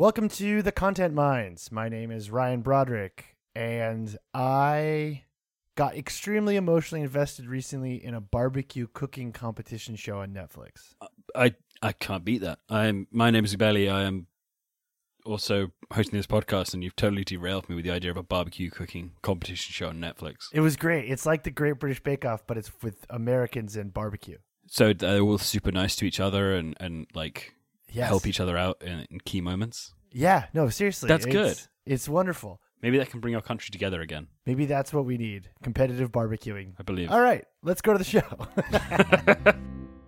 Welcome 0.00 0.30
to 0.30 0.62
the 0.62 0.72
Content 0.72 1.12
Mines. 1.12 1.70
My 1.70 1.90
name 1.90 2.10
is 2.10 2.30
Ryan 2.30 2.62
Broderick, 2.62 3.36
and 3.54 4.16
I 4.32 5.24
got 5.74 5.94
extremely 5.94 6.56
emotionally 6.56 7.02
invested 7.02 7.46
recently 7.46 8.02
in 8.02 8.14
a 8.14 8.20
barbecue 8.22 8.86
cooking 8.90 9.30
competition 9.30 9.96
show 9.96 10.20
on 10.20 10.32
Netflix. 10.32 10.94
I 11.34 11.54
I 11.82 11.92
can't 11.92 12.24
beat 12.24 12.40
that. 12.40 12.60
I'm 12.70 13.08
my 13.10 13.30
name 13.30 13.44
is 13.44 13.52
Luke 13.52 13.58
Bailey. 13.58 13.90
I 13.90 14.04
am 14.04 14.28
also 15.26 15.70
hosting 15.92 16.18
this 16.18 16.26
podcast, 16.26 16.72
and 16.72 16.82
you've 16.82 16.96
totally 16.96 17.22
derailed 17.22 17.68
me 17.68 17.74
with 17.74 17.84
the 17.84 17.90
idea 17.90 18.10
of 18.10 18.16
a 18.16 18.22
barbecue 18.22 18.70
cooking 18.70 19.12
competition 19.20 19.74
show 19.74 19.88
on 19.88 20.00
Netflix. 20.00 20.46
It 20.54 20.60
was 20.60 20.76
great. 20.76 21.10
It's 21.10 21.26
like 21.26 21.42
the 21.42 21.50
Great 21.50 21.78
British 21.78 22.02
Bake 22.02 22.24
Off, 22.24 22.46
but 22.46 22.56
it's 22.56 22.72
with 22.82 23.04
Americans 23.10 23.76
and 23.76 23.92
barbecue. 23.92 24.38
So 24.66 24.94
they're 24.94 25.20
all 25.20 25.36
super 25.36 25.70
nice 25.70 25.94
to 25.96 26.06
each 26.06 26.20
other 26.20 26.54
and 26.54 26.74
and 26.80 27.06
like 27.12 27.52
Yes. 27.92 28.08
help 28.08 28.26
each 28.26 28.40
other 28.40 28.56
out 28.56 28.82
in, 28.82 29.06
in 29.10 29.20
key 29.24 29.40
moments. 29.40 29.94
Yeah, 30.12 30.44
no, 30.54 30.68
seriously. 30.68 31.08
That's 31.08 31.26
it's- 31.26 31.54
good. 31.54 31.66
It's 31.86 32.08
wonderful. 32.08 32.60
Maybe 32.82 32.96
that 32.98 33.10
can 33.10 33.20
bring 33.20 33.34
our 33.34 33.42
country 33.42 33.70
together 33.70 34.00
again. 34.00 34.28
Maybe 34.46 34.64
that's 34.64 34.92
what 34.92 35.04
we 35.04 35.18
need 35.18 35.50
competitive 35.62 36.10
barbecuing. 36.10 36.72
I 36.78 36.82
believe. 36.82 37.10
All 37.10 37.20
right, 37.20 37.44
let's 37.62 37.82
go 37.82 37.92
to 37.92 37.98
the 37.98 38.04
show. 38.04 38.22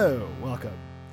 Hello, 0.00 0.26
welcome. 0.42 0.72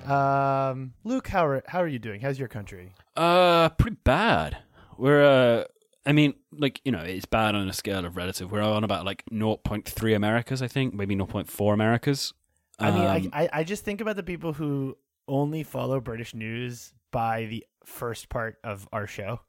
Um, 0.09 0.93
Luke, 1.03 1.27
how 1.27 1.45
are 1.45 1.61
how 1.67 1.81
are 1.81 1.89
you 1.89 1.99
doing? 1.99 2.21
How's 2.21 2.39
your 2.39 2.47
country? 2.47 2.93
Uh, 3.17 3.67
pretty 3.67 3.97
bad. 4.05 4.59
We're 4.97 5.25
uh, 5.25 5.65
I 6.05 6.13
mean, 6.13 6.35
like 6.53 6.79
you 6.85 6.93
know, 6.93 7.01
it's 7.01 7.25
bad 7.25 7.53
on 7.53 7.67
a 7.67 7.73
scale 7.73 8.05
of 8.05 8.15
relative. 8.15 8.49
We're 8.49 8.61
on 8.61 8.85
about 8.85 9.03
like 9.03 9.25
0.3 9.29 10.15
Americas, 10.15 10.61
I 10.61 10.69
think, 10.69 10.93
maybe 10.93 11.17
0.4 11.17 11.73
Americas. 11.73 12.33
I 12.79 12.91
mean, 12.91 13.01
Um, 13.01 13.29
I, 13.33 13.43
I 13.43 13.49
I 13.59 13.63
just 13.65 13.83
think 13.83 13.99
about 13.99 14.15
the 14.15 14.23
people 14.23 14.53
who 14.53 14.97
only 15.27 15.63
follow 15.63 15.99
British 15.99 16.33
news 16.33 16.93
by 17.11 17.43
the 17.47 17.65
first 17.83 18.29
part 18.29 18.55
of 18.63 18.87
our 18.93 19.05
show, 19.05 19.41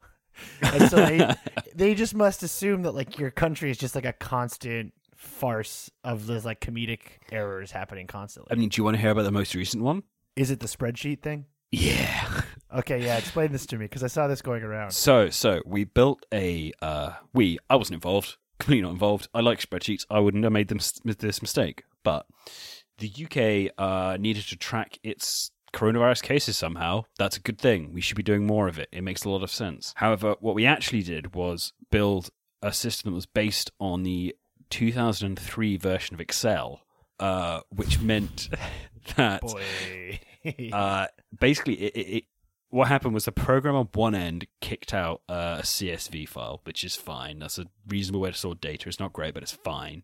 and 0.62 0.90
so 0.90 0.96
they 0.96 1.36
they 1.76 1.94
just 1.94 2.12
must 2.12 2.42
assume 2.42 2.82
that 2.82 2.90
like 2.90 3.20
your 3.20 3.30
country 3.30 3.70
is 3.70 3.78
just 3.78 3.94
like 3.94 4.04
a 4.04 4.14
constant 4.14 4.94
farce 5.18 5.90
of 6.02 6.26
those 6.26 6.44
like 6.44 6.60
comedic 6.60 7.00
errors 7.30 7.72
happening 7.72 8.06
constantly. 8.06 8.50
I 8.50 8.54
mean, 8.54 8.70
do 8.70 8.80
you 8.80 8.84
want 8.84 8.96
to 8.96 9.00
hear 9.00 9.10
about 9.10 9.24
the 9.24 9.32
most 9.32 9.54
recent 9.54 9.82
one? 9.82 10.04
is 10.38 10.50
it 10.52 10.60
the 10.60 10.68
spreadsheet 10.68 11.20
thing? 11.20 11.46
Yeah. 11.70 12.42
Okay, 12.70 13.02
yeah, 13.02 13.16
explain 13.16 13.50
this 13.50 13.64
to 13.64 13.78
me 13.78 13.86
because 13.86 14.04
I 14.04 14.08
saw 14.08 14.28
this 14.28 14.42
going 14.42 14.62
around. 14.62 14.90
So, 14.90 15.30
so 15.30 15.62
we 15.64 15.84
built 15.84 16.26
a 16.34 16.70
uh, 16.82 17.12
we. 17.32 17.56
I 17.70 17.76
wasn't 17.76 17.94
involved. 17.94 18.36
Completely 18.58 18.82
not 18.82 18.90
involved. 18.90 19.26
I 19.32 19.40
like 19.40 19.58
spreadsheets. 19.58 20.04
I 20.10 20.20
wouldn't 20.20 20.44
have 20.44 20.52
made 20.52 20.68
them 20.68 20.78
this 21.02 21.40
mistake. 21.40 21.84
But 22.04 22.26
the 22.98 23.10
UK 23.24 23.72
uh, 23.82 24.18
needed 24.18 24.44
to 24.48 24.56
track 24.58 24.98
its 25.02 25.50
coronavirus 25.72 26.24
cases 26.24 26.58
somehow. 26.58 27.04
That's 27.18 27.38
a 27.38 27.40
good 27.40 27.58
thing. 27.58 27.94
We 27.94 28.02
should 28.02 28.18
be 28.18 28.22
doing 28.22 28.46
more 28.46 28.68
of 28.68 28.78
it. 28.78 28.90
It 28.92 29.00
makes 29.00 29.24
a 29.24 29.30
lot 29.30 29.42
of 29.42 29.50
sense. 29.50 29.94
However, 29.96 30.34
what 30.40 30.54
we 30.54 30.66
actually 30.66 31.02
did 31.02 31.34
was 31.34 31.72
build 31.90 32.28
a 32.60 32.74
system 32.74 33.12
that 33.12 33.14
was 33.14 33.24
based 33.24 33.70
on 33.80 34.02
the 34.02 34.36
2003 34.70 35.76
version 35.76 36.14
of 36.14 36.20
Excel, 36.20 36.82
uh, 37.20 37.60
which 37.74 38.00
meant 38.00 38.48
that 39.16 39.42
uh, 40.72 41.06
basically, 41.38 41.74
it, 41.74 41.96
it, 41.96 42.00
it, 42.00 42.24
what 42.70 42.88
happened 42.88 43.14
was 43.14 43.24
the 43.24 43.32
program 43.32 43.74
on 43.74 43.88
one 43.94 44.14
end 44.14 44.46
kicked 44.60 44.92
out 44.92 45.22
uh, 45.28 45.56
a 45.60 45.62
CSV 45.62 46.28
file, 46.28 46.60
which 46.64 46.84
is 46.84 46.94
fine. 46.96 47.38
That's 47.38 47.58
a 47.58 47.66
reasonable 47.86 48.20
way 48.20 48.30
to 48.30 48.36
store 48.36 48.54
data. 48.54 48.88
It's 48.88 49.00
not 49.00 49.12
great, 49.12 49.34
but 49.34 49.42
it's 49.42 49.52
fine. 49.52 50.02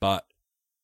But 0.00 0.24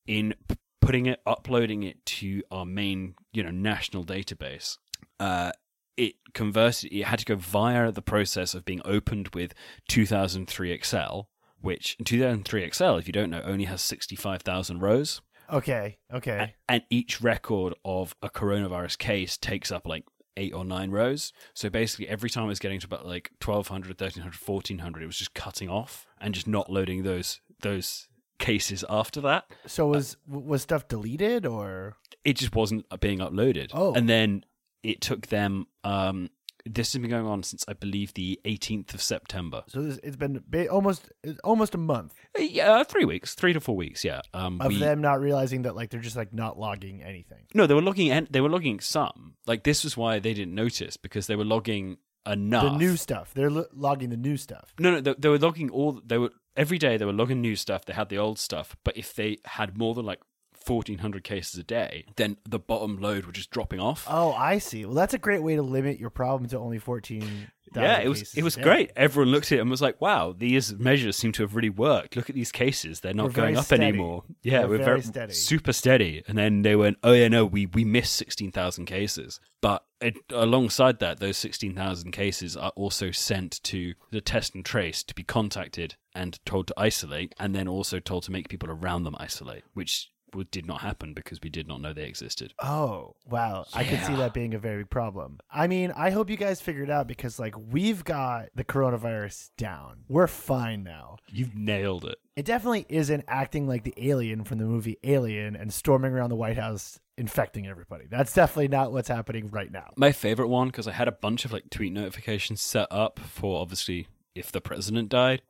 in 0.07 0.35
p- 0.49 0.57
putting 0.81 1.07
it, 1.07 1.21
uploading 1.27 1.83
it 1.83 2.05
to 2.07 2.43
our 2.51 2.67
main, 2.67 3.15
you 3.33 3.43
know, 3.43 3.51
national 3.51 4.05
database, 4.05 4.77
uh, 5.19 5.53
it 5.97 6.15
converted. 6.35 6.93
It 6.93 7.05
had 7.05 7.19
to 7.21 7.25
go 7.25 7.37
via 7.37 7.91
the 7.91 8.03
process 8.03 8.55
of 8.55 8.65
being 8.65 8.83
opened 8.85 9.29
with 9.35 9.55
2003 9.89 10.71
Excel, 10.73 11.29
which 11.61 11.97
in 11.99 12.05
2003 12.05 12.63
Excel, 12.65 12.97
if 12.97 13.07
you 13.07 13.13
don't 13.13 13.31
know, 13.31 13.43
only 13.43 13.65
has 13.65 13.81
65,000 13.83 14.81
rows 14.81 15.21
okay, 15.51 15.99
okay, 16.13 16.55
a- 16.69 16.73
and 16.73 16.83
each 16.91 17.21
record 17.21 17.75
of 17.85 18.15
a 18.23 18.29
coronavirus 18.29 18.99
case 18.99 19.37
takes 19.37 19.73
up 19.73 19.87
like 19.87 20.05
eight 20.37 20.55
or 20.55 20.65
nine 20.65 20.91
rows. 20.91 21.33
So 21.55 21.69
basically, 21.69 22.09
every 22.09 22.31
time 22.31 22.45
it 22.45 22.49
was 22.49 22.59
getting 22.59 22.81
to 22.81 22.87
about 22.87 23.07
like 23.07 23.31
1200, 23.45 24.01
1300, 24.01 24.35
1400, 24.41 25.03
it 25.03 25.07
was 25.07 25.19
just 25.19 25.35
cutting 25.35 25.69
off 25.69 26.07
and 26.21 26.35
just 26.35 26.47
not 26.47 26.71
loading 26.71 27.03
those 27.03 27.41
those 27.61 28.09
cases 28.39 28.85
after 28.89 29.21
that. 29.21 29.45
so 29.67 29.87
was 29.89 30.17
was 30.27 30.63
stuff 30.63 30.87
deleted 30.89 31.45
or 31.45 31.97
It 32.25 32.35
just 32.35 32.55
wasn't 32.55 32.87
being 33.01 33.19
uploaded. 33.19 33.71
Oh. 33.75 33.95
And 33.95 34.09
then 34.09 34.45
it 34.83 35.01
took 35.01 35.27
them. 35.29 35.67
Um, 35.85 36.31
this 36.75 36.93
has 36.93 37.01
been 37.01 37.11
going 37.11 37.27
on 37.27 37.43
since 37.43 37.65
I 37.69 37.73
believe 37.73 38.15
the 38.15 38.39
18th 38.45 38.95
of 38.95 39.03
September. 39.03 39.65
so 39.69 39.83
this, 39.83 39.99
it's 40.03 40.17
been 40.17 40.43
almost 40.71 41.11
almost 41.45 41.75
a 41.75 41.79
month 41.79 42.15
Uh, 42.39 42.43
Yeah, 42.43 42.83
three 42.85 43.05
weeks, 43.05 43.35
three 43.35 43.53
to 43.53 43.61
four 43.61 43.77
weeks. 43.77 44.05
Yeah. 44.05 44.21
Um, 44.35 44.61
of 44.61 44.69
we- 44.69 44.79
them 44.79 45.01
not 45.01 45.21
realizing 45.21 45.63
that 45.63 45.75
like 45.75 45.91
they're 45.91 46.01
just 46.01 46.17
like 46.17 46.33
not 46.33 46.59
logging 46.59 47.03
anything. 47.03 47.47
No, 47.55 47.67
they 47.67 47.75
were 47.75 47.83
logging. 47.83 48.11
en- 48.11 48.29
They 48.31 48.41
were 48.41 48.49
logging 48.51 48.81
some. 48.81 49.35
Like 49.47 49.65
this 49.65 49.85
was 49.85 49.97
why 49.97 50.19
they 50.19 50.35
didn't 50.35 50.55
notice 50.55 50.97
because 50.97 51.27
they 51.27 51.37
were 51.37 51.45
logging 51.45 51.99
enough. 52.27 52.65
The 52.65 52.79
new 52.79 52.97
stuff. 52.97 53.33
They're 53.35 53.51
lo- 53.51 53.67
logging 53.73 54.11
the 54.11 54.17
new 54.17 54.37
stuff. 54.37 54.75
No, 54.79 54.91
no, 54.93 55.01
they, 55.01 55.15
they 55.19 55.29
were 55.29 55.39
logging 55.39 55.71
all. 55.71 56.01
They 56.05 56.19
were 56.19 56.31
every 56.57 56.79
day. 56.79 56.97
They 56.97 57.05
were 57.05 57.13
logging 57.13 57.41
new 57.41 57.57
stuff. 57.57 57.85
They 57.87 57.95
had 57.95 58.09
the 58.11 58.19
old 58.19 58.39
stuff. 58.39 58.77
But 58.85 58.97
if 58.97 59.15
they 59.15 59.39
had 59.45 59.79
more 59.79 59.95
than 59.95 60.05
like 60.05 60.21
fourteen 60.69 60.99
hundred 60.99 61.25
cases 61.25 61.59
a 61.59 61.65
day, 61.65 62.05
then 62.17 62.37
the 62.49 62.59
bottom 62.59 62.99
load 62.99 63.25
were 63.27 63.33
just 63.33 63.51
dropping 63.51 63.81
off. 63.81 64.07
Oh, 64.09 64.33
I 64.33 64.59
see. 64.59 64.85
Well, 64.85 64.95
that's 64.95 65.15
a 65.15 65.19
great 65.19 65.43
way 65.43 65.57
to 65.57 65.63
limit 65.63 65.99
your 65.99 66.11
problem 66.11 66.49
to 66.51 66.59
only 66.59 66.79
fourteen. 66.79 67.49
yeah, 67.75 67.99
it 68.01 68.09
was 68.09 68.35
it 68.35 68.43
was 68.45 68.57
great. 68.57 68.91
Everyone 68.97 69.31
looked 69.33 69.51
at 69.53 69.59
it 69.59 69.61
and 69.63 69.71
was 69.71 69.83
like, 69.83 70.01
"Wow, 70.01 70.35
these 70.37 70.75
measures 70.79 71.17
seem 71.17 71.33
to 71.33 71.43
have 71.43 71.55
really 71.57 71.71
worked. 71.71 72.17
Look 72.17 72.29
at 72.31 72.37
these 72.37 72.53
cases; 72.53 73.01
they're 73.01 73.15
not 73.15 73.27
We're 73.29 73.33
going 73.43 73.57
up 73.57 73.65
steady. 73.65 73.85
anymore. 73.87 74.25
Yeah, 74.43 74.63
We're 74.63 74.69
we're, 74.69 74.77
very 74.79 74.87
very, 75.01 75.03
steady. 75.03 75.33
super 75.33 75.73
steady." 75.73 76.23
And 76.29 76.37
then 76.39 76.63
they 76.63 76.77
went, 76.77 76.99
"Oh 77.03 77.13
yeah, 77.13 77.29
no, 77.29 77.45
we 77.47 77.67
we 77.67 77.85
missed 77.85 78.15
sixteen 78.15 78.53
thousand 78.53 78.87
cases." 78.87 79.41
But 79.61 79.85
it, 80.01 80.15
alongside 80.31 80.99
that, 81.01 81.19
those 81.19 81.37
sixteen 81.37 81.75
thousand 81.75 82.13
cases 82.13 82.57
are 82.57 82.73
also 82.77 83.11
sent 83.11 83.63
to 83.65 83.95
the 84.13 84.21
test 84.21 84.55
and 84.55 84.65
trace 84.65 85.03
to 85.03 85.15
be 85.15 85.25
contacted 85.25 85.97
and 86.15 86.39
told 86.47 86.67
to 86.69 86.75
isolate, 86.77 87.35
and 87.41 87.55
then 87.55 87.69
also 87.69 87.99
told 88.01 88.23
to 88.25 88.33
make 88.33 88.49
people 88.49 88.71
around 88.71 89.05
them 89.05 89.17
isolate, 89.19 89.65
which 89.75 90.11
did 90.51 90.67
not 90.67 90.81
happen 90.81 91.15
because 91.15 91.41
we 91.43 91.51
did 91.51 91.69
not 91.69 91.81
know 91.81 91.93
they 91.93 92.05
existed. 92.05 92.55
Oh, 92.63 93.17
wow. 93.29 93.67
I 93.75 93.85
could 93.85 94.03
see 94.05 94.15
that 94.17 94.35
being 94.35 94.55
a 94.55 94.59
very 94.59 94.79
big 94.89 94.91
problem. 94.91 95.39
I 95.51 95.67
mean, 95.67 95.93
I 95.97 96.11
hope 96.11 96.31
you 96.31 96.37
guys 96.37 96.61
figure 96.61 96.83
it 96.83 96.91
out 96.91 97.07
because 97.07 97.39
like 97.39 97.55
we've 97.59 98.05
got 98.05 98.49
the 98.55 98.65
coronavirus 98.65 99.51
down. 99.57 100.05
We're 100.09 100.27
fine 100.27 100.83
now. 100.83 101.17
You've 101.29 101.55
nailed 101.55 102.05
it. 102.05 102.19
It 102.37 102.45
definitely 102.45 102.87
isn't 102.89 103.25
acting 103.27 103.67
like 103.67 103.85
the 103.85 103.95
alien 103.97 104.45
from 104.45 104.59
the 104.59 104.65
movie 104.65 104.99
Alien 105.03 105.57
and 105.57 105.73
storming 105.73 106.13
around 106.13 106.31
the 106.31 106.37
White 106.37 106.57
House 106.57 107.01
infecting 107.17 107.67
everybody. 107.67 108.07
That's 108.09 108.33
definitely 108.33 108.69
not 108.69 108.93
what's 108.93 109.09
happening 109.09 109.49
right 109.49 109.71
now. 109.71 109.91
My 109.97 110.13
favorite 110.13 110.49
one 110.49 110.69
because 110.69 110.87
I 110.87 110.93
had 110.93 111.09
a 111.09 111.13
bunch 111.13 111.45
of 111.45 111.53
like 111.53 111.69
tweet 111.71 111.93
notifications 111.93 112.63
set 112.63 112.87
up 112.91 113.19
for 113.19 113.61
obviously 113.61 114.07
if 114.35 114.53
the 114.53 114.61
president 114.61 115.09
died. 115.09 115.43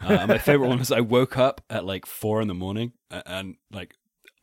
Uh, 0.00 0.26
my 0.26 0.38
favorite 0.38 0.68
one 0.68 0.78
was 0.80 0.90
I 0.90 1.00
woke 1.00 1.38
up 1.38 1.60
at 1.70 1.84
like 1.84 2.04
four 2.04 2.42
in 2.42 2.48
the 2.48 2.54
morning 2.54 2.92
and, 3.10 3.22
and 3.26 3.56
like 3.70 3.94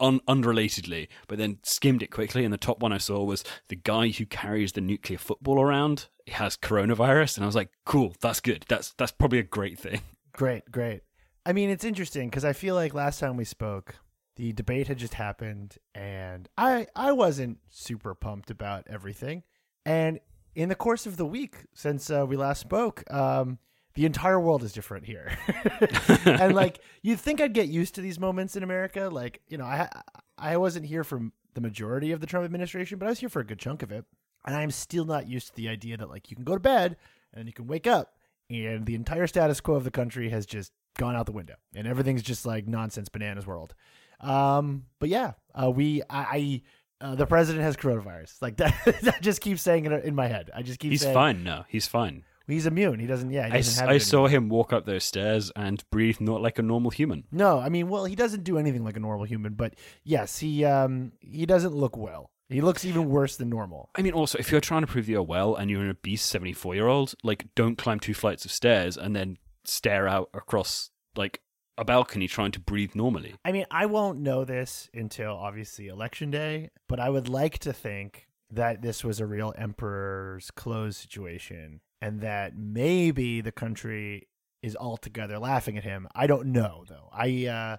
un- 0.01 0.19
unrelatedly, 0.27 1.07
but 1.27 1.37
then 1.37 1.59
skimmed 1.63 2.03
it 2.03 2.11
quickly, 2.11 2.43
and 2.43 2.53
the 2.53 2.57
top 2.57 2.81
one 2.81 2.91
I 2.91 2.97
saw 2.97 3.23
was 3.23 3.43
the 3.69 3.75
guy 3.75 4.09
who 4.09 4.25
carries 4.25 4.73
the 4.73 4.81
nuclear 4.81 5.17
football 5.17 5.61
around 5.61 6.07
has 6.27 6.57
coronavirus, 6.57 7.37
and 7.37 7.43
I 7.43 7.47
was 7.47 7.55
like, 7.55 7.69
cool, 7.85 8.13
that's 8.21 8.39
good. 8.39 8.65
That's 8.67 8.93
that's 8.93 9.11
probably 9.11 9.39
a 9.39 9.43
great 9.43 9.79
thing. 9.79 10.01
Great, 10.33 10.71
great. 10.71 11.01
I 11.45 11.51
mean, 11.51 11.69
it's 11.69 11.83
interesting 11.83 12.29
because 12.29 12.45
I 12.45 12.53
feel 12.53 12.73
like 12.73 12.93
last 12.93 13.19
time 13.19 13.35
we 13.35 13.43
spoke, 13.43 13.95
the 14.37 14.53
debate 14.53 14.87
had 14.87 14.97
just 14.97 15.15
happened, 15.15 15.77
and 15.93 16.47
I 16.57 16.87
I 16.95 17.11
wasn't 17.11 17.57
super 17.69 18.15
pumped 18.15 18.49
about 18.49 18.87
everything. 18.89 19.43
And 19.85 20.21
in 20.55 20.69
the 20.69 20.75
course 20.75 21.05
of 21.05 21.17
the 21.17 21.25
week 21.25 21.65
since 21.73 22.09
uh, 22.09 22.25
we 22.25 22.37
last 22.37 22.61
spoke, 22.61 23.03
um, 23.13 23.59
the 23.93 24.05
entire 24.05 24.39
world 24.39 24.63
is 24.63 24.73
different 24.73 25.05
here. 25.05 25.37
and 26.25 26.55
like 26.55 26.79
you'd 27.01 27.19
think 27.19 27.41
I'd 27.41 27.53
get 27.53 27.67
used 27.67 27.95
to 27.95 28.01
these 28.01 28.19
moments 28.19 28.55
in 28.55 28.63
America. 28.63 29.09
Like 29.11 29.41
you 29.47 29.57
know, 29.57 29.65
I 29.65 29.89
I 30.37 30.57
wasn't 30.57 30.85
here 30.85 31.03
for 31.03 31.21
the 31.53 31.61
majority 31.61 32.11
of 32.11 32.21
the 32.21 32.27
Trump 32.27 32.45
administration, 32.45 32.97
but 32.97 33.05
I 33.05 33.09
was 33.09 33.19
here 33.19 33.29
for 33.29 33.41
a 33.41 33.45
good 33.45 33.59
chunk 33.59 33.83
of 33.83 33.91
it, 33.91 34.05
and 34.45 34.55
I'm 34.55 34.71
still 34.71 35.05
not 35.05 35.27
used 35.27 35.47
to 35.49 35.55
the 35.55 35.67
idea 35.69 35.97
that 35.97 36.09
like 36.09 36.29
you 36.29 36.35
can 36.35 36.45
go 36.45 36.53
to 36.53 36.59
bed 36.59 36.97
and 37.33 37.47
you 37.47 37.53
can 37.53 37.67
wake 37.67 37.87
up 37.87 38.13
and 38.49 38.85
the 38.85 38.95
entire 38.95 39.27
status 39.27 39.61
quo 39.61 39.75
of 39.75 39.83
the 39.83 39.91
country 39.91 40.29
has 40.29 40.45
just 40.45 40.71
gone 40.97 41.15
out 41.15 41.25
the 41.25 41.31
window 41.31 41.55
and 41.73 41.87
everything's 41.87 42.21
just 42.21 42.45
like 42.45 42.67
nonsense 42.67 43.07
bananas 43.07 43.47
world 43.47 43.73
Um, 44.19 44.83
but 44.99 45.09
yeah, 45.09 45.33
uh, 45.55 45.71
we 45.71 46.01
I. 46.09 46.19
I 46.19 46.61
uh, 47.03 47.15
the 47.15 47.25
president 47.25 47.63
has 47.63 47.75
coronavirus. 47.75 48.39
Like 48.43 48.57
that, 48.57 48.75
I 48.85 49.19
just 49.21 49.41
keeps 49.41 49.63
saying 49.63 49.85
it 49.85 50.05
in 50.05 50.13
my 50.13 50.27
head. 50.27 50.51
I 50.55 50.61
just 50.61 50.77
keep 50.77 50.91
He's 50.91 51.01
saying 51.01 51.15
fine 51.15 51.43
now. 51.43 51.65
He's 51.67 51.87
fine. 51.87 52.23
He's 52.51 52.65
immune. 52.65 52.99
He 52.99 53.07
doesn't. 53.07 53.31
Yeah, 53.31 53.47
he 53.47 53.53
I, 53.53 53.57
doesn't 53.57 53.85
have 53.85 53.93
I 53.93 53.97
saw 53.97 54.27
him 54.27 54.49
walk 54.49 54.73
up 54.73 54.85
those 54.85 55.03
stairs 55.03 55.51
and 55.55 55.83
breathe 55.91 56.19
not 56.19 56.41
like 56.41 56.59
a 56.59 56.61
normal 56.61 56.91
human. 56.91 57.25
No, 57.31 57.59
I 57.59 57.69
mean, 57.69 57.89
well, 57.89 58.05
he 58.05 58.15
doesn't 58.15 58.43
do 58.43 58.57
anything 58.57 58.83
like 58.83 58.97
a 58.97 58.99
normal 58.99 59.25
human, 59.25 59.53
but 59.53 59.75
yes, 60.03 60.39
he 60.39 60.65
um 60.65 61.13
he 61.19 61.45
doesn't 61.45 61.73
look 61.73 61.97
well. 61.97 62.31
He 62.51 62.59
looks 62.59 62.83
even 62.83 63.09
worse 63.09 63.37
than 63.37 63.49
normal. 63.49 63.89
I 63.95 64.01
mean, 64.01 64.11
also, 64.11 64.37
if 64.37 64.51
you're 64.51 64.59
trying 64.59 64.81
to 64.81 64.87
prove 64.87 65.07
you're 65.07 65.23
well 65.23 65.55
and 65.55 65.71
you're 65.71 65.81
an 65.81 65.89
obese 65.89 66.21
74 66.21 66.75
year 66.75 66.87
old, 66.87 67.15
like, 67.23 67.45
don't 67.55 67.77
climb 67.77 67.99
two 67.99 68.13
flights 68.13 68.43
of 68.43 68.51
stairs 68.51 68.97
and 68.97 69.15
then 69.15 69.37
stare 69.63 70.05
out 70.05 70.29
across, 70.33 70.91
like, 71.15 71.39
a 71.77 71.85
balcony 71.85 72.27
trying 72.27 72.51
to 72.51 72.59
breathe 72.59 72.93
normally. 72.93 73.35
I 73.45 73.53
mean, 73.53 73.65
I 73.71 73.85
won't 73.85 74.19
know 74.19 74.43
this 74.43 74.89
until 74.93 75.31
obviously 75.31 75.87
election 75.87 76.29
day, 76.29 76.71
but 76.89 76.99
I 76.99 77.09
would 77.09 77.29
like 77.29 77.57
to 77.59 77.71
think 77.71 78.27
that 78.51 78.81
this 78.81 79.01
was 79.01 79.21
a 79.21 79.25
real 79.25 79.53
emperor's 79.57 80.51
clothes 80.51 80.97
situation 80.97 81.79
and 82.01 82.21
that 82.21 82.57
maybe 82.57 83.41
the 83.41 83.51
country 83.51 84.27
is 84.61 84.75
altogether 84.75 85.39
laughing 85.39 85.77
at 85.77 85.83
him. 85.83 86.07
I 86.15 86.27
don't 86.27 86.47
know 86.47 86.83
though. 86.87 87.09
I 87.13 87.45
uh 87.47 87.77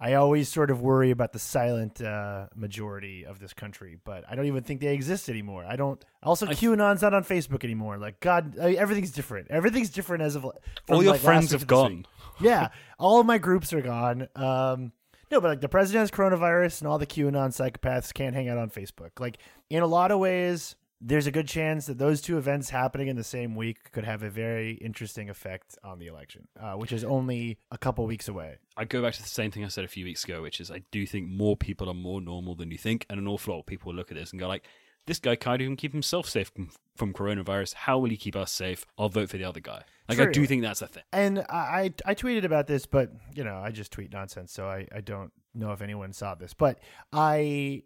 I 0.00 0.14
always 0.14 0.48
sort 0.48 0.72
of 0.72 0.80
worry 0.80 1.12
about 1.12 1.32
the 1.32 1.38
silent 1.38 2.02
uh, 2.02 2.48
majority 2.56 3.24
of 3.24 3.38
this 3.38 3.52
country, 3.52 3.96
but 4.04 4.24
I 4.28 4.34
don't 4.34 4.46
even 4.46 4.64
think 4.64 4.80
they 4.80 4.92
exist 4.92 5.28
anymore. 5.28 5.64
I 5.64 5.76
don't. 5.76 6.04
Also, 6.24 6.44
I- 6.48 6.54
QAnon's 6.54 7.02
not 7.02 7.14
on 7.14 7.22
Facebook 7.22 7.62
anymore. 7.62 7.98
Like, 7.98 8.18
God, 8.18 8.56
I, 8.60 8.72
everything's 8.72 9.12
different. 9.12 9.46
Everything's 9.48 9.90
different 9.90 10.24
as 10.24 10.34
of 10.34 10.42
from, 10.42 10.52
All 10.96 11.04
your 11.04 11.12
like, 11.12 11.20
friends 11.20 11.52
have 11.52 11.68
gone. 11.68 12.04
yeah, 12.40 12.70
all 12.98 13.20
of 13.20 13.26
my 13.26 13.38
groups 13.38 13.72
are 13.72 13.80
gone. 13.80 14.26
Um, 14.34 14.90
no, 15.30 15.40
but 15.40 15.48
like 15.50 15.60
the 15.60 15.68
president 15.68 16.00
has 16.02 16.10
coronavirus, 16.10 16.80
and 16.80 16.88
all 16.88 16.98
the 16.98 17.06
QAnon 17.06 17.50
psychopaths 17.56 18.12
can't 18.12 18.34
hang 18.34 18.48
out 18.48 18.58
on 18.58 18.70
Facebook. 18.70 19.20
Like 19.20 19.38
in 19.70 19.84
a 19.84 19.86
lot 19.86 20.10
of 20.10 20.18
ways, 20.18 20.74
there's 21.04 21.26
a 21.26 21.32
good 21.32 21.48
chance 21.48 21.86
that 21.86 21.98
those 21.98 22.20
two 22.20 22.38
events 22.38 22.70
happening 22.70 23.08
in 23.08 23.16
the 23.16 23.24
same 23.24 23.56
week 23.56 23.90
could 23.90 24.04
have 24.04 24.22
a 24.22 24.30
very 24.30 24.74
interesting 24.74 25.28
effect 25.28 25.76
on 25.82 25.98
the 25.98 26.06
election, 26.06 26.46
uh, 26.60 26.74
which 26.74 26.92
is 26.92 27.02
only 27.02 27.58
a 27.72 27.78
couple 27.78 28.06
weeks 28.06 28.28
away. 28.28 28.58
I 28.76 28.84
go 28.84 29.02
back 29.02 29.14
to 29.14 29.22
the 29.22 29.28
same 29.28 29.50
thing 29.50 29.64
I 29.64 29.68
said 29.68 29.84
a 29.84 29.88
few 29.88 30.04
weeks 30.04 30.24
ago, 30.24 30.42
which 30.42 30.60
is 30.60 30.70
I 30.70 30.82
do 30.92 31.04
think 31.04 31.28
more 31.28 31.56
people 31.56 31.90
are 31.90 31.94
more 31.94 32.20
normal 32.20 32.54
than 32.54 32.70
you 32.70 32.78
think, 32.78 33.04
and 33.10 33.18
an 33.18 33.26
awful 33.26 33.54
lot 33.54 33.60
of 33.60 33.66
people 33.66 33.90
will 33.90 33.96
look 33.96 34.12
at 34.12 34.16
this 34.16 34.30
and 34.30 34.38
go 34.38 34.46
like, 34.46 34.64
"This 35.06 35.18
guy 35.18 35.34
can't 35.34 35.60
even 35.60 35.74
keep 35.74 35.92
himself 35.92 36.28
safe 36.28 36.52
from, 36.54 36.70
from 36.94 37.12
coronavirus. 37.12 37.74
How 37.74 37.98
will 37.98 38.10
he 38.10 38.16
keep 38.16 38.36
us 38.36 38.52
safe? 38.52 38.86
I'll 38.96 39.08
vote 39.08 39.28
for 39.28 39.38
the 39.38 39.44
other 39.44 39.60
guy." 39.60 39.82
Like 40.08 40.20
I 40.20 40.30
do 40.30 40.46
think 40.46 40.62
that's 40.62 40.82
a 40.82 40.86
thing. 40.86 41.02
And 41.12 41.40
I, 41.50 41.92
I 42.06 42.10
I 42.12 42.14
tweeted 42.14 42.44
about 42.44 42.68
this, 42.68 42.86
but 42.86 43.10
you 43.34 43.42
know 43.42 43.56
I 43.56 43.72
just 43.72 43.90
tweet 43.90 44.12
nonsense, 44.12 44.52
so 44.52 44.66
I, 44.66 44.86
I 44.94 45.00
don't 45.00 45.32
know 45.52 45.72
if 45.72 45.82
anyone 45.82 46.12
saw 46.12 46.36
this. 46.36 46.54
But 46.54 46.78
I 47.12 47.82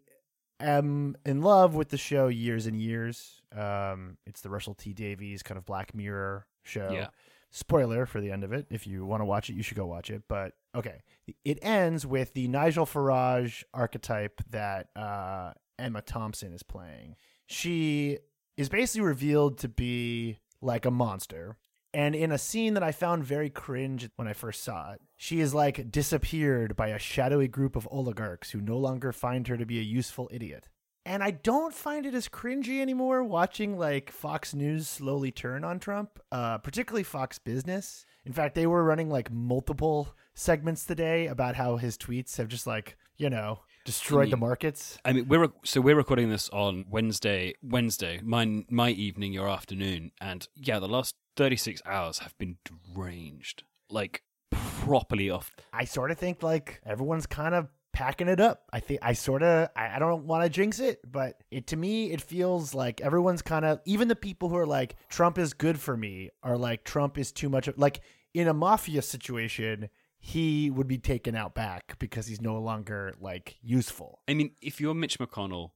am 0.61 1.17
in 1.25 1.43
love 1.43 1.75
with 1.75 1.89
the 1.89 1.99
show 1.99 2.29
Years 2.29 2.67
and 2.67 2.81
Years. 2.81 3.43
Um, 3.57 4.19
it's 4.27 4.41
the 4.41 4.51
Russell 4.51 4.75
T 4.75 4.93
Davies 4.93 5.43
kind 5.43 5.59
of 5.59 5.67
Black 5.67 5.95
Mirror 5.95 6.47
show. 6.63 6.91
Yeah. 6.93 7.09
Spoiler 7.51 8.07
for 8.07 8.21
the 8.21 8.31
end 8.31 8.45
of 8.45 8.53
it. 8.53 8.67
If 8.71 8.87
you 8.87 9.07
want 9.07 9.21
to 9.21 9.25
watch 9.25 9.49
it, 9.49 9.55
you 9.55 9.63
should 9.63 9.77
go 9.77 9.87
watch 9.87 10.11
it. 10.11 10.25
But 10.29 10.53
okay, 10.75 11.03
it 11.45 11.59
ends 11.63 12.05
with 12.05 12.35
the 12.35 12.49
Nigel 12.49 12.85
Farage 12.85 13.63
archetype 13.73 14.43
that 14.51 14.89
uh, 14.95 15.53
Emma 15.79 16.03
Thompson 16.03 16.53
is 16.53 16.63
playing. 16.63 17.17
She 17.47 18.19
is 18.57 18.69
basically 18.69 19.07
revealed 19.07 19.59
to 19.59 19.69
be 19.69 20.39
like 20.61 20.85
a 20.85 20.91
monster. 20.91 21.57
And 21.97 22.15
in 22.15 22.31
a 22.31 22.37
scene 22.37 22.75
that 22.75 22.83
I 22.83 22.93
found 22.93 23.25
very 23.25 23.49
cringe 23.49 24.11
when 24.17 24.29
I 24.29 24.35
first 24.35 24.63
saw 24.63 24.93
it, 24.93 25.01
she 25.17 25.41
is 25.41 25.55
like 25.55 25.91
disappeared 25.91 26.77
by 26.77 26.89
a 26.89 26.99
shadowy 26.99 27.49
group 27.49 27.75
of 27.75 27.89
oligarchs 27.91 28.51
who 28.51 28.61
no 28.61 28.77
longer 28.77 29.13
find 29.13 29.49
her 29.49 29.57
to 29.57 29.65
be 29.65 29.79
a 29.79 29.83
useful 29.83 30.29
idiot. 30.31 30.69
And 31.07 31.23
I 31.23 31.31
don't 31.31 31.73
find 31.73 32.05
it 32.05 32.13
as 32.13 32.29
cringy 32.29 32.83
anymore 32.83 33.25
watching 33.25 33.79
like 33.79 34.11
Fox 34.11 34.53
News 34.53 34.87
slowly 34.87 35.31
turn 35.31 35.65
on 35.65 35.79
Trump, 35.79 36.21
uh, 36.31 36.59
particularly 36.59 37.03
Fox 37.03 37.39
Business. 37.39 38.05
In 38.27 38.35
fact, 38.35 38.57
they 38.57 38.67
were 38.67 38.85
running 38.85 39.09
like 39.09 39.33
multiple 39.33 40.15
segments 40.35 40.85
today 40.85 41.29
about 41.29 41.57
how 41.57 41.79
his 41.79 41.97
tweets 41.97 42.37
have 42.37 42.49
just 42.49 42.67
like, 42.67 42.99
you 43.17 43.31
know, 43.31 43.61
destroyed 43.87 44.31
the 44.31 44.37
markets. 44.37 44.99
I 45.05 45.15
mean, 45.15 45.29
we're 45.29 45.49
so 45.65 45.81
we're 45.81 45.97
recording 45.97 46.29
this 46.29 46.51
on 46.51 46.85
Wednesday. 46.91 47.55
Wednesday, 47.63 48.21
my 48.23 48.65
my 48.69 48.91
evening, 48.91 49.33
your 49.33 49.49
afternoon, 49.49 50.13
and 50.21 50.47
yeah, 50.55 50.79
the 50.79 50.89
last 50.89 51.15
thirty 51.37 51.57
six 51.57 51.81
hours 51.87 52.19
have 52.19 52.37
been 52.37 52.59
deranged, 52.95 53.63
like 53.89 54.23
properly 54.51 55.31
off. 55.31 55.57
I 55.73 55.85
sort 55.85 56.11
of 56.11 56.19
think 56.19 56.43
like 56.43 56.81
everyone's 56.85 57.27
kind 57.27 57.55
of 57.55 57.69
packing 57.93 58.29
it 58.29 58.41
up. 58.41 58.65
I 58.73 58.81
think 58.81 59.01
I 59.03 59.15
sort 59.15 59.43
of 59.43 59.71
I, 59.75 59.97
I 59.97 59.99
don't 59.99 60.27
want 60.27 60.45
to 60.45 60.51
jinx 60.51 60.81
it, 60.81 61.01
but 61.11 61.43
it 61.51 61.69
to 61.69 61.77
me 61.77 62.13
it 62.13 62.21
feels 62.21 62.75
like 62.75 63.01
everyone's 63.01 63.41
kind 63.41 63.65
of 63.65 63.81
even 63.87 64.09
the 64.09 64.17
people 64.17 64.51
who 64.51 64.57
are 64.57 64.67
like 64.67 64.97
Trump 65.09 65.39
is 65.39 65.55
good 65.55 65.81
for 65.81 65.97
me 65.97 66.31
are 66.43 66.59
like 66.59 66.85
Trump 66.85 67.17
is 67.17 67.33
too 67.33 67.49
much 67.49 67.69
of 67.69 67.79
like 67.79 68.01
in 68.35 68.49
a 68.49 68.55
mafia 68.55 69.01
situation 69.01 69.89
he 70.19 70.71
would 70.71 70.89
be 70.89 70.99
taken 70.99 71.35
out 71.35 71.55
back 71.55 71.97
because 71.99 72.27
he's 72.27 72.41
no 72.41 72.59
longer 72.59 73.15
like 73.21 73.57
useful. 73.63 74.21
I 74.29 74.35
mean, 74.35 74.53
if 74.61 74.81
you're 74.81 74.95
Mitch 74.95 75.19
McConnell, 75.19 75.71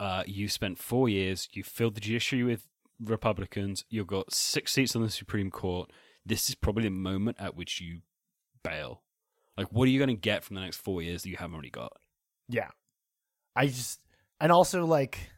uh, 0.00 0.24
you 0.26 0.48
spent 0.48 0.78
four 0.78 1.08
years, 1.08 1.48
you 1.52 1.62
filled 1.62 1.94
the 1.94 2.00
judiciary 2.00 2.44
with 2.44 2.66
Republicans, 3.00 3.84
you've 3.88 4.06
got 4.06 4.32
six 4.32 4.72
seats 4.72 4.94
on 4.96 5.02
the 5.02 5.10
Supreme 5.10 5.50
Court. 5.50 5.90
This 6.24 6.48
is 6.48 6.54
probably 6.54 6.84
the 6.84 6.90
moment 6.90 7.36
at 7.40 7.54
which 7.54 7.80
you 7.80 8.00
bail. 8.62 9.02
Like, 9.56 9.68
what 9.70 9.86
are 9.86 9.90
you 9.90 9.98
going 9.98 10.14
to 10.14 10.20
get 10.20 10.42
from 10.42 10.56
the 10.56 10.62
next 10.62 10.78
four 10.78 11.02
years 11.02 11.22
that 11.22 11.28
you 11.28 11.36
haven't 11.36 11.54
already 11.54 11.70
got? 11.70 11.92
Yeah. 12.48 12.70
I 13.54 13.66
just 13.66 14.00
and 14.40 14.50
also 14.50 14.84
like 14.84 15.30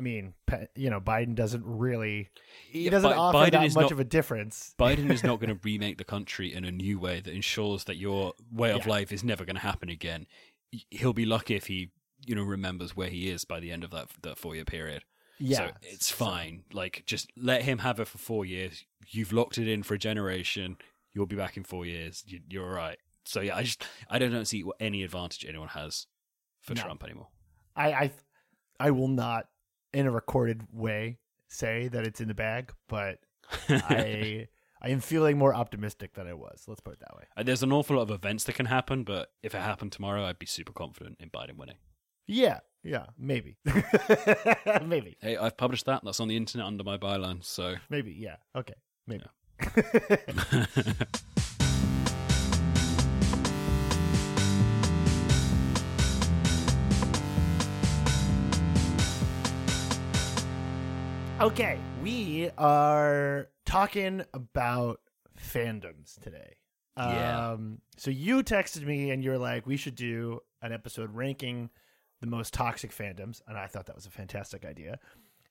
I 0.00 0.02
mean, 0.02 0.32
you 0.74 0.88
know, 0.88 0.98
Biden 0.98 1.34
doesn't 1.34 1.62
really 1.66 2.30
he 2.70 2.84
Yeah, 2.84 2.90
doesn't 2.90 3.12
offer 3.12 3.36
Biden 3.36 3.50
that 3.50 3.60
much 3.74 3.82
not- 3.82 3.92
of 3.92 4.00
a 4.00 4.04
difference. 4.04 4.74
Biden 4.78 5.10
is 5.10 5.22
not 5.22 5.40
going 5.40 5.54
to 5.54 5.60
remake 5.62 5.98
the 5.98 6.04
country 6.04 6.54
in 6.54 6.64
a 6.64 6.70
new 6.70 6.98
way 6.98 7.20
that 7.20 7.34
ensures 7.34 7.84
that 7.84 7.96
your 7.96 8.32
way 8.50 8.70
of 8.70 8.86
Yeah. 8.86 8.90
life 8.92 9.12
is 9.12 9.22
never 9.22 9.44
going 9.44 9.56
to 9.56 9.60
happen 9.62 9.90
again. 9.90 10.26
He'll 10.90 11.12
be 11.12 11.26
lucky 11.26 11.54
if 11.54 11.66
he, 11.66 11.90
you 12.24 12.34
know, 12.34 12.42
remembers 12.42 12.96
where 12.96 13.10
he 13.10 13.28
is 13.28 13.44
by 13.44 13.60
the 13.60 13.70
end 13.70 13.84
of 13.84 13.90
that 13.90 14.08
that 14.22 14.38
four 14.38 14.54
year 14.54 14.64
period. 14.64 15.04
Yeah. 15.38 15.58
so 15.58 15.70
it's 15.82 16.10
fine. 16.10 16.64
Like, 16.72 17.02
just 17.06 17.30
let 17.36 17.62
him 17.62 17.78
have 17.80 18.00
it 18.00 18.08
for 18.08 18.16
four 18.18 18.46
years. 18.46 18.84
You've 19.06 19.32
locked 19.34 19.58
it 19.58 19.68
in 19.68 19.82
for 19.82 19.92
a 19.94 19.98
generation. 19.98 20.78
You'll 21.12 21.26
be 21.26 21.36
back 21.36 21.58
in 21.58 21.64
four 21.64 21.84
years. 21.84 22.24
You, 22.26 22.40
you're 22.48 22.64
all 22.66 22.74
right. 22.74 22.96
So 23.26 23.42
yeah, 23.42 23.56
I 23.56 23.64
just 23.64 23.84
I 24.08 24.18
don't 24.18 24.46
see 24.46 24.64
what 24.64 24.76
any 24.80 25.02
advantage 25.02 25.44
anyone 25.46 25.68
has 25.68 26.06
for 26.62 26.72
No. 26.74 26.80
Trump 26.82 27.04
anymore. 27.04 27.28
I, 27.76 27.92
I 27.92 28.10
I 28.78 28.90
will 28.92 29.08
not 29.08 29.46
in 29.92 30.06
a 30.06 30.10
recorded 30.10 30.62
way 30.72 31.18
say 31.48 31.88
that 31.88 32.06
it's 32.06 32.20
in 32.20 32.28
the 32.28 32.34
bag, 32.34 32.72
but 32.88 33.18
I 33.68 34.48
I 34.82 34.88
am 34.88 35.00
feeling 35.00 35.36
more 35.36 35.54
optimistic 35.54 36.14
than 36.14 36.26
I 36.26 36.32
was. 36.34 36.64
Let's 36.66 36.80
put 36.80 36.94
it 36.94 37.00
that 37.00 37.16
way. 37.16 37.24
Uh, 37.36 37.42
There's 37.42 37.62
an 37.62 37.72
awful 37.72 37.96
lot 37.96 38.02
of 38.02 38.10
events 38.10 38.44
that 38.44 38.54
can 38.54 38.66
happen, 38.66 39.04
but 39.04 39.32
if 39.42 39.54
it 39.54 39.60
happened 39.60 39.92
tomorrow, 39.92 40.24
I'd 40.24 40.38
be 40.38 40.46
super 40.46 40.72
confident 40.72 41.16
in 41.20 41.28
Biden 41.30 41.56
winning. 41.56 41.76
Yeah, 42.26 42.60
yeah, 42.84 43.06
maybe, 43.18 43.58
maybe, 44.86 45.16
Hey, 45.20 45.36
I've 45.36 45.56
published 45.56 45.84
that. 45.86 46.02
That's 46.04 46.20
on 46.20 46.28
the 46.28 46.36
internet 46.36 46.66
under 46.66 46.84
my 46.84 46.96
byline. 46.96 47.44
So 47.44 47.74
maybe. 47.90 48.12
Yeah, 48.12 48.36
okay, 48.56 48.74
maybe. 49.06 49.24
okay, 61.40 61.78
we 62.02 62.50
are 62.58 63.48
talking 63.64 64.22
about 64.34 65.00
fandoms 65.38 66.20
today. 66.20 66.56
Yeah. 66.98 67.52
Um, 67.52 67.78
so 67.96 68.10
you 68.10 68.42
texted 68.42 68.84
me 68.84 69.10
and 69.10 69.24
you're 69.24 69.38
like, 69.38 69.66
we 69.66 69.78
should 69.78 69.94
do 69.94 70.40
an 70.60 70.72
episode 70.72 71.14
ranking 71.14 71.70
the 72.20 72.26
most 72.26 72.52
toxic 72.52 72.94
fandoms, 72.94 73.40
and 73.48 73.56
I 73.56 73.66
thought 73.66 73.86
that 73.86 73.96
was 73.96 74.04
a 74.04 74.10
fantastic 74.10 74.66
idea. 74.66 74.98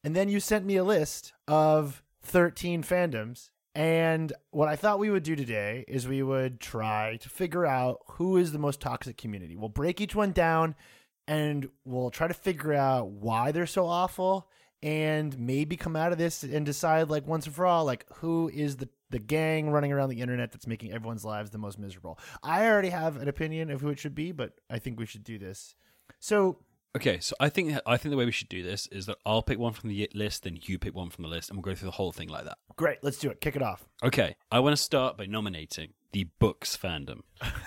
And 0.04 0.16
then 0.16 0.30
you 0.30 0.40
sent 0.40 0.64
me 0.64 0.76
a 0.76 0.84
list 0.84 1.34
of 1.48 2.04
13 2.22 2.84
fandoms. 2.84 3.50
And 3.74 4.32
what 4.52 4.68
I 4.68 4.76
thought 4.76 5.00
we 5.00 5.10
would 5.10 5.24
do 5.24 5.36
today 5.36 5.86
is 5.88 6.08
we 6.08 6.22
would 6.22 6.60
try 6.60 7.18
to 7.18 7.30
figure 7.30 7.66
out 7.66 8.00
who 8.12 8.38
is 8.38 8.52
the 8.52 8.60
most 8.60 8.80
toxic 8.80 9.18
community. 9.18 9.56
We'll 9.56 9.70
break 9.70 10.00
each 10.00 10.14
one 10.14 10.34
down 10.34 10.76
and 11.28 11.70
we'll 11.84 12.12
try 12.12 12.28
to 12.28 12.34
figure 12.34 12.74
out 12.74 13.10
why 13.10 13.52
they're 13.52 13.66
so 13.66 13.88
awful 13.88 14.50
and 14.82 15.38
maybe 15.38 15.76
come 15.76 15.96
out 15.96 16.12
of 16.12 16.18
this 16.18 16.44
and 16.44 16.66
decide 16.66 17.10
like 17.10 17.28
once 17.28 17.46
and 17.46 17.56
for 17.56 17.66
all 17.66 17.86
like 17.86 18.06
who 18.16 18.50
is 18.54 18.78
the 18.78 18.90
the 19.10 19.20
gang 19.20 19.70
running 19.72 19.92
around 19.92 20.10
the 20.10 20.22
internet 20.22 20.52
that's 20.52 20.68
making 20.68 20.92
everyone's 20.94 21.26
lives 21.26 21.50
the 21.50 21.58
most 21.58 21.80
miserable. 21.80 22.20
I 22.44 22.68
already 22.68 22.90
have 22.90 23.18
an 23.18 23.28
opinion 23.28 23.72
of 23.72 23.82
who 23.82 23.90
it 23.90 24.00
should 24.00 24.14
be, 24.14 24.32
but 24.32 24.54
I 24.70 24.78
think 24.80 25.00
we 25.00 25.06
should 25.08 25.24
do 25.24 25.40
this. 25.40 25.76
So, 26.20 26.60
Okay, 26.96 27.20
so 27.20 27.36
I 27.40 27.50
think 27.50 27.80
I 27.86 27.98
think 27.98 28.10
the 28.12 28.18
way 28.18 28.26
we 28.26 28.32
should 28.32 28.50
do 28.50 28.64
this 28.64 28.88
is 28.88 29.06
that 29.06 29.18
I'll 29.24 29.44
pick 29.44 29.60
one 29.60 29.74
from 29.74 29.90
the 29.90 30.10
list, 30.16 30.44
then 30.44 30.58
you 30.64 30.80
pick 30.80 30.96
one 30.96 31.12
from 31.12 31.22
the 31.24 31.30
list, 31.30 31.50
and 31.50 31.58
we'll 31.58 31.62
go 31.62 31.76
through 31.76 31.86
the 31.88 31.92
whole 31.92 32.12
thing 32.12 32.30
like 32.30 32.46
that. 32.46 32.58
Great, 32.78 32.98
let's 33.04 33.20
do 33.20 33.30
it. 33.30 33.42
Kick 33.42 33.56
it 33.56 33.62
off. 33.62 33.88
Okay, 34.04 34.36
I 34.52 34.60
want 34.60 34.76
to 34.76 34.82
start 34.82 35.16
by 35.16 35.28
nominating 35.28 35.94
the 36.14 36.26
books 36.40 36.76
fandom. 36.76 37.22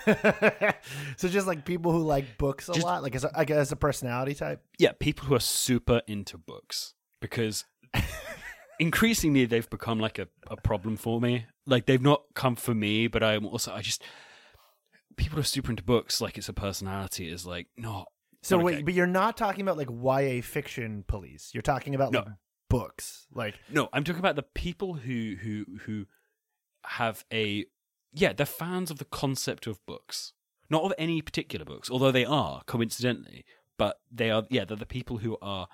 so 1.17 1.29
just 1.29 1.47
like 1.47 1.63
people 1.63 1.93
who 1.93 2.03
like 2.03 2.37
books 2.37 2.67
a 2.67 2.73
Just- 2.73 2.85
lot, 2.85 3.01
like 3.01 3.15
as 3.15 3.23
a, 3.23 3.31
like 3.35 3.49
as 3.49 3.71
a 3.71 3.75
personality 3.77 4.33
type. 4.33 4.61
Yeah, 4.77 4.91
people 4.99 5.25
who 5.27 5.35
are 5.35 5.39
super 5.39 6.01
into 6.07 6.37
books 6.37 6.93
because 7.23 7.63
increasingly 8.79 9.45
they've 9.45 9.69
become 9.69 9.97
like 9.99 10.19
a, 10.19 10.27
a 10.47 10.57
problem 10.57 10.97
for 10.97 11.19
me. 11.21 11.45
Like 11.65 11.85
they've 11.85 12.01
not 12.01 12.23
come 12.35 12.55
for 12.55 12.75
me, 12.75 13.07
but 13.07 13.23
I'm 13.23 13.45
also 13.45 13.71
I 13.73 13.81
just 13.81 14.03
people 15.15 15.39
are 15.39 15.43
super 15.43 15.71
into 15.71 15.83
books 15.83 16.19
like 16.21 16.37
it's 16.37 16.49
a 16.49 16.53
personality 16.53 17.29
is 17.31 17.45
like 17.45 17.67
not 17.77 18.07
So 18.41 18.57
Okay. 18.57 18.63
wait, 18.65 18.85
but 18.85 18.93
you're 18.93 19.07
not 19.07 19.37
talking 19.37 19.61
about 19.61 19.77
like 19.77 19.89
YA 19.89 20.41
fiction 20.41 21.03
police. 21.07 21.51
You're 21.53 21.61
talking 21.61 21.95
about 21.95 22.11
No. 22.11 22.19
like 22.19 22.27
books. 22.69 23.25
Like 23.33 23.55
No, 23.71 23.87
I'm 23.93 24.03
talking 24.03 24.19
about 24.19 24.35
the 24.35 24.43
people 24.43 24.95
who 24.95 25.35
who 25.41 25.65
who 25.85 26.05
have 26.85 27.23
a 27.31 27.65
yeah, 28.15 28.33
they're 28.33 28.45
fans 28.45 28.91
of 28.91 28.97
the 28.99 29.05
concept 29.05 29.65
of 29.65 29.83
books. 29.85 30.33
Not 30.69 30.83
of 30.83 30.93
any 30.97 31.21
particular 31.21 31.65
books, 31.65 31.89
although 31.89 32.11
they 32.11 32.25
are, 32.25 32.61
coincidentally. 32.65 33.45
But 33.77 33.99
they 34.11 34.29
are 34.29 34.43
yeah, 34.49 34.65
they're 34.65 34.75
the 34.77 34.85
people 34.85 35.17
who 35.19 35.37
are 35.41 35.67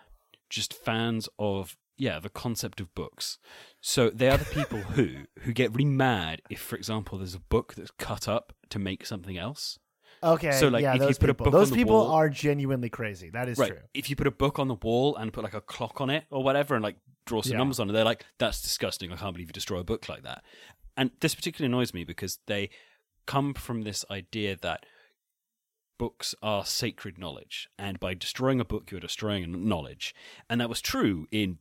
just 0.50 0.74
fans 0.74 1.30
of 1.38 1.78
yeah, 1.98 2.20
the 2.20 2.30
concept 2.30 2.80
of 2.80 2.94
books. 2.96 3.38
So 3.82 4.10
they 4.10 4.30
are 4.30 4.38
the 4.38 4.46
people 4.46 4.80
who 4.80 5.26
who 5.42 5.52
get 5.54 5.72
really 5.72 5.86
mad 5.86 6.42
if, 6.50 6.60
for 6.62 6.76
example, 6.78 7.18
there's 7.18 7.36
a 7.36 7.40
book 7.42 7.74
that's 7.76 7.92
cut 7.92 8.28
up 8.28 8.54
to 8.70 8.80
make 8.80 9.06
something 9.06 9.38
else. 9.38 9.80
okay, 10.24 10.52
So, 10.52 10.70
like, 10.70 10.82
yeah, 10.84 10.96
if 10.96 11.02
you 11.02 11.08
put 11.16 11.30
a 11.30 11.34
people, 11.34 11.46
book 11.46 11.54
on 11.54 11.60
those 11.60 11.72
people 11.72 11.96
wall- 11.98 12.12
are 12.12 12.30
genuinely 12.30 12.90
crazy. 12.90 13.30
That 13.32 13.50
is 13.50 13.58
right. 13.58 13.70
true. 13.72 13.80
If 13.94 14.10
you 14.10 14.16
put 14.16 14.28
a 14.28 14.32
book 14.32 14.60
on 14.60 14.68
the 14.70 14.76
wall 14.76 15.16
and 15.18 15.32
put 15.34 15.44
like 15.44 15.54
a 15.54 15.62
clock 15.62 16.00
on 16.02 16.10
it 16.10 16.24
or 16.32 16.42
whatever 16.44 16.76
and 16.76 16.84
like 16.84 16.96
draw 17.26 17.42
some 17.42 17.52
Yeah. 17.54 17.58
numbers 17.60 17.80
on 17.80 17.90
it, 17.90 17.94
they're 17.94 18.06
like, 18.06 18.26
that's 18.38 18.62
disgusting. 18.62 19.12
I 19.12 19.16
can't 19.18 19.34
believe 19.34 19.50
you 19.50 19.54
destroy 19.54 19.80
a 19.80 19.84
book 19.84 20.08
like 20.10 20.24
that. 20.24 20.42
And 20.96 21.12
this 21.20 21.36
particularly 21.36 21.72
annoys 21.74 21.94
me 21.94 22.04
because 22.06 22.40
they 22.48 22.70
come 23.26 23.54
from 23.54 23.82
this 23.84 24.04
idea 24.10 24.56
that 24.62 24.86
books 26.00 26.34
are 26.42 26.66
sacred 26.66 27.20
knowledge. 27.20 27.70
And 27.78 28.00
by 28.00 28.16
destroying 28.16 28.60
a 28.60 28.66
book, 28.66 28.90
you're 28.90 29.00
destroying 29.00 29.68
knowledge. 29.70 30.16
And 30.50 30.60
that 30.60 30.70
was 30.70 30.82
true 30.82 31.28
in, 31.32 31.60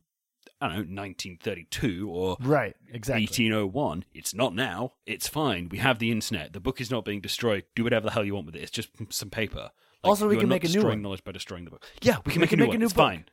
I 0.59 0.65
don't 0.69 0.89
know, 0.89 1.01
1932 1.01 2.09
or 2.09 2.37
Right, 2.39 2.75
exactly. 2.91 3.25
1801. 3.25 4.05
It's 4.15 4.33
not 4.33 4.55
now. 4.55 4.93
It's 5.05 5.27
fine. 5.27 5.69
We 5.69 5.77
have 5.77 5.99
the 5.99 6.09
internet. 6.11 6.53
The 6.53 6.59
book 6.59 6.81
is 6.81 6.89
not 6.89 7.05
being 7.05 7.21
destroyed. 7.21 7.65
Do 7.75 7.83
whatever 7.83 8.05
the 8.07 8.11
hell 8.13 8.25
you 8.25 8.33
want 8.33 8.47
with 8.47 8.55
it. 8.55 8.63
It's 8.63 8.71
just 8.71 8.89
some 9.09 9.29
paper. 9.29 9.69
Like, 10.03 10.09
Also, 10.09 10.27
we 10.27 10.37
can 10.37 10.49
make 10.49 10.63
a 10.63 10.67
new 10.67 10.73
destroying 10.73 10.97
one. 10.97 11.01
knowledge 11.03 11.23
by 11.23 11.33
destroying 11.33 11.65
the 11.65 11.71
book. 11.71 11.85
Yeah, 12.01 12.17
we 12.25 12.31
can 12.31 12.39
We 12.39 12.41
make 12.41 12.49
can 12.49 12.59
a 12.59 12.63
new 12.63 12.63
make 12.63 12.69
a 12.69 12.71
one. 12.71 12.79
new 12.79 12.85
it's 12.85 12.93
book. 12.93 13.05
fine. 13.05 13.25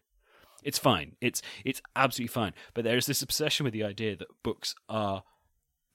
It's 0.64 0.78
fine. 0.80 1.16
It's 1.20 1.40
it's 1.64 1.80
absolutely 1.94 2.32
fine. 2.32 2.52
But 2.75 2.82
there 2.84 2.96
is 2.96 3.06
this 3.06 3.22
obsession 3.22 3.62
with 3.64 3.72
the 3.72 3.84
idea 3.84 4.16
that 4.16 4.26
books 4.42 4.75
are 4.88 5.22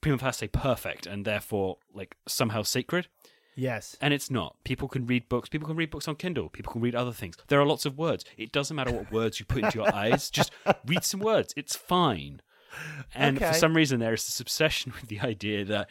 prima 0.00 0.16
facie 0.18 0.48
perfect 0.48 1.06
and 1.06 1.26
therefore 1.26 1.76
like 1.92 2.16
somehow 2.26 2.62
sacred. 2.62 3.08
Yes. 3.54 3.96
And 4.00 4.14
it's 4.14 4.30
not. 4.30 4.56
People 4.64 4.88
can 4.88 5.06
read 5.06 5.28
books. 5.28 5.48
People 5.48 5.66
can 5.68 5.76
read 5.76 5.90
books 5.90 6.08
on 6.08 6.16
Kindle. 6.16 6.48
People 6.48 6.72
can 6.72 6.80
read 6.80 6.94
other 6.94 7.12
things. 7.12 7.36
There 7.48 7.60
are 7.60 7.66
lots 7.66 7.84
of 7.84 7.98
words. 7.98 8.24
It 8.36 8.50
doesn't 8.52 8.74
matter 8.74 8.92
what 8.92 9.12
words 9.12 9.38
you 9.40 9.46
put 9.46 9.64
into 9.64 9.78
your 9.78 9.94
eyes. 9.94 10.30
Just 10.30 10.50
read 10.86 11.04
some 11.04 11.20
words. 11.20 11.52
It's 11.56 11.76
fine. 11.76 12.40
And 13.14 13.36
Okay. 13.36 13.48
for 13.48 13.54
some 13.58 13.74
reason, 13.76 14.00
there 14.00 14.14
is 14.14 14.24
this 14.24 14.40
obsession 14.40 14.92
with 15.00 15.08
the 15.08 15.20
idea 15.20 15.64
that 15.66 15.88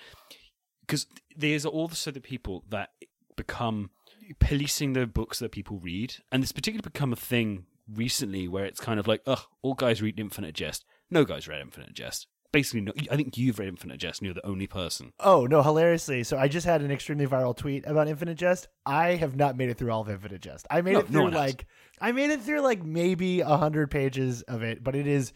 because 0.82 1.06
there's 1.38 1.65
also 1.65 2.10
the 2.12 2.20
people 2.22 2.63
that 2.70 2.89
become 3.36 3.91
policing 4.39 4.94
the 4.94 5.06
books 5.06 5.39
that 5.39 5.51
people 5.51 5.77
read, 5.80 6.15
and 6.32 6.41
this 6.41 6.51
particularly 6.51 6.82
become 6.84 7.13
a 7.13 7.18
thing 7.18 7.65
recently 7.88 8.48
where 8.48 8.65
it's 8.65 8.80
kind 8.80 9.00
of 9.00 9.08
like, 9.08 9.22
ugh, 9.27 9.41
all 9.62 9.74
guys 9.74 10.01
read 10.01 10.20
Infinite 10.20 10.53
Jest. 10.56 10.84
No 11.10 11.24
guys 11.25 11.48
read 11.48 11.62
Infinite 11.62 11.94
Jest. 11.94 12.27
Basically, 12.51 12.81
no, 12.81 12.91
I 13.10 13.15
think 13.15 13.38
you've 13.38 13.60
read 13.60 13.70
Infinite 13.70 13.98
Jest, 13.98 14.20
and 14.20 14.25
you're 14.25 14.34
the 14.34 14.46
only 14.46 14.67
person. 14.67 15.13
Oh 15.22 15.46
no, 15.46 15.63
hilariously. 15.63 16.24
So 16.24 16.38
I 16.38 16.48
just 16.50 16.65
had 16.65 16.81
an 16.81 16.91
extremely 16.91 17.25
viral 17.25 17.55
tweet 17.55 17.86
about 17.88 18.08
Infinite 18.10 18.36
Jest. 18.38 18.67
I 18.86 19.15
have 19.15 19.36
not 19.38 19.55
made 19.55 19.70
it 19.70 19.77
through 19.77 19.91
all 19.91 20.01
of 20.01 20.10
Infinite 20.10 20.41
Jest. 20.41 20.67
I 20.70 20.81
made 20.81 20.93
No, 20.93 21.00
it 21.00 21.10
no 21.10 21.20
through 21.22 21.31
has. 21.31 21.34
like 21.36 21.65
I 22.01 22.12
made 22.12 22.29
it 22.29 22.41
through 22.41 22.60
like 22.62 22.84
maybe 22.84 23.39
a 23.39 23.55
hundred 23.58 23.89
pages 23.89 24.41
of 24.43 24.63
it, 24.63 24.84
but 24.84 24.96
it 24.96 25.08
is 25.08 25.31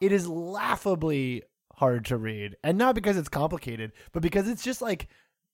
it 0.00 0.12
is 0.12 0.28
laughably 0.28 1.42
hard 1.74 2.04
to 2.06 2.16
read, 2.16 2.56
and 2.62 2.78
not 2.78 2.94
because 2.94 3.16
it's 3.16 3.28
complicated, 3.28 3.92
but 4.12 4.22
because 4.22 4.48
it's 4.48 4.62
just 4.62 4.80
like 4.80 5.08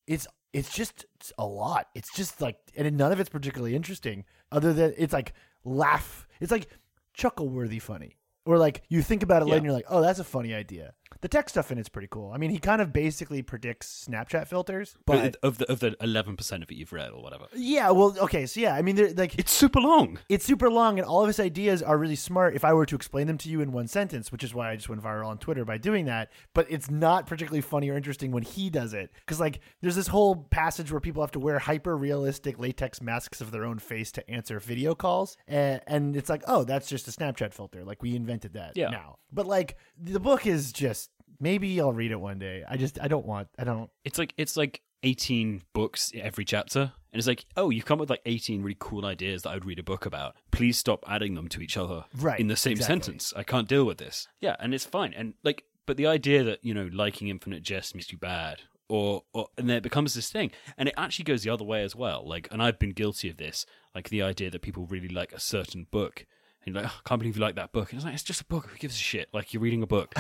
it's 0.07 0.27
it's 0.53 0.73
just 0.75 1.07
a 1.39 1.47
lot. 1.47 1.89
It's 1.95 2.15
just 2.15 2.41
like 2.43 2.57
and 2.77 2.97
none 2.97 3.13
of 3.13 3.21
it's 3.21 3.31
particularly 3.31 3.75
interesting. 3.75 4.25
Other 4.53 4.73
than 4.73 4.93
it's 4.99 5.13
like 5.13 5.33
laugh. 5.65 6.27
It's 6.41 6.53
like 6.53 6.69
chuckle 7.15 7.49
worthy 7.49 7.79
funny. 7.79 8.17
Or 8.45 8.59
like 8.59 8.83
you 8.89 9.03
think 9.03 9.23
about 9.25 9.43
it 9.43 9.47
later 9.47 9.57
and 9.57 9.65
you're 9.65 9.75
like, 9.75 9.87
oh, 9.89 10.01
that's 10.01 10.21
a 10.21 10.25
funny 10.25 10.55
idea. 10.55 10.93
The 11.21 11.29
tech 11.29 11.49
stuff 11.49 11.71
in 11.73 11.79
it's 11.79 11.89
pretty 11.89 12.09
cool. 12.11 12.31
I 12.33 12.39
mean, 12.39 12.51
he 12.51 12.59
kind 12.59 12.81
of 12.83 12.93
basically 12.93 13.43
predicts 13.43 14.07
Snapchat 14.09 14.47
filters, 14.49 14.95
but 15.07 15.37
of 15.43 15.59
the 15.59 15.71
of 15.71 15.81
the 15.81 15.97
eleven 16.01 16.37
percent 16.37 16.63
of 16.63 16.71
it 16.71 16.77
you've 16.77 16.93
read 16.93 17.11
or 17.11 17.23
whatever, 17.23 17.47
yeah, 17.55 17.91
well, 17.91 18.17
okay, 18.21 18.47
so 18.47 18.61
yeah, 18.61 18.75
I 18.75 18.83
mean, 18.83 18.97
they're 18.97 19.13
like 19.15 19.39
it's 19.39 19.53
super 19.53 19.81
long. 19.81 20.19
it's 20.29 20.45
super 20.45 20.71
long, 20.71 20.99
and 20.99 21.07
all 21.07 21.23
of 21.23 21.27
his 21.29 21.41
ideas 21.41 21.83
are 21.83 21.97
really 21.99 22.17
smart. 22.17 22.55
If 22.55 22.65
I 22.65 22.73
were 22.73 22.87
to 22.87 22.95
explain 22.97 23.27
them 23.27 23.39
to 23.39 23.49
you 23.49 23.61
in 23.61 23.73
one 23.73 23.89
sentence, 23.89 24.31
which 24.31 24.45
is 24.45 24.55
why 24.55 24.71
I 24.71 24.77
just 24.77 24.89
went 24.89 25.03
viral 25.03 25.27
on 25.29 25.39
Twitter 25.39 25.65
by 25.65 25.79
doing 25.79 26.05
that, 26.07 26.31
but 26.55 26.67
it's 26.71 26.91
not 26.91 27.27
particularly 27.27 27.61
funny 27.61 27.89
or 27.91 27.97
interesting 27.97 28.31
when 28.33 28.43
he 28.43 28.71
does 28.71 28.93
it, 28.95 29.11
because 29.21 29.41
like 29.41 29.61
there's 29.81 29.97
this 29.97 30.09
whole 30.09 30.37
passage 30.51 30.91
where 30.93 31.01
people 31.01 31.23
have 31.23 31.33
to 31.33 31.41
wear 31.41 31.59
hyper 31.59 31.97
realistic 31.97 32.59
latex 32.59 33.01
masks 33.01 33.41
of 33.41 33.51
their 33.51 33.65
own 33.65 33.79
face 33.79 34.13
to 34.13 34.31
answer 34.31 34.61
video 34.61 34.95
calls, 34.95 35.37
and, 35.49 35.81
and 35.87 36.17
it's 36.17 36.29
like, 36.29 36.43
oh, 36.47 36.65
that's 36.65 36.89
just 36.89 37.09
a 37.09 37.11
Snapchat 37.11 37.53
filter. 37.55 37.85
Like 37.85 38.03
we 38.03 38.15
invented 38.15 38.53
that 38.55 38.73
Yeah. 38.77 38.91
now, 38.91 39.19
but 39.33 39.47
like 39.47 39.77
the 39.99 40.21
book 40.21 40.47
is 40.47 40.73
just 40.73 41.06
maybe 41.41 41.81
I'll 41.81 41.93
read 41.93 42.11
it 42.13 42.21
one 42.21 42.39
day. 42.39 42.65
I 42.69 42.77
just 42.77 42.99
I 43.01 43.09
don't 43.09 43.27
want 43.27 43.49
I 43.59 43.65
don't. 43.65 43.91
It's 44.05 44.19
like 44.19 44.35
it's 44.37 44.57
like 44.57 44.81
eighteen 45.03 45.63
books 45.73 46.11
every 46.15 46.45
chapter, 46.45 46.81
and 46.81 47.19
it's 47.19 47.27
like, 47.29 47.45
oh, 47.57 47.71
you've 47.71 47.85
come 47.85 47.97
up 47.97 48.01
with 48.01 48.11
like 48.11 48.23
eighteen 48.27 48.63
really 48.63 48.77
cool 48.79 49.05
ideas 49.07 49.43
that 49.43 49.51
I 49.51 49.55
would 49.55 49.65
read 49.65 49.79
a 49.79 49.83
book 49.83 50.07
about. 50.07 50.37
Please 50.51 50.79
stop 50.79 51.05
adding 51.09 51.35
them 51.35 51.49
to 51.49 51.61
each 51.61 51.77
other 51.77 52.05
Right, 52.17 52.41
in 52.41 52.49
the 52.49 52.57
same 52.57 52.73
exactly. 52.73 52.95
sentence. 53.03 53.33
I 53.37 53.43
can't 53.43 53.69
deal 53.69 53.85
with 53.85 53.99
this. 53.99 54.29
Yeah, 54.41 54.57
and 54.59 54.75
it's 54.75 54.85
fine. 54.85 55.13
And 55.15 55.35
like, 55.45 55.65
but 55.87 55.97
the 55.97 56.07
idea 56.07 56.43
that 56.45 56.65
you 56.65 56.75
know 56.75 56.89
liking 56.93 57.29
Infinite 57.29 57.63
Jest 57.63 57.95
makes 57.95 58.11
you 58.13 58.19
bad. 58.19 58.63
Or, 58.89 59.25
or, 59.35 59.49
and 59.59 59.69
then 59.69 59.79
it 59.79 59.83
becomes 59.83 60.15
this 60.15 60.31
thing, 60.31 60.53
and 60.79 60.89
it 60.89 60.95
actually 60.97 61.25
goes 61.25 61.43
the 61.43 61.51
other 61.51 61.65
way 61.65 61.83
as 61.83 61.97
well. 61.97 62.23
Like, 62.25 62.47
and 62.53 62.63
I've 62.63 62.79
been 62.79 62.93
guilty 62.93 63.29
of 63.29 63.37
this. 63.37 63.67
Like 63.97 64.11
the 64.11 64.23
idea 64.23 64.49
that 64.49 64.63
people 64.63 64.87
really 64.87 65.09
like 65.09 65.33
a 65.33 65.41
certain 65.41 65.89
book, 65.91 66.25
and 66.65 66.73
you're 66.73 66.85
like, 66.85 66.93
oh, 66.93 67.01
I 67.05 67.09
can't 67.09 67.19
believe 67.19 67.35
you 67.37 67.43
like 67.43 67.57
that 67.57 67.73
book. 67.73 67.91
And 67.91 67.99
it's 67.99 68.05
like, 68.05 68.15
it's 68.15 68.23
just 68.23 68.43
a 68.43 68.45
book. 68.45 68.69
Who 68.69 68.79
gives 68.79 68.95
a 68.95 68.99
shit? 68.99 69.29
Like 69.33 69.53
you're 69.53 69.61
reading 69.61 69.83
a 69.83 69.89
book. 69.89 70.15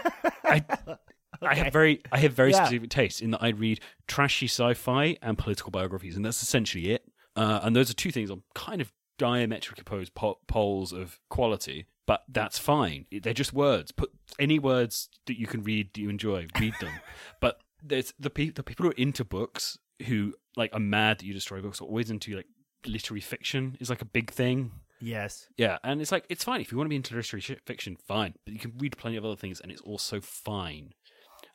I, 0.46 0.64
I 1.42 1.54
have 1.56 1.72
very, 1.72 2.02
I 2.12 2.18
have 2.20 2.32
very 2.32 2.50
Yeah. 2.52 2.64
specific 2.64 2.90
tastes 2.90 3.20
in 3.20 3.30
that 3.32 3.42
I 3.42 3.48
read 3.50 3.80
trashy 4.06 4.46
sci-fi 4.46 5.16
and 5.22 5.36
political 5.36 5.70
biographies, 5.70 6.16
and 6.16 6.24
that's 6.24 6.42
essentially 6.42 6.90
it. 6.90 7.04
Uh, 7.34 7.60
and 7.62 7.76
those 7.76 7.90
are 7.90 7.94
two 7.94 8.10
things 8.10 8.30
on 8.30 8.42
kind 8.54 8.80
of 8.80 8.92
diametrically 9.18 9.82
opposed 9.82 10.14
po- 10.14 10.38
poles 10.46 10.92
of 10.92 11.18
quality, 11.28 11.86
but 12.06 12.22
that's 12.28 12.58
fine. 12.58 13.04
They're 13.10 13.34
just 13.34 13.52
words. 13.52 13.92
Put 13.92 14.10
any 14.38 14.58
words 14.58 15.08
that 15.26 15.38
you 15.38 15.46
can 15.46 15.62
read 15.62 15.92
that 15.94 16.00
you 16.00 16.08
enjoy, 16.08 16.46
read 16.58 16.74
them. 16.80 16.92
but 17.40 17.58
there's 17.82 18.14
the 18.18 18.30
pe- 18.30 18.50
the 18.50 18.62
people 18.62 18.84
who 18.84 18.90
are 18.90 18.94
into 18.94 19.24
books 19.24 19.76
who 20.06 20.34
like 20.56 20.74
are 20.74 20.80
mad 20.80 21.18
that 21.18 21.26
you 21.26 21.34
destroy 21.34 21.60
books 21.60 21.80
are 21.80 21.84
always 21.84 22.10
into 22.10 22.34
like 22.36 22.46
literary 22.86 23.20
fiction 23.20 23.76
is 23.80 23.90
like 23.90 24.00
a 24.02 24.06
big 24.06 24.30
thing. 24.30 24.72
Yes. 25.00 25.48
Yeah, 25.56 25.78
and 25.84 26.00
it's 26.00 26.12
like 26.12 26.24
it's 26.28 26.44
fine 26.44 26.60
if 26.60 26.72
you 26.72 26.78
want 26.78 26.86
to 26.86 26.90
be 26.90 26.96
into 26.96 27.14
literary 27.14 27.42
fiction, 27.64 27.96
fine, 27.96 28.34
but 28.44 28.54
you 28.54 28.60
can 28.60 28.72
read 28.78 28.96
plenty 28.96 29.16
of 29.16 29.24
other 29.24 29.36
things, 29.36 29.60
and 29.60 29.70
it's 29.70 29.82
also 29.82 30.20
fine. 30.20 30.94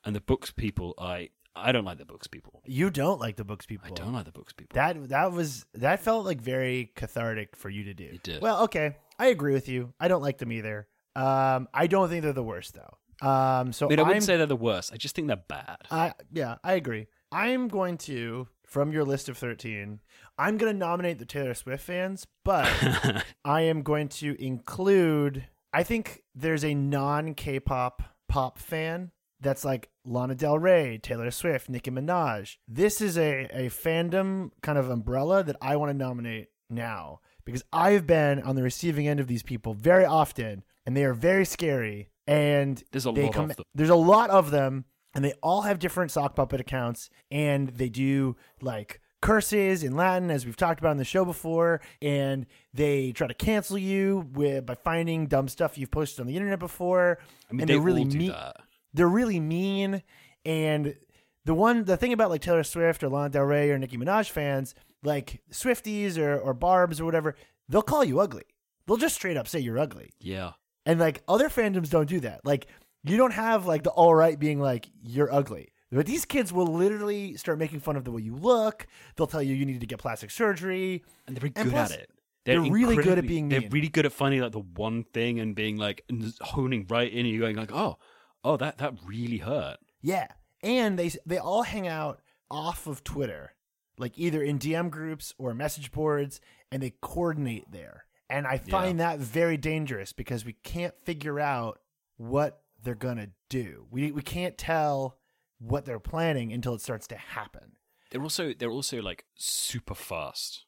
And 0.04 0.16
the 0.16 0.22
books 0.22 0.52
people, 0.52 0.94
I 0.98 1.30
I 1.56 1.72
don't 1.72 1.86
like 1.86 1.98
the 1.98 2.06
books 2.06 2.28
people. 2.28 2.62
You 2.66 2.90
don't 2.90 3.20
like 3.20 3.36
the 3.36 3.44
books 3.44 3.66
people. 3.66 3.88
I 3.88 3.94
don't 3.94 4.14
like 4.14 4.26
the 4.26 4.32
books 4.32 4.54
people. 4.54 4.76
That 4.76 5.10
that 5.10 5.32
was 5.32 5.66
that 5.74 6.00
felt 6.00 6.26
like 6.26 6.42
very 6.42 6.92
cathartic 6.96 7.56
for 7.56 7.70
you 7.70 7.86
to 7.86 7.94
do. 7.94 8.06
It 8.06 8.24
did. 8.24 8.42
Well, 8.42 8.64
okay, 8.64 8.98
I 9.20 9.28
agree 9.28 9.54
with 9.54 9.68
you. 9.68 9.94
I 10.00 10.08
don't 10.08 10.22
like 10.22 10.38
them 10.38 10.52
either. 10.52 10.88
Um, 11.16 11.68
I 11.74 11.88
don't 11.88 12.10
think 12.10 12.24
they're 12.24 12.34
the 12.34 12.44
worst 12.44 12.74
though. 12.76 13.28
Um, 13.28 13.74
so 13.74 13.86
I 13.86 13.90
mean, 13.90 14.00
I 14.00 14.04
wouldn't 14.04 14.24
say 14.24 14.38
they're 14.38 14.46
the 14.46 14.56
worst. 14.56 14.92
I 14.94 14.98
just 14.98 15.14
think 15.16 15.28
they're 15.28 15.38
bad. 15.48 15.78
I 15.92 16.14
yeah, 16.32 16.56
I 16.64 16.74
agree. 16.74 17.08
I'm 17.32 17.68
going 17.68 17.98
to 18.00 18.48
from 18.66 18.92
your 18.92 19.04
list 19.04 19.30
of 19.30 19.38
thirteen. 19.38 20.00
I'm 20.42 20.58
going 20.58 20.74
to 20.74 20.78
nominate 20.78 21.20
the 21.20 21.26
Taylor 21.26 21.54
Swift 21.54 21.84
fans, 21.84 22.26
but 22.44 22.68
I 23.46 23.62
am 23.62 23.84
going 23.84 24.08
to 24.08 24.36
include. 24.44 25.46
I 25.72 25.84
think 25.84 26.24
there's 26.34 26.66
a 26.66 26.74
non 26.74 27.36
K-pop 27.36 28.02
pop 28.28 28.58
fan 28.58 29.12
that's 29.40 29.64
like 29.64 29.90
Lana 30.04 30.34
Del 30.34 30.58
Rey, 30.58 30.98
Taylor 30.98 31.30
Swift, 31.30 31.70
Nicki 31.70 31.92
Minaj. 31.92 32.58
This 32.68 33.02
is 33.02 33.20
a 33.20 33.46
a 33.54 33.70
fandom 33.70 34.50
kind 34.64 34.80
of 34.80 34.90
umbrella 34.90 35.44
that 35.44 35.58
I 35.62 35.76
want 35.76 35.92
to 35.92 35.98
nominate 35.98 36.48
now 36.72 37.20
because 37.46 37.64
I've 37.72 38.08
been 38.08 38.42
on 38.42 38.56
the 38.56 38.64
receiving 38.64 39.08
end 39.08 39.20
of 39.20 39.28
these 39.28 39.44
people 39.44 39.76
very 39.76 40.06
often, 40.06 40.64
and 40.88 40.98
they 40.98 41.04
are 41.04 41.14
very 41.14 41.46
scary. 41.46 42.10
And 42.26 42.84
There's 42.92 43.06
a 43.06 43.12
they 43.12 43.26
lot 43.26 43.34
come, 43.34 43.52
of 43.52 43.58
them. 43.58 43.66
There's 43.76 43.90
a 43.92 43.96
lot 43.96 44.32
of 44.32 44.50
them, 44.50 44.86
and 45.14 45.24
they 45.24 45.34
all 45.44 45.62
have 45.62 45.78
different 45.78 46.10
sock 46.10 46.36
puppet 46.36 46.60
accounts, 46.60 47.12
and 47.30 47.70
they 47.70 47.90
do 47.90 48.38
like 48.60 49.02
curses 49.22 49.84
in 49.84 49.96
Latin, 49.96 50.32
as 50.32 50.46
we've 50.46 50.58
talked 50.58 50.80
about 50.80 50.92
on 50.92 50.98
the 50.98 51.06
show 51.06 51.24
before, 51.24 51.82
and 52.02 52.46
they 52.74 53.12
try 53.12 53.28
to 53.28 53.34
cancel 53.34 53.78
you 53.78 54.28
with, 54.34 54.66
by 54.66 54.76
finding 54.76 55.28
dumb 55.28 55.48
stuff 55.48 55.78
you've 55.78 55.92
posted 55.92 56.22
on 56.22 56.28
the 56.28 56.36
internet 56.36 56.60
before. 56.60 57.20
I 57.50 57.54
mean, 57.54 57.62
and 57.62 57.70
they 57.70 57.74
they're 57.74 57.82
really 57.82 58.06
mean. 58.06 58.36
They're 58.94 59.08
really 59.08 59.40
mean, 59.40 60.04
and 60.46 60.96
the 61.46 61.54
one 61.54 61.86
the 61.86 61.98
thing 61.98 62.14
about 62.14 62.30
like 62.30 62.42
Taylor 62.42 62.64
Swift 62.64 63.04
or 63.04 63.10
Lana 63.10 63.30
Del 63.30 63.44
Rey 63.44 63.72
or 63.72 63.78
Nicki 63.78 63.98
Minaj 63.98 64.30
fans, 64.30 64.76
like 65.04 65.42
Swifties 65.52 66.18
or 66.18 66.38
or 66.38 66.54
Barb's 66.54 67.00
or 67.00 67.06
whatever, 67.06 67.36
they'll 67.70 67.82
call 67.82 68.04
you 68.04 68.20
ugly. 68.20 68.44
They'll 68.86 68.98
just 68.98 69.16
straight 69.16 69.38
up 69.38 69.48
say 69.48 69.60
you're 69.60 69.80
ugly. 69.80 70.12
Yeah. 70.20 70.52
And 70.86 71.00
like 71.00 71.24
other 71.28 71.50
fandoms 71.50 71.90
don't 71.90 72.10
do 72.10 72.20
that. 72.22 72.42
Like 72.44 72.68
you 73.04 73.18
don't 73.18 73.34
have 73.34 73.66
like 73.66 73.84
the 73.84 73.92
all 73.92 74.14
right 74.14 74.38
being 74.38 74.60
like 74.60 74.90
you're 75.02 75.34
ugly. 75.34 75.71
But 75.92 76.06
these 76.06 76.24
kids 76.26 76.54
will 76.54 76.68
literally 76.68 77.36
start 77.36 77.60
making 77.60 77.82
fun 77.82 77.98
of 77.98 78.06
the 78.06 78.12
way 78.12 78.22
you 78.22 78.36
look. 78.36 78.88
They'll 79.16 79.28
tell 79.28 79.44
you 79.44 79.54
you 79.54 79.66
need 79.66 79.82
to 79.82 79.86
get 79.86 80.00
plastic 80.00 80.32
surgery. 80.32 81.04
and 81.28 81.36
they're 81.36 81.52
And 81.56 81.66
good 81.66 81.72
plus, 81.72 81.92
at 81.92 82.00
it. 82.00 82.10
they're 82.46 82.62
really 82.62 82.96
good 82.96 83.18
at 83.18 83.28
being 83.28 83.50
They're 83.50 83.68
really 83.70 83.90
good 83.90 84.06
at 84.06 84.14
finding 84.14 84.42
like 84.42 84.54
the 84.54 84.60
one 84.60 85.04
thing 85.04 85.40
and 85.40 85.54
being 85.56 85.76
like 85.78 86.04
and 86.10 86.34
honing 86.42 86.86
right 86.90 87.12
in, 87.12 87.20
and 87.20 87.28
you 87.30 87.40
going 87.42 87.58
like, 87.58 87.74
oh, 87.74 87.98
oh, 88.44 88.58
that 88.58 88.78
that 88.78 88.94
really 89.06 89.38
hurt. 89.40 89.78
Yeah. 90.02 90.28
And 90.64 90.98
they 90.98 91.12
they 91.26 91.38
all 91.40 91.64
hang 91.64 91.88
out 91.88 92.22
off 92.50 92.88
of 92.88 93.04
Twitter, 93.04 93.54
like 93.98 94.18
either 94.18 94.42
in 94.42 94.60
DM 94.60 94.90
groups 94.92 95.34
or 95.38 95.54
message 95.54 95.92
boards, 95.92 96.40
and 96.72 96.82
they 96.82 96.94
coordinate 97.02 97.72
there. 97.72 98.06
And 98.30 98.48
I 98.48 98.60
find 98.60 99.00
that 99.02 99.20
very 99.20 99.58
dangerous 99.58 100.14
because 100.14 100.46
we 100.46 100.54
can't 100.54 100.94
figure 101.04 101.38
out 101.40 101.82
what 102.16 102.62
they're 102.82 102.96
gonna 102.96 103.28
do. 103.50 103.88
We 103.92 104.12
we 104.14 104.22
can't 104.22 104.58
tell 104.58 105.18
what 105.62 105.86
they're 105.86 106.00
planning 106.00 106.52
until 106.52 106.74
it 106.74 106.82
starts 106.82 107.08
to 107.08 107.16
happen. 107.16 107.74
They're 108.10 108.22
also 108.22 108.54
they're 108.58 108.72
also 108.72 109.02
like 109.02 109.26
super 109.36 109.96
fast, 109.96 110.66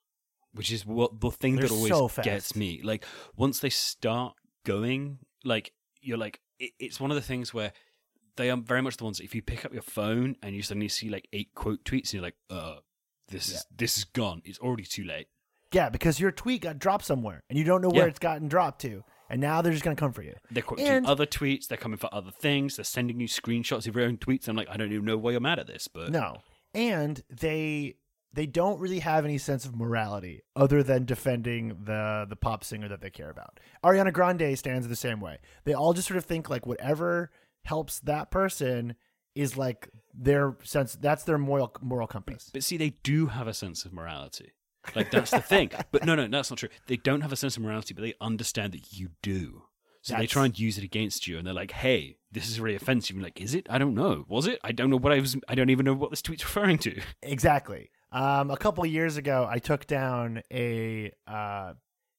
which 0.53 0.71
is 0.71 0.85
what 0.85 1.19
the 1.19 1.31
thing 1.31 1.55
They're 1.55 1.67
that 1.67 1.73
always 1.73 1.91
so 1.91 2.09
gets 2.21 2.55
me. 2.55 2.81
Like 2.83 3.03
once 3.35 3.59
they 3.59 3.69
start 3.69 4.33
going, 4.65 5.19
like 5.43 5.73
you're 6.01 6.17
like 6.17 6.39
it, 6.59 6.71
it's 6.79 6.99
one 6.99 7.11
of 7.11 7.15
the 7.15 7.21
things 7.21 7.53
where 7.53 7.73
they 8.37 8.49
are 8.49 8.57
very 8.57 8.81
much 8.81 8.97
the 8.97 9.03
ones. 9.03 9.19
If 9.19 9.35
you 9.35 9.41
pick 9.41 9.65
up 9.65 9.73
your 9.73 9.81
phone 9.81 10.35
and 10.41 10.55
you 10.55 10.61
suddenly 10.63 10.87
see 10.87 11.09
like 11.09 11.27
eight 11.33 11.53
quote 11.53 11.83
tweets, 11.83 12.05
and 12.05 12.13
you're 12.13 12.23
like, 12.23 12.37
uh, 12.49 12.75
this 13.27 13.49
is 13.49 13.65
this 13.75 13.97
is 13.97 14.05
gone. 14.05 14.41
It's 14.45 14.59
already 14.59 14.83
too 14.85 15.03
late. 15.03 15.27
Yeah, 15.73 15.89
because 15.89 16.19
your 16.19 16.31
tweet 16.31 16.61
got 16.61 16.77
dropped 16.77 17.03
somewhere 17.03 17.41
and 17.49 17.57
you 17.57 17.65
don't 17.65 17.81
know 17.81 17.89
where 17.89 18.03
Yeah. 18.03 18.09
it's 18.09 18.19
gotten 18.19 18.47
dropped 18.47 18.81
to. 18.81 19.03
And 19.33 19.41
now 19.41 19.63
they're 19.63 19.71
just 19.71 19.83
gonna 19.83 19.95
come 19.95 20.13
for 20.13 20.21
you. 20.21 20.35
They're 20.51 20.61
quoting 20.61 20.87
And- 20.87 21.07
other 21.07 21.25
tweets. 21.25 21.67
They're 21.67 21.77
coming 21.77 21.97
for 21.97 22.07
other 22.13 22.29
things. 22.29 22.75
They're 22.75 22.83
sending 22.85 23.19
you 23.19 23.27
screenshots 23.27 23.87
of 23.87 23.95
your 23.95 24.05
own 24.05 24.17
tweets. 24.17 24.47
I'm 24.47 24.55
like, 24.55 24.69
I 24.69 24.77
don't 24.77 24.91
even 24.91 25.05
know 25.05 25.17
why 25.17 25.31
you're 25.31 25.39
mad 25.39 25.57
at 25.57 25.65
this, 25.65 25.87
but 25.87 26.11
No. 26.11 26.37
And 26.75 27.23
they 27.29 27.95
they 28.31 28.45
don't 28.47 28.79
really 28.79 28.99
have 28.99 29.25
any 29.25 29.37
sense 29.39 29.63
of 29.65 29.75
morality 29.75 30.41
other 30.55 30.83
than 30.83 31.05
defending 31.05 31.69
the 31.85 32.25
the 32.29 32.35
pop 32.35 32.63
singer 32.63 32.87
that 32.89 33.01
they 33.01 33.09
care 33.09 33.31
about. 33.31 33.59
Ariana 33.83 34.13
Grande 34.13 34.55
stands 34.57 34.87
the 34.87 34.95
same 34.95 35.19
way. 35.19 35.39
They 35.65 35.73
all 35.73 35.93
just 35.93 36.07
sort 36.07 36.17
of 36.19 36.25
think 36.25 36.47
like 36.49 36.67
whatever 36.67 37.31
helps 37.65 37.99
that 38.01 38.29
person 38.29 38.95
is 39.35 39.57
like 39.57 39.89
their 40.13 40.55
sense 40.63 40.95
that's 40.95 41.23
their 41.23 41.39
moral 41.39 41.75
moral 41.81 42.05
compass. 42.07 42.51
But 42.53 42.63
see, 42.63 42.77
they 42.77 42.91
do 43.01 43.27
have 43.27 43.47
a 43.47 43.53
sense 43.55 43.83
of 43.83 43.93
morality. 43.93 44.51
Like 44.95 45.11
that's 45.11 45.31
the 45.31 45.41
thing. 45.41 45.71
But 45.91 46.05
no, 46.05 46.15
no, 46.15 46.27
that's 46.27 46.49
not 46.49 46.59
true. 46.59 46.69
They 46.87 46.97
don't 46.97 47.21
have 47.21 47.31
a 47.31 47.35
sense 47.35 47.57
of 47.57 47.63
morality, 47.63 47.93
but 47.93 48.01
they 48.01 48.13
understand 48.21 48.73
that 48.73 48.93
you 48.93 49.09
do. 49.21 49.63
So 50.03 50.17
they 50.17 50.27
try 50.27 50.43
and 50.43 50.59
use 50.59 50.77
it 50.77 50.83
against 50.83 51.27
you, 51.27 51.37
and 51.37 51.47
they're 51.47 51.53
like, 51.53 51.71
"Hey, 51.71 52.17
this 52.29 52.49
is 52.49 52.59
really 52.59 52.75
offensive." 52.75 53.15
You're 53.15 53.23
like, 53.23 53.39
"Is 53.39 53.55
it? 53.55 53.65
I 53.69 53.77
don't 53.77 53.95
know. 53.95 54.25
Was 54.27 54.47
it? 54.47 54.59
I 54.61 54.73
don't 54.73 54.89
know 54.89 54.97
what 54.97 55.13
I 55.13 55.19
was. 55.21 55.37
I 55.47 55.55
don't 55.55 55.69
even 55.69 55.85
know 55.85 55.93
what 55.93 56.09
this 56.09 56.21
tweet's 56.21 56.43
referring 56.45 56.77
to." 56.79 56.99
Exactly. 57.21 57.89
Um, 58.11 58.51
a 58.51 58.57
couple 58.57 58.83
of 58.83 58.91
years 58.91 59.15
ago, 59.15 59.47
I 59.49 59.59
took 59.59 59.87
down 59.87 60.43
a 60.51 61.13
uh, 61.25 61.73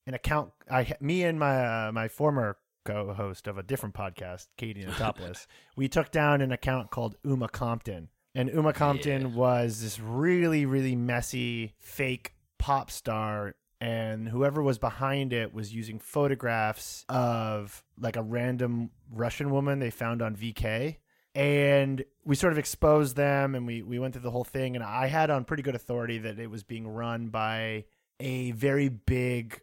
an 0.07 0.15
account. 0.15 0.53
I 0.71 0.95
me 1.01 1.25
and 1.25 1.39
my 1.39 1.89
uh, 1.89 1.93
my 1.93 2.09
former 2.09 2.57
co-host 2.87 3.47
of 3.47 3.59
a 3.59 3.63
different 3.63 3.95
podcast, 3.95 4.49
Katie 4.57 4.85
Notopoulos, 4.87 5.47
we 5.77 5.87
took 5.87 6.11
down 6.11 6.41
an 6.41 6.53
account 6.53 6.91
called 6.91 7.17
Uma 7.23 7.49
Compton, 7.49 8.09
and 8.35 8.49
Uma 8.49 8.73
Compton 8.73 9.35
was 9.35 9.83
this 9.83 10.01
really 10.01 10.65
really 10.65 10.97
messy 10.97 11.75
fake 11.81 12.33
pop 12.59 12.91
star. 12.91 13.55
And 13.81 14.29
whoever 14.29 14.63
was 14.63 14.79
behind 14.79 15.33
it 15.33 15.53
was 15.53 15.75
using 15.75 15.99
photographs 15.99 17.05
of 17.09 17.85
like 17.99 18.17
a 18.17 18.23
random 18.23 18.91
Russian 19.11 19.51
woman 19.51 19.79
they 19.79 19.91
found 19.91 20.23
on 20.23 20.37
VK 20.37 20.97
and 21.35 22.05
we 22.25 22.37
sort 22.37 22.53
of 22.53 22.59
exposed 22.59 23.17
them 23.17 23.55
and 23.55 23.67
we, 23.67 23.83
we 23.83 23.99
went 23.99 24.15
through 24.15 24.23
the 24.23 24.31
whole 24.31 24.45
thing 24.45 24.77
and 24.77 24.85
i 24.85 25.07
had 25.07 25.31
on 25.31 25.45
pretty 25.45 25.63
good 25.63 25.75
authority 25.75 26.19
that 26.19 26.39
it 26.39 26.49
was 26.49 26.63
being 26.63 26.87
run 26.87 27.29
by 27.29 27.85
a 28.21 28.53
very 28.53 28.89
big 28.89 29.61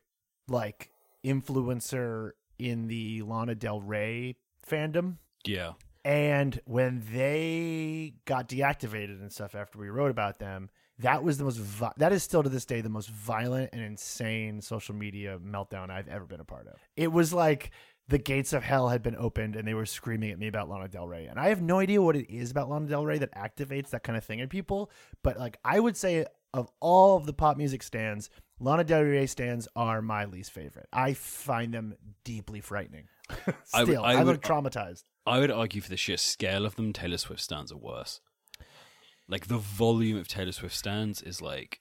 like 0.47 0.89
influencer 1.23 2.31
in 2.59 2.87
the 2.87 3.21
lana 3.21 3.55
del 3.55 3.81
rey 3.81 4.35
fandom 4.67 5.17
Yeah, 5.45 5.73
and 6.03 6.59
when 6.65 7.03
they 7.11 8.15
got 8.25 8.49
deactivated 8.49 9.21
and 9.21 9.31
stuff 9.31 9.55
after 9.55 9.79
we 9.79 9.89
wrote 9.89 10.11
about 10.11 10.39
them 10.39 10.69
that 11.01 11.23
was 11.23 11.37
the 11.37 11.43
most 11.43 11.57
vi- 11.57 11.93
that 11.97 12.11
is 12.11 12.23
still 12.23 12.41
to 12.43 12.49
this 12.49 12.65
day 12.65 12.81
the 12.81 12.89
most 12.89 13.09
violent 13.09 13.69
and 13.73 13.81
insane 13.81 14.61
social 14.61 14.95
media 14.95 15.37
meltdown 15.39 15.89
i've 15.89 16.07
ever 16.07 16.25
been 16.25 16.39
a 16.39 16.45
part 16.45 16.67
of 16.67 16.75
it 16.95 17.11
was 17.11 17.33
like 17.33 17.71
the 18.07 18.17
gates 18.17 18.51
of 18.51 18.63
hell 18.63 18.89
had 18.89 19.01
been 19.01 19.15
opened 19.15 19.55
and 19.55 19.65
they 19.67 19.73
were 19.73 19.85
screaming 19.85 20.31
at 20.31 20.39
me 20.39 20.47
about 20.47 20.67
Lana 20.67 20.89
Del 20.89 21.07
Rey. 21.07 21.27
And 21.27 21.39
I 21.39 21.47
have 21.47 21.61
no 21.61 21.79
idea 21.79 22.01
what 22.01 22.17
it 22.17 22.29
is 22.29 22.51
about 22.51 22.69
Lana 22.69 22.87
Del 22.87 23.05
Rey 23.05 23.19
that 23.19 23.33
activates 23.35 23.91
that 23.91 24.03
kind 24.03 24.17
of 24.17 24.23
thing 24.25 24.39
in 24.39 24.49
people. 24.49 24.91
But 25.23 25.37
like 25.37 25.57
I 25.63 25.79
would 25.79 25.95
say 25.95 26.25
of 26.53 26.69
all 26.81 27.15
of 27.15 27.25
the 27.25 27.31
pop 27.31 27.55
music 27.55 27.83
stands, 27.83 28.29
Lana 28.59 28.83
Del 28.83 29.03
Rey 29.03 29.27
stands 29.27 29.65
are 29.77 30.01
my 30.01 30.25
least 30.25 30.51
favorite. 30.51 30.87
I 30.91 31.13
find 31.13 31.73
them 31.73 31.93
deeply 32.25 32.59
frightening. 32.59 33.07
I 33.29 33.83
Still, 33.83 33.87
would- 33.87 33.97
I, 33.99 34.11
I 34.13 34.23
look 34.23 34.25
would- 34.25 34.41
traumatized. 34.41 35.03
I 35.25 35.39
would 35.39 35.51
argue 35.51 35.79
for 35.79 35.89
the 35.89 35.95
sheer 35.95 36.17
scale 36.17 36.65
of 36.65 36.75
them, 36.75 36.91
Taylor 36.91 37.17
Swift 37.17 37.41
stands 37.41 37.71
are 37.71 37.77
worse. 37.77 38.19
Like 39.31 39.47
the 39.47 39.57
volume 39.57 40.17
of 40.17 40.27
Taylor 40.27 40.51
Swift 40.51 40.75
stands 40.75 41.21
is 41.21 41.41
like 41.41 41.79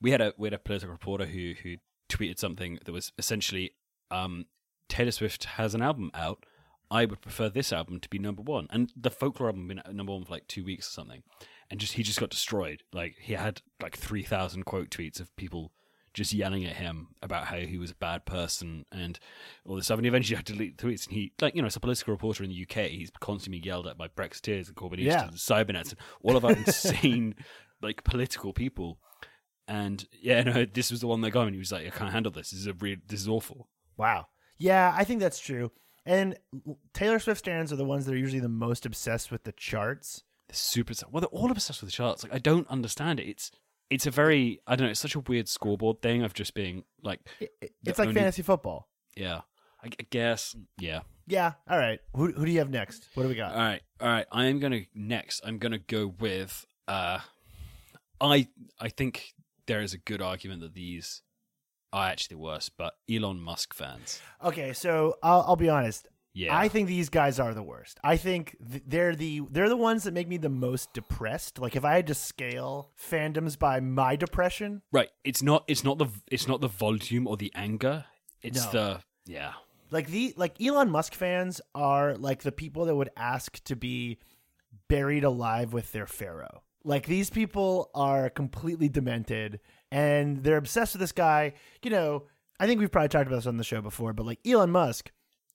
we 0.00 0.12
had 0.12 0.20
a 0.20 0.32
we 0.38 0.46
had 0.46 0.54
a 0.54 0.58
political 0.58 0.92
reporter 0.92 1.26
who 1.26 1.54
who 1.62 1.76
tweeted 2.08 2.38
something 2.38 2.78
that 2.84 2.92
was 2.92 3.12
essentially 3.18 3.72
um, 4.12 4.46
Taylor 4.88 5.10
Swift 5.10 5.44
has 5.44 5.74
an 5.74 5.82
album 5.82 6.12
out. 6.14 6.46
I 6.88 7.04
would 7.04 7.20
prefer 7.20 7.48
this 7.48 7.72
album 7.72 8.00
to 8.00 8.08
be 8.08 8.18
number 8.18 8.42
one, 8.42 8.68
and 8.70 8.92
the 8.96 9.10
folklore 9.10 9.48
album 9.48 9.68
been 9.68 9.82
number 9.92 10.12
one 10.12 10.24
for 10.24 10.32
like 10.32 10.46
two 10.46 10.64
weeks 10.64 10.88
or 10.88 10.92
something, 10.92 11.22
and 11.70 11.80
just 11.80 11.94
he 11.94 12.04
just 12.04 12.20
got 12.20 12.30
destroyed. 12.30 12.84
Like 12.92 13.16
he 13.20 13.34
had 13.34 13.62
like 13.82 13.96
three 13.96 14.22
thousand 14.22 14.64
quote 14.64 14.90
tweets 14.90 15.20
of 15.20 15.34
people 15.34 15.72
just 16.14 16.32
yelling 16.32 16.64
at 16.64 16.76
him 16.76 17.08
about 17.22 17.46
how 17.46 17.56
he 17.58 17.78
was 17.78 17.90
a 17.92 17.94
bad 17.94 18.26
person 18.26 18.84
and 18.90 19.18
all 19.64 19.76
this 19.76 19.84
stuff. 19.86 19.98
And 19.98 20.04
he 20.04 20.08
eventually 20.08 20.36
had 20.36 20.46
to 20.46 20.52
delete 20.52 20.76
the 20.78 20.84
tweets. 20.86 21.06
And 21.06 21.14
he, 21.14 21.32
like, 21.40 21.54
you 21.54 21.62
know, 21.62 21.66
as 21.66 21.76
a 21.76 21.80
political 21.80 22.12
reporter 22.12 22.42
in 22.42 22.50
the 22.50 22.62
UK, 22.68 22.88
he's 22.90 23.10
constantly 23.20 23.60
yelled 23.64 23.86
at 23.86 23.96
by 23.96 24.08
Brexiteers 24.08 24.66
and 24.68 24.76
Corbynistas 24.76 25.04
Yeah. 25.04 25.28
and 25.28 25.36
Cybernats 25.36 25.90
and 25.90 25.98
all 26.22 26.36
of 26.36 26.44
our 26.44 26.52
insane, 26.52 27.34
like, 27.82 28.02
political 28.04 28.52
people. 28.52 28.98
And 29.68 30.04
yeah, 30.20 30.42
no, 30.42 30.64
this 30.64 30.90
was 30.90 31.00
the 31.00 31.06
one 31.06 31.20
that 31.20 31.30
got 31.30 31.42
him. 31.42 31.48
And 31.48 31.54
he 31.54 31.60
was 31.60 31.70
like, 31.72 31.86
I 31.86 31.90
can't 31.90 32.10
handle 32.12 32.32
this. 32.32 32.50
This 32.50 32.60
is 32.60 32.66
a 32.66 32.72
real, 32.74 32.96
this 33.06 33.20
is 33.20 33.28
awful. 33.28 33.68
Wow. 33.96 34.26
Yeah, 34.58 34.92
I 34.96 35.04
think 35.04 35.20
that's 35.20 35.38
true. 35.38 35.70
And 36.04 36.36
Taylor 36.92 37.18
Swift 37.20 37.38
stands 37.38 37.72
are 37.72 37.76
the 37.76 37.84
ones 37.84 38.06
that 38.06 38.14
are 38.14 38.18
usually 38.18 38.40
the 38.40 38.48
most 38.48 38.84
obsessed 38.84 39.30
with 39.30 39.44
the 39.44 39.52
charts. 39.52 40.24
They're 40.48 40.56
super. 40.56 40.92
Well, 41.10 41.20
they're 41.20 41.28
all 41.28 41.52
obsessed 41.52 41.80
with 41.82 41.90
the 41.90 41.94
charts. 41.96 42.24
Like, 42.24 42.34
I 42.34 42.38
don't 42.38 42.66
understand 42.68 43.20
it. 43.20 43.28
It's, 43.28 43.52
it's 43.90 44.06
a 44.06 44.10
very, 44.10 44.60
I 44.66 44.76
don't 44.76 44.86
know, 44.86 44.90
it's 44.92 45.00
such 45.00 45.14
a 45.16 45.20
weird 45.20 45.48
scoreboard 45.48 46.00
thing 46.00 46.22
of 46.22 46.32
just 46.32 46.54
being 46.54 46.84
like, 47.02 47.20
It- 47.40 47.50
it- 47.60 47.74
The 47.82 47.90
it's 47.90 47.98
like 47.98 48.08
only- 48.08 48.20
fantasy 48.20 48.42
football. 48.42 48.88
yeah, 49.16 49.40
I, 49.82 49.88
I 49.88 50.06
guess, 50.10 50.54
yeah. 50.78 51.00
Yeah. 51.26 51.52
All 51.68 51.78
right. 51.78 52.00
Who, 52.16 52.32
who 52.32 52.44
do 52.44 52.50
you 52.50 52.58
have 52.58 52.70
next? 52.70 53.06
What 53.14 53.22
do 53.24 53.28
we 53.28 53.34
got? 53.36 53.52
All 53.52 53.58
right, 53.58 53.82
all 54.00 54.08
right. 54.08 54.26
I 54.32 54.46
am 54.46 54.58
gonna 54.58 54.80
next. 54.94 55.40
I'm 55.44 55.58
gonna 55.58 55.78
go 55.78 56.08
with. 56.18 56.66
Uh, 56.88 57.20
I 58.20 58.48
I 58.80 58.88
think 58.88 59.32
there 59.66 59.80
is 59.80 59.94
a 59.94 59.98
good 59.98 60.20
argument 60.20 60.60
that 60.62 60.74
these 60.74 61.22
are 61.92 62.08
actually 62.08 62.36
worse, 62.36 62.68
but 62.68 62.94
Elon 63.08 63.40
Musk 63.40 63.74
fans. 63.74 64.20
Okay, 64.42 64.72
so 64.72 65.14
I'll, 65.22 65.42
I'll 65.42 65.56
be 65.56 65.68
honest. 65.68 66.06
Yeah, 66.32 66.56
I 66.56 66.68
think 66.68 66.86
these 66.88 67.08
guys 67.08 67.40
are 67.40 67.52
the 67.54 67.62
worst. 67.62 67.98
I 68.04 68.16
think 68.16 68.56
th- 68.70 68.84
they're 68.86 69.16
the 69.16 69.42
they're 69.50 69.68
the 69.68 69.76
ones 69.76 70.04
that 70.04 70.14
make 70.14 70.28
me 70.28 70.36
the 70.36 70.48
most 70.48 70.92
depressed. 70.92 71.58
Like 71.58 71.74
if 71.74 71.84
I 71.84 71.94
had 71.96 72.06
to 72.06 72.14
scale 72.14 72.92
fandoms 73.00 73.58
by 73.58 73.80
my 73.80 74.14
depression, 74.16 74.82
right. 74.92 75.10
It's 75.24 75.42
not. 75.42 75.64
It's 75.66 75.82
not 75.82 75.98
the. 75.98 76.06
It's 76.30 76.46
not 76.46 76.60
the 76.60 76.68
volume 76.68 77.26
or 77.26 77.36
the 77.36 77.50
anger. 77.54 78.04
It's 78.42 78.64
No. 78.66 78.70
the. 78.72 79.00
Yeah. 79.26 79.52
like 79.90 80.06
the 80.08 80.32
like 80.36 80.60
Elon 80.62 80.88
Musk 80.90 81.14
fans 81.14 81.60
are 81.74 82.16
like 82.16 82.42
the 82.42 82.52
people 82.52 82.84
that 82.84 82.94
would 82.94 83.10
ask 83.16 83.62
to 83.64 83.74
be 83.76 84.18
buried 84.88 85.24
alive 85.24 85.72
with 85.72 85.90
their 85.92 86.06
pharaoh. 86.06 86.62
Like 86.84 87.06
these 87.06 87.28
people 87.28 87.90
are 87.94 88.30
completely 88.30 88.88
demented 88.88 89.60
and 89.92 90.42
they're 90.42 90.56
obsessed 90.56 90.94
with 90.94 91.00
this 91.00 91.12
guy. 91.12 91.52
You 91.82 91.90
know, 91.90 92.24
I 92.58 92.66
think 92.66 92.80
we've 92.80 92.90
probably 92.90 93.08
talked 93.08 93.26
about 93.26 93.36
this 93.36 93.46
on 93.46 93.56
the 93.58 93.64
show 93.64 93.80
before, 93.82 94.12
but 94.12 94.26
like 94.26 94.38
Elon 94.46 94.70
Musk 94.70 95.10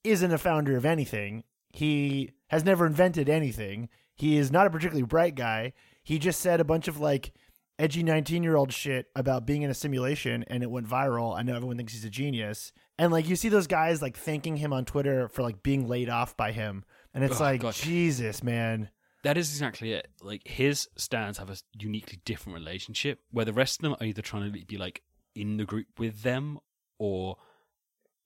isn't 0.06 0.32
a 0.32 0.38
founder 0.38 0.76
of 0.76 0.84
anything. 0.84 1.44
He 1.70 2.30
has 2.48 2.64
never 2.64 2.86
invented 2.86 3.28
anything. 3.28 3.88
He 4.14 4.36
is 4.38 4.50
not 4.50 4.66
a 4.66 4.70
particularly 4.70 5.02
bright 5.06 5.34
guy. 5.34 5.72
He 6.02 6.18
just 6.18 6.40
said 6.40 6.60
a 6.60 6.64
bunch 6.64 6.88
of 6.88 6.98
like 7.00 7.32
edgy 7.78 8.02
19 8.02 8.42
year 8.42 8.56
old 8.56 8.72
shit 8.72 9.06
about 9.14 9.44
being 9.46 9.62
in 9.62 9.70
a 9.70 9.74
simulation 9.74 10.44
and 10.48 10.62
it 10.62 10.70
went 10.70 10.88
viral. 10.88 11.36
I 11.36 11.42
know 11.42 11.54
everyone 11.54 11.76
thinks 11.76 11.92
he's 11.92 12.04
a 12.04 12.10
genius. 12.10 12.72
And 12.98 13.12
like 13.12 13.28
you 13.28 13.36
see 13.36 13.48
those 13.50 13.66
guys 13.66 14.00
like 14.00 14.16
thanking 14.16 14.56
him 14.56 14.72
on 14.72 14.84
Twitter 14.86 15.28
for 15.28 15.42
like 15.42 15.62
being 15.62 15.86
laid 15.86 16.08
off 16.08 16.36
by 16.36 16.52
him. 16.52 16.84
And 17.12 17.22
it's 17.24 17.40
Oh, 17.40 17.44
like, 17.44 17.60
God. 17.60 17.74
Jesus, 17.74 18.42
man. 18.42 18.90
That 19.24 19.36
is 19.36 19.50
exactly 19.50 19.92
it. 19.92 20.08
Like 20.22 20.46
his 20.46 20.88
stands 20.96 21.38
have 21.38 21.50
a 21.50 21.56
uniquely 21.78 22.20
different 22.24 22.56
relationship, 22.58 23.18
where 23.32 23.44
the 23.44 23.52
rest 23.52 23.78
of 23.80 23.82
them 23.82 23.96
are 24.00 24.06
either 24.06 24.22
trying 24.22 24.52
to 24.52 24.64
be 24.64 24.76
like 24.78 25.02
in 25.34 25.56
the 25.56 25.64
group 25.64 25.86
with 25.98 26.22
them 26.22 26.58
or 26.98 27.36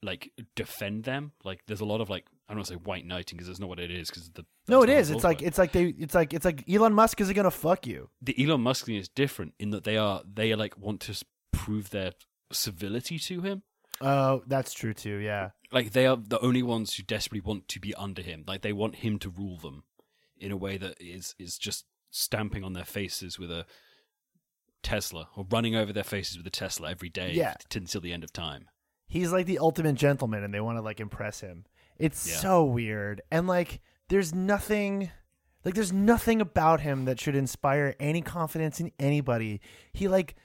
like 0.02 0.32
defend 0.56 1.04
them. 1.04 1.32
Like 1.44 1.60
there's 1.66 1.80
a 1.80 1.84
lot 1.84 2.00
of 2.00 2.08
like 2.10 2.26
I 2.48 2.52
don't 2.52 2.58
want 2.58 2.68
to 2.68 2.72
say 2.74 2.80
white 2.82 3.06
knighting 3.06 3.36
because 3.36 3.46
that's 3.48 3.60
not 3.60 3.68
what 3.68 3.78
it 3.80 3.90
is. 3.90 4.08
Because 4.08 4.30
the 4.30 4.44
No, 4.68 4.82
it 4.82 4.88
is. 4.90 5.10
It's 5.10 5.24
like 5.24 5.42
it's 5.42 5.58
like 5.58 5.72
they 5.72 5.86
it's 5.86 6.14
like 6.14 6.32
it's 6.34 6.44
like 6.44 6.64
Elon 6.68 6.94
Musk 6.94 7.20
is 7.20 7.32
gonna 7.32 7.50
fuck 7.50 7.86
you. 7.86 8.08
the 8.22 8.34
Elon 8.42 8.60
Musk 8.62 8.86
thing 8.86 8.96
is 8.96 9.08
different 9.08 9.54
in 9.58 9.70
that 9.70 9.84
they 9.84 9.96
are 9.96 10.22
they 10.32 10.52
are 10.52 10.56
like 10.56 10.76
want 10.78 11.00
to 11.02 11.24
prove 11.52 11.90
their 11.90 12.12
civility 12.52 13.18
to 13.18 13.42
him. 13.42 13.62
Oh, 14.00 14.42
that's 14.46 14.72
true 14.72 14.94
too. 14.94 15.16
Yeah. 15.16 15.50
Like 15.70 15.92
they 15.92 16.06
are 16.06 16.16
the 16.16 16.40
only 16.40 16.62
ones 16.62 16.94
who 16.94 17.02
desperately 17.02 17.40
want 17.46 17.68
to 17.68 17.78
be 17.80 17.94
under 17.94 18.22
him. 18.22 18.44
Like 18.46 18.62
they 18.62 18.72
want 18.72 18.96
him 18.96 19.18
to 19.18 19.28
rule 19.30 19.58
them 19.58 19.84
in 20.38 20.50
a 20.50 20.56
way 20.56 20.78
that 20.78 20.96
is 20.98 21.34
is 21.38 21.58
just 21.58 21.84
stamping 22.10 22.64
on 22.64 22.72
their 22.72 22.84
faces 22.86 23.38
with 23.38 23.50
a 23.50 23.66
Tesla 24.82 25.28
or 25.36 25.46
running 25.50 25.76
over 25.76 25.92
their 25.92 26.02
faces 26.04 26.36
with 26.38 26.46
a 26.46 26.50
Tesla 26.50 26.90
every 26.90 27.10
day 27.10 27.32
Yeah. 27.34 27.54
until 27.74 28.00
the 28.00 28.12
end 28.12 28.24
of 28.24 28.32
time. 28.32 28.68
He's 29.10 29.30
like 29.32 29.44
the 29.44 29.58
ultimate 29.58 29.96
gentleman 29.96 30.42
and 30.42 30.54
they 30.54 30.60
want 30.60 30.78
to 30.78 30.82
like 30.82 31.00
impress 31.00 31.40
him. 31.40 31.66
It's 31.98 32.26
Yeah. 32.26 32.36
so 32.36 32.64
weird. 32.64 33.20
And 33.30 33.46
like 33.46 33.80
there's 34.08 34.34
nothing 34.34 35.10
like 35.64 35.74
there's 35.74 35.92
nothing 35.92 36.40
about 36.40 36.80
him 36.80 37.04
that 37.04 37.20
should 37.20 37.34
inspire 37.36 37.94
any 38.00 38.22
confidence 38.22 38.80
in 38.80 38.92
anybody. 38.98 39.60
He 39.92 40.08
like 40.08 40.36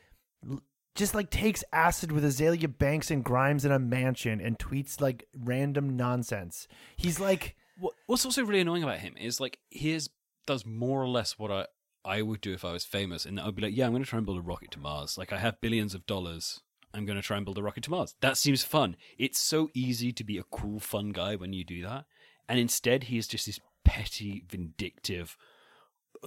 l- 0.49 0.62
just 0.95 1.15
like 1.15 1.30
takes 1.30 1.63
acid 1.71 2.12
with 2.12 2.25
Azealia 2.25 2.78
Banks 2.78 3.10
and 3.12 3.23
Grimes 3.23 3.63
in 3.63 3.71
a 3.71 3.80
mansion 3.80 4.41
and 4.41 4.58
tweets 4.60 4.99
like 4.99 5.25
random 5.38 5.95
nonsense. 5.95 6.67
He's 6.97 7.19
like 7.19 7.56
What, 7.80 7.93
what's 8.08 8.25
also 8.25 8.43
really 8.43 8.62
annoying 8.62 8.84
about 8.84 8.99
him 8.99 9.15
is 9.17 9.39
like 9.39 9.60
he 9.69 9.91
is, 9.91 10.10
does 10.47 10.65
more 10.65 11.01
or 11.01 11.08
less 11.08 11.38
what 11.39 11.51
I 11.51 11.67
I 12.04 12.21
would 12.21 12.41
do 12.41 12.54
if 12.54 12.63
I 12.63 12.71
was 12.71 12.86
famous, 12.86 13.25
and 13.25 13.39
I'd 13.39 13.56
be 13.56 13.63
like, 13.63 13.75
yeah, 13.75 13.86
I'm 13.88 13.91
going 13.91 14.04
to 14.04 14.08
try 14.10 14.17
and 14.17 14.28
build 14.28 14.38
a 14.38 14.41
rocket 14.41 14.69
to 14.71 14.80
Mars. 14.80 15.17
Like 15.17 15.34
I 15.34 15.39
have 15.39 15.60
billions 15.60 15.95
of 15.95 16.06
dollars. 16.06 16.62
I'm 16.95 17.05
going 17.05 17.17
to 17.17 17.21
try 17.21 17.38
and 17.38 17.45
build 17.45 17.58
a 17.58 17.63
rocket 17.63 17.84
to 17.84 17.91
Mars. 17.91 18.15
That 18.21 18.38
seems 18.38 18.63
fun. 18.63 18.95
It's 19.17 19.39
so 19.39 19.69
easy 19.73 20.12
to 20.13 20.23
be 20.23 20.38
a 20.38 20.43
cool, 20.43 20.79
fun 20.79 21.10
guy 21.10 21.36
when 21.36 21.53
you 21.53 21.63
do 21.63 21.84
that, 21.84 22.05
and 22.47 22.60
instead 22.60 23.05
he 23.05 23.17
is 23.17 23.27
just 23.27 23.45
this 23.45 23.60
petty, 23.84 24.43
vindictive 24.47 25.38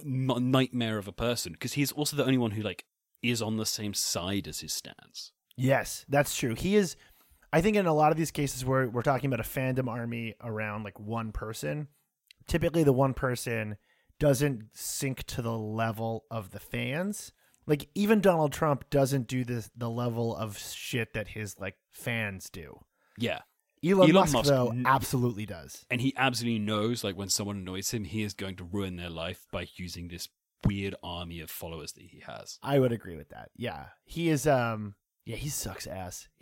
nightmare 0.03 0.97
of 0.97 1.07
a 1.07 1.11
person 1.11 1.51
because 1.53 1.73
he's 1.73 1.91
also 1.91 2.15
the 2.15 2.23
only 2.23 2.37
one 2.37 2.51
who 2.51 2.61
like 2.61 2.85
is 3.21 3.41
on 3.41 3.57
the 3.57 3.65
same 3.65 3.93
side 3.93 4.47
as 4.47 4.59
his 4.59 4.73
stance. 4.73 5.31
Yes, 5.57 6.05
that's 6.07 6.35
true. 6.35 6.55
He 6.55 6.75
is. 6.75 6.95
I 7.51 7.61
think 7.61 7.75
in 7.75 7.85
a 7.85 7.93
lot 7.93 8.11
of 8.11 8.17
these 8.17 8.31
cases 8.31 8.63
where 8.63 8.87
we're 8.87 9.01
talking 9.01 9.27
about 9.27 9.45
a 9.45 9.49
fandom 9.49 9.87
army 9.87 10.35
around 10.41 10.83
like 10.83 10.99
one 10.99 11.31
person, 11.31 11.87
typically 12.47 12.83
the 12.83 12.93
one 12.93 13.13
person 13.13 13.77
doesn't 14.19 14.65
sink 14.73 15.23
to 15.23 15.41
the 15.41 15.57
level 15.57 16.25
of 16.29 16.51
the 16.51 16.59
fans. 16.59 17.31
Like 17.69 17.87
even 17.93 18.19
Donald 18.19 18.51
Trump 18.51 18.89
doesn't 18.89 19.27
do 19.27 19.43
this 19.43 19.69
the 19.77 19.89
level 19.89 20.35
of 20.35 20.57
shit 20.57 21.13
that 21.13 21.29
his 21.29 21.59
like 21.59 21.75
fans 21.91 22.49
do. 22.49 22.79
Yeah, 23.17 23.41
Elon, 23.85 24.09
Elon 24.09 24.13
Musk, 24.13 24.33
Musk 24.33 24.49
though 24.49 24.69
n- 24.69 24.83
absolutely 24.87 25.45
does. 25.45 25.85
and 25.91 26.01
he 26.01 26.13
absolutely 26.17 26.59
knows 26.59 27.03
like 27.03 27.15
when 27.15 27.29
someone 27.29 27.57
annoys 27.57 27.91
him 27.91 28.05
he 28.05 28.23
is 28.23 28.33
going 28.33 28.55
to 28.55 28.63
ruin 28.63 28.95
their 28.95 29.09
life 29.09 29.45
by 29.51 29.67
using 29.75 30.07
this 30.07 30.27
weird 30.65 30.95
army 31.03 31.39
of 31.39 31.51
followers 31.51 31.91
that 31.93 32.03
he 32.03 32.23
has 32.25 32.57
I 32.63 32.79
would 32.79 32.91
agree 32.91 33.15
with 33.15 33.29
that. 33.29 33.51
Yeah, 33.55 33.85
he 34.03 34.29
is. 34.29 34.47
Um, 34.47 34.95
yeah, 35.25 35.35
he 35.35 35.49
sucks 35.49 35.85
ass. 35.85 36.27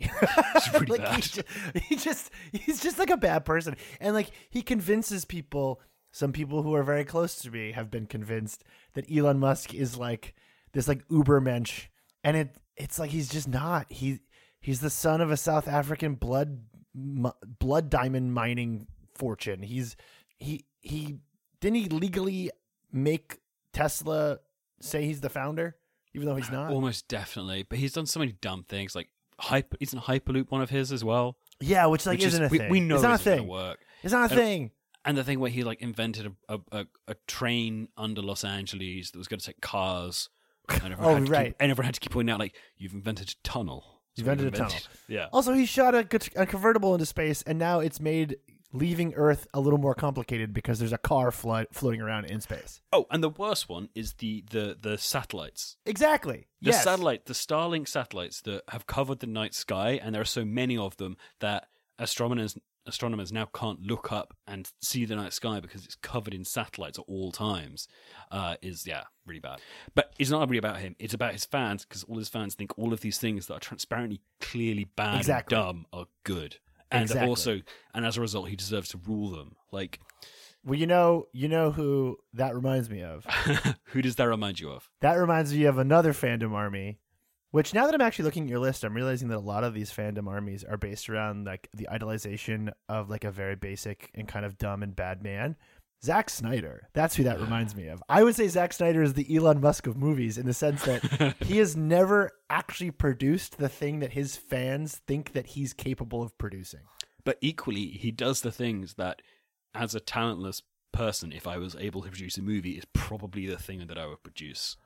pretty 0.72 0.92
like, 0.92 1.02
bad. 1.02 1.14
He 1.16 1.20
just, 1.20 1.42
he 1.84 1.96
just, 1.96 2.30
he's 2.52 2.80
just 2.80 2.98
like 2.98 3.10
a 3.10 3.18
bad 3.18 3.44
person, 3.44 3.76
and 4.00 4.14
like 4.14 4.30
he 4.48 4.62
convinces 4.62 5.26
people. 5.26 5.82
Some 6.10 6.32
people 6.32 6.62
who 6.62 6.74
are 6.74 6.82
very 6.82 7.04
close 7.04 7.36
to 7.40 7.50
me 7.50 7.72
have 7.72 7.90
been 7.90 8.06
convinced 8.06 8.64
that 8.94 9.04
Elon 9.14 9.38
Musk 9.38 9.74
is 9.74 9.98
like 9.98 10.34
this 10.72 10.88
like 10.88 11.06
ubermensch, 11.08 11.86
and 12.24 12.36
it 12.36 12.56
it's 12.76 12.98
like 12.98 13.10
he's 13.10 13.28
just 13.28 13.48
not. 13.48 13.86
He 13.90 14.20
he's 14.60 14.80
the 14.80 14.90
son 14.90 15.20
of 15.20 15.30
a 15.30 15.36
South 15.36 15.68
African 15.68 16.14
blood 16.14 16.62
blood 16.94 17.90
diamond 17.90 18.32
mining 18.34 18.86
fortune. 19.14 19.62
He's 19.62 19.96
he 20.38 20.64
he 20.80 21.18
didn't 21.60 21.76
he 21.76 21.88
legally 21.88 22.50
make 22.92 23.38
Tesla 23.72 24.38
say 24.80 25.04
he's 25.04 25.20
the 25.20 25.28
founder, 25.28 25.76
even 26.14 26.26
though 26.28 26.36
he's 26.36 26.50
not. 26.50 26.70
almost 26.72 27.08
definitely 27.08 27.64
but 27.64 27.78
he's 27.78 27.92
done 27.92 28.06
so 28.06 28.20
many 28.20 28.32
dumb 28.40 28.64
things 28.68 28.94
like 28.94 29.08
hyper 29.40 29.76
isn't 29.80 30.00
hyperloop 30.04 30.50
one 30.50 30.60
of 30.62 30.70
his 30.70 30.90
as 30.92 31.04
well 31.04 31.36
Yeah, 31.60 31.86
which 31.86 32.06
like 32.06 32.18
which 32.18 32.26
is 32.26 32.34
isn't 32.34 32.46
a 32.46 32.48
we, 32.48 32.58
thing. 32.58 32.70
we 32.70 32.80
know 32.80 32.94
it's 32.96 33.02
not 33.04 33.20
a 33.20 33.22
thing. 33.22 33.46
work 33.46 33.78
It's 34.02 34.12
not 34.12 34.30
a 34.30 34.34
And- 34.34 34.40
thing. 34.42 34.70
and 35.04 35.16
the 35.18 35.24
thing 35.24 35.38
where 35.40 35.50
he 35.50 35.62
like 35.64 35.80
invented 35.80 36.32
a, 36.48 36.54
a, 36.54 36.60
a, 36.80 36.86
a 37.08 37.14
train 37.26 37.88
under 37.96 38.20
los 38.22 38.44
angeles 38.44 39.10
that 39.10 39.18
was 39.18 39.28
going 39.28 39.38
to 39.40 39.46
take 39.46 39.60
cars 39.60 40.28
and 40.68 40.92
everyone, 40.92 41.04
Oh, 41.04 41.14
had 41.16 41.26
to 41.26 41.32
right. 41.32 41.46
keep, 41.46 41.56
and 41.60 41.70
everyone 41.70 41.86
had 41.86 41.94
to 41.94 42.00
keep 42.00 42.12
pointing 42.12 42.32
out 42.32 42.38
like 42.38 42.54
you've 42.76 42.92
invented 42.94 43.28
a 43.30 43.34
tunnel 43.48 43.84
You've 44.16 44.26
invented 44.28 44.54
a 44.54 44.56
tunnel. 44.58 44.74
yeah 45.06 45.28
Also, 45.32 45.52
he 45.52 45.64
shot 45.66 45.94
a, 45.94 46.00
a 46.36 46.46
convertible 46.46 46.92
into 46.94 47.06
space, 47.06 47.42
and 47.42 47.58
now 47.58 47.78
it's 47.80 48.00
made 48.00 48.36
leaving 48.72 49.14
Earth 49.14 49.46
a 49.54 49.60
little 49.60 49.78
more 49.78 49.94
complicated 49.94 50.52
because 50.52 50.78
there's 50.78 50.92
a 50.92 50.98
car 50.98 51.30
float, 51.30 51.68
floating 51.72 52.00
around 52.02 52.26
in 52.26 52.40
space. 52.40 52.82
oh 52.92 53.06
and 53.10 53.22
the 53.22 53.28
worst 53.30 53.68
one 53.68 53.88
is 53.94 54.14
the 54.14 54.44
the 54.50 54.76
the 54.80 54.98
satellites 54.98 55.76
Exactly. 55.86 56.48
The 56.60 56.70
yes. 56.72 56.84
satellite, 56.84 57.26
the 57.26 57.32
Starlink 57.34 57.86
satellites 57.88 58.40
that 58.42 58.62
have 58.68 58.86
covered 58.86 59.20
the 59.20 59.26
night 59.28 59.54
sky, 59.54 59.98
and 60.02 60.14
there 60.14 60.20
are 60.22 60.26
so 60.26 60.44
many 60.44 60.76
of 60.76 60.96
them 60.96 61.16
that 61.40 61.68
astronomers 61.98 62.58
astronomers 62.88 63.30
now 63.32 63.46
can't 63.54 63.80
look 63.82 64.10
up 64.10 64.34
and 64.46 64.70
see 64.80 65.04
the 65.04 65.14
night 65.16 65.32
sky 65.32 65.60
because 65.60 65.84
it's 65.84 65.94
covered 65.94 66.34
in 66.34 66.44
satellites 66.44 66.98
at 66.98 67.04
all 67.06 67.30
times. 67.30 67.86
Uh, 68.30 68.56
is 68.62 68.86
yeah, 68.86 69.02
really 69.26 69.40
bad. 69.40 69.60
But 69.94 70.12
it's 70.18 70.30
not 70.30 70.48
really 70.48 70.58
about 70.58 70.78
him. 70.78 70.96
It's 70.98 71.14
about 71.14 71.32
his 71.32 71.44
fans 71.44 71.84
because 71.84 72.04
all 72.04 72.18
his 72.18 72.28
fans 72.28 72.54
think 72.54 72.76
all 72.78 72.92
of 72.92 73.00
these 73.00 73.18
things 73.18 73.46
that 73.46 73.54
are 73.54 73.60
transparently, 73.60 74.20
clearly 74.40 74.84
bad 74.84 75.18
Exactly. 75.18 75.56
and 75.56 75.64
dumb 75.66 75.86
are 75.92 76.06
good, 76.24 76.56
and 76.90 77.02
Exactly. 77.02 77.28
also, 77.28 77.60
and 77.94 78.06
as 78.06 78.16
a 78.16 78.20
result, 78.20 78.48
he 78.48 78.56
deserves 78.56 78.88
to 78.90 79.00
rule 79.06 79.30
them. 79.30 79.56
Like, 79.70 80.00
Well, 80.64 80.78
you 80.78 80.86
know, 80.86 81.26
you 81.32 81.48
know 81.48 81.70
who 81.70 82.16
that 82.34 82.54
reminds 82.54 82.88
me 82.90 83.02
of. 83.02 83.24
who 83.84 84.02
does 84.02 84.16
that 84.16 84.24
remind 84.24 84.60
you 84.60 84.70
of? 84.70 84.88
That 85.00 85.14
reminds 85.14 85.52
me 85.54 85.64
of 85.64 85.78
another 85.78 86.12
fandom 86.12 86.52
army. 86.52 86.98
Which 87.50 87.72
now 87.72 87.86
that 87.86 87.94
I'm 87.94 88.00
actually 88.02 88.26
looking 88.26 88.44
at 88.44 88.50
your 88.50 88.58
list, 88.58 88.84
I'm 88.84 88.94
realizing 88.94 89.28
that 89.28 89.38
a 89.38 89.40
lot 89.40 89.64
of 89.64 89.72
these 89.72 89.90
fandom 89.90 90.28
armies 90.28 90.64
are 90.64 90.76
based 90.76 91.08
around 91.08 91.46
like 91.46 91.68
the 91.72 91.88
idolization 91.90 92.72
of 92.88 93.08
like 93.08 93.24
a 93.24 93.30
very 93.30 93.56
basic 93.56 94.10
and 94.14 94.28
kind 94.28 94.44
of 94.44 94.58
dumb 94.58 94.82
and 94.82 94.94
bad 94.94 95.22
man. 95.22 95.56
Zack 96.04 96.30
Snyder. 96.30 96.88
That's 96.92 97.16
who 97.16 97.24
that 97.24 97.40
reminds 97.46 97.74
me 97.74 97.88
of. 97.88 98.02
I 98.08 98.22
would 98.22 98.36
say 98.36 98.48
Zack 98.48 98.72
Snyder 98.72 99.02
is 99.02 99.14
the 99.14 99.34
Elon 99.34 99.60
Musk 99.60 99.86
of 99.86 99.96
movies 99.96 100.36
in 100.38 100.46
the 100.46 100.54
sense 100.54 100.82
that 100.84 101.34
he 101.40 101.56
has 101.58 101.74
never 101.96 102.32
actually 102.50 102.90
produced 102.90 103.58
the 103.58 103.68
thing 103.68 104.00
that 104.00 104.12
his 104.12 104.36
fans 104.36 105.00
think 105.06 105.32
that 105.32 105.46
he's 105.48 105.72
capable 105.72 106.22
of 106.22 106.36
producing. 106.38 106.80
but 107.24 107.38
equally 107.40 107.86
he 107.88 108.10
does 108.10 108.42
the 108.42 108.52
things 108.52 108.94
that 108.94 109.22
as 109.74 109.94
a 109.94 110.00
talentless 110.00 110.62
person 110.92 111.30
if 111.32 111.46
i 111.46 111.58
was 111.58 111.76
able 111.76 112.00
to 112.02 112.08
produce 112.08 112.38
a 112.38 112.42
movie 112.42 112.72
is 112.72 112.86
probably 112.94 113.46
the 113.46 113.58
thing 113.58 113.86
that 113.86 113.98
i 113.98 114.06
would 114.06 114.22
produce 114.22 114.76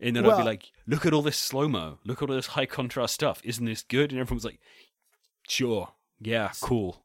and 0.00 0.14
then 0.14 0.26
i'd 0.26 0.38
be 0.38 0.44
like 0.44 0.70
look 0.86 1.06
at 1.06 1.12
all 1.12 1.22
this 1.22 1.36
slow-mo. 1.36 1.98
Look 2.04 2.22
at 2.22 2.28
all 2.28 2.36
this 2.36 2.48
high 2.48 2.66
contrast 2.66 3.14
stuff. 3.14 3.40
Isn't 3.44 3.64
this 3.64 3.82
good? 3.82 4.12
And 4.12 4.20
everyone's 4.20 4.44
like 4.44 4.60
sure. 5.48 5.88
Yeah 6.20 6.52
cool. 6.60 7.04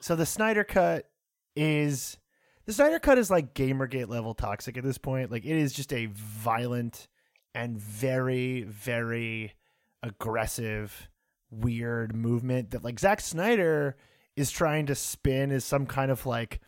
So 0.00 0.16
the 0.16 0.26
Snyder 0.26 0.64
cut 0.64 1.08
is 1.54 2.18
the 2.66 2.72
Snyder 2.72 2.98
cut 2.98 3.18
is 3.18 3.30
like 3.30 3.54
Gamergate 3.54 4.08
level 4.08 4.34
toxic 4.34 4.76
at 4.76 4.84
this 4.84 4.98
point. 4.98 5.30
Like 5.30 5.44
it 5.44 5.56
is 5.56 5.72
just 5.72 5.92
a 5.92 6.06
violent 6.06 7.08
and 7.54 7.78
very 7.78 8.62
very 8.62 9.54
aggressive 10.02 11.08
weird 11.50 12.14
movement 12.14 12.70
that 12.72 12.84
like 12.84 12.98
Zack 13.00 13.20
Snyder 13.20 13.96
is 14.36 14.50
trying 14.50 14.86
to 14.86 14.94
spin 14.94 15.50
as 15.50 15.64
some 15.64 15.86
kind 15.86 16.10
of 16.10 16.26
like 16.26 16.60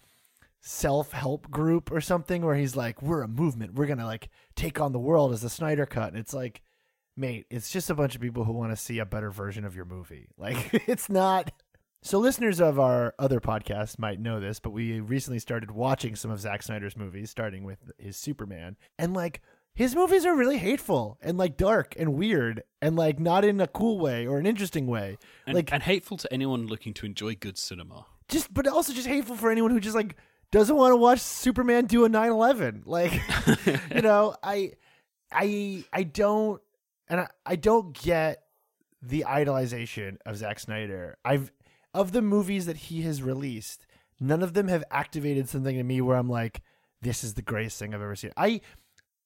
self-help 0.61 1.51
group 1.51 1.90
or 1.92 2.01
something 2.01 2.42
where 2.44 2.57
he's 2.57 2.77
like 2.77 3.01
we're 3.03 3.23
a 3.23 3.29
movement. 3.29 3.75
We're 3.75 3.87
going 3.87 3.99
to 3.99 4.07
like 4.07 4.29
take 4.57 4.81
on 4.81 4.92
the 4.92 4.99
world 4.99 5.33
as 5.33 5.42
the 5.42 5.51
Snyder 5.51 5.87
cut. 5.87 6.09
And 6.09 6.18
it's 6.18 6.35
like 6.35 6.62
mate 7.16 7.47
it's 7.51 7.71
just 7.71 7.90
a 7.90 7.94
bunch 7.94 8.14
of 8.14 8.21
people 8.21 8.44
who 8.44 8.53
want 8.53 8.71
to 8.73 8.77
see 8.77 8.99
a 8.99 9.07
better 9.07 9.31
version 9.31 9.64
of 9.64 9.77
your 9.77 9.85
movie. 9.85 10.29
Like 10.38 10.88
it's 10.88 11.09
not 11.09 11.53
so 12.03 12.18
listeners 12.18 12.61
of 12.61 12.79
our 12.79 13.14
other 13.18 13.40
podcast 13.40 13.99
might 13.99 14.21
know 14.21 14.38
this, 14.38 14.61
but 14.61 14.71
we 14.71 15.01
recently 15.01 15.40
started 15.40 15.73
watching 15.73 16.14
some 16.14 16.31
of 16.31 16.40
Zack 16.40 16.62
Snyder's 16.62 16.97
movies, 16.97 17.29
starting 17.29 17.64
with 17.64 17.90
his 17.99 18.16
Superman, 18.16 18.77
and 18.99 19.14
like 19.14 19.42
his 19.75 19.94
movies 19.94 20.25
are 20.25 20.35
really 20.35 20.59
hateful 20.59 21.18
and 21.21 21.38
like 21.38 21.57
dark 21.57 21.94
and 21.99 22.14
weird 22.14 22.62
and 22.83 22.97
like 22.97 23.21
not 23.21 23.44
in 23.44 23.61
a 23.61 23.66
cool 23.66 23.99
way 23.99 24.27
or 24.27 24.38
an 24.38 24.47
interesting 24.47 24.87
way. 24.87 25.18
and, 25.47 25.55
like 25.55 25.73
and 25.73 25.83
hateful 25.83 26.16
to 26.16 26.33
anyone 26.33 26.66
looking 26.66 26.94
to 26.94 27.07
enjoy 27.07 27.35
good 27.35 27.59
cinema. 27.59 28.07
Just 28.29 28.53
but 28.53 28.66
also 28.66 28.92
just 28.92 29.07
hateful 29.07 29.37
for 29.37 29.51
anyone 29.51 29.71
who 29.71 29.81
just 29.81 29.94
like 29.94 30.16
doesn't 30.51 30.77
want 30.77 30.93
to 30.93 30.97
watch 30.97 31.21
Superman 31.21 31.87
do 31.87 32.05
a 32.05 32.09
9/11. 32.09 32.83
Like 32.87 33.21
you 33.95 34.03
know, 34.03 34.35
I 34.43 34.73
I 35.33 35.85
I 35.93 36.03
don't 36.05 36.61
and 37.09 37.21
I, 37.21 37.29
I 37.45 37.57
don't 37.57 37.93
get 37.93 38.43
the 39.03 39.25
idolization 39.27 40.17
of 40.27 40.37
Zack 40.37 40.59
Snyder. 40.61 41.19
I've 41.25 41.53
of 41.95 42.13
the 42.13 42.23
movies 42.23 42.67
that 42.67 42.77
he 42.77 43.03
has 43.03 43.23
released, 43.23 43.87
none 44.21 44.43
of 44.43 44.55
them 44.55 44.69
have 44.69 44.85
activated 44.91 45.49
something 45.49 45.77
in 45.77 45.87
me 45.87 46.01
where 46.01 46.17
I'm 46.17 46.29
like, 46.29 46.63
this 47.01 47.25
is 47.25 47.35
the 47.35 47.43
greatest 47.43 47.79
thing 47.79 47.95
I've 47.95 48.03
ever 48.03 48.17
seen. 48.17 48.33
I 48.37 48.61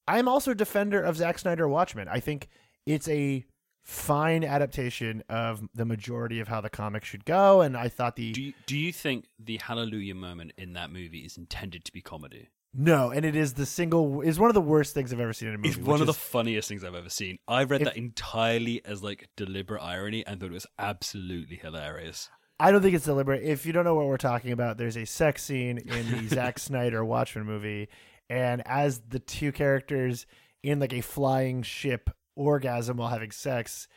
I'm 0.07 0.29
also 0.29 0.51
a 0.51 0.57
defender 0.57 1.01
of 1.01 1.17
Zack 1.17 1.39
Snyder 1.39 1.69
Watchmen. 1.69 2.09
I 2.09 2.21
think 2.21 2.49
it's 2.87 3.09
a 3.09 3.45
fine 3.83 4.45
adaptation 4.45 5.23
of 5.29 5.63
the 5.75 5.85
majority 5.85 6.41
of 6.41 6.49
how 6.49 6.61
the 6.61 6.71
comic 6.71 7.05
should 7.05 7.25
go, 7.25 7.61
and 7.61 7.77
I 7.77 7.89
thought 7.89 8.17
the 8.17 8.33
Do 8.33 8.43
you, 8.43 8.53
do 8.67 8.77
you 8.79 8.93
think 8.93 9.27
the 9.39 9.59
hallelujah 9.59 10.15
moment 10.15 10.53
in 10.57 10.73
that 10.75 10.91
movie 10.91 11.21
is 11.21 11.37
intended 11.37 11.85
to 11.85 11.93
be 11.93 12.01
comedy? 12.01 12.49
no, 12.75 13.11
and 13.11 13.27
it 13.27 13.37
is 13.37 13.53
the 13.55 13.67
single 13.67 14.23
is 14.23 14.39
one 14.39 14.49
of 14.49 14.55
the 14.55 14.61
worst 14.63 14.95
things 14.95 15.13
I've 15.13 15.21
ever 15.21 15.35
seen 15.35 15.49
in 15.49 15.55
a 15.57 15.59
movie. 15.59 15.69
It's 15.71 15.79
one 15.79 16.01
of 16.01 16.07
the 16.07 16.15
funniest 16.15 16.69
things 16.71 16.83
I've 16.85 16.95
ever 16.95 17.11
seen. 17.11 17.39
I 17.47 17.65
read 17.65 17.83
If- 17.83 17.89
that 17.89 17.97
entirely 17.99 18.83
as 18.85 19.03
like 19.03 19.29
deliberate 19.37 19.83
irony 19.83 20.25
and 20.27 20.41
thought 20.41 20.47
it 20.47 20.53
was 20.53 20.67
absolutely 20.79 21.57
hilarious. 21.57 22.31
I 22.59 22.71
don't 22.71 22.81
think 22.81 22.95
it's 22.95 23.05
deliberate. 23.05 23.43
If 23.43 23.67
you 23.67 23.73
don't 23.73 23.85
know 23.85 23.95
what 23.95 24.07
we're 24.07 24.17
talking 24.17 24.53
about, 24.53 24.79
there's 24.79 24.97
a 24.97 25.05
sex 25.05 25.43
scene 25.43 25.79
in 25.79 26.11
the 26.13 26.29
Zack 26.35 26.59
Snyder 26.61 27.05
Watchmen 27.05 27.45
movie, 27.45 27.89
and 28.31 28.63
as 28.67 29.01
the 29.09 29.19
two 29.19 29.51
characters 29.53 30.27
in 30.63 30.79
like 30.79 30.93
a 30.95 31.01
flying 31.01 31.63
ship 31.63 32.09
orgasm 32.37 32.97
while 32.97 33.09
having 33.09 33.31
sex, 33.31 33.89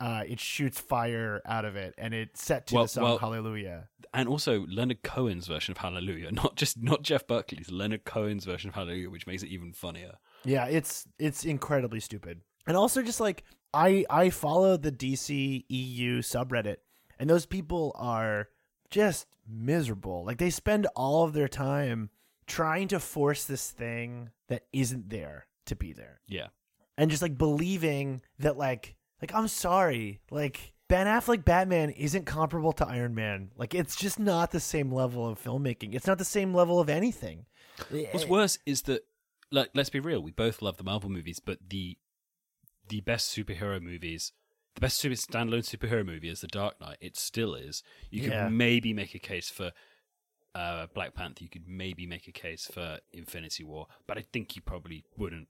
uh, 0.00 0.24
it 0.26 0.40
shoots 0.40 0.80
fire 0.80 1.40
out 1.46 1.64
of 1.64 1.76
it, 1.76 1.94
and 1.96 2.12
it's 2.12 2.42
set 2.42 2.66
to 2.68 2.74
Well- 2.74 2.84
the 2.84 2.88
song 2.88 3.04
well- 3.04 3.18
Hallelujah. 3.18 3.88
And 4.14 4.28
also 4.28 4.66
Leonard 4.66 5.02
Cohen's 5.02 5.46
version 5.46 5.72
of 5.72 5.78
Hallelujah, 5.78 6.30
not 6.32 6.56
just 6.56 6.82
not 6.82 7.02
Jeff 7.02 7.26
Buckley's, 7.26 7.70
Leonard 7.70 8.04
Cohen's 8.04 8.44
version 8.44 8.68
of 8.68 8.74
Hallelujah, 8.74 9.08
which 9.10 9.26
makes 9.26 9.42
it 9.42 9.48
even 9.48 9.72
funnier. 9.72 10.14
Yeah, 10.44 10.66
it's 10.66 11.06
it's 11.18 11.44
incredibly 11.44 12.00
stupid. 12.00 12.40
And 12.66 12.76
also 12.76 13.02
just 13.02 13.20
like 13.20 13.44
I 13.72 14.04
I 14.10 14.30
follow 14.30 14.76
the 14.76 14.92
DC 14.92 15.64
EU 15.68 16.20
subreddit 16.20 16.76
and 17.18 17.30
those 17.30 17.46
people 17.46 17.92
are 17.94 18.48
just 18.90 19.26
miserable. 19.48 20.24
Like 20.24 20.38
they 20.38 20.50
spend 20.50 20.86
all 20.96 21.24
of 21.24 21.32
their 21.32 21.48
time 21.48 22.10
trying 22.46 22.88
to 22.88 23.00
force 23.00 23.44
this 23.44 23.70
thing 23.70 24.30
that 24.48 24.64
isn't 24.72 25.08
there 25.10 25.46
to 25.66 25.76
be 25.76 25.92
there. 25.92 26.20
Yeah. 26.28 26.48
And 26.98 27.10
just 27.10 27.22
like 27.22 27.38
believing 27.38 28.22
that 28.38 28.56
like 28.56 28.96
like 29.20 29.34
I'm 29.34 29.48
sorry, 29.48 30.20
like 30.30 30.72
Ben 30.88 31.06
Affleck 31.06 31.44
Batman 31.44 31.90
isn't 31.90 32.26
comparable 32.26 32.72
to 32.74 32.86
Iron 32.86 33.14
Man. 33.14 33.50
Like 33.56 33.74
it's 33.74 33.96
just 33.96 34.18
not 34.18 34.50
the 34.50 34.60
same 34.60 34.92
level 34.92 35.26
of 35.26 35.42
filmmaking. 35.42 35.94
It's 35.94 36.06
not 36.06 36.18
the 36.18 36.24
same 36.24 36.54
level 36.54 36.80
of 36.80 36.88
anything. 36.88 37.46
What's 37.90 38.26
worse 38.26 38.58
is 38.66 38.82
that, 38.82 39.00
like, 39.50 39.70
let's 39.74 39.88
be 39.90 40.00
real, 40.00 40.22
we 40.22 40.30
both 40.30 40.60
love 40.60 40.76
the 40.76 40.84
Marvel 40.84 41.08
movies, 41.10 41.40
but 41.40 41.58
the 41.70 41.96
the 42.88 43.00
best 43.00 43.34
superhero 43.34 43.80
movies, 43.80 44.32
the 44.74 44.80
best 44.82 44.98
super 44.98 45.14
standalone 45.14 45.64
superhero 45.64 46.04
movie 46.04 46.28
is 46.28 46.42
The 46.42 46.46
Dark 46.48 46.80
Knight. 46.80 46.98
It 47.00 47.16
still 47.16 47.54
is. 47.54 47.82
You 48.10 48.20
could 48.22 48.32
Yeah. 48.32 48.48
maybe 48.48 48.92
make 48.92 49.14
a 49.14 49.18
case 49.18 49.48
for 49.48 49.72
uh, 50.54 50.88
Black 50.94 51.14
Panther. 51.14 51.42
You 51.44 51.48
could 51.48 51.66
maybe 51.66 52.06
make 52.06 52.28
a 52.28 52.32
case 52.32 52.66
for 52.72 52.98
Infinity 53.12 53.64
War, 53.64 53.86
but 54.06 54.18
I 54.18 54.24
think 54.32 54.54
you 54.56 54.60
probably 54.62 55.04
wouldn't 55.16 55.48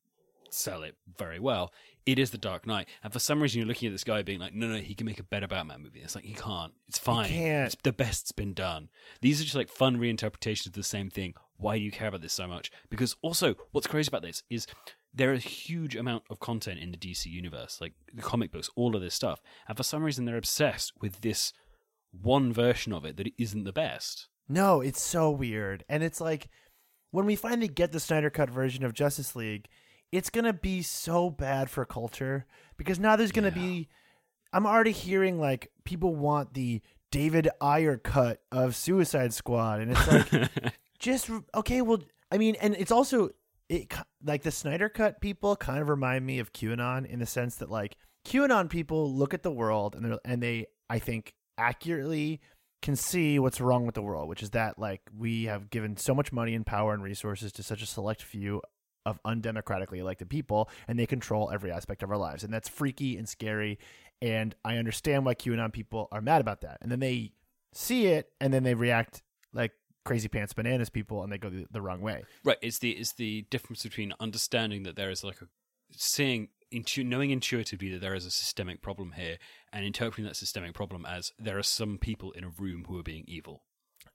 sell 0.53 0.83
it 0.83 0.97
very 1.19 1.39
well. 1.39 1.73
It 2.05 2.19
is 2.19 2.31
The 2.31 2.39
Dark 2.39 2.67
Knight, 2.67 2.89
and 3.03 3.13
for 3.13 3.19
some 3.19 3.41
reason 3.41 3.59
you're 3.59 3.69
looking 3.69 3.87
at 3.87 3.93
this 3.93 4.05
guy 4.05 4.23
being 4.23 4.41
like, 4.41 4.55
no, 4.55 4.67
no, 4.67 4.77
he 4.77 4.95
can 4.95 5.07
make 5.07 5.21
a 5.21 5.25
better 5.25 5.47
Batman 5.47 5.83
movie. 5.83 6.01
It's 6.01 6.15
like 6.15 6.25
he 6.25 6.35
can't. 6.35 6.73
It's 6.89 6.99
fine. 6.99 7.29
can't. 7.29 7.67
It's 7.67 7.77
the 7.83 7.93
best's 7.93 8.33
been 8.33 8.55
done. 8.55 8.89
These 9.21 9.41
are 9.41 9.45
just 9.45 9.57
like 9.57 9.69
fun 9.69 9.99
reinterpretations 9.99 10.67
of 10.67 10.73
the 10.73 10.83
same 10.83 11.11
thing. 11.11 11.35
Why 11.57 11.79
do 11.79 11.85
you 11.85 11.93
care 11.93 12.09
about 12.09 12.23
this 12.23 12.33
so 12.33 12.49
much? 12.49 12.73
Because 12.91 13.15
also, 13.23 13.55
what's 13.71 13.87
crazy 13.87 14.09
about 14.09 14.23
this 14.23 14.43
is 14.51 14.67
there 15.15 15.33
is 15.33 15.45
a 15.45 15.49
huge 15.49 15.95
amount 15.95 16.25
of 16.31 16.41
content 16.41 16.81
in 16.81 16.91
the 16.91 16.97
DC 16.97 17.27
universe, 17.27 17.79
like 17.81 17.93
the 18.13 18.23
comic 18.23 18.51
books, 18.51 18.71
all 18.75 18.97
of 18.97 19.03
this 19.03 19.15
stuff, 19.15 19.41
and 19.69 19.77
for 19.77 19.83
some 19.83 20.03
reason 20.03 20.25
they're 20.25 20.37
obsessed 20.37 20.93
with 21.01 21.21
this 21.21 21.53
one 22.11 22.53
version 22.53 22.93
of 22.93 23.05
it 23.05 23.17
that 23.17 23.31
isn't 23.39 23.65
the 23.65 23.73
best. 23.73 24.29
No, 24.49 24.81
it's 24.81 25.01
so 25.01 25.31
weird. 25.31 25.85
And 25.89 26.03
it's 26.03 26.21
like 26.21 26.49
when 27.11 27.27
we 27.27 27.37
finally 27.37 27.69
get 27.69 27.93
the 27.93 28.01
Snyder 28.01 28.31
Cut 28.31 28.51
version 28.51 28.85
of 28.85 28.95
Justice 28.95 29.37
League, 29.37 29.69
it's 30.13 30.31
going 30.31 30.45
to 30.45 30.53
be 30.53 30.83
so 30.83 31.31
bad 31.31 31.71
for 31.71 31.85
culture 31.85 32.47
because 32.77 32.99
now 33.01 33.17
there's 33.17 33.33
going 33.33 33.51
to 33.51 33.59
Yeah. 33.59 33.67
be 33.67 33.89
I'm 34.53 34.67
already 34.67 34.93
hearing 34.93 35.41
like 35.41 35.71
people 35.85 36.15
want 36.15 36.53
the 36.55 36.83
David 37.11 37.49
Ayer 37.61 37.97
cut 37.97 38.41
of 38.53 38.77
Suicide 38.77 39.33
Squad 39.35 39.81
and 39.81 39.93
it's 39.93 40.07
like 40.33 40.51
just 40.99 41.31
okay, 41.55 41.81
well 41.83 41.99
I 42.31 42.39
mean 42.39 42.57
and 42.61 42.75
it's 42.79 42.93
also 42.93 43.31
it 43.69 43.93
like 44.25 44.43
the 44.43 44.51
Snyder 44.51 44.89
cut 44.91 45.21
people 45.21 45.57
kind 45.57 45.81
of 45.81 45.89
remind 45.89 46.27
me 46.27 46.39
of 46.39 46.53
QAnon 46.53 47.07
in 47.07 47.19
the 47.19 47.27
sense 47.27 47.57
that 47.57 47.71
like 47.71 47.97
QAnon 48.27 48.69
people 48.69 49.13
look 49.13 49.33
at 49.35 49.43
the 49.43 49.51
world 49.51 49.95
and 49.95 50.05
they 50.05 50.19
and 50.25 50.43
they 50.43 50.67
I 50.91 50.99
think 50.99 51.33
accurately 51.57 52.41
can 52.83 52.97
see 52.97 53.39
what's 53.39 53.61
wrong 53.61 53.87
with 53.87 53.95
the 53.95 54.03
world, 54.03 54.29
which 54.29 54.43
is 54.43 54.51
that 54.51 54.79
like 54.79 55.01
we 55.17 55.45
have 55.45 55.71
given 55.71 55.97
so 55.97 56.15
much 56.15 56.33
money 56.33 56.55
and 56.55 56.67
power 56.67 56.93
and 56.93 57.03
resources 57.03 57.53
to 57.53 57.63
such 57.63 57.81
a 57.81 57.87
select 57.87 58.23
few 58.23 58.61
of 59.07 59.21
undemocratically 59.25 59.99
elected 59.99 60.29
people, 60.29 60.69
and 60.89 60.99
they 60.99 61.07
control 61.07 61.51
every 61.53 61.71
aspect 61.71 62.03
of 62.03 62.11
our 62.11 62.17
lives, 62.17 62.45
and 62.45 62.53
that's 62.53 62.69
freaky 62.69 63.17
and 63.17 63.29
scary. 63.29 63.79
And 64.21 64.55
I 64.65 64.77
understand 64.77 65.25
why 65.25 65.35
QAnon 65.35 65.73
people 65.73 66.09
are 66.13 66.21
mad 66.21 66.41
about 66.41 66.61
that, 66.61 66.79
and 66.81 66.91
then 66.91 67.01
they 67.01 67.33
see 67.75 68.07
it, 68.07 68.29
and 68.41 68.53
then 68.53 68.63
they 68.63 68.75
react 68.75 69.23
like 69.53 69.73
crazy 70.05 70.29
pants 70.29 70.53
bananas 70.53 70.91
people, 70.91 71.23
and 71.23 71.33
they 71.33 71.39
go 71.39 71.51
the, 71.51 71.67
the 71.71 71.83
wrong 71.83 72.01
way. 72.01 72.25
Right. 72.45 72.59
It's 72.63 72.79
the 72.79 72.93
it's 72.93 73.15
the 73.15 73.47
difference 73.51 73.83
between 73.83 74.13
understanding 74.21 74.85
that 74.85 74.97
there 74.97 75.11
is 75.11 75.25
like 75.25 75.41
a 75.43 75.47
seeing 75.91 76.49
intu- 76.71 77.05
knowing 77.05 77.31
intuitively 77.31 77.91
that 77.91 78.01
there 78.01 78.15
is 78.15 78.25
a 78.25 78.31
systemic 78.31 78.83
problem 78.83 79.13
here 79.13 79.37
and 79.73 79.85
interpreting 79.85 80.25
that 80.25 80.37
systemic 80.37 80.75
problem 80.75 81.05
as 81.07 81.33
there 81.39 81.59
are 81.59 81.63
some 81.63 81.99
people 81.99 82.33
in 82.33 82.45
a 82.45 82.49
room 82.49 82.85
who 82.89 82.99
are 82.99 83.03
being 83.03 83.25
evil. 83.29 83.63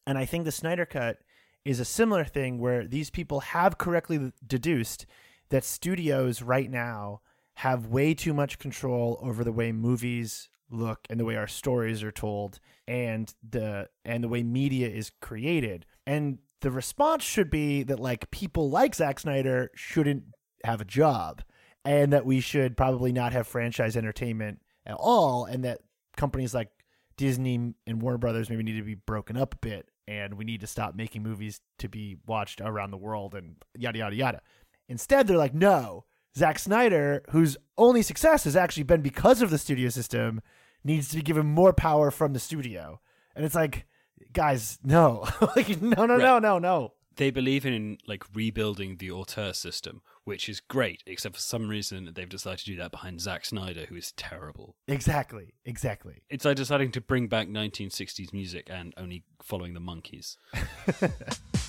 And 0.05 0.17
I 0.17 0.25
think 0.25 0.45
the 0.45 0.51
Snyder 0.51 0.85
Cut 0.85 1.19
is 1.65 1.79
a 1.79 1.85
similar 1.85 2.23
thing 2.23 2.59
where 2.59 2.85
these 2.85 3.09
people 3.09 3.41
have 3.41 3.77
correctly 3.77 4.31
deduced 4.45 5.05
that 5.49 5.63
studios 5.63 6.41
right 6.41 6.69
now 6.69 7.21
have 7.55 7.87
way 7.87 8.13
too 8.13 8.33
much 8.33 8.59
control 8.59 9.19
over 9.21 9.43
the 9.43 9.51
way 9.51 9.71
movies 9.71 10.49
look 10.69 11.07
and 11.09 11.19
the 11.19 11.25
way 11.25 11.35
our 11.35 11.47
stories 11.47 12.03
are 12.03 12.11
told 12.11 12.59
and 12.87 13.33
the 13.47 13.87
and 14.05 14.23
the 14.23 14.27
way 14.27 14.43
media 14.43 14.87
is 14.87 15.11
created. 15.21 15.85
And 16.05 16.39
the 16.61 16.71
response 16.71 17.23
should 17.23 17.49
be 17.49 17.83
that 17.83 17.99
like 17.99 18.29
people 18.31 18.69
like 18.69 18.95
Zack 18.95 19.19
Snyder 19.19 19.71
shouldn't 19.75 20.23
have 20.63 20.81
a 20.81 20.85
job 20.85 21.43
and 21.85 22.11
that 22.13 22.25
we 22.25 22.39
should 22.39 22.75
probably 22.75 23.11
not 23.11 23.33
have 23.33 23.47
franchise 23.47 23.95
entertainment 23.95 24.61
at 24.85 24.95
all 24.95 25.45
and 25.45 25.63
that 25.63 25.79
companies 26.15 26.53
like 26.53 26.69
Disney 27.15 27.73
and 27.85 28.01
Warner 28.01 28.17
Brothers 28.17 28.49
maybe 28.49 28.63
need 28.63 28.77
to 28.77 28.83
be 28.83 28.95
broken 28.95 29.37
up 29.37 29.55
a 29.55 29.57
bit 29.57 29.89
and 30.07 30.35
we 30.35 30.45
need 30.45 30.61
to 30.61 30.67
stop 30.67 30.95
making 30.95 31.23
movies 31.23 31.59
to 31.79 31.89
be 31.89 32.17
watched 32.25 32.61
around 32.61 32.91
the 32.91 32.97
world 32.97 33.35
and 33.35 33.55
yada 33.77 33.99
yada 33.99 34.15
yada. 34.15 34.41
Instead, 34.87 35.27
they're 35.27 35.37
like, 35.37 35.53
no, 35.53 36.05
Zack 36.37 36.59
Snyder, 36.59 37.23
whose 37.31 37.57
only 37.77 38.01
success 38.01 38.45
has 38.45 38.55
actually 38.55 38.83
been 38.83 39.01
because 39.01 39.41
of 39.41 39.49
the 39.49 39.57
studio 39.57 39.89
system, 39.89 40.41
needs 40.83 41.09
to 41.09 41.17
be 41.17 41.21
given 41.21 41.45
more 41.45 41.73
power 41.73 42.11
from 42.11 42.33
the 42.33 42.39
studio. 42.39 43.01
And 43.35 43.43
it's 43.43 43.55
like, 43.55 43.85
guys, 44.33 44.79
no, 44.83 45.27
like, 45.55 45.81
no, 45.81 46.05
no, 46.05 46.17
no, 46.17 46.39
no, 46.39 46.59
no. 46.59 46.93
They 47.15 47.31
believe 47.31 47.65
in 47.65 47.97
like 48.07 48.23
rebuilding 48.33 48.97
the 48.97 49.11
auteur 49.11 49.53
system, 49.53 50.01
which 50.27 50.49
is 50.49 50.59
great, 50.59 51.01
except 51.05 51.35
for 51.35 51.41
some 51.41 51.69
reason 51.69 52.11
they've 52.13 52.27
decided 52.27 52.59
to 52.59 52.65
do 52.65 52.75
that 52.75 52.91
behind 52.91 53.21
Zack 53.21 53.45
Snyder, 53.45 53.85
who 53.85 53.95
is 53.95 54.11
terrible. 54.11 54.75
Exactly, 54.85 55.53
exactly. 55.63 56.21
It's 56.29 56.43
like 56.43 56.57
deciding 56.57 56.91
to 56.91 57.01
bring 57.01 57.29
back 57.29 57.47
1960s 57.47 58.33
music 58.33 58.67
and 58.69 58.93
only 58.97 59.23
following 59.41 59.73
the 59.73 59.79
Monkees. 59.79 60.35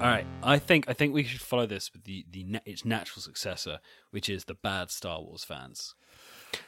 All 0.00 0.06
right, 0.06 0.26
I 0.42 0.58
think 0.58 0.84
I 0.86 0.92
think 0.92 1.14
we 1.14 1.24
should 1.24 1.40
follow 1.40 1.64
this 1.64 1.90
with 1.94 2.04
the 2.04 2.26
the 2.30 2.60
its 2.66 2.84
natural 2.84 3.22
successor, 3.22 3.80
which 4.10 4.28
is 4.28 4.44
the 4.44 4.54
bad 4.54 4.90
Star 4.90 5.22
Wars 5.22 5.44
fans. 5.44 5.94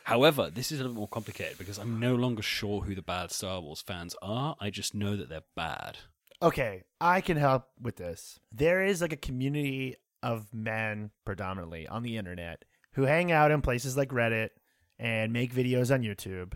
However, 0.04 0.50
this 0.50 0.72
is 0.72 0.80
a 0.80 0.82
little 0.82 0.96
more 0.96 1.08
complicated 1.08 1.58
because 1.58 1.78
I'm 1.78 2.00
no 2.00 2.14
longer 2.14 2.42
sure 2.42 2.80
who 2.80 2.94
the 2.94 3.02
bad 3.02 3.30
Star 3.30 3.60
Wars 3.60 3.82
fans 3.82 4.16
are. 4.22 4.56
I 4.60 4.70
just 4.70 4.94
know 4.94 5.16
that 5.16 5.28
they're 5.28 5.42
bad. 5.56 5.98
Okay, 6.42 6.84
I 7.00 7.20
can 7.20 7.36
help 7.36 7.68
with 7.80 7.96
this. 7.96 8.38
There 8.50 8.82
is 8.82 9.00
like 9.02 9.12
a 9.12 9.16
community 9.16 9.96
of 10.22 10.52
men 10.52 11.10
predominantly 11.24 11.86
on 11.86 12.02
the 12.02 12.16
internet 12.16 12.64
who 12.92 13.02
hang 13.02 13.30
out 13.30 13.50
in 13.50 13.62
places 13.62 13.96
like 13.96 14.08
Reddit 14.10 14.50
and 14.98 15.32
make 15.32 15.54
videos 15.54 15.92
on 15.94 16.02
YouTube. 16.02 16.54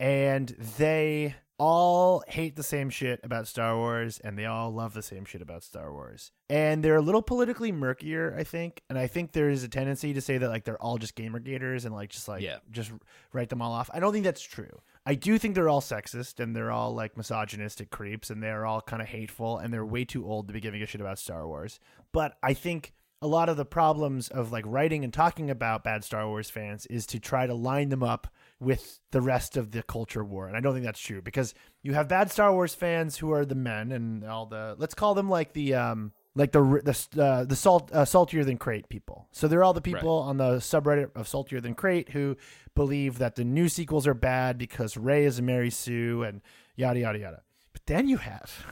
And 0.00 0.48
they 0.78 1.34
all 1.58 2.24
hate 2.26 2.56
the 2.56 2.62
same 2.62 2.90
shit 2.90 3.20
about 3.22 3.46
Star 3.46 3.76
Wars 3.76 4.18
and 4.18 4.36
they 4.36 4.44
all 4.44 4.72
love 4.72 4.92
the 4.94 5.02
same 5.02 5.24
shit 5.24 5.40
about 5.40 5.62
Star 5.62 5.92
Wars. 5.92 6.32
And 6.50 6.84
they're 6.84 6.96
a 6.96 7.00
little 7.02 7.22
politically 7.22 7.70
murkier, 7.72 8.34
I 8.36 8.44
think. 8.44 8.82
And 8.90 8.98
I 8.98 9.06
think 9.06 9.32
there 9.32 9.48
is 9.48 9.62
a 9.62 9.68
tendency 9.68 10.12
to 10.14 10.20
say 10.20 10.38
that 10.38 10.48
like 10.48 10.64
they're 10.64 10.80
all 10.82 10.98
just 10.98 11.14
gamer 11.14 11.38
gators 11.38 11.84
and 11.84 11.94
like 11.94 12.10
just 12.10 12.26
like 12.28 12.42
Yeah. 12.42 12.58
just 12.70 12.92
write 13.32 13.48
them 13.50 13.62
all 13.62 13.72
off. 13.72 13.88
I 13.94 14.00
don't 14.00 14.12
think 14.12 14.24
that's 14.24 14.42
true. 14.42 14.80
I 15.06 15.14
do 15.14 15.38
think 15.38 15.54
they're 15.54 15.68
all 15.68 15.80
sexist 15.82 16.40
and 16.40 16.56
they're 16.56 16.70
all 16.72 16.94
like 16.94 17.16
misogynistic 17.16 17.90
creeps 17.90 18.30
and 18.30 18.42
they're 18.42 18.66
all 18.66 18.80
kind 18.80 19.02
of 19.02 19.08
hateful 19.08 19.58
and 19.58 19.72
they're 19.72 19.84
way 19.86 20.04
too 20.04 20.26
old 20.26 20.48
to 20.48 20.54
be 20.54 20.60
giving 20.60 20.82
a 20.82 20.86
shit 20.86 21.00
about 21.00 21.18
Star 21.18 21.46
Wars. 21.46 21.78
But 22.12 22.36
I 22.42 22.54
think 22.54 22.94
a 23.22 23.26
lot 23.28 23.48
of 23.48 23.56
the 23.56 23.64
problems 23.64 24.28
of 24.28 24.50
like 24.52 24.64
writing 24.66 25.04
and 25.04 25.12
talking 25.12 25.50
about 25.50 25.84
bad 25.84 26.04
Star 26.04 26.26
Wars 26.28 26.50
fans 26.50 26.84
is 26.86 27.06
to 27.06 27.20
try 27.20 27.46
to 27.46 27.54
line 27.54 27.88
them 27.90 28.02
up 28.02 28.26
with 28.64 29.00
the 29.10 29.20
rest 29.20 29.56
of 29.56 29.70
the 29.70 29.82
culture 29.82 30.24
war. 30.24 30.48
And 30.48 30.56
I 30.56 30.60
don't 30.60 30.72
think 30.72 30.84
that's 30.84 31.00
true 31.00 31.22
because 31.22 31.54
you 31.82 31.94
have 31.94 32.08
bad 32.08 32.30
Star 32.30 32.52
Wars 32.52 32.74
fans 32.74 33.18
who 33.18 33.32
are 33.32 33.44
the 33.44 33.54
men 33.54 33.92
and 33.92 34.24
all 34.24 34.46
the 34.46 34.74
let's 34.78 34.94
call 34.94 35.14
them 35.14 35.28
like 35.28 35.52
the 35.52 35.74
um 35.74 36.12
like 36.34 36.52
the 36.52 36.60
the 36.60 37.22
uh, 37.22 37.44
the 37.44 37.56
salt 37.56 37.92
uh, 37.92 38.04
saltier 38.04 38.44
than 38.44 38.58
Crait 38.58 38.88
people. 38.88 39.28
So 39.32 39.46
they're 39.46 39.64
all 39.64 39.74
the 39.74 39.80
people 39.80 40.18
on 40.18 40.36
the 40.36 40.56
subreddit 40.56 41.10
of 41.14 41.28
saltier 41.28 41.60
than 41.60 41.74
Crait 41.74 42.10
who 42.10 42.36
believe 42.74 43.18
that 43.18 43.36
the 43.36 43.44
new 43.44 43.68
sequels 43.68 44.06
are 44.06 44.14
bad 44.14 44.58
because 44.58 44.96
Rey 44.96 45.24
is 45.24 45.38
a 45.38 45.42
Mary 45.42 45.70
Sue 45.70 46.22
and 46.22 46.40
yada 46.76 47.00
yada 47.00 47.18
yada. 47.18 47.42
But 47.72 47.86
then 47.86 48.08
you 48.08 48.16
have 48.18 48.64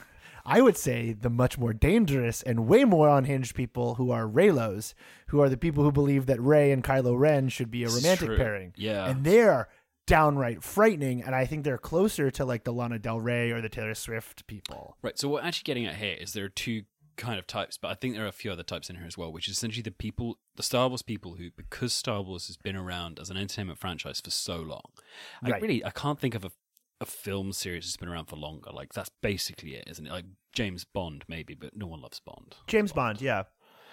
I 0.45 0.61
would 0.61 0.77
say 0.77 1.13
the 1.13 1.29
much 1.29 1.57
more 1.57 1.73
dangerous 1.73 2.41
and 2.43 2.67
way 2.67 2.83
more 2.83 3.07
unhinged 3.09 3.55
people 3.55 3.95
who 3.95 4.11
are 4.11 4.27
Reylos, 4.27 4.93
who 5.27 5.41
are 5.41 5.49
the 5.49 5.57
people 5.57 5.83
who 5.83 5.91
believe 5.91 6.25
that 6.25 6.41
Rey 6.41 6.71
and 6.71 6.83
Kylo 6.83 7.17
Ren 7.17 7.47
should 7.49 7.71
be 7.71 7.83
a 7.83 7.89
romantic 7.89 8.35
pairing. 8.35 8.73
Yeah. 8.75 9.09
And 9.09 9.23
they're 9.23 9.69
downright 10.05 10.63
frightening, 10.63 11.23
and 11.23 11.33
I 11.35 11.45
think 11.45 11.63
they're 11.63 11.77
closer 11.77 12.29
to 12.31 12.45
like 12.45 12.63
the 12.63 12.73
Lana 12.73 12.99
Del 12.99 13.19
Rey 13.19 13.51
or 13.51 13.61
the 13.61 13.69
Taylor 13.69 13.95
Swift 13.95 14.45
people. 14.47 14.97
Right. 15.01 15.17
So 15.17 15.27
what 15.29 15.41
we're 15.43 15.47
actually 15.47 15.63
getting 15.65 15.85
at 15.85 15.95
here 15.95 16.15
is 16.19 16.33
there 16.33 16.45
are 16.45 16.49
two 16.49 16.83
kind 17.15 17.37
of 17.37 17.45
types, 17.47 17.77
but 17.77 17.89
I 17.89 17.93
think 17.93 18.15
there 18.15 18.25
are 18.25 18.29
a 18.29 18.31
few 18.31 18.51
other 18.51 18.63
types 18.63 18.89
in 18.89 18.95
here 18.95 19.05
as 19.05 19.17
well, 19.17 19.31
which 19.31 19.47
is 19.47 19.55
essentially 19.55 19.83
the 19.83 19.91
people, 19.91 20.39
the 20.55 20.63
Star 20.63 20.87
Wars 20.89 21.01
people 21.03 21.35
who, 21.35 21.49
because 21.55 21.93
Star 21.93 22.21
Wars 22.21 22.47
has 22.47 22.57
been 22.57 22.75
around 22.75 23.19
as 23.19 23.29
an 23.29 23.37
entertainment 23.37 23.79
franchise 23.79 24.19
for 24.19 24.31
so 24.31 24.57
long, 24.57 24.81
I 25.43 25.51
Right. 25.51 25.61
really 25.61 25.85
I 25.85 25.91
can't 25.91 26.19
think 26.19 26.35
of 26.35 26.43
a 26.45 26.51
a 27.01 27.05
film 27.05 27.51
series 27.51 27.83
that's 27.85 27.97
been 27.97 28.07
around 28.07 28.27
for 28.27 28.37
longer. 28.37 28.69
Like 28.71 28.93
that's 28.93 29.09
basically 29.21 29.75
it, 29.75 29.83
isn't 29.89 30.07
it? 30.07 30.11
Like 30.11 30.25
James 30.53 30.85
Bond 30.85 31.25
maybe, 31.27 31.53
but 31.53 31.75
no 31.75 31.85
one 31.85 31.99
loves 32.01 32.21
Bond. 32.21 32.55
James 32.67 32.93
Bond, 32.93 33.19
yeah. 33.19 33.43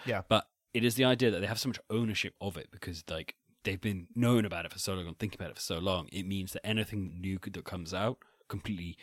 yeah. 0.07 0.23
But 0.29 0.46
it 0.75 0.85
is 0.85 0.94
the 0.94 1.05
idea 1.05 1.33
that 1.33 1.40
they 1.40 1.46
have 1.49 1.59
so 1.59 1.68
much 1.68 1.81
ownership 1.90 2.35
of 2.40 2.57
it 2.57 2.68
because 2.70 3.03
like 3.11 3.35
they've 3.64 3.81
been 3.81 4.07
known 4.14 4.44
about 4.44 4.64
it 4.64 4.73
for 4.73 4.79
so 4.79 4.94
long 4.94 5.07
and 5.07 5.18
thinking 5.18 5.38
about 5.40 5.51
it 5.51 5.57
for 5.57 5.62
so 5.62 5.79
long. 5.79 6.09
It 6.12 6.27
means 6.27 6.53
that 6.53 6.66
anything 6.66 7.18
new 7.20 7.38
that 7.42 7.64
comes 7.64 7.92
out 7.92 8.18
completely 8.49 8.96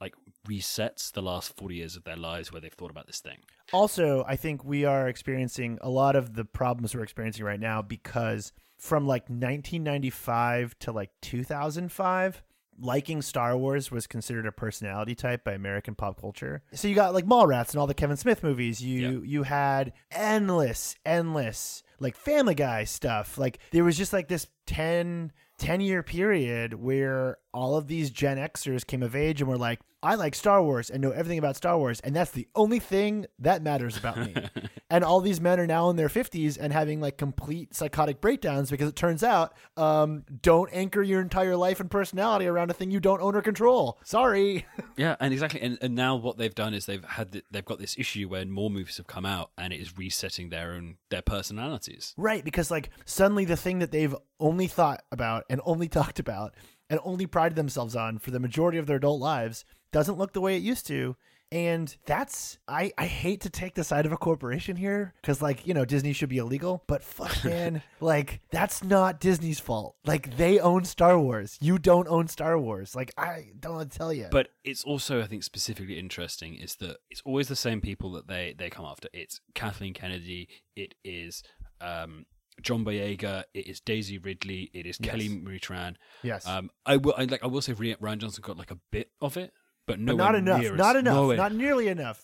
like 0.00 0.14
resets 0.46 1.10
the 1.12 1.22
last 1.22 1.56
40 1.56 1.76
years 1.76 1.96
of 1.96 2.04
their 2.04 2.16
lives 2.16 2.52
where 2.52 2.60
they've 2.60 2.72
thought 2.72 2.90
about 2.90 3.06
this 3.06 3.20
thing. 3.20 3.38
Also, 3.72 4.24
I 4.28 4.36
think 4.36 4.64
we 4.64 4.84
are 4.84 5.08
experiencing 5.08 5.78
a 5.80 5.88
lot 5.88 6.16
of 6.16 6.34
the 6.34 6.44
problems 6.44 6.94
we're 6.94 7.02
experiencing 7.02 7.44
right 7.44 7.60
now 7.60 7.80
because 7.82 8.52
from 8.78 9.06
like 9.06 9.22
1995 9.22 10.78
to 10.80 10.92
like 10.92 11.10
2005, 11.22 12.42
liking 12.78 13.22
Star 13.22 13.56
Wars 13.56 13.90
was 13.90 14.06
considered 14.06 14.46
a 14.46 14.52
personality 14.52 15.14
type 15.14 15.44
by 15.44 15.52
American 15.52 15.94
pop 15.94 16.20
culture. 16.20 16.62
So 16.72 16.88
you 16.88 16.94
got 16.94 17.14
like 17.14 17.24
Mallrats 17.24 17.70
and 17.70 17.80
all 17.80 17.86
the 17.86 17.94
Kevin 17.94 18.18
Smith 18.18 18.42
movies. 18.42 18.82
You 18.82 19.22
you 19.22 19.44
had 19.44 19.94
endless, 20.10 20.94
endless 21.06 21.82
like 22.00 22.16
Family 22.16 22.54
Guy 22.54 22.84
stuff. 22.84 23.38
Like 23.38 23.58
there 23.70 23.84
was 23.84 23.96
just 23.96 24.12
like 24.12 24.28
this 24.28 24.46
10 24.66 25.32
10 25.58 25.80
year 25.80 26.02
period 26.02 26.74
where 26.74 27.38
all 27.54 27.76
of 27.76 27.86
these 27.86 28.10
Gen 28.10 28.36
Xers 28.36 28.86
came 28.86 29.02
of 29.02 29.16
age 29.16 29.40
and 29.40 29.48
were 29.48 29.56
like, 29.56 29.80
I 30.06 30.14
like 30.14 30.36
Star 30.36 30.62
Wars 30.62 30.88
and 30.88 31.02
know 31.02 31.10
everything 31.10 31.38
about 31.38 31.56
Star 31.56 31.76
Wars, 31.76 31.98
and 31.98 32.14
that's 32.14 32.30
the 32.30 32.46
only 32.54 32.78
thing 32.78 33.26
that 33.40 33.60
matters 33.60 33.96
about 33.96 34.16
me. 34.16 34.36
and 34.90 35.02
all 35.02 35.20
these 35.20 35.40
men 35.40 35.58
are 35.58 35.66
now 35.66 35.90
in 35.90 35.96
their 35.96 36.08
50s 36.08 36.56
and 36.60 36.72
having 36.72 37.00
like 37.00 37.18
complete 37.18 37.74
psychotic 37.74 38.20
breakdowns 38.20 38.70
because 38.70 38.88
it 38.88 38.94
turns 38.94 39.24
out 39.24 39.54
um, 39.76 40.22
don't 40.42 40.70
anchor 40.72 41.02
your 41.02 41.20
entire 41.20 41.56
life 41.56 41.80
and 41.80 41.90
personality 41.90 42.46
around 42.46 42.70
a 42.70 42.72
thing 42.72 42.92
you 42.92 43.00
don't 43.00 43.20
own 43.20 43.34
or 43.34 43.42
control. 43.42 43.98
Sorry. 44.04 44.64
Yeah, 44.98 45.14
and 45.20 45.34
exactly, 45.34 45.60
and, 45.60 45.76
and 45.82 45.94
now 45.94 46.16
what 46.16 46.38
they've 46.38 46.54
done 46.54 46.72
is 46.72 46.86
they've 46.86 47.04
had 47.04 47.32
the, 47.32 47.42
they've 47.50 47.64
got 47.64 47.78
this 47.78 47.98
issue 47.98 48.28
where 48.28 48.46
more 48.46 48.70
movies 48.70 48.96
have 48.96 49.06
come 49.06 49.26
out, 49.26 49.50
and 49.58 49.70
it 49.70 49.80
is 49.80 49.98
resetting 49.98 50.48
their 50.48 50.72
own 50.72 50.96
their 51.10 51.20
personalities. 51.20 52.14
Right, 52.16 52.42
because 52.42 52.70
like 52.70 52.88
suddenly 53.04 53.44
the 53.44 53.58
thing 53.58 53.80
that 53.80 53.90
they've 53.90 54.14
only 54.40 54.68
thought 54.68 55.02
about 55.12 55.44
and 55.50 55.60
only 55.66 55.88
talked 56.00 56.18
about 56.18 56.54
and 56.88 57.00
only 57.04 57.26
prided 57.26 57.56
themselves 57.56 57.96
on 57.96 58.18
for 58.18 58.30
the 58.30 58.40
majority 58.40 58.78
of 58.78 58.86
their 58.86 58.96
adult 58.96 59.20
lives 59.20 59.64
doesn't 59.96 60.18
look 60.18 60.32
the 60.34 60.40
way 60.42 60.56
it 60.56 60.62
used 60.62 60.86
to. 60.88 61.16
And 61.52 61.96
that's 62.06 62.58
I 62.66 62.92
I 62.98 63.06
hate 63.06 63.40
to 63.42 63.50
take 63.50 63.74
the 63.74 63.84
side 63.84 64.04
of 64.04 64.10
a 64.10 64.16
corporation 64.16 64.76
here 64.76 65.14
cuz 65.22 65.40
like, 65.40 65.64
you 65.66 65.74
know, 65.74 65.84
Disney 65.84 66.12
should 66.12 66.28
be 66.28 66.38
illegal, 66.38 66.82
but 66.88 67.04
fuck 67.04 67.44
man, 67.52 67.82
like 68.00 68.40
that's 68.50 68.82
not 68.82 69.20
Disney's 69.20 69.60
fault. 69.60 69.94
Like 70.04 70.36
they 70.36 70.58
own 70.58 70.84
Star 70.84 71.18
Wars. 71.18 71.56
You 71.60 71.78
don't 71.78 72.08
own 72.08 72.26
Star 72.26 72.58
Wars. 72.58 72.96
Like 72.96 73.12
I 73.16 73.52
don't 73.60 73.74
want 73.76 73.92
to 73.92 73.96
tell 73.96 74.12
you. 74.12 74.26
But 74.30 74.48
it's 74.64 74.82
also, 74.84 75.22
I 75.22 75.26
think, 75.28 75.44
specifically 75.44 75.98
interesting 76.00 76.54
is 76.56 76.74
that 76.76 76.96
it's 77.10 77.22
always 77.24 77.46
the 77.46 77.56
same 77.66 77.80
people 77.80 78.10
that 78.16 78.26
they 78.26 78.54
they 78.58 78.68
come 78.68 78.84
after. 78.84 79.08
It's 79.12 79.40
Kathleen 79.54 79.94
Kennedy. 79.94 80.48
It 80.74 80.96
is 81.04 81.44
um, 81.80 82.26
John 82.60 82.84
Boyega. 82.84 83.44
It 83.54 83.68
is 83.68 83.78
Daisy 83.80 84.18
Ridley. 84.18 84.62
It 84.74 84.84
is 84.84 84.98
Yes. 85.00 85.10
Kelly 85.10 85.28
Marie 85.28 85.60
Tran. 85.60 85.94
yes. 86.24 86.44
Um, 86.46 86.70
I 86.84 86.96
will, 86.96 87.14
I, 87.16 87.24
like, 87.24 87.44
I 87.44 87.46
will 87.46 87.62
say, 87.62 87.72
Rian 87.74 88.18
Johnson 88.18 88.42
got 88.44 88.56
like 88.58 88.72
a 88.72 88.78
bit 88.90 89.10
of 89.20 89.36
it, 89.36 89.52
but, 89.86 90.04
but 90.04 90.16
not 90.16 90.34
enough. 90.34 90.62
Not 90.72 90.96
enough. 90.96 91.14
nowhere- 91.14 91.36
Not 91.36 91.54
nearly 91.54 91.88
enough. 91.88 92.22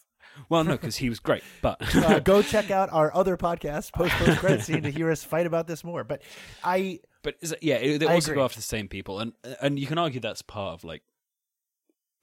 well, 0.48 0.64
no, 0.64 0.72
because 0.72 0.96
he 0.96 1.08
was 1.08 1.20
great, 1.20 1.42
but 1.60 1.76
uh, 1.96 2.18
go 2.20 2.42
check 2.54 2.70
out 2.70 2.90
our 2.92 3.14
other 3.14 3.36
podcast, 3.36 3.92
post 3.92 4.12
post 4.14 4.38
credit 4.38 4.62
scene, 4.62 4.82
to 4.82 4.90
hear 4.90 5.10
us 5.10 5.22
fight 5.22 5.46
about 5.46 5.66
this 5.66 5.84
more. 5.84 6.04
But 6.04 6.22
I, 6.64 7.00
But 7.22 7.36
is 7.40 7.52
it, 7.52 7.58
yeah, 7.62 7.76
it, 7.76 7.98
they 7.98 8.06
I 8.06 8.14
also 8.14 8.32
agree. 8.32 8.40
go 8.40 8.44
after 8.44 8.58
the 8.58 8.62
same 8.62 8.88
people, 8.88 9.18
and 9.20 9.32
and 9.60 9.78
you 9.78 9.86
can 9.86 9.98
argue 9.98 10.20
that's 10.20 10.42
part 10.42 10.74
of 10.74 10.84
like 10.84 11.02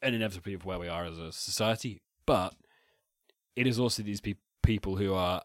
an 0.02 0.13
inevitability 0.13 0.56
of 0.56 0.65
where 0.65 0.80
we 0.80 0.88
are 0.88 1.06
as 1.06 1.17
a 1.19 1.32
society. 1.32 2.02
But 2.25 2.54
it 3.56 3.67
is 3.67 3.80
also 3.80 4.02
these 4.04 4.21
pe- 4.21 4.36
people 4.63 4.95
who 4.95 5.13
are 5.13 5.41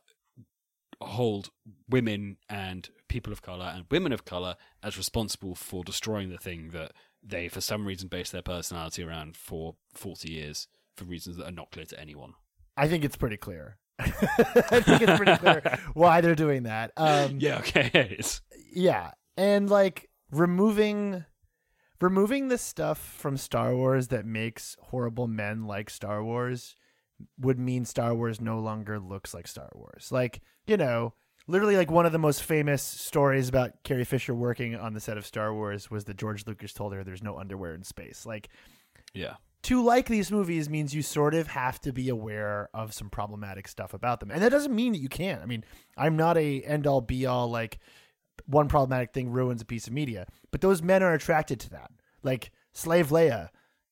hold 1.01 1.51
women 1.89 2.37
and 2.49 2.89
people 3.09 3.33
of 3.33 3.43
color 3.43 3.71
and 3.75 3.85
women 3.91 4.13
of 4.13 4.25
color 4.25 4.57
as 4.83 4.97
responsible 4.97 5.55
for 5.55 5.85
destroying 5.85 6.31
the 6.31 6.39
thing 6.39 6.71
that 6.71 6.93
they, 7.25 7.49
for 7.49 7.61
some 7.61 7.87
reason, 7.87 8.09
base 8.09 8.31
their 8.31 8.43
personality 8.43 9.03
around 9.03 9.37
for 9.37 9.77
forty 9.95 10.31
years 10.33 10.69
for 10.97 11.05
reasons 11.05 11.37
that 11.37 11.47
are 11.47 11.53
not 11.53 11.71
clear 11.73 11.87
to 11.87 12.01
anyone. 12.01 12.35
I 12.77 12.89
think 12.89 13.05
it's 13.05 13.17
pretty 13.17 13.37
clear. 13.37 13.79
I 13.99 14.07
think 14.81 15.03
it's 15.03 15.17
pretty 15.17 15.37
clear 15.37 15.79
why 15.95 16.21
they're 16.21 16.35
doing 16.35 16.65
that. 16.65 16.91
Um, 16.97 17.39
Yeah, 17.39 17.59
okay, 17.59 17.91
it 17.95 18.19
is. 18.21 18.41
yeah, 18.75 19.13
and 19.37 19.71
like 19.71 20.11
removing 20.31 21.25
removing 22.01 22.49
the 22.49 22.59
stuff 22.59 22.99
from 22.99 23.37
Star 23.37 23.75
Wars 23.75 24.09
that 24.09 24.27
makes 24.27 24.77
horrible 24.83 25.27
men 25.29 25.65
like 25.67 25.89
Star 25.91 26.23
Wars 26.25 26.75
would 27.39 27.59
mean 27.59 27.85
Star 27.85 28.15
Wars 28.15 28.41
no 28.41 28.59
longer 28.59 28.99
looks 28.99 29.33
like 29.33 29.47
Star 29.47 29.71
Wars. 29.75 30.09
Like, 30.11 30.43
you 30.67 30.77
know, 30.77 31.15
literally 31.47 31.77
like 31.77 31.91
one 31.91 32.07
of 32.07 32.13
the 32.13 32.19
most 32.19 32.43
famous 32.43 32.83
stories 32.83 33.49
about 33.49 33.73
Carrie 33.85 34.05
Fisher 34.05 34.35
working 34.35 34.75
on 34.77 34.95
the 34.95 35.01
set 35.01 35.17
of 35.19 35.27
Star 35.27 35.53
Wars 35.55 35.91
was 35.91 36.05
that 36.05 36.17
George 36.17 36.47
Lucas 36.47 36.73
told 36.73 36.93
her 36.95 37.05
there's 37.05 37.23
no 37.23 37.39
underwear 37.39 37.75
in 37.75 37.83
space. 37.85 38.25
Like 38.27 38.49
Yeah. 39.13 39.35
to 39.63 39.83
like 39.83 40.07
these 40.07 40.31
movies 40.33 40.69
means 40.69 40.95
you 40.95 41.03
sort 41.03 41.35
of 41.35 41.49
have 41.49 41.81
to 41.83 41.93
be 41.93 42.09
aware 42.09 42.69
of 42.75 42.93
some 42.95 43.11
problematic 43.11 43.69
stuff 43.69 43.95
about 43.95 44.21
them. 44.21 44.31
And 44.31 44.43
that 44.43 44.51
doesn't 44.51 44.75
mean 44.75 44.93
that 44.93 45.01
you 45.01 45.09
can't. 45.09 45.43
I 45.43 45.47
mean, 45.47 45.65
I'm 45.97 46.17
not 46.17 46.37
a 46.39 46.63
end 46.63 46.87
all 46.87 47.01
be 47.01 47.27
all 47.27 47.51
like 47.51 47.79
one 48.47 48.69
problematic 48.69 49.13
thing 49.13 49.31
ruins 49.31 49.63
a 49.63 49.65
piece 49.67 49.87
of 49.87 49.93
media, 49.93 50.27
but 50.51 50.61
those 50.61 50.83
men 50.83 51.03
are 51.03 51.15
attracted 51.15 51.61
to 51.61 51.71
that. 51.71 51.91
Like 52.23 52.51
Slave 52.73 53.09
Leia, 53.09 53.51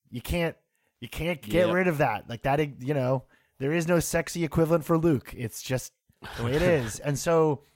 you 0.09 0.21
can't 0.21 0.55
you 0.99 1.09
can't 1.09 1.41
get 1.41 1.67
Yep. 1.67 1.75
rid 1.75 1.87
of 1.87 1.97
that. 1.99 2.29
Like 2.29 2.43
that 2.43 2.59
you 2.81 2.93
know, 2.93 3.25
there 3.59 3.73
is 3.73 3.87
no 3.87 3.99
sexy 3.99 4.43
equivalent 4.43 4.85
for 4.85 4.97
Luke. 4.97 5.33
It's 5.35 5.61
just 5.61 5.91
the 6.37 6.43
way 6.43 6.53
it 6.53 6.61
is. 6.61 6.99
And 6.99 7.17
so 7.17 7.61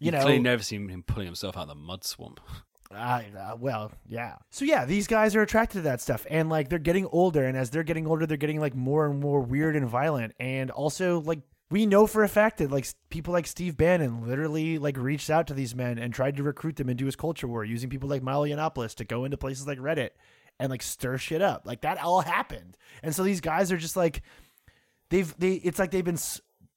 You 0.00 0.06
You've 0.06 0.14
know- 0.14 0.20
clearly 0.22 0.40
never 0.40 0.62
seen 0.62 0.88
him 0.88 1.02
pulling 1.02 1.26
himself 1.26 1.56
out 1.56 1.62
of 1.64 1.68
the 1.68 1.74
mud 1.74 2.04
swamp. 2.04 2.40
I 2.90 3.26
uh, 3.36 3.56
well, 3.58 3.92
yeah. 4.06 4.36
So 4.50 4.64
yeah, 4.64 4.84
these 4.84 5.06
guys 5.08 5.34
are 5.34 5.42
attracted 5.42 5.78
to 5.78 5.82
that 5.82 6.00
stuff, 6.00 6.26
and 6.30 6.48
like 6.48 6.68
they're 6.68 6.78
getting 6.78 7.06
older, 7.06 7.44
and 7.44 7.56
as 7.56 7.70
they're 7.70 7.82
getting 7.82 8.06
older, 8.06 8.24
they're 8.24 8.36
getting 8.36 8.60
like 8.60 8.74
more 8.74 9.06
and 9.06 9.18
more 9.20 9.40
weird 9.40 9.74
and 9.74 9.88
violent, 9.88 10.32
and 10.38 10.70
also 10.70 11.20
like 11.20 11.40
we 11.70 11.86
know 11.86 12.06
for 12.06 12.22
a 12.22 12.28
fact 12.28 12.58
that 12.58 12.70
like 12.70 12.86
people 13.10 13.32
like 13.32 13.48
Steve 13.48 13.76
Bannon 13.76 14.28
literally 14.28 14.78
like 14.78 14.96
reached 14.96 15.28
out 15.28 15.48
to 15.48 15.54
these 15.54 15.74
men 15.74 15.98
and 15.98 16.14
tried 16.14 16.36
to 16.36 16.44
recruit 16.44 16.76
them 16.76 16.88
into 16.88 17.04
his 17.06 17.16
culture 17.16 17.48
war, 17.48 17.64
using 17.64 17.90
people 17.90 18.08
like 18.08 18.22
Milo 18.22 18.46
Yiannopoulos 18.46 18.94
to 18.96 19.04
go 19.04 19.24
into 19.24 19.36
places 19.36 19.66
like 19.66 19.78
Reddit 19.78 20.10
and 20.60 20.70
like 20.70 20.82
stir 20.82 21.18
shit 21.18 21.42
up. 21.42 21.62
Like 21.66 21.80
that 21.80 21.98
all 21.98 22.20
happened, 22.20 22.76
and 23.02 23.12
so 23.14 23.24
these 23.24 23.40
guys 23.40 23.72
are 23.72 23.76
just 23.78 23.96
like 23.96 24.22
they've 25.10 25.34
they. 25.38 25.54
It's 25.54 25.80
like 25.80 25.90
they've 25.90 26.04
been 26.04 26.18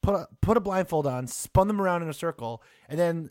put 0.08 0.16
a, 0.16 0.28
put 0.42 0.56
a 0.56 0.62
blindfold 0.62 1.06
on, 1.06 1.28
spun 1.28 1.68
them 1.68 1.82
around 1.82 2.02
in 2.02 2.08
a 2.08 2.14
circle, 2.14 2.64
and 2.88 2.98
then 2.98 3.30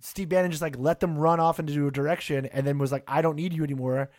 Steve 0.00 0.28
Bannon 0.28 0.50
just 0.50 0.62
like 0.62 0.76
let 0.76 0.98
them 0.98 1.16
run 1.16 1.38
off 1.38 1.60
into 1.60 1.86
a 1.86 1.90
direction 1.92 2.46
and 2.46 2.66
then 2.66 2.78
was 2.78 2.90
like, 2.90 3.04
I 3.06 3.22
don't 3.22 3.36
need 3.36 3.52
you 3.52 3.62
anymore. 3.62 4.10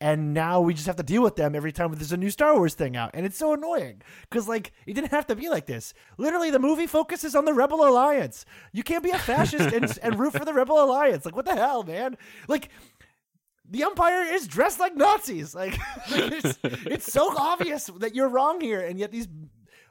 and 0.00 0.34
now 0.34 0.60
we 0.60 0.74
just 0.74 0.86
have 0.86 0.96
to 0.96 1.02
deal 1.02 1.22
with 1.22 1.36
them 1.36 1.56
every 1.56 1.72
time 1.72 1.92
there's 1.92 2.12
a 2.12 2.16
new 2.18 2.30
Star 2.30 2.54
Wars 2.54 2.74
thing 2.74 2.96
out, 2.96 3.12
and 3.14 3.24
it's 3.24 3.38
so 3.38 3.54
annoying 3.54 4.02
because 4.28 4.46
like 4.46 4.72
it 4.86 4.92
didn't 4.92 5.10
have 5.10 5.26
to 5.28 5.34
be 5.36 5.48
like 5.48 5.64
this. 5.64 5.94
Literally, 6.18 6.50
the 6.50 6.58
movie 6.58 6.86
focuses 6.86 7.34
on 7.34 7.46
the 7.46 7.54
Rebel 7.54 7.82
Alliance. 7.82 8.44
You 8.72 8.82
can't 8.82 9.02
be 9.02 9.10
a 9.10 9.18
fascist 9.18 9.74
and, 9.74 9.98
and 10.02 10.18
root 10.18 10.34
for 10.34 10.44
the 10.44 10.52
Rebel 10.52 10.84
Alliance. 10.84 11.24
Like 11.24 11.34
what 11.34 11.46
the 11.46 11.56
hell, 11.56 11.82
man? 11.82 12.18
Like 12.46 12.68
the 13.70 13.84
Empire 13.84 14.22
is 14.22 14.46
dressed 14.46 14.80
like 14.80 14.94
Nazis. 14.94 15.54
Like 15.54 15.78
it's, 16.08 16.58
it's 16.62 17.10
so 17.10 17.34
obvious 17.38 17.86
that 18.00 18.14
you're 18.14 18.28
wrong 18.28 18.60
here, 18.60 18.82
and 18.82 18.98
yet 18.98 19.10
these 19.10 19.28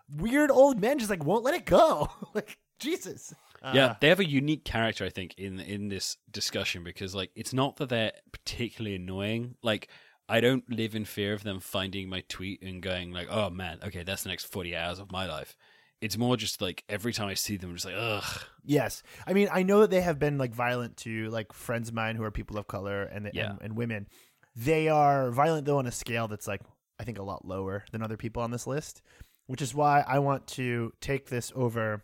weird 0.10 0.52
old 0.52 0.80
men 0.80 1.00
just 1.00 1.10
like 1.10 1.24
won't 1.24 1.44
let 1.44 1.54
it 1.54 1.66
go. 1.66 2.10
like 2.34 2.58
Jesus. 2.80 3.34
yeah, 3.74 3.86
Uh, 3.88 3.96
they 4.00 4.10
have 4.10 4.20
a 4.20 4.30
unique 4.30 4.64
character, 4.66 5.06
I 5.06 5.10
think, 5.10 5.34
in 5.38 5.60
in 5.60 5.90
this 5.90 6.18
discussion 6.32 6.84
because 6.84 7.16
like 7.16 7.32
it's 7.36 7.54
not 7.54 7.78
that 7.78 7.90
they're 7.90 8.14
particularly 8.32 8.96
annoying. 8.96 9.56
Like 9.64 9.88
I 10.30 10.42
don't 10.42 10.70
live 10.70 10.94
in 10.96 11.06
fear 11.06 11.34
of 11.34 11.44
them 11.44 11.60
finding 11.60 12.10
my 12.10 12.24
tweet 12.30 12.62
and 12.62 12.82
going 12.82 13.12
like, 13.12 13.28
"Oh 13.32 13.50
man, 13.50 13.80
okay, 13.84 14.04
that's 14.04 14.24
the 14.24 14.30
next 14.30 14.46
forty 14.46 14.76
hours 14.76 15.00
of 15.00 15.12
my 15.12 15.26
life." 15.28 15.56
It's 16.00 16.16
more 16.18 16.38
just 16.38 16.62
like 16.62 16.84
every 16.88 17.12
time 17.12 17.28
I 17.28 17.34
see 17.34 17.58
them, 17.58 17.72
I'm 17.72 17.76
just 17.78 17.86
like, 17.88 17.96
ugh. 17.98 18.42
Yes, 18.64 19.02
I 19.26 19.34
mean 19.34 19.50
I 19.52 19.64
know 19.64 19.80
that 19.82 19.90
they 19.90 20.02
have 20.02 20.20
been 20.20 20.38
like 20.38 20.54
violent 20.54 20.98
to 20.98 21.28
like 21.32 21.52
friends 21.54 21.90
of 21.90 21.96
mine 21.96 22.16
who 22.16 22.24
are 22.24 22.30
people 22.32 22.58
of 22.60 22.68
color 22.68 23.04
and 23.04 23.32
Yeah. 23.34 23.52
and, 23.52 23.62
and 23.64 23.76
women. 23.78 24.08
They 24.56 24.90
are 24.90 25.32
violent 25.32 25.66
though 25.66 25.80
on 25.80 25.88
a 25.88 25.92
scale 25.92 26.28
that's 26.28 26.48
like 26.48 26.62
I 27.00 27.04
think 27.04 27.18
a 27.18 27.24
lot 27.24 27.46
lower 27.46 27.84
than 27.92 28.04
other 28.04 28.18
people 28.18 28.44
on 28.44 28.52
this 28.52 28.68
list, 28.68 29.02
which 29.48 29.62
is 29.62 29.74
why 29.74 30.04
I 30.08 30.20
want 30.20 30.46
to 30.50 30.94
take 31.02 31.28
this 31.30 31.52
over 31.56 32.04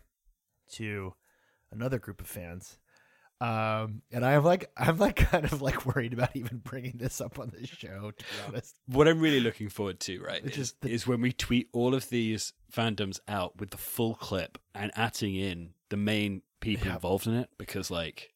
to 0.72 1.14
another 1.70 1.98
group 1.98 2.20
of 2.20 2.26
fans. 2.26 2.78
Um, 3.40 4.02
and 4.12 4.24
I'm 4.24 4.44
like 4.44 4.70
I'm 4.76 4.98
like 4.98 5.16
kind 5.16 5.44
of 5.44 5.60
like 5.60 5.84
worried 5.86 6.12
about 6.12 6.34
even 6.34 6.58
bringing 6.58 6.94
this 6.96 7.20
up 7.20 7.38
on 7.38 7.50
this 7.56 7.68
show. 7.68 8.10
To 8.12 8.24
be 8.24 8.30
honest, 8.48 8.76
What 8.86 9.08
I'm 9.08 9.20
really 9.20 9.40
looking 9.40 9.68
forward 9.68 10.00
to, 10.00 10.20
right, 10.22 10.42
Which 10.42 10.56
is, 10.56 10.68
is 10.68 10.74
the- 10.80 10.90
is 10.90 11.06
when 11.06 11.20
we 11.20 11.32
tweet 11.32 11.68
all 11.72 11.94
of 11.94 12.08
these 12.10 12.52
fandoms 12.72 13.18
out 13.28 13.58
with 13.58 13.70
the 13.70 13.76
full 13.76 14.14
clip 14.14 14.58
and 14.74 14.90
adding 14.94 15.34
in 15.34 15.70
the 15.90 15.96
main 15.96 16.42
people 16.60 16.86
Yeah. 16.88 16.94
involved 16.94 17.26
in 17.26 17.34
it 17.34 17.50
because, 17.58 17.90
like, 17.90 18.32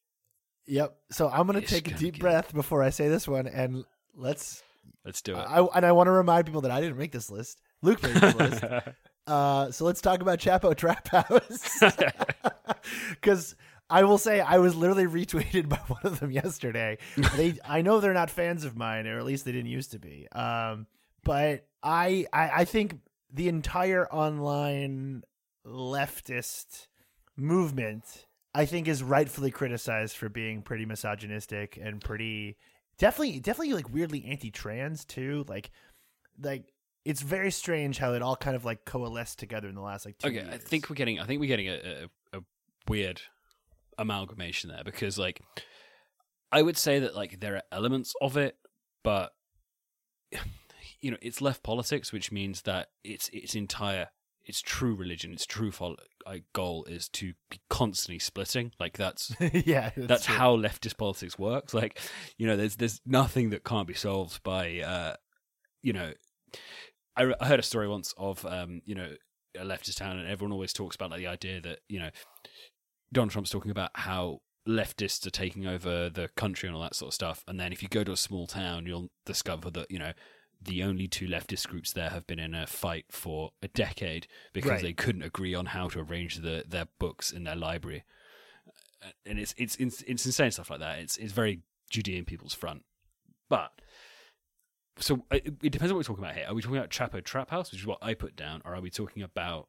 yep. 0.67 0.97
So 1.11 1.29
I'm 1.29 1.47
gonna 1.47 1.61
take 1.61 1.87
a 1.87 1.91
gonna 1.91 1.99
deep 2.01 2.19
breath 2.19 2.53
before 2.53 2.83
I 2.83 2.89
say 2.91 3.07
this 3.07 3.27
one, 3.27 3.47
and 3.47 3.85
let's 4.15 4.61
let's 5.05 5.21
do 5.21 5.33
it. 5.35 5.39
I, 5.39 5.65
and 5.75 5.85
I 5.85 5.93
want 5.93 6.07
to 6.07 6.11
remind 6.11 6.45
people 6.45 6.61
that 6.61 6.71
I 6.71 6.81
didn't 6.81 6.97
make 6.97 7.11
this 7.13 7.31
list. 7.31 7.61
Luke 7.81 8.01
made 8.03 8.15
this 8.15 8.35
list. 8.35 8.63
Uh, 9.27 9.69
so 9.71 9.85
let's 9.85 10.01
talk 10.01 10.21
about 10.21 10.39
Chapo 10.39 10.75
Trap 10.75 11.07
House. 11.09 11.83
Because 13.09 13.55
I 13.89 14.03
will 14.03 14.17
say 14.17 14.39
I 14.39 14.57
was 14.57 14.75
literally 14.75 15.05
retweeted 15.05 15.69
by 15.69 15.79
one 15.87 16.01
of 16.03 16.19
them 16.19 16.31
yesterday. 16.31 16.97
They, 17.35 17.59
I 17.67 17.81
know 17.81 17.99
they're 17.99 18.13
not 18.13 18.29
fans 18.29 18.65
of 18.65 18.77
mine, 18.77 19.07
or 19.07 19.17
at 19.19 19.25
least 19.25 19.45
they 19.45 19.51
didn't 19.51 19.69
used 19.69 19.91
to 19.91 19.99
be. 19.99 20.27
Um, 20.31 20.87
but 21.23 21.65
I, 21.83 22.25
I, 22.31 22.49
I 22.57 22.65
think 22.65 22.99
the 23.31 23.49
entire 23.49 24.07
online 24.07 25.23
leftist 25.65 26.87
movement, 27.35 28.25
I 28.55 28.65
think, 28.65 28.87
is 28.87 29.03
rightfully 29.03 29.51
criticized 29.51 30.15
for 30.15 30.29
being 30.29 30.61
pretty 30.61 30.85
misogynistic 30.85 31.77
and 31.81 32.01
pretty 32.01 32.57
definitely, 32.97 33.39
definitely 33.39 33.73
like 33.73 33.91
weirdly 33.93 34.25
anti-trans 34.25 35.05
too. 35.05 35.45
Like, 35.47 35.71
like 36.41 36.71
it's 37.05 37.21
very 37.21 37.51
strange 37.51 37.97
how 37.97 38.13
it 38.13 38.21
all 38.21 38.35
kind 38.35 38.55
of 38.55 38.65
like 38.65 38.85
coalesced 38.85 39.39
together 39.39 39.67
in 39.67 39.75
the 39.75 39.81
last 39.81 40.05
like 40.05 40.17
two 40.17 40.29
okay, 40.29 40.45
I 40.51 40.57
think 40.57 40.89
we're 40.89 40.95
getting. 40.95 41.19
I 41.19 41.25
think 41.25 41.39
we're 41.39 41.47
getting 41.47 41.69
a, 41.69 42.07
a, 42.33 42.37
a 42.37 42.41
weird 42.87 43.21
amalgamation 43.97 44.69
there 44.69 44.83
because, 44.83 45.17
like, 45.17 45.41
I 46.51 46.61
would 46.61 46.77
say 46.77 46.99
that 46.99 47.15
like 47.15 47.39
there 47.39 47.55
are 47.55 47.63
elements 47.71 48.13
of 48.21 48.37
it, 48.37 48.57
but 49.03 49.31
you 51.01 51.11
know, 51.11 51.17
it's 51.21 51.41
left 51.41 51.63
politics, 51.63 52.11
which 52.11 52.31
means 52.31 52.63
that 52.63 52.89
its 53.03 53.29
its 53.31 53.55
entire 53.55 54.09
its 54.45 54.61
true 54.61 54.95
religion, 54.95 55.31
its 55.31 55.45
true 55.45 55.71
fol- 55.71 55.95
like, 56.25 56.43
goal 56.53 56.83
is 56.85 57.07
to 57.07 57.33
be 57.51 57.61
constantly 57.69 58.17
splitting. 58.17 58.71
Like 58.79 58.97
that's 58.97 59.33
yeah, 59.53 59.91
that's 59.95 60.25
true. 60.25 60.35
how 60.35 60.57
leftist 60.57 60.97
politics 60.97 61.37
works. 61.37 61.73
Like, 61.73 61.99
you 62.37 62.47
know, 62.47 62.57
there's 62.57 62.75
there's 62.75 62.99
nothing 63.05 63.51
that 63.51 63.63
can't 63.63 63.87
be 63.87 63.93
solved 63.93 64.43
by, 64.43 64.79
uh, 64.79 65.15
you 65.81 65.93
know, 65.93 66.13
I, 67.19 67.33
I 67.39 67.47
heard 67.47 67.59
a 67.59 67.63
story 67.63 67.87
once 67.87 68.13
of, 68.17 68.45
um, 68.45 68.81
you 68.85 68.95
know, 68.95 69.09
a 69.57 69.63
leftist 69.65 69.97
town, 69.97 70.17
and 70.17 70.27
everyone 70.27 70.51
always 70.53 70.73
talks 70.73 70.95
about 70.95 71.11
like 71.11 71.19
the 71.19 71.27
idea 71.27 71.61
that 71.61 71.79
you 71.87 71.99
know, 71.99 72.09
Donald 73.11 73.31
Trump's 73.31 73.49
talking 73.49 73.71
about 73.71 73.91
how 73.95 74.39
leftists 74.67 75.25
are 75.25 75.31
taking 75.31 75.65
over 75.65 76.09
the 76.09 76.29
country 76.35 76.67
and 76.67 76.75
all 76.75 76.81
that 76.83 76.95
sort 76.95 77.09
of 77.09 77.13
stuff, 77.13 77.43
and 77.47 77.59
then 77.59 77.71
if 77.71 77.81
you 77.83 77.89
go 77.89 78.03
to 78.03 78.11
a 78.11 78.17
small 78.17 78.47
town, 78.47 78.85
you'll 78.85 79.09
discover 79.25 79.69
that 79.71 79.89
you 79.91 79.99
know. 79.99 80.13
The 80.61 80.83
only 80.83 81.07
two 81.07 81.25
leftist 81.25 81.69
groups 81.69 81.93
there 81.93 82.09
have 82.09 82.27
been 82.27 82.37
in 82.37 82.53
a 82.53 82.67
fight 82.67 83.05
for 83.11 83.51
a 83.63 83.69
decade 83.69 84.27
because 84.51 84.71
Right. 84.71 84.81
they 84.81 84.91
couldn't 84.91 85.23
agree 85.23 85.55
on 85.55 85.67
how 85.67 85.87
to 85.87 86.01
arrange 86.01 86.39
the, 86.39 86.65
their 86.67 86.89
books 86.99 87.31
in 87.31 87.45
their 87.45 87.55
library 87.55 88.03
and 89.25 89.39
it's 89.39 89.53
it's 89.57 89.75
it's, 89.77 90.01
it's 90.01 90.25
insane 90.25 90.51
stuff 90.51 90.69
like 90.69 90.79
that. 90.79 90.99
It's 90.99 91.17
it's 91.17 91.33
very 91.33 91.61
Judean 91.89 92.25
people's 92.25 92.53
front, 92.53 92.83
but 93.49 93.71
so 94.99 95.25
it, 95.31 95.47
it 95.63 95.71
depends 95.71 95.91
on 95.91 95.97
what 95.97 95.99
we're 95.99 96.03
talking 96.03 96.23
about 96.23 96.35
here. 96.35 96.45
Are 96.47 96.53
we 96.53 96.61
talking 96.61 96.77
about 96.77 96.89
Chapo 96.89 97.23
Trap 97.23 97.49
House, 97.49 97.71
which 97.71 97.81
is 97.81 97.87
what 97.87 97.99
I 98.01 98.13
put 98.13 98.35
down, 98.35 98.61
or 98.65 98.75
are 98.75 98.81
we 98.81 98.89
talking 98.89 99.23
about 99.23 99.67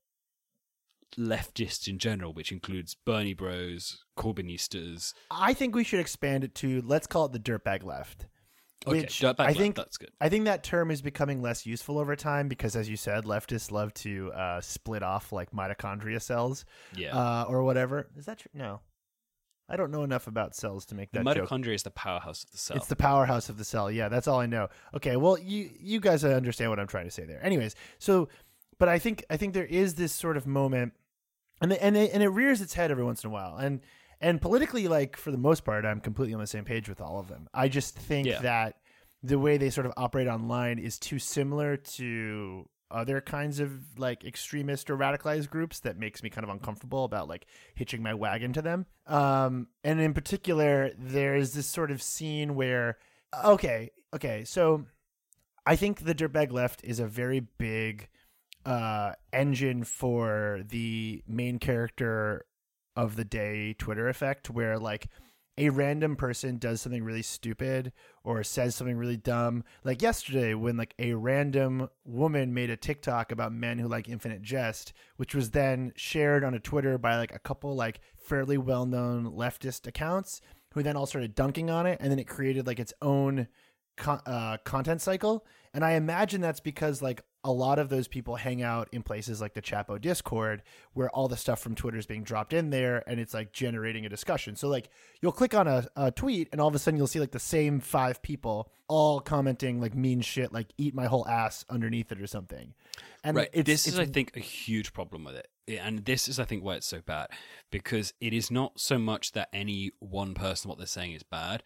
leftists 1.19 1.89
in 1.89 1.99
general, 1.99 2.33
which 2.33 2.53
includes 2.53 2.95
Bernie 2.95 3.35
Bros, 3.35 4.05
Corbynistas? 4.17 5.13
I 5.31 5.55
think 5.55 5.75
we 5.75 5.85
should 5.85 6.01
expand 6.01 6.45
it 6.45 6.55
to 6.57 6.83
let's 6.87 7.07
call 7.07 7.27
it 7.27 7.33
the 7.33 7.39
dirtbag 7.41 7.85
left. 7.85 8.27
Okay, 8.87 9.01
Which 9.01 9.21
Dirtbag 9.21 9.41
I 9.41 9.47
left, 9.49 9.59
think 9.59 9.77
that's 9.77 9.99
good. 9.99 10.09
I 10.23 10.31
think 10.31 10.47
that 10.47 10.65
term 10.65 10.91
is 10.91 11.03
becoming 11.03 11.43
less 11.43 11.67
useful 11.67 11.99
over 11.99 12.17
time 12.17 12.49
because, 12.49 12.77
as 12.77 12.89
you 12.89 12.97
said, 12.97 13.25
leftists 13.25 13.71
love 13.71 13.93
to 13.95 14.33
uh, 14.33 14.63
split 14.63 15.03
off 15.03 15.33
like 15.33 15.51
mitochondria 15.53 16.21
cells 16.23 16.65
Yeah, 16.97 17.15
uh, 17.15 17.45
or 17.47 17.63
whatever. 17.63 18.09
Is 18.17 18.25
that 18.25 18.39
true? 18.39 18.51
No, 18.55 18.81
I 19.71 19.77
don't 19.77 19.91
know 19.91 20.03
enough 20.03 20.27
about 20.27 20.55
cells 20.57 20.85
to 20.87 20.95
make 20.95 21.13
the 21.13 21.23
that 21.23 21.37
joke. 21.37 21.49
mitochondria 21.49 21.75
is 21.75 21.83
the 21.85 21.91
powerhouse 21.91 22.43
of 22.45 22.51
the 22.51 22.59
cell. 22.59 22.77
It's 22.77 22.87
the 22.89 22.97
powerhouse 22.97 23.49
of 23.49 23.57
the 23.57 23.65
cell. 23.65 23.91
Yeah, 23.91 24.09
that's 24.09 24.27
all 24.29 24.41
I 24.41 24.47
know. 24.47 24.69
Okay, 24.95 25.17
well, 25.17 25.39
you 25.39 25.71
you 25.79 26.01
guys 26.01 26.25
understand 26.25 26.71
what 26.71 26.81
I'm 26.81 26.87
trying 26.89 27.05
to 27.07 27.11
say 27.11 27.25
there. 27.25 27.45
Anyways, 27.45 27.77
so, 27.99 28.29
but 28.79 28.89
I 28.89 28.99
think 28.99 29.25
I 29.31 29.37
think 29.37 29.55
there 29.55 29.65
is 29.65 29.95
this 29.95 30.13
sort 30.13 30.37
of 30.37 30.47
moment, 30.47 30.93
and 31.61 31.71
the, 31.71 31.83
and 31.83 31.97
it, 31.97 32.11
and 32.13 32.23
it 32.23 32.29
rears 32.29 32.61
its 32.61 32.75
head 32.75 32.91
every 32.91 33.05
once 33.05 33.23
in 33.25 33.31
a 33.31 33.33
while, 33.33 33.57
and 33.57 33.81
and 34.21 34.41
politically, 34.41 34.89
like 34.89 35.17
for 35.17 35.31
the 35.31 35.39
most 35.39 35.65
part, 35.65 35.85
I'm 35.85 36.01
completely 36.01 36.35
on 36.35 36.41
the 36.41 36.47
same 36.47 36.65
page 36.65 36.89
with 36.89 37.01
all 37.01 37.19
of 37.21 37.29
them. 37.29 37.49
I 37.55 37.69
just 37.69 37.97
think 37.97 38.27
Yeah. 38.27 38.41
that 38.41 38.77
the 39.23 39.39
way 39.39 39.57
they 39.57 39.71
sort 39.71 39.87
of 39.87 39.93
operate 39.97 40.27
online 40.27 40.79
is 40.79 40.99
too 40.99 41.19
similar 41.19 41.77
to 41.77 42.69
other 42.91 43.21
kinds 43.21 43.61
of 43.61 43.99
like 43.99 44.25
extremist 44.25 44.91
or 44.91 44.97
radicalized 44.97 45.51
groups 45.51 45.81
that 45.81 45.99
makes 45.99 46.23
me 46.23 46.31
kind 46.31 46.45
of 46.45 46.51
uncomfortable 46.51 47.05
about 47.05 47.29
like 47.29 47.47
hitching 47.75 48.03
my 48.03 48.15
wagon 48.15 48.53
to 48.53 48.63
them. 48.63 48.87
Um, 49.07 49.69
and 49.85 50.01
in 50.01 50.15
particular, 50.15 50.91
there's 50.99 51.53
this 51.53 51.67
sort 51.67 51.91
of 51.91 52.03
scene 52.03 52.55
where, 52.55 52.99
okay, 53.45 53.91
okay, 54.15 54.45
so 54.45 54.87
I 55.67 55.77
think 55.77 56.05
the 56.05 56.15
dirtbag 56.15 56.53
left 56.53 56.83
is 56.85 57.01
a 57.01 57.07
very 57.07 57.41
big 57.41 58.09
uh, 58.65 59.13
engine 59.33 59.85
for 59.85 60.63
the 60.69 61.23
main 61.27 61.59
character 61.59 62.45
of 62.97 63.17
the 63.17 63.25
day 63.25 63.75
Twitter 63.79 64.09
effect, 64.09 64.51
where 64.51 64.79
like 64.79 65.07
a 65.61 65.69
random 65.69 66.17
person 66.17 66.57
does 66.57 66.81
something 66.81 67.05
really 67.05 67.21
stupid 67.21 67.93
or 68.25 68.43
says 68.43 68.75
something 68.75 68.97
really 68.97 69.19
dumb. 69.19 69.63
Like 69.85 70.01
yesterday, 70.01 70.55
when 70.55 70.79
like 70.79 70.95
a 70.99 71.13
random 71.13 71.91
woman 72.03 72.55
made 72.55 72.71
a 72.71 72.79
TikTok 72.79 73.31
about 73.31 73.53
men 73.53 73.79
who 73.79 73.87
like 73.87 74.09
Infinite 74.09 74.41
Jest, 74.41 74.95
which 75.19 75.35
was 75.35 75.51
then 75.51 75.93
shared 75.97 76.45
on 76.45 76.55
a 76.55 76.59
Twitter 76.59 76.97
by 76.97 77.19
like 77.19 77.35
a 77.35 77.39
couple 77.39 77.77
like 77.77 78.01
fairly 78.17 78.57
well 78.57 78.87
known 78.87 79.31
leftist 79.31 79.87
accounts, 79.87 80.41
who 80.73 80.83
then 80.83 80.97
all 80.97 81.05
started 81.05 81.35
dunking 81.35 81.69
on 81.69 81.85
it, 81.85 81.99
and 82.01 82.11
then 82.11 82.19
it 82.19 82.27
created 82.27 82.67
like 82.67 82.81
its 82.81 82.95
own 83.03 83.47
con- 83.99 84.23
uh, 84.25 84.57
content 84.65 85.03
cycle. 85.03 85.45
And 85.75 85.85
I 85.85 85.93
imagine 85.93 86.41
that's 86.41 86.61
because 86.61 87.03
like 87.03 87.23
a 87.43 87.53
lot 87.53 87.79
of 87.79 87.89
those 87.89 88.07
people 88.07 88.37
hang 88.37 88.63
out 88.63 88.89
in 88.93 89.03
places 89.03 89.41
like 89.41 89.55
the 89.55 89.63
Chapo 89.63 90.01
Discord, 90.01 90.63
where 90.93 91.09
all 91.11 91.29
the 91.29 91.37
stuff 91.37 91.61
from 91.61 91.75
Twitter 91.75 91.97
is 91.97 92.07
being 92.07 92.23
dropped 92.23 92.53
in 92.53 92.71
there, 92.71 93.03
and 93.07 93.19
it's 93.19 93.33
like 93.33 93.53
generating 93.53 94.05
a 94.05 94.09
discussion. 94.09 94.57
So 94.57 94.69
like 94.69 94.91
you'll 95.23 95.33
click 95.33 95.55
on 95.55 95.67
a, 95.67 95.87
a 95.97 96.11
tweet, 96.11 96.49
and 96.53 96.61
all 96.61 96.69
of 96.69 96.75
a 96.75 96.79
sudden 96.79 96.99
you'll 96.99 97.07
see 97.07 97.21
like 97.21 97.31
the 97.31 97.39
same 97.39 97.81
five 97.81 98.21
people 98.23 98.71
all 98.89 99.21
commenting 99.21 99.81
like 99.81 99.95
mean 99.95 100.21
shit, 100.21 100.53
like 100.53 100.69
"eat 100.77 100.95
my 100.95 101.07
whole 101.07 101.27
ass" 101.27 101.65
underneath 101.71 102.13
it 102.13 102.21
or 102.21 102.27
something. 102.27 102.75
And 103.25 103.37
right. 103.37 103.51
it's, 103.53 103.67
this 103.67 103.87
is, 103.87 103.99
I 103.99 104.07
think, 104.07 104.37
a 104.37 104.41
huge 104.41 104.93
problem 104.93 105.25
with 105.25 105.37
it, 105.37 105.49
and 105.69 106.05
this 106.05 106.29
is, 106.29 106.39
I 106.39 106.45
think, 106.45 106.65
why 106.65 106.77
it's 106.77 106.87
so 106.87 107.01
bad 107.01 107.29
because 107.71 108.13
it 108.21 108.33
is 108.33 108.51
not 108.51 108.81
so 108.81 108.99
much 108.99 109.33
that 109.33 109.49
any 109.53 109.93
one 109.99 110.35
person 110.35 110.69
what 110.69 110.79
they're 110.79 110.87
saying 110.87 111.13
is 111.13 111.23
bad, 111.23 111.63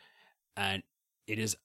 and 0.57 0.83
it 1.27 1.39
is, 1.39 1.57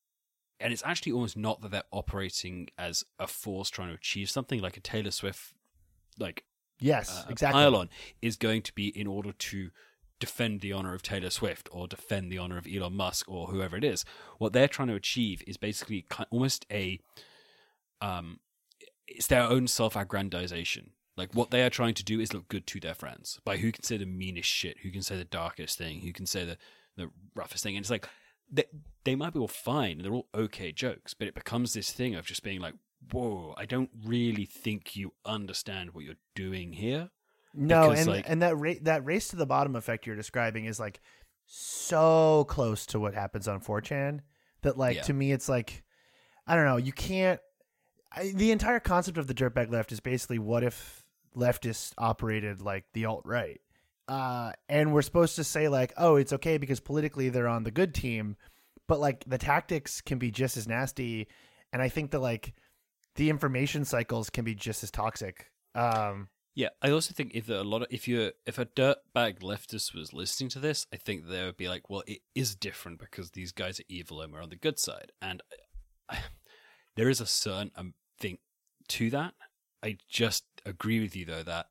and 0.60 0.74
it's 0.74 0.84
actually 0.86 1.12
almost 1.12 1.38
not 1.38 1.62
that 1.62 1.72
they're 1.72 1.84
operating 1.92 2.70
as 2.78 3.04
a 3.18 3.28
force 3.28 3.70
trying 3.70 3.90
to 3.90 3.96
achieve 3.96 4.30
something 4.30 4.62
like 4.62 4.78
a 4.78 4.82
Taylor 4.82 5.12
Swift, 5.12 5.54
like 6.20 6.44
yes, 6.80 7.10
uh, 7.10 7.30
exactly. 7.30 7.62
pylon 7.62 7.90
is 8.22 8.38
going 8.38 8.62
to 8.64 8.74
be 8.74 8.88
in 8.88 9.08
order 9.08 9.32
to 9.32 9.70
defend 10.20 10.62
the 10.62 10.74
honor 10.74 10.94
of 10.94 11.02
Taylor 11.02 11.30
Swift 11.30 11.70
or 11.72 11.88
defend 11.88 12.32
the 12.32 12.38
honor 12.38 12.58
of 12.58 12.68
Elon 12.68 12.94
Musk 12.94 13.30
or 13.30 13.48
whoever 13.48 13.78
it 13.78 13.84
is. 13.84 14.04
What 14.38 14.54
they're 14.54 14.68
trying 14.68 14.90
to 14.90 14.96
achieve 14.96 15.42
is 15.48 15.58
basically 15.58 16.06
almost 16.30 16.66
a 16.72 17.00
um 18.02 18.40
it's 19.08 19.28
their 19.28 19.44
own 19.44 19.68
self-aggrandization. 19.68 20.90
Like 21.18 21.34
what 21.34 21.52
they 21.52 21.64
are 21.64 21.70
trying 21.70 21.96
to 21.96 22.04
do 22.04 22.20
is 22.20 22.34
look 22.34 22.48
good 22.48 22.68
to 22.68 22.80
their 22.80 22.94
friends 22.94 23.40
by 23.44 23.58
who 23.58 23.72
can 23.72 23.84
say 23.84 23.98
the 23.98 24.06
meanest 24.06 24.50
shit, 24.50 24.78
who 24.84 24.92
can 24.92 25.02
say 25.02 25.18
the 25.18 25.26
darkest 25.26 25.78
thing, 25.78 26.02
who 26.02 26.14
can 26.14 26.26
say 26.26 26.46
the 26.46 26.58
the 26.96 27.10
roughest 27.36 27.64
thing. 27.64 27.76
And 27.76 27.84
it's 27.84 27.90
like 27.90 28.08
they, 28.52 28.66
they 29.04 29.16
might 29.16 29.34
be 29.34 29.40
all 29.40 29.48
fine, 29.48 30.02
they're 30.02 30.14
all 30.14 30.28
okay 30.34 30.72
jokes, 30.72 31.14
but 31.14 31.28
it 31.28 31.36
becomes 31.36 31.74
this 31.74 31.92
thing 31.92 32.16
of 32.16 32.26
just 32.26 32.44
being 32.44 32.60
like, 32.60 32.76
whoa, 33.12 33.54
I 33.58 33.66
don't 33.66 33.90
really 34.06 34.46
think 34.46 34.96
you 34.96 35.14
understand 35.26 35.94
what 35.94 36.04
you're 36.04 36.16
doing 36.36 36.74
here. 36.74 37.10
No, 37.54 37.90
because, 37.90 38.00
and 38.00 38.10
like, 38.10 38.26
and 38.28 38.42
that 38.42 38.56
ra- 38.58 38.74
that 38.82 39.06
race 39.06 39.30
to 39.30 39.36
the 39.36 39.46
bottom 39.46 39.76
effect 39.76 40.06
you're 40.06 40.16
describing 40.16 40.66
is 40.66 40.80
like 40.80 41.02
so 41.48 42.46
close 42.48 42.86
to 42.88 43.00
what 43.00 43.16
happens 43.16 43.48
on 43.48 43.60
4chan 43.60 44.20
that 44.62 44.78
like 44.78 44.98
yeah. 44.98 45.02
to 45.02 45.14
me 45.14 45.32
it's 45.32 45.50
like 45.50 45.84
I 46.46 46.56
don't 46.56 46.66
know, 46.66 46.78
you 46.78 46.92
can't 46.92 47.40
I, 48.12 48.32
the 48.36 48.52
entire 48.52 48.80
concept 48.80 49.18
of 49.18 49.28
the 49.28 49.34
dirtbag 49.34 49.72
left 49.72 49.92
is 49.92 50.00
basically 50.00 50.40
what 50.40 50.64
if 50.64 51.04
leftists 51.36 51.94
operated 51.98 52.62
like 52.62 52.86
the 52.94 53.06
alt 53.06 53.24
right. 53.26 53.62
Uh, 54.10 54.52
and 54.68 54.92
we're 54.92 55.04
supposed 55.04 55.36
to 55.36 55.44
say 55.44 55.70
like, 55.70 55.94
oh, 55.96 56.16
it's 56.16 56.34
okay 56.34 56.58
because 56.58 56.80
politically 56.80 57.30
they're 57.30 57.48
on 57.48 57.64
the 57.64 57.70
good 57.70 57.94
team, 57.94 58.36
but 58.88 59.00
like 59.00 59.24
the 59.26 59.38
tactics 59.38 60.02
can 60.02 60.18
be 60.18 60.32
just 60.32 60.58
as 60.58 60.68
nasty, 60.68 61.28
and 61.72 61.80
I 61.80 61.90
think 61.90 62.10
that 62.12 62.20
like 62.20 62.56
the 63.14 63.30
information 63.30 63.86
cycles 63.86 64.32
can 64.32 64.44
be 64.44 64.56
just 64.56 64.84
as 64.84 64.90
toxic. 64.90 65.52
Um, 65.76 66.30
yeah, 66.56 66.70
I 66.82 66.90
also 66.90 67.14
think 67.14 67.36
if 67.36 67.50
a 67.50 67.62
lot 67.62 67.84
of 67.84 67.88
if 67.92 68.08
you 68.08 68.32
if 68.48 68.58
a 68.58 68.66
dirtbag 68.66 69.42
leftist 69.42 69.94
was 69.94 70.12
listening 70.12 70.50
to 70.50 70.60
this, 70.60 70.88
I 70.92 70.98
think 70.98 71.28
they 71.28 71.46
would 71.46 71.58
be 71.58 71.70
like, 71.70 71.88
well, 71.88 72.02
it 72.08 72.22
is 72.34 72.56
different 72.56 72.98
because 72.98 73.30
these 73.30 73.52
guys 73.52 73.80
are 73.80 73.84
evil 73.88 74.22
and 74.22 74.34
we're 74.34 74.42
on 74.42 74.50
the 74.50 74.56
good 74.56 74.80
side, 74.80 75.12
and 75.22 75.44
I, 76.10 76.18
there 76.96 77.10
is 77.10 77.22
a 77.22 77.28
certain 77.28 77.70
um, 77.76 77.94
thing 78.20 78.40
to 78.88 79.12
that. 79.12 79.36
I 79.84 79.98
just 80.10 80.46
agree 80.66 81.00
with 81.00 81.16
you 81.16 81.26
though 81.26 81.44
that 81.44 81.68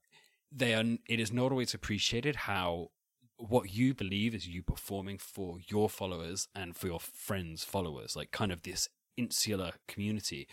they 0.50 0.74
are. 0.74 0.84
It 1.08 1.20
is 1.20 1.32
not 1.32 1.52
always 1.52 1.74
appreciated 1.74 2.36
how 2.36 2.88
what 3.36 3.72
you 3.72 3.94
believe 3.94 4.34
is 4.34 4.48
you 4.48 4.62
performing 4.62 5.18
for 5.18 5.58
your 5.68 5.88
followers 5.88 6.48
and 6.54 6.76
for 6.76 6.88
your 6.88 7.00
friends' 7.00 7.64
followers, 7.64 8.16
like 8.16 8.32
kind 8.32 8.50
of 8.50 8.62
this 8.62 8.88
insular 9.16 9.72
community, 9.86 10.48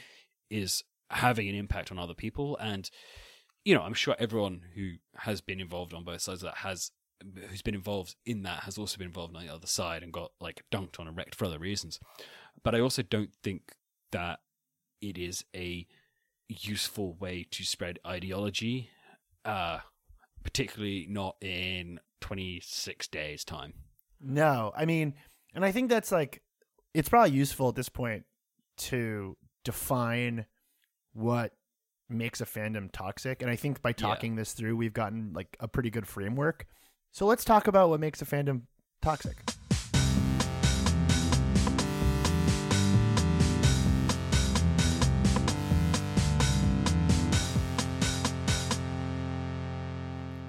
is 0.50 0.84
having 1.10 1.50
an 1.50 1.56
impact 1.56 1.92
on 1.92 2.00
other 2.00 2.14
people. 2.14 2.58
And 2.58 2.90
you 3.64 3.74
know, 3.74 3.82
I'm 3.82 3.94
sure 3.96 4.16
everyone 4.20 4.62
who 4.76 4.94
has 5.18 5.42
been 5.42 5.60
involved 5.60 5.94
on 5.94 6.04
both 6.04 6.22
sides 6.22 6.44
of 6.44 6.48
that 6.48 6.58
has 6.58 6.92
who's 7.50 7.62
been 7.62 7.76
involved 7.76 8.16
in 8.26 8.44
that 8.44 8.64
has 8.64 8.78
also 8.78 8.98
been 8.98 9.08
involved 9.08 9.36
on 9.36 9.46
the 9.46 9.54
other 9.54 9.68
side 9.68 10.04
and 10.04 10.14
got 10.14 10.32
like 10.40 10.64
dunked 10.72 11.00
on 11.00 11.08
and 11.08 11.18
wrecked 11.18 11.36
for 11.36 11.46
other 11.46 11.60
reasons. 11.60 12.00
But 12.64 12.76
I 12.76 12.80
also 12.80 13.02
don't 13.02 13.34
think 13.44 13.74
that 14.12 14.40
it 15.02 15.18
is 15.18 15.46
a 15.56 15.88
useful 16.48 17.14
way 17.14 17.46
to 17.52 17.64
spread 17.64 18.00
ideology, 18.06 18.90
uh, 19.46 19.80
particularly 20.44 21.08
not 21.10 21.36
in 21.42 22.00
26 22.22 23.08
days' 23.08 23.44
time. 23.46 23.74
No, 24.20 24.72
I 24.76 24.86
mean, 24.86 25.14
and 25.54 25.64
I 25.64 25.72
think 25.72 25.90
that's 25.90 26.12
like, 26.12 26.42
it's 26.94 27.10
probably 27.10 27.32
useful 27.32 27.70
at 27.70 27.76
this 27.76 27.90
point 27.90 28.24
to 28.78 29.38
define 29.64 30.46
what 31.14 31.54
makes 32.10 32.42
a 32.42 32.46
fandom 32.46 32.90
toxic. 32.92 33.42
And 33.42 33.50
I 33.50 33.56
think 33.56 33.82
by 33.82 33.92
talking 33.92 34.34
yeah. 34.34 34.40
this 34.40 34.54
through, 34.54 34.76
we've 34.76 34.94
gotten 34.94 35.32
like 35.34 35.56
a 35.60 35.68
pretty 35.68 35.90
good 35.90 36.08
framework. 36.08 36.68
So 37.12 37.26
let's 37.26 37.46
talk 37.46 37.68
about 37.68 37.90
what 37.90 38.00
makes 38.00 38.22
a 38.22 38.26
fandom 38.26 38.64
toxic. 39.02 39.38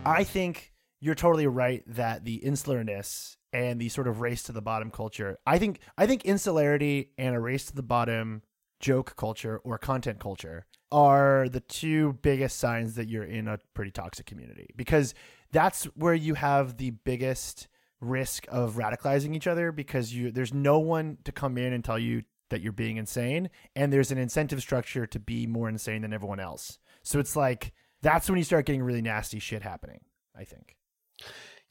I 0.06 0.24
think 0.24 0.72
you're 1.00 1.14
totally 1.14 1.46
right 1.46 1.82
that 1.86 2.24
the 2.24 2.40
insularness 2.44 3.36
and 3.52 3.80
the 3.80 3.88
sort 3.88 4.06
of 4.06 4.20
race 4.20 4.44
to 4.44 4.52
the 4.52 4.62
bottom 4.62 4.90
culture. 4.90 5.38
I 5.46 5.58
think 5.58 5.80
I 5.98 6.06
think 6.06 6.24
insularity 6.24 7.10
and 7.18 7.34
a 7.34 7.40
race 7.40 7.66
to 7.66 7.74
the 7.74 7.82
bottom 7.82 8.42
joke 8.78 9.16
culture 9.16 9.58
or 9.64 9.78
content 9.78 10.20
culture 10.20 10.66
are 10.92 11.48
the 11.48 11.60
two 11.60 12.12
biggest 12.22 12.58
signs 12.58 12.94
that 12.94 13.08
you're 13.08 13.24
in 13.24 13.48
a 13.48 13.58
pretty 13.74 13.90
toxic 13.90 14.26
community 14.26 14.68
because 14.76 15.14
that's 15.50 15.84
where 15.96 16.14
you 16.14 16.34
have 16.34 16.76
the 16.76 16.90
biggest 16.90 17.68
risk 18.00 18.46
of 18.48 18.74
radicalizing 18.74 19.34
each 19.34 19.46
other 19.46 19.72
because 19.72 20.14
you 20.14 20.30
there's 20.30 20.54
no 20.54 20.78
one 20.78 21.18
to 21.24 21.32
come 21.32 21.58
in 21.58 21.72
and 21.72 21.82
tell 21.82 21.98
you 21.98 22.22
that 22.50 22.60
you're 22.60 22.72
being 22.72 22.96
insane 22.96 23.50
and 23.74 23.92
there's 23.92 24.12
an 24.12 24.18
incentive 24.18 24.60
structure 24.60 25.06
to 25.06 25.18
be 25.18 25.46
more 25.46 25.68
insane 25.68 26.02
than 26.02 26.12
everyone 26.12 26.38
else. 26.38 26.78
So 27.02 27.18
it's 27.18 27.34
like 27.34 27.72
that's 28.06 28.30
when 28.30 28.38
you 28.38 28.44
start 28.44 28.66
getting 28.66 28.84
really 28.84 29.02
nasty 29.02 29.40
shit 29.40 29.62
happening, 29.62 30.00
I 30.38 30.44
think. 30.44 30.76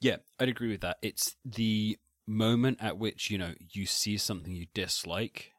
Yeah, 0.02 0.18
I'd 0.38 0.50
agree 0.50 0.70
with 0.70 0.82
that. 0.82 0.98
It's 1.02 1.38
the 1.46 1.98
moment 2.28 2.80
at 2.82 2.98
which, 2.98 3.32
you 3.32 3.38
know, 3.38 3.54
you 3.72 3.86
see 3.86 4.18
something 4.18 4.54
you 4.54 4.66
dislike 4.74 5.54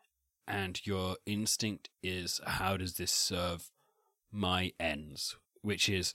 and 0.47 0.79
your 0.87 1.17
instinct 1.25 1.89
is 2.03 2.43
how 2.45 2.77
does 2.77 2.99
this 2.99 3.11
serve 3.11 3.71
my 4.31 4.73
ends, 4.79 5.37
which 5.63 5.89
is 5.89 6.13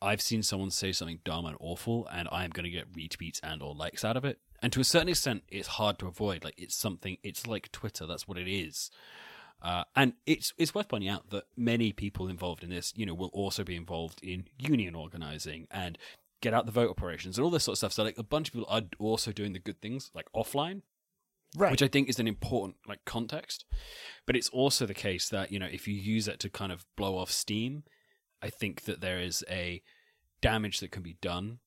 I've 0.00 0.22
seen 0.22 0.42
someone 0.42 0.70
say 0.70 0.92
something 0.92 1.20
dumb 1.22 1.44
and 1.44 1.56
awful 1.60 2.08
and 2.10 2.26
I 2.32 2.44
am 2.44 2.50
going 2.50 2.64
to 2.64 2.70
get 2.70 2.90
retweets 2.90 3.38
and 3.42 3.62
or 3.62 3.74
likes 3.74 4.02
out 4.02 4.16
of 4.16 4.24
it. 4.24 4.38
And 4.62 4.72
to 4.72 4.80
a 4.80 4.84
certain 4.84 5.10
extent 5.10 5.42
it's 5.50 5.68
hard 5.68 5.98
to 5.98 6.06
avoid. 6.06 6.42
Like 6.42 6.54
it's 6.56 6.74
something 6.74 7.18
it's 7.22 7.46
like 7.46 7.70
Twitter, 7.70 8.06
that's 8.06 8.26
what 8.26 8.38
it 8.38 8.48
is. 8.48 8.90
Uh, 9.64 9.82
and 9.96 10.12
it's 10.26 10.52
it's 10.58 10.74
worth 10.74 10.88
pointing 10.88 11.08
out 11.08 11.30
that 11.30 11.44
many 11.56 11.90
people 11.90 12.28
involved 12.28 12.62
in 12.62 12.68
this, 12.68 12.92
you 12.96 13.06
know, 13.06 13.14
will 13.14 13.30
also 13.32 13.64
be 13.64 13.74
involved 13.74 14.22
in 14.22 14.44
union 14.58 14.94
organizing 14.94 15.66
and 15.70 15.96
get 16.42 16.52
out 16.52 16.66
the 16.66 16.72
vote 16.72 16.90
operations 16.90 17.38
and 17.38 17.44
all 17.44 17.50
this 17.50 17.64
sort 17.64 17.72
of 17.72 17.78
stuff. 17.78 17.92
So 17.94 18.02
like 18.04 18.18
a 18.18 18.22
bunch 18.22 18.48
of 18.48 18.52
people 18.52 18.68
are 18.68 18.82
also 18.98 19.32
doing 19.32 19.54
the 19.54 19.58
good 19.58 19.80
things 19.80 20.10
like 20.14 20.26
offline, 20.36 20.82
right? 21.56 21.70
Which 21.70 21.82
I 21.82 21.88
think 21.88 22.10
is 22.10 22.18
an 22.18 22.28
important 22.28 22.76
like 22.86 23.06
context. 23.06 23.64
But 24.26 24.36
it's 24.36 24.50
also 24.50 24.84
the 24.84 24.92
case 24.92 25.30
that 25.30 25.50
you 25.50 25.58
know 25.58 25.68
if 25.72 25.88
you 25.88 25.94
use 25.94 26.28
it 26.28 26.40
to 26.40 26.50
kind 26.50 26.70
of 26.70 26.84
blow 26.94 27.16
off 27.16 27.30
steam, 27.30 27.84
I 28.42 28.50
think 28.50 28.82
that 28.82 29.00
there 29.00 29.18
is 29.18 29.42
a 29.48 29.82
damage 30.42 30.80
that 30.80 30.90
can 30.90 31.02
be 31.02 31.16
done 31.22 31.60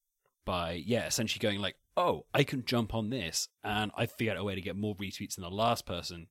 by 0.46 0.74
yeah 0.86 1.08
essentially 1.08 1.42
going 1.42 1.60
like 1.60 1.78
oh 1.98 2.26
I 2.32 2.44
can 2.44 2.64
jump 2.64 2.94
on 2.94 3.10
this 3.10 3.50
and 3.64 3.92
I 3.98 4.06
figured 4.06 4.38
out 4.38 4.42
a 4.42 4.44
way 4.44 4.54
to 4.54 4.62
get 4.62 4.76
more 4.76 4.96
retweets 4.96 5.34
than 5.34 5.42
the 5.42 5.50
last 5.50 5.88
person 5.88 6.28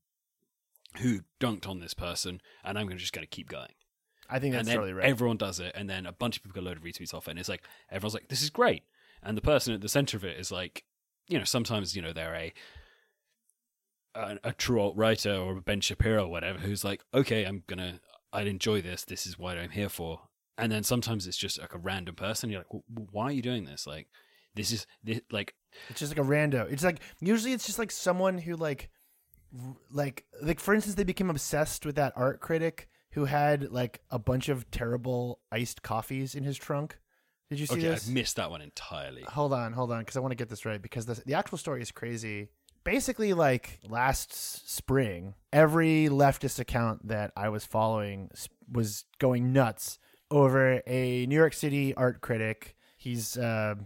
who 0.97 1.21
dunked 1.41 1.69
on 1.69 1.81
this 1.81 1.95
person, 1.95 2.41
and 2.65 2.79
I'm 2.79 2.89
just 2.99 3.13
going 3.13 3.27
to 3.27 3.31
keep 3.31 3.49
going. 3.49 3.73
I 4.29 4.39
think 4.39 4.55
that's 4.55 4.69
totally 4.69 4.93
right. 4.93 5.07
Everyone 5.07 5.37
does 5.37 5.61
it, 5.61 5.73
and 5.75 5.89
then 5.89 6.07
a 6.07 6.13
bunch 6.13 6.37
of 6.37 6.43
people 6.43 6.61
get 6.61 6.67
a 6.67 6.69
load 6.69 6.77
of 6.79 6.83
retweets 6.83 7.15
off 7.15 7.29
it, 7.29 7.33
and 7.33 7.39
it's 7.39 7.49
like 7.49 7.63
everyone's 7.91 8.15
like, 8.15 8.29
"This 8.29 8.43
is 8.43 8.51
great," 8.51 8.83
and 9.23 9.37
the 9.37 9.43
person 9.43 9.75
at 9.75 9.81
the 9.81 9.89
center 9.89 10.17
of 10.17 10.25
it 10.25 10.39
is 10.39 10.51
like, 10.51 10.85
you 11.29 11.39
know, 11.39 11.45
sometimes 11.45 11.95
you 11.95 12.03
know 12.03 12.13
they're 12.13 12.35
a 12.35 12.53
a, 14.15 14.39
a 14.45 14.53
true 14.53 14.81
alt 14.81 14.97
writer 14.97 15.35
or 15.35 15.61
Ben 15.61 15.81
Shapiro 15.81 16.25
or 16.25 16.31
whatever 16.31 16.59
who's 16.59 16.85
like, 16.85 17.05
"Okay, 17.15 17.45
I'm 17.45 17.63
gonna, 17.67 18.01
I'd 18.33 18.47
enjoy 18.47 18.83
this. 18.83 19.05
This 19.05 19.27
is 19.27 19.39
what 19.39 19.59
I'm 19.59 19.71
here 19.71 19.89
for." 19.89 20.23
And 20.59 20.73
then 20.73 20.83
sometimes 20.83 21.27
it's 21.27 21.37
just 21.37 21.61
like 21.61 21.75
a 21.75 21.79
random 21.79 22.15
person. 22.15 22.51
You're 22.51 22.61
like, 22.61 22.73
well, 22.73 22.85
"Why 23.13 23.25
are 23.25 23.33
you 23.33 23.43
doing 23.43 23.65
this?" 23.65 23.87
Like, 23.87 24.09
this 24.55 24.73
is 24.73 24.87
this, 25.05 25.21
like 25.31 25.55
it's 25.89 26.01
just 26.01 26.17
like 26.17 26.25
a 26.25 26.29
rando. 26.29 26.71
It's 26.71 26.83
like 26.83 27.01
usually 27.21 27.53
it's 27.53 27.67
just 27.67 27.79
like 27.79 27.93
someone 27.93 28.39
who 28.39 28.57
like 28.57 28.91
like 29.91 30.25
like 30.43 30.61
for 30.61 30.75
instance 30.75 30.97
they 30.97 31.05
became 31.05 31.31
obsessed 31.31 31.87
with 31.87 31.97
that 31.97 32.13
art 32.17 32.41
critic 32.41 32.89
who 33.13 33.25
had 33.25 33.71
like 33.73 34.01
a 34.11 34.19
bunch 34.19 34.49
of 34.49 34.71
terrible 34.71 35.41
iced 35.51 35.83
coffees 35.83 36.35
in 36.35 36.45
his 36.45 36.57
trunk. 36.57 36.99
Did 37.49 37.61
you 37.61 37.67
see 37.67 37.75
okay, 37.75 37.89
this? 37.89 38.09
I 38.09 38.13
missed 38.13 38.37
that 38.37 38.51
one 38.51 38.61
entirely. 38.61 39.23
Hold 39.23 39.53
on 39.53 39.73
hold 39.73 39.91
on 39.93 40.01
because 40.01 40.17
i 40.17 40.21
want 40.21 40.33
to 40.33 40.37
get 40.37 40.49
this 40.49 40.65
right 40.65 40.81
because 40.81 41.07
the, 41.07 41.21
the 41.25 41.35
actual 41.35 41.59
story 41.59 41.83
is 41.83 41.91
crazy. 41.91 42.49
Basically 42.85 43.33
like 43.33 43.81
last 43.89 44.35
spring 44.71 45.35
every 45.53 46.09
leftist 46.09 46.61
account 46.61 47.09
that 47.09 47.33
i 47.37 47.49
was 47.49 47.65
following 47.65 48.31
was 48.71 49.05
going 49.19 49.53
nuts 49.53 49.99
over 50.31 50.83
a 50.87 51.27
new 51.27 51.37
york 51.37 51.55
city 51.55 51.95
art 51.95 52.21
critic. 52.21 52.77
He's 52.97 53.37
uh 53.39 53.77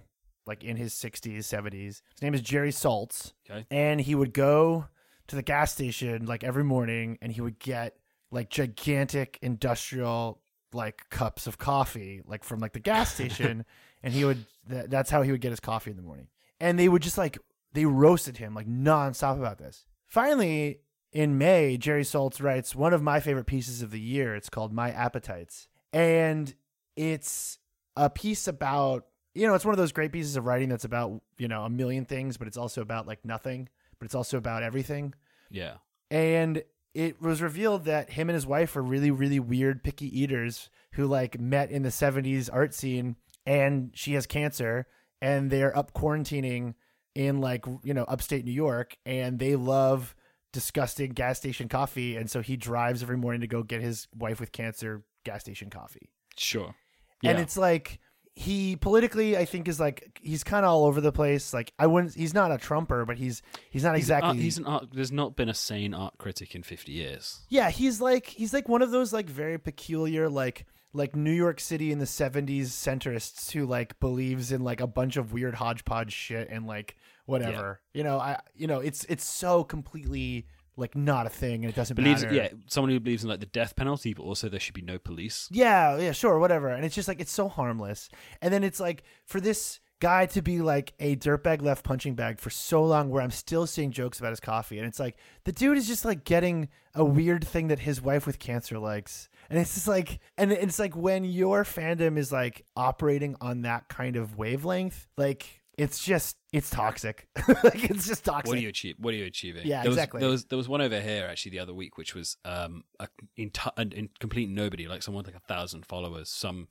like 0.46 0.64
in 0.64 0.76
his 0.76 0.94
60s 0.94 1.38
70s 1.38 1.72
his 1.82 2.22
name 2.22 2.34
is 2.34 2.40
jerry 2.40 2.72
saltz. 2.72 3.32
Okay. 3.48 3.64
and 3.70 4.00
he 4.00 4.14
would 4.14 4.32
go 4.32 4.86
to 5.30 5.36
the 5.36 5.42
gas 5.42 5.72
station 5.72 6.26
like 6.26 6.44
every 6.44 6.64
morning 6.64 7.18
and 7.22 7.32
he 7.32 7.40
would 7.40 7.58
get 7.58 7.96
like 8.30 8.50
gigantic 8.50 9.38
industrial 9.42 10.40
like 10.72 11.08
cups 11.10 11.46
of 11.46 11.58
coffee 11.58 12.20
like 12.26 12.44
from 12.44 12.60
like 12.60 12.72
the 12.72 12.80
gas 12.80 13.14
station 13.14 13.64
and 14.02 14.12
he 14.12 14.24
would 14.24 14.44
th- 14.68 14.86
that's 14.88 15.10
how 15.10 15.22
he 15.22 15.30
would 15.30 15.40
get 15.40 15.50
his 15.50 15.60
coffee 15.60 15.90
in 15.90 15.96
the 15.96 16.02
morning. 16.02 16.28
And 16.60 16.78
they 16.78 16.88
would 16.88 17.02
just 17.02 17.18
like 17.18 17.38
they 17.72 17.86
roasted 17.86 18.36
him 18.36 18.54
like 18.54 18.68
nonstop 18.68 19.38
about 19.38 19.58
this. 19.58 19.86
Finally 20.06 20.80
in 21.12 21.38
may 21.38 21.76
jerry 21.76 22.02
saltz 22.02 22.42
writes 22.42 22.74
one 22.74 22.92
of 22.92 23.02
my 23.02 23.20
favorite 23.20 23.46
pieces 23.46 23.82
of 23.82 23.90
the 23.90 24.00
year. 24.00 24.34
It's 24.34 24.50
called 24.50 24.72
my 24.72 24.90
appetites. 24.90 25.68
And 25.92 26.54
it's 26.96 27.58
a 27.96 28.10
piece 28.10 28.46
about 28.46 29.06
you 29.34 29.46
know, 29.46 29.54
it's 29.54 29.64
one 29.64 29.72
of 29.72 29.78
those 29.78 29.92
great 29.92 30.12
pieces 30.12 30.36
of 30.36 30.44
writing 30.44 30.68
that's 30.68 30.84
about, 30.84 31.22
you 31.38 31.46
know, 31.46 31.62
a 31.62 31.70
million 31.70 32.04
things, 32.04 32.36
but 32.36 32.48
it's 32.48 32.56
also 32.56 32.82
about 32.82 33.06
like 33.06 33.24
nothing, 33.24 33.68
but 34.00 34.06
it's 34.06 34.14
also 34.14 34.36
about 34.36 34.64
everything. 34.64 35.14
Yeah. 35.50 35.74
And 36.10 36.64
it 36.94 37.22
was 37.22 37.40
revealed 37.40 37.84
that 37.84 38.10
him 38.10 38.28
and 38.28 38.34
his 38.34 38.46
wife 38.46 38.76
are 38.76 38.82
really, 38.82 39.12
really 39.12 39.38
weird, 39.38 39.84
picky 39.84 40.18
eaters 40.18 40.70
who 40.94 41.06
like 41.06 41.38
met 41.38 41.70
in 41.70 41.82
the 41.82 41.90
70s 41.90 42.50
art 42.52 42.74
scene 42.74 43.14
and 43.46 43.90
she 43.94 44.14
has 44.14 44.26
cancer 44.26 44.88
and 45.22 45.50
they're 45.50 45.76
up 45.76 45.92
quarantining 45.92 46.74
in 47.14 47.40
like, 47.40 47.64
you 47.84 47.94
know, 47.94 48.04
upstate 48.04 48.44
New 48.44 48.50
York 48.50 48.96
and 49.06 49.38
they 49.38 49.54
love 49.54 50.16
disgusting 50.52 51.10
gas 51.10 51.38
station 51.38 51.68
coffee. 51.68 52.16
And 52.16 52.28
so 52.28 52.40
he 52.40 52.56
drives 52.56 53.02
every 53.02 53.16
morning 53.16 53.42
to 53.42 53.46
go 53.46 53.62
get 53.62 53.82
his 53.82 54.08
wife 54.16 54.40
with 54.40 54.50
cancer 54.50 55.04
gas 55.24 55.42
station 55.42 55.70
coffee. 55.70 56.10
Sure. 56.36 56.74
And 57.22 57.38
it's 57.38 57.56
like, 57.58 58.00
he 58.34 58.76
politically, 58.76 59.36
I 59.36 59.44
think, 59.44 59.68
is 59.68 59.78
like 59.80 60.18
he's 60.22 60.44
kind 60.44 60.64
of 60.64 60.70
all 60.70 60.84
over 60.86 61.00
the 61.00 61.12
place. 61.12 61.52
Like 61.52 61.72
I 61.78 61.86
wouldn't, 61.86 62.14
he's 62.14 62.34
not 62.34 62.52
a 62.52 62.58
Trumper, 62.58 63.04
but 63.04 63.18
he's 63.18 63.42
he's 63.70 63.84
not 63.84 63.96
He's 63.96 64.08
an 64.08 64.16
exactly. 64.16 64.28
art- 64.28 64.36
he's 64.38 64.58
an 64.58 64.66
art. 64.66 64.88
There's 64.92 65.12
not 65.12 65.36
been 65.36 65.48
a 65.48 65.54
sane 65.54 65.94
art 65.94 66.14
critic 66.18 66.54
in 66.54 66.62
50 66.62 66.92
years. 66.92 67.40
Yeah, 67.48 67.70
he's 67.70 68.00
like 68.00 68.26
he's 68.26 68.54
like 68.54 68.68
one 68.68 68.82
of 68.82 68.90
those 68.90 69.12
like 69.12 69.28
very 69.28 69.58
peculiar 69.58 70.28
like 70.28 70.66
like 70.92 71.14
New 71.14 71.32
York 71.32 71.60
City 71.60 71.92
in 71.92 71.98
the 71.98 72.04
70s 72.04 72.66
centrists 72.66 73.52
who 73.52 73.64
like 73.66 73.98
believes 74.00 74.50
in 74.52 74.62
like 74.64 74.80
a 74.80 74.86
bunch 74.86 75.16
of 75.16 75.32
weird 75.32 75.54
hodgepodge 75.54 76.12
shit 76.12 76.48
and 76.50 76.66
like 76.66 76.96
whatever. 77.26 77.80
You 77.94 78.04
know, 78.04 78.18
I 78.18 78.40
you 78.54 78.66
know, 78.66 78.80
it's 78.80 79.04
it's 79.04 79.24
so 79.24 79.64
completely 79.64 80.46
like 80.80 80.96
not 80.96 81.26
a 81.26 81.30
thing 81.30 81.64
and 81.64 81.72
it 81.72 81.76
doesn't 81.76 81.94
Believes, 81.94 82.22
matter. 82.22 82.34
yeah, 82.34 82.48
someone 82.66 82.90
who 82.90 82.98
believes 83.00 83.22
in 83.22 83.28
like 83.30 83.40
the 83.40 83.46
death 83.46 83.76
penalty, 83.76 84.14
but 84.14 84.22
also 84.24 84.48
there 84.48 84.60
should 84.60 84.74
be 84.74 84.82
no 84.82 84.98
police. 84.98 85.48
Yeah, 85.52 85.96
yeah, 85.98 86.12
sure, 86.12 86.38
whatever. 86.38 86.68
And 86.68 86.84
it's 86.84 86.94
just 86.94 87.08
like 87.08 87.20
it's 87.20 87.32
so 87.32 87.48
harmless. 87.48 88.08
And 88.42 88.52
then 88.52 88.64
it's 88.64 88.80
like 88.80 89.02
for 89.26 89.40
this 89.40 89.80
guy 90.00 90.24
to 90.24 90.40
be 90.40 90.60
like 90.62 90.94
a 90.98 91.14
dirtbag 91.16 91.60
left 91.60 91.84
punching 91.84 92.14
bag 92.14 92.40
for 92.40 92.48
so 92.48 92.82
long 92.82 93.10
where 93.10 93.22
I'm 93.22 93.30
still 93.30 93.66
seeing 93.66 93.90
jokes 93.92 94.18
about 94.18 94.30
his 94.30 94.40
coffee 94.40 94.78
and 94.78 94.86
it's 94.88 94.98
like 94.98 95.18
the 95.44 95.52
dude 95.52 95.76
is 95.76 95.86
just 95.86 96.06
like 96.06 96.24
getting 96.24 96.70
a 96.94 97.04
weird 97.04 97.46
thing 97.46 97.68
that 97.68 97.80
his 97.80 98.00
wife 98.00 98.26
with 98.26 98.38
cancer 98.38 98.78
likes. 98.78 99.28
And 99.50 99.58
it's 99.58 99.74
just 99.74 99.86
like 99.88 100.20
and 100.38 100.52
it's 100.52 100.78
like 100.78 100.96
when 100.96 101.24
your 101.24 101.64
fandom 101.64 102.16
is 102.16 102.32
like 102.32 102.64
operating 102.76 103.36
on 103.42 103.62
that 103.62 103.88
kind 103.88 104.16
of 104.16 104.38
wavelength, 104.38 105.06
like 105.18 105.59
it's 105.80 106.04
just 106.04 106.36
it's 106.52 106.68
toxic. 106.68 107.26
like 107.64 107.90
it's 107.90 108.06
just 108.06 108.24
toxic. 108.24 108.48
What 108.48 108.58
are 108.58 108.60
you 108.60 108.68
achieve? 108.68 108.96
What 108.98 109.14
are 109.14 109.16
you 109.16 109.24
achieving? 109.24 109.66
Yeah, 109.66 109.80
there 109.82 109.90
was, 109.90 109.96
exactly. 109.96 110.20
There 110.20 110.28
was 110.28 110.44
there 110.44 110.58
was 110.58 110.68
one 110.68 110.82
over 110.82 111.00
here 111.00 111.26
actually 111.30 111.52
the 111.52 111.60
other 111.60 111.72
week, 111.72 111.96
which 111.96 112.14
was 112.14 112.36
um 112.44 112.84
a 112.98 113.08
in, 113.36 113.50
an 113.78 113.92
in 113.92 114.10
complete 114.20 114.50
nobody, 114.50 114.88
like 114.88 115.02
someone 115.02 115.24
with 115.24 115.34
like 115.34 115.42
a 115.42 115.46
thousand 115.46 115.86
followers. 115.86 116.28
Some 116.28 116.68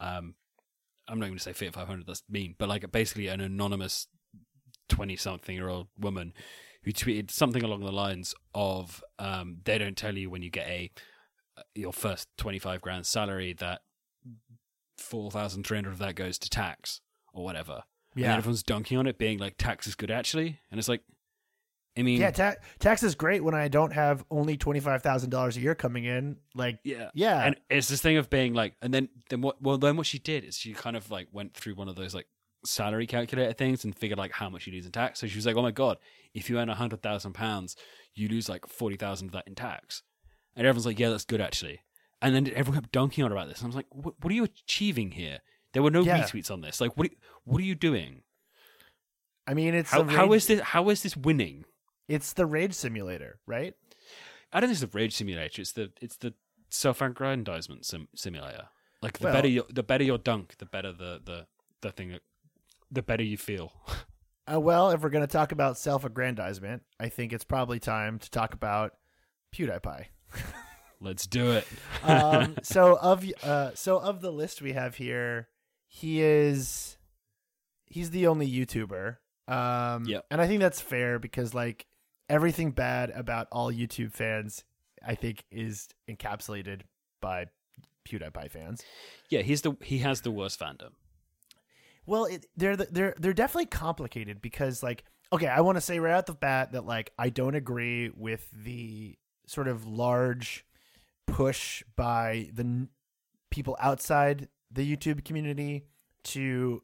um, 0.00 0.34
I'm 1.06 1.18
not 1.18 1.26
even 1.26 1.32
going 1.32 1.38
to 1.38 1.44
say 1.44 1.52
fit 1.52 1.72
500. 1.72 2.06
That's 2.06 2.24
mean, 2.28 2.56
but 2.58 2.68
like 2.68 2.90
basically 2.90 3.28
an 3.28 3.40
anonymous 3.40 4.08
twenty 4.88 5.14
something 5.14 5.54
year 5.54 5.68
old 5.68 5.86
woman 5.96 6.32
who 6.82 6.92
tweeted 6.92 7.30
something 7.30 7.62
along 7.62 7.84
the 7.84 7.92
lines 7.92 8.34
of 8.52 9.04
um 9.20 9.58
they 9.64 9.78
don't 9.78 9.96
tell 9.96 10.16
you 10.16 10.28
when 10.28 10.42
you 10.42 10.50
get 10.50 10.66
a 10.66 10.90
your 11.74 11.92
first 11.92 12.26
25 12.38 12.80
grand 12.80 13.06
salary 13.06 13.52
that 13.52 13.82
4,300 14.96 15.92
of 15.92 15.98
that 15.98 16.14
goes 16.14 16.38
to 16.38 16.48
tax 16.48 17.00
or 17.32 17.44
whatever. 17.44 17.82
And 18.14 18.24
Yeah. 18.24 18.36
everyone's 18.36 18.62
dunking 18.62 18.98
on 18.98 19.06
it, 19.06 19.18
being 19.18 19.38
like, 19.38 19.56
tax 19.58 19.86
is 19.86 19.94
good 19.94 20.10
actually. 20.10 20.60
And 20.70 20.78
it's 20.78 20.88
like, 20.88 21.02
I 21.98 22.02
mean, 22.02 22.20
Yeah, 22.20 22.30
ta- 22.30 22.54
tax 22.78 23.02
is 23.02 23.14
great 23.14 23.42
when 23.42 23.54
I 23.54 23.68
don't 23.68 23.92
have 23.92 24.24
only 24.30 24.56
twenty 24.56 24.80
five 24.80 25.02
thousand 25.02 25.30
dollars 25.30 25.56
a 25.56 25.60
year 25.60 25.74
coming 25.74 26.04
in. 26.04 26.36
Like, 26.54 26.78
yeah. 26.84 27.10
yeah, 27.14 27.42
And 27.44 27.56
it's 27.68 27.88
this 27.88 28.00
thing 28.00 28.16
of 28.16 28.30
being 28.30 28.54
like, 28.54 28.74
and 28.80 28.92
then, 28.94 29.08
then 29.28 29.40
what, 29.40 29.60
well, 29.60 29.76
then 29.78 29.96
what 29.96 30.06
she 30.06 30.18
did 30.18 30.44
is 30.44 30.56
she 30.56 30.72
kind 30.72 30.96
of 30.96 31.10
like 31.10 31.28
went 31.32 31.54
through 31.54 31.74
one 31.74 31.88
of 31.88 31.96
those 31.96 32.14
like 32.14 32.26
salary 32.64 33.06
calculator 33.06 33.52
things 33.52 33.84
and 33.84 33.96
figured 33.96 34.18
like 34.18 34.32
how 34.32 34.48
much 34.48 34.66
you 34.66 34.72
lose 34.72 34.86
in 34.86 34.92
tax. 34.92 35.18
So 35.20 35.26
she 35.26 35.36
was 35.36 35.46
like, 35.46 35.56
oh 35.56 35.62
my 35.62 35.70
God, 35.72 35.98
if 36.34 36.48
you 36.48 36.58
earn 36.58 36.68
a 36.68 36.74
hundred 36.74 37.02
thousand 37.02 37.32
pounds, 37.32 37.74
you 38.14 38.28
lose 38.28 38.48
like 38.48 38.66
40,000 38.66 39.28
of 39.28 39.32
that 39.32 39.46
in 39.48 39.54
tax. 39.54 40.02
And 40.56 40.66
everyone's 40.66 40.86
like, 40.86 40.98
yeah, 40.98 41.10
that's 41.10 41.24
good 41.24 41.40
actually. 41.40 41.80
And 42.22 42.34
then 42.34 42.46
everyone 42.54 42.82
kept 42.82 42.92
dunking 42.92 43.24
on 43.24 43.32
about 43.32 43.48
this. 43.48 43.58
And 43.58 43.64
I 43.66 43.68
was 43.68 43.76
like, 43.76 43.86
what, 43.90 44.14
what 44.20 44.30
are 44.30 44.34
you 44.36 44.44
achieving 44.44 45.12
here? 45.12 45.38
There 45.72 45.82
were 45.82 45.90
no 45.90 46.02
Yeah. 46.02 46.22
retweets 46.22 46.50
on 46.50 46.60
this. 46.60 46.80
Like, 46.80 46.96
what, 46.96 47.10
what 47.44 47.60
are 47.60 47.64
you 47.64 47.74
doing? 47.74 48.22
I 49.46 49.54
mean, 49.54 49.74
it's 49.74 49.90
How, 49.90 50.02
rage- 50.02 50.32
is 50.36 50.46
this, 50.46 50.60
how 50.60 50.88
is 50.90 51.02
this 51.02 51.16
winning? 51.16 51.64
it's 52.08 52.32
the 52.32 52.44
rage 52.46 52.74
simulator, 52.74 53.38
right? 53.46 53.74
I 54.52 54.58
don't 54.60 54.68
think 54.68 54.82
it's 54.82 54.92
the 54.92 54.98
rage 54.98 55.14
simulator. 55.14 55.60
It's 55.62 55.72
the 55.72 55.92
it's 56.00 56.16
the 56.16 56.34
self-aggrandizement 56.70 57.86
sim- 57.86 58.08
simulator. 58.16 58.68
Like 59.00 59.18
the 59.18 59.24
Well- 59.26 59.32
better 59.34 59.48
your 59.48 59.64
the 59.70 59.82
better 59.84 60.02
your 60.04 60.18
dunk, 60.18 60.56
the 60.58 60.66
better 60.66 60.92
the 60.92 61.20
the 61.24 61.46
the 61.82 61.92
thing. 61.92 62.10
that- 62.10 62.22
The 62.90 63.02
better 63.02 63.22
you 63.22 63.36
feel. 63.38 63.72
Uh, 64.52 64.58
well, 64.58 64.90
if 64.90 65.00
we're 65.00 65.10
going 65.10 65.24
to 65.24 65.30
talk 65.32 65.52
about 65.52 65.78
self-aggrandizement, 65.78 66.82
I 66.98 67.08
think 67.08 67.32
it's 67.32 67.44
probably 67.44 67.78
time 67.78 68.18
to 68.18 68.28
talk 68.30 68.52
about 68.52 68.94
PewDiePie. 69.54 70.06
Let's 71.00 71.24
do 71.28 71.52
it. 71.52 71.68
um, 72.02 72.56
so 72.64 72.96
of 72.98 73.24
uh, 73.44 73.70
so 73.74 73.98
of 74.00 74.20
the 74.22 74.32
list 74.32 74.60
we 74.60 74.72
have 74.72 74.96
here, 74.96 75.46
he 75.92 76.22
is 76.22 76.96
he's 77.86 78.10
the 78.10 78.28
only 78.28 78.48
YouTuber. 78.48 79.16
Um, 79.48 80.04
Yep. 80.04 80.26
and 80.30 80.40
I 80.40 80.46
think 80.46 80.60
that's 80.60 80.80
fair 80.80 81.18
because 81.18 81.52
like 81.54 81.86
everything 82.28 82.70
bad 82.70 83.10
about 83.10 83.48
all 83.50 83.72
YouTube 83.72 84.12
fans, 84.12 84.62
I 85.04 85.16
think, 85.16 85.44
is 85.50 85.88
encapsulated 86.08 86.82
by 87.20 87.46
PewDiePie 88.08 88.50
fans. 88.52 88.82
yeah, 89.28 89.42
he's 89.42 89.62
the 89.62 89.76
he 89.82 89.98
has 89.98 90.20
the 90.20 90.30
worst 90.30 90.60
fandom. 90.60 90.90
Well, 92.06 92.24
it, 92.26 92.46
they're 92.56 92.76
they're 92.76 93.14
they're 93.18 93.32
definitely 93.32 93.66
complicated 93.66 94.40
because 94.40 94.82
like 94.84 95.04
okay, 95.32 95.48
I 95.48 95.60
want 95.60 95.76
to 95.76 95.80
say 95.80 95.98
right 95.98 96.12
out 96.14 96.26
the 96.26 96.32
bat 96.34 96.72
that 96.72 96.86
like 96.86 97.12
I 97.18 97.28
don't 97.30 97.54
agree 97.56 98.10
with 98.16 98.48
the 98.52 99.16
sort 99.46 99.66
of 99.68 99.84
large 99.86 100.64
push 101.26 101.82
by 101.96 102.50
the 102.52 102.62
n- 102.62 102.88
people 103.50 103.76
outside 103.80 104.48
the 104.70 104.96
YouTube 104.96 105.24
community 105.24 105.86
to 106.22 106.82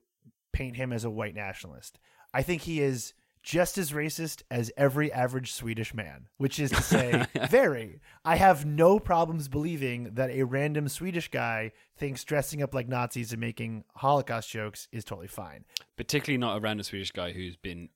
paint 0.53 0.77
him 0.77 0.93
as 0.93 1.05
a 1.05 1.11
white 1.11 1.35
nationalist. 1.35 1.99
I 2.33 2.43
think 2.43 2.63
he 2.63 2.81
is 2.81 3.15
just 3.43 3.79
as 3.79 3.93
racist 3.93 4.43
as 4.51 4.73
every 4.77 5.13
average 5.13 5.53
Swedish 5.53 5.95
man, 5.95 6.27
which 6.37 6.59
is 6.59 6.71
to 6.73 6.83
say, 6.83 7.27
very. 7.49 8.01
I 8.25 8.37
have 8.37 8.67
no 8.67 8.99
problems 8.99 9.47
believing 9.47 10.15
that 10.15 10.31
a 10.31 10.43
random 10.43 10.89
Swedish 10.89 11.31
guy 11.31 11.71
thinks 11.97 12.25
dressing 12.25 12.61
up 12.61 12.75
like 12.75 12.89
Nazis 12.89 13.31
and 13.31 13.41
making 13.41 13.85
Holocaust 13.95 14.51
jokes 14.51 14.89
is 14.91 15.05
totally 15.05 15.29
fine. 15.29 15.65
Particularly 15.97 16.39
not 16.39 16.57
a 16.57 16.61
random 16.61 16.83
Swedish 16.83 17.13
guy 17.13 17.33
who's 17.33 17.55
been 17.55 17.89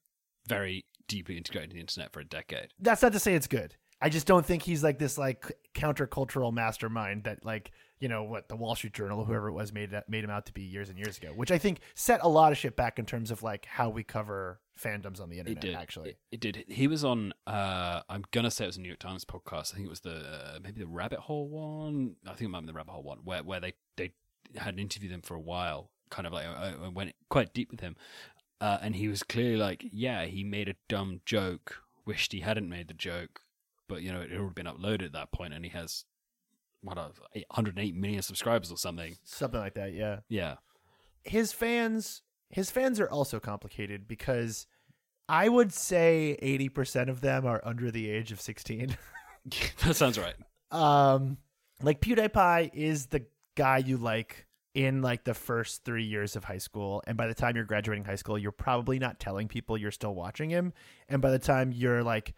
very 0.47 0.84
deeply 1.09 1.36
integrated 1.36 1.70
in 1.70 1.76
the 1.76 1.80
internet 1.80 2.12
for 2.12 2.20
a 2.20 2.24
decade. 2.24 2.68
That's 2.78 3.03
not 3.03 3.12
to 3.14 3.18
say 3.18 3.34
it's 3.34 3.49
good. 3.49 3.74
I 4.01 4.09
just 4.09 4.28
don't 4.28 4.47
think 4.47 4.62
he's 4.62 4.84
like 4.84 5.01
this 5.01 5.18
like 5.18 5.51
countercultural 5.74 6.53
mastermind 6.53 7.24
that 7.24 7.45
like 7.45 7.72
you 8.01 8.09
know 8.09 8.25
what 8.25 8.49
the 8.49 8.57
Wall 8.57 8.75
Street 8.75 8.95
Journal, 8.95 9.25
whoever 9.25 9.49
it 9.49 9.53
was, 9.53 9.73
made 9.73 9.91
made 10.09 10.25
him 10.25 10.31
out 10.31 10.47
to 10.47 10.53
be 10.53 10.63
years 10.63 10.89
and 10.89 10.99
years 10.99 11.19
ago. 11.19 11.29
Which 11.35 11.51
I 11.51 11.59
think 11.59 11.81
set 11.95 12.21
a 12.23 12.29
lot 12.29 12.51
of 12.51 12.59
shit 12.59 12.75
back 12.75 12.99
in 12.99 13.05
terms 13.05 13.31
of 13.31 13.43
like 13.43 13.67
how 13.67 13.91
we 13.91 14.03
cover 14.03 14.61
fandoms 14.79 15.21
on 15.21 15.29
the 15.29 15.39
internet. 15.39 15.63
It 15.63 15.67
did 15.69 15.77
actually. 15.77 16.11
It, 16.11 16.19
it 16.33 16.41
did. 16.41 16.65
He 16.69 16.87
was 16.87 17.05
on. 17.05 17.35
Uh, 17.47 18.01
I'm 18.09 18.25
gonna 18.31 18.51
say 18.51 18.65
it 18.65 18.69
was 18.69 18.79
a 18.79 18.81
New 18.81 18.89
York 18.89 19.01
Times 19.01 19.25
podcast. 19.25 19.73
I 19.73 19.77
think 19.77 19.87
it 19.87 19.91
was 19.91 20.01
the 20.01 20.17
uh, 20.17 20.59
maybe 20.63 20.81
the 20.81 20.87
Rabbit 20.87 21.21
Hole 21.21 21.49
one. 21.49 22.17
I 22.25 22.31
think 22.31 22.43
it 22.43 22.49
might 22.49 22.61
be 22.61 22.67
the 22.69 22.73
Rabbit 22.73 22.93
Hole 22.93 23.03
one, 23.03 23.19
where 23.23 23.43
where 23.43 23.61
they 23.61 23.75
they 23.97 24.13
had 24.57 24.81
interviewed 24.81 25.13
him 25.13 25.23
for 25.23 25.35
a 25.35 25.41
while, 25.41 25.91
kind 26.11 26.27
of 26.27 26.33
like 26.33 26.47
I, 26.47 26.75
I 26.83 26.89
went 26.89 27.15
quite 27.29 27.53
deep 27.53 27.71
with 27.71 27.81
him, 27.81 27.97
uh, 28.63 28.79
and 28.81 28.97
he 28.97 29.09
was 29.09 29.23
clearly 29.23 29.57
like, 29.57 29.85
yeah, 29.93 30.25
he 30.25 30.43
made 30.43 30.69
a 30.69 30.75
dumb 30.89 31.21
joke. 31.27 31.83
Wished 32.07 32.33
he 32.33 32.41
hadn't 32.41 32.69
made 32.69 32.89
the 32.89 32.95
joke, 32.95 33.43
but 33.89 34.01
you 34.03 34.11
know 34.11 34.23
it 34.23 34.31
had 34.31 34.41
already 34.41 34.55
been 34.55 34.67
uploaded 34.67 35.05
at 35.05 35.13
that 35.13 35.33
point, 35.33 35.53
and 35.53 35.67
he 35.67 35.71
has 35.73 36.07
what 36.83 36.99
uh, 36.99 37.09
108 37.35 37.95
million 37.95 38.22
subscribers 38.22 38.72
or 38.72 38.76
something. 38.76 39.16
Something 39.24 39.61
like 39.61 39.74
that. 39.74 39.93
Yeah. 39.93 40.20
Yeah, 40.28 40.57
his 41.24 41.53
fans 41.53 42.22
his 42.51 42.70
fans 42.70 42.99
are 42.99 43.09
also 43.09 43.39
complicated 43.39 44.09
because 44.09 44.66
I 45.28 45.49
would 45.49 45.72
say 45.72 46.37
80% 46.43 47.09
of 47.09 47.20
them 47.20 47.47
are 47.47 47.62
under 47.64 47.93
the 47.93 48.11
age 48.11 48.33
of 48.33 48.41
16. 48.41 48.97
that 49.85 49.97
sounds 49.97 50.18
right. 50.18 50.35
um 50.70 51.39
like 51.83 52.01
PewDiePie 52.03 52.70
is 52.74 53.07
the 53.07 53.24
guy 53.57 53.78
you 53.78 53.97
like 53.97 54.47
in 54.74 55.01
like 55.01 55.24
the 55.24 55.33
first 55.33 55.83
3 55.85 56.05
years 56.05 56.37
of 56.37 56.45
high 56.45 56.59
school 56.59 57.03
and 57.07 57.16
by 57.16 57.26
the 57.26 57.35
time 57.35 57.57
you're 57.57 57.64
graduating 57.64 58.05
high 58.05 58.16
school 58.16 58.39
you're 58.39 58.53
probably 58.53 58.99
not 58.99 59.18
telling 59.18 59.49
people 59.49 59.78
you're 59.78 59.91
still 59.91 60.14
watching 60.14 60.51
him 60.51 60.74
and 61.09 61.22
by 61.22 61.31
the 61.31 61.39
time 61.39 61.72
you're 61.72 62.03
like 62.05 62.35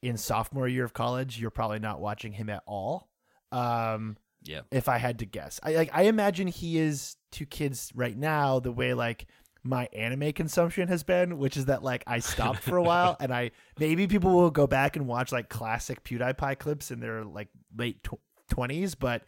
in 0.00 0.16
sophomore 0.16 0.66
year 0.66 0.84
of 0.84 0.94
college 0.94 1.38
you're 1.38 1.50
probably 1.50 1.78
not 1.78 2.00
watching 2.00 2.32
him 2.32 2.48
at 2.48 2.62
all. 2.66 3.09
Um 3.52 4.16
Yeah, 4.44 4.62
if 4.70 4.88
I 4.88 4.98
had 4.98 5.18
to 5.20 5.26
guess. 5.26 5.60
I 5.62 5.72
like 5.74 5.90
I 5.92 6.02
imagine 6.04 6.46
he 6.48 6.78
is 6.78 7.16
to 7.32 7.46
kids 7.46 7.92
right 7.94 8.16
now 8.16 8.60
the 8.60 8.72
way 8.72 8.94
like 8.94 9.26
my 9.62 9.88
anime 9.92 10.32
consumption 10.32 10.88
has 10.88 11.02
been, 11.02 11.36
which 11.36 11.56
is 11.56 11.66
that 11.66 11.82
like 11.82 12.02
I 12.06 12.20
stopped 12.20 12.60
for 12.62 12.78
a 12.78 12.82
while 12.82 13.16
and 13.20 13.32
I 13.32 13.50
maybe 13.78 14.06
people 14.06 14.30
will 14.34 14.50
go 14.50 14.66
back 14.66 14.96
and 14.96 15.06
watch 15.06 15.32
like 15.32 15.48
classic 15.50 16.02
PewDiePie 16.02 16.58
clips 16.58 16.90
in 16.90 17.00
their 17.00 17.24
like 17.24 17.48
late 17.76 18.02
tw- 18.02 18.20
20s, 18.50 18.96
but 18.98 19.22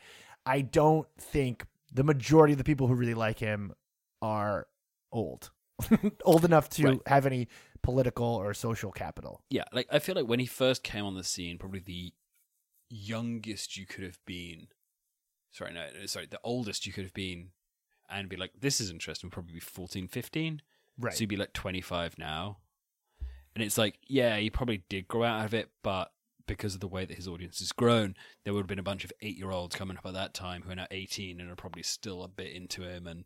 I 0.47 0.63
don't 0.63 1.07
think 1.19 1.67
the 1.93 2.03
majority 2.03 2.55
of 2.55 2.59
the 2.59 2.65
people 2.65 2.87
who 2.87 2.95
really 2.95 3.13
like 3.15 3.39
him 3.39 3.75
are 4.23 4.67
old, 5.13 5.51
old 6.25 6.45
enough 6.47 6.71
to 6.71 6.85
Right. 6.87 7.01
have 7.07 7.27
any 7.27 7.49
political 7.83 8.25
or 8.25 8.55
social 8.55 8.91
capital. 8.91 9.43
Yeah, 9.51 9.65
like 9.73 9.87
I 9.93 9.99
feel 9.99 10.15
like 10.15 10.27
when 10.27 10.39
he 10.41 10.47
first 10.47 10.83
came 10.83 11.05
on 11.05 11.15
the 11.15 11.25
scene, 11.25 11.59
probably 11.59 11.81
the 11.81 12.15
youngest 12.93 13.77
you 13.77 13.87
could 13.87 14.05
have 14.05 14.19
been. 14.27 14.69
Sorry, 15.51 15.73
no, 15.73 15.87
no, 15.99 16.07
sorry, 16.07 16.27
the 16.27 16.41
oldest 16.45 16.87
you 16.87 16.93
could 16.93 17.05
have 17.05 17.15
been, 17.15 17.49
and 18.11 18.29
be 18.29 18.37
like, 18.37 18.53
"This 18.59 18.81
is 18.81 18.91
interesting." 18.91 19.29
Would 19.29 19.33
probably 19.33 19.55
be 19.55 19.61
14, 19.61 20.09
15. 20.09 20.63
Right. 20.99 21.15
So 21.15 21.21
you'd 21.21 21.29
be 21.29 21.37
like 21.37 21.53
twenty 21.53 21.81
five 21.81 22.19
now, 22.19 22.59
and 23.55 23.65
it's 23.65 23.79
like, 23.79 23.99
yeah, 24.07 24.37
he 24.37 24.51
probably 24.51 24.85
did 24.89 25.09
grow 25.09 25.25
out 25.25 25.45
of 25.45 25.55
it, 25.55 25.71
but 25.83 26.13
because 26.47 26.75
of 26.75 26.81
the 26.81 26.89
way 26.89 27.05
that 27.05 27.17
his 27.17 27.29
audience 27.29 27.61
has 27.61 27.73
grown, 27.73 28.15
there 28.45 28.53
would 28.53 28.61
have 28.61 28.67
been 28.67 28.79
a 28.79 28.83
bunch 28.83 29.05
of 29.05 29.13
eight 29.23 29.39
year 29.39 29.51
olds 29.51 29.77
coming 29.77 29.97
up 29.97 30.05
at 30.05 30.15
that 30.15 30.35
time 30.35 30.63
who 30.63 30.73
are 30.73 30.77
now 30.77 30.87
eighteen 30.91 31.41
and 31.41 31.51
are 31.51 31.57
probably 31.57 31.83
still 31.83 32.23
a 32.23 32.29
bit 32.29 32.53
into 32.53 32.83
him, 32.83 33.07
and 33.07 33.25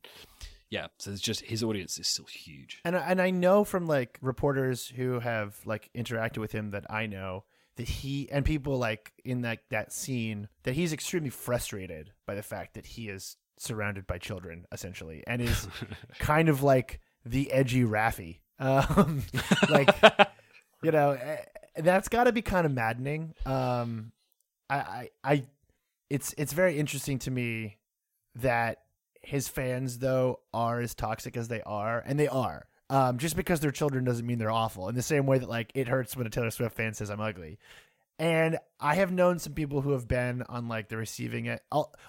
yeah, 0.71 0.87
so 0.99 1.11
it's 1.11 1.21
just 1.21 1.43
his 1.43 1.63
audience 1.63 1.99
is 1.99 2.07
still 2.07 2.27
huge. 2.27 2.81
And 2.85 2.95
and 2.95 3.21
I 3.21 3.31
know 3.31 3.65
from 3.65 3.87
like 3.87 4.19
reporters 4.21 4.89
who 4.89 5.21
have 5.21 5.59
like 5.65 5.91
interacted 5.95 6.39
with 6.39 6.53
him 6.53 6.71
that 6.71 6.91
I 6.91 7.07
know 7.07 7.45
that 7.77 7.89
he 7.89 8.29
and 8.31 8.45
people 8.45 8.79
like 8.79 9.13
in 9.25 9.43
that 9.43 9.61
that 9.71 9.93
scene 9.93 10.49
that 10.65 10.75
he's 10.75 10.93
extremely 10.93 11.31
frustrated 11.31 12.13
by 12.27 12.35
the 12.35 12.43
fact 12.43 12.75
that 12.75 12.87
he 12.87 13.09
is 13.09 13.37
surrounded 13.59 14.07
by 14.07 14.19
children 14.19 14.67
essentially 14.73 15.23
and 15.27 15.41
is 15.41 15.69
kind 16.19 16.49
of 16.49 16.63
like 16.63 17.01
the 17.25 17.51
edgy 17.53 17.85
Raffi. 17.85 18.39
Um, 18.59 19.23
like 19.69 19.95
you 20.83 20.91
know 20.91 21.11
eh, 21.11 21.37
that's 21.77 22.09
got 22.09 22.25
to 22.25 22.33
be 22.33 22.41
kind 22.41 22.65
of 22.65 22.73
maddening. 22.73 23.35
Um, 23.45 24.13
I, 24.71 24.77
I 24.79 25.11
I 25.23 25.45
it's 26.09 26.35
it's 26.39 26.55
very 26.55 26.79
interesting 26.79 27.19
to 27.19 27.31
me 27.31 27.77
that 28.37 28.79
his 29.21 29.47
fans 29.47 29.99
though 29.99 30.41
are 30.55 30.81
as 30.81 30.95
toxic 30.95 31.37
as 31.37 31.49
they 31.49 31.61
are, 31.63 32.03
and 32.07 32.19
they 32.19 32.29
are. 32.29 32.67
Um, 32.89 33.19
just 33.19 33.35
because 33.37 33.59
they're 33.61 33.73
children 33.73 34.05
doesn't 34.05 34.27
mean 34.27 34.39
they're 34.39 34.51
awful. 34.51 34.89
In 34.89 34.95
the 34.95 35.03
same 35.03 35.27
way 35.27 35.39
that 35.39 35.49
like 35.49 35.73
it 35.75 35.89
hurts 35.89 36.17
when 36.17 36.27
a 36.27 36.31
Taylor 36.31 36.51
Swift 36.51 36.77
fan 36.77 36.95
says 36.95 37.11
I'm 37.11 37.21
ugly. 37.21 37.59
And 38.19 38.59
I 38.81 38.95
have 38.95 39.13
known 39.13 39.39
some 39.39 39.53
people 39.53 39.83
who 39.83 39.91
have 39.93 40.09
been 40.09 40.43
on 40.49 40.69
like 40.69 40.89
the 40.89 40.97
receiving 40.97 41.47
it. 41.47 41.63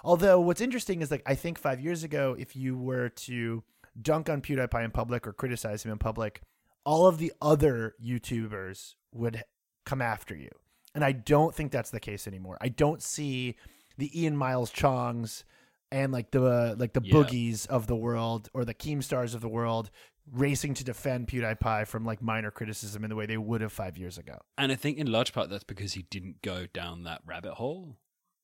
Although 0.04 0.40
what's 0.40 0.60
interesting 0.60 1.02
is 1.02 1.10
like 1.10 1.22
I 1.26 1.34
think 1.34 1.58
five 1.58 1.80
years 1.80 2.04
ago, 2.04 2.34
if 2.38 2.54
you 2.56 2.78
were 2.78 3.08
to 3.10 3.62
dunk 4.00 4.30
on 4.30 4.40
PewDiePie 4.40 4.84
in 4.84 4.90
public 4.90 5.26
or 5.26 5.32
criticize 5.32 5.84
him 5.84 5.90
in 5.92 5.98
public, 5.98 6.40
all 6.84 7.06
of 7.06 7.18
the 7.18 7.32
other 7.42 7.94
YouTubers 8.02 8.94
would 9.12 9.42
come 9.84 10.00
after 10.00 10.34
you. 10.34 10.50
And 10.94 11.04
I 11.04 11.12
don't 11.12 11.54
think 11.54 11.72
that's 11.72 11.90
the 11.90 12.00
case 12.00 12.26
anymore. 12.26 12.56
I 12.60 12.68
don't 12.68 13.02
see 13.02 13.56
the 13.98 14.22
Ian 14.22 14.36
Miles 14.36 14.70
Cheongs 14.72 15.44
and 15.90 16.12
like 16.12 16.30
the 16.30 16.76
like 16.78 16.92
the 16.92 17.02
Yeah. 17.02 17.14
boogies 17.14 17.66
of 17.66 17.86
the 17.86 17.96
world 17.96 18.48
or 18.54 18.64
the 18.64 18.74
Keemstars 18.74 19.34
of 19.34 19.40
the 19.40 19.48
world 19.48 19.90
racing 20.32 20.74
to 20.74 20.84
defend 20.84 21.28
PewDiePie 21.28 21.86
from 21.86 22.04
like 22.04 22.22
minor 22.22 22.50
criticism 22.50 23.04
in 23.04 23.10
the 23.10 23.16
way 23.16 23.26
they 23.26 23.36
would 23.38 23.60
have 23.60 23.72
five 23.72 23.96
years 23.96 24.18
ago. 24.18 24.38
And 24.56 24.70
I 24.72 24.74
think 24.74 24.98
in 24.98 25.10
large 25.10 25.32
part 25.32 25.50
that's 25.50 25.64
because 25.64 25.94
he 25.94 26.02
didn't 26.10 26.42
go 26.42 26.66
down 26.66 27.04
that 27.04 27.22
rabbit 27.26 27.54
hole. 27.54 27.96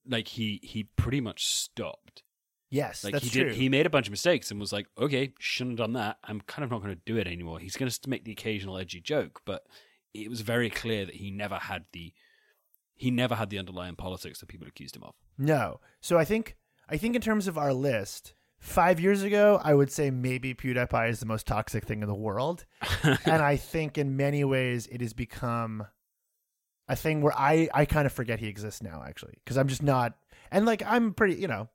Like 0.06 0.28
he 0.28 0.60
he 0.62 0.84
pretty 0.84 1.20
much 1.20 1.46
stopped. 1.46 2.22
Yes, 2.70 3.04
Like 3.04 3.12
that's 3.12 3.24
he 3.26 3.30
true. 3.30 3.44
did 3.50 3.54
he 3.54 3.68
made 3.68 3.86
a 3.86 3.90
bunch 3.90 4.08
of 4.08 4.10
mistakes 4.10 4.50
and 4.50 4.58
was 4.58 4.72
like, 4.72 4.86
okay, 4.98 5.32
shouldn't 5.38 5.78
have 5.78 5.86
done 5.86 5.92
that. 5.94 6.18
I'm 6.24 6.40
kind 6.40 6.64
of 6.64 6.70
not 6.70 6.82
going 6.82 6.94
to 6.94 7.00
do 7.06 7.16
it 7.16 7.26
anymore. 7.26 7.58
He's 7.60 7.76
going 7.76 7.90
to 7.90 8.10
make 8.10 8.24
the 8.24 8.32
occasional 8.32 8.78
edgy 8.78 9.00
joke, 9.00 9.42
but 9.44 9.64
it 10.12 10.28
was 10.28 10.40
very 10.40 10.70
clear 10.70 11.04
that 11.06 11.14
he 11.16 11.30
never 11.30 11.56
had 11.56 11.84
the 11.92 12.12
he 12.96 13.10
never 13.10 13.34
had 13.34 13.50
the 13.50 13.58
underlying 13.58 13.96
politics 13.96 14.40
that 14.40 14.48
people 14.48 14.66
accused 14.66 14.96
him 14.96 15.02
of. 15.04 15.14
No. 15.38 15.80
So 16.00 16.18
I 16.18 16.24
think 16.24 16.56
I 16.88 16.96
think 16.96 17.14
in 17.14 17.20
terms 17.22 17.46
of 17.46 17.56
our 17.58 17.72
list, 17.72 18.34
five 18.58 18.98
years 19.00 19.22
ago, 19.22 19.60
I 19.62 19.74
would 19.74 19.90
say 19.92 20.10
maybe 20.10 20.54
PewDiePie 20.54 21.10
is 21.10 21.20
the 21.20 21.26
most 21.26 21.46
toxic 21.46 21.84
thing 21.84 22.02
in 22.02 22.08
the 22.08 22.14
world. 22.14 22.64
and 23.02 23.42
I 23.42 23.56
think 23.56 23.98
in 23.98 24.16
many 24.16 24.44
ways 24.44 24.86
it 24.86 25.00
has 25.00 25.12
become 25.12 25.86
a 26.88 26.96
thing 26.96 27.20
where 27.22 27.36
I, 27.36 27.68
I 27.72 27.84
kind 27.84 28.06
of 28.06 28.12
forget 28.12 28.40
he 28.40 28.46
exists 28.48 28.82
now, 28.82 29.02
actually, 29.06 29.34
because 29.44 29.56
I'm 29.56 29.68
just 29.68 29.82
not. 29.82 30.14
And 30.50 30.66
like, 30.66 30.82
I'm 30.86 31.14
pretty, 31.14 31.34
you 31.36 31.48
know, 31.48 31.68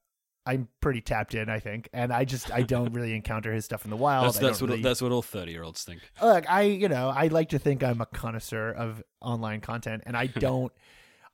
I'm 0.45 0.67
pretty 0.81 1.01
tapped 1.01 1.35
in, 1.35 1.49
I 1.49 1.59
think. 1.59 1.89
And 1.93 2.11
I 2.13 2.25
just, 2.25 2.51
I 2.51 2.61
don't 2.63 2.93
really 2.93 3.15
encounter 3.15 3.53
his 3.53 3.65
stuff 3.65 3.85
in 3.85 3.91
the 3.91 3.97
wild. 4.05 4.25
that's 4.25 4.39
that's 4.39 4.61
what 4.61 4.69
really- 4.71 4.81
that's 4.81 5.01
what 5.01 5.11
all 5.11 5.21
thirty 5.21 5.51
year 5.51 5.63
olds 5.63 5.83
think. 5.83 6.01
Uh, 6.21 6.33
look, 6.33 6.49
I 6.49 6.61
you 6.63 6.87
know 6.89 7.09
I 7.09 7.27
like 7.27 7.49
to 7.49 7.59
think 7.59 7.83
I'm 7.83 8.01
a 8.01 8.05
connoisseur 8.07 8.71
of 8.71 9.03
online 9.21 9.61
content, 9.61 10.03
and 10.05 10.15
I 10.17 10.25
don't, 10.47 10.71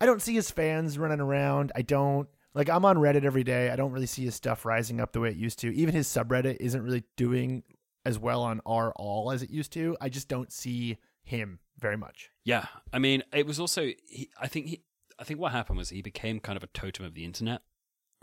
I 0.02 0.06
don't 0.06 0.22
see 0.22 0.34
his 0.34 0.52
fans 0.52 0.98
running 0.98 1.20
around. 1.22 1.72
I 1.76 1.82
don't 1.82 2.28
like 2.56 2.70
I'm 2.70 2.86
on 2.86 2.98
Reddit 2.98 3.26
every 3.26 3.44
day. 3.44 3.70
I 3.70 3.76
don't 3.76 3.92
really 3.92 4.06
see 4.08 4.24
his 4.24 4.34
stuff 4.34 4.66
rising 4.66 5.00
up 5.00 5.12
the 5.12 5.20
way 5.20 5.30
it 5.30 5.36
used 5.36 5.60
to. 5.60 5.76
Even 5.76 5.94
his 5.94 6.08
subreddit 6.08 6.58
isn't 6.60 6.82
really 6.82 7.04
doing 7.18 7.64
as 8.06 8.18
well 8.18 8.42
on 8.44 8.62
r 8.66 8.94
all 8.96 9.32
as 9.32 9.44
it 9.44 9.50
used 9.50 9.74
to. 9.74 9.98
I 10.00 10.10
just 10.10 10.28
don't 10.28 10.52
see 10.52 10.98
him 11.24 11.60
very 11.78 11.98
much. 11.98 12.30
Yeah, 12.46 12.68
I 12.94 13.00
mean, 13.00 13.24
it 13.34 13.46
was 13.46 13.60
also. 13.60 13.92
He, 14.08 14.30
I 14.40 14.48
think 14.48 14.68
he. 14.68 14.84
I 15.20 15.24
think 15.24 15.40
what 15.40 15.52
happened 15.52 15.78
was 15.78 15.90
he 15.90 16.02
became 16.02 16.40
kind 16.40 16.58
of 16.58 16.64
a 16.64 16.68
totem 16.68 17.06
of 17.06 17.14
the 17.14 17.26
internet, 17.26 17.62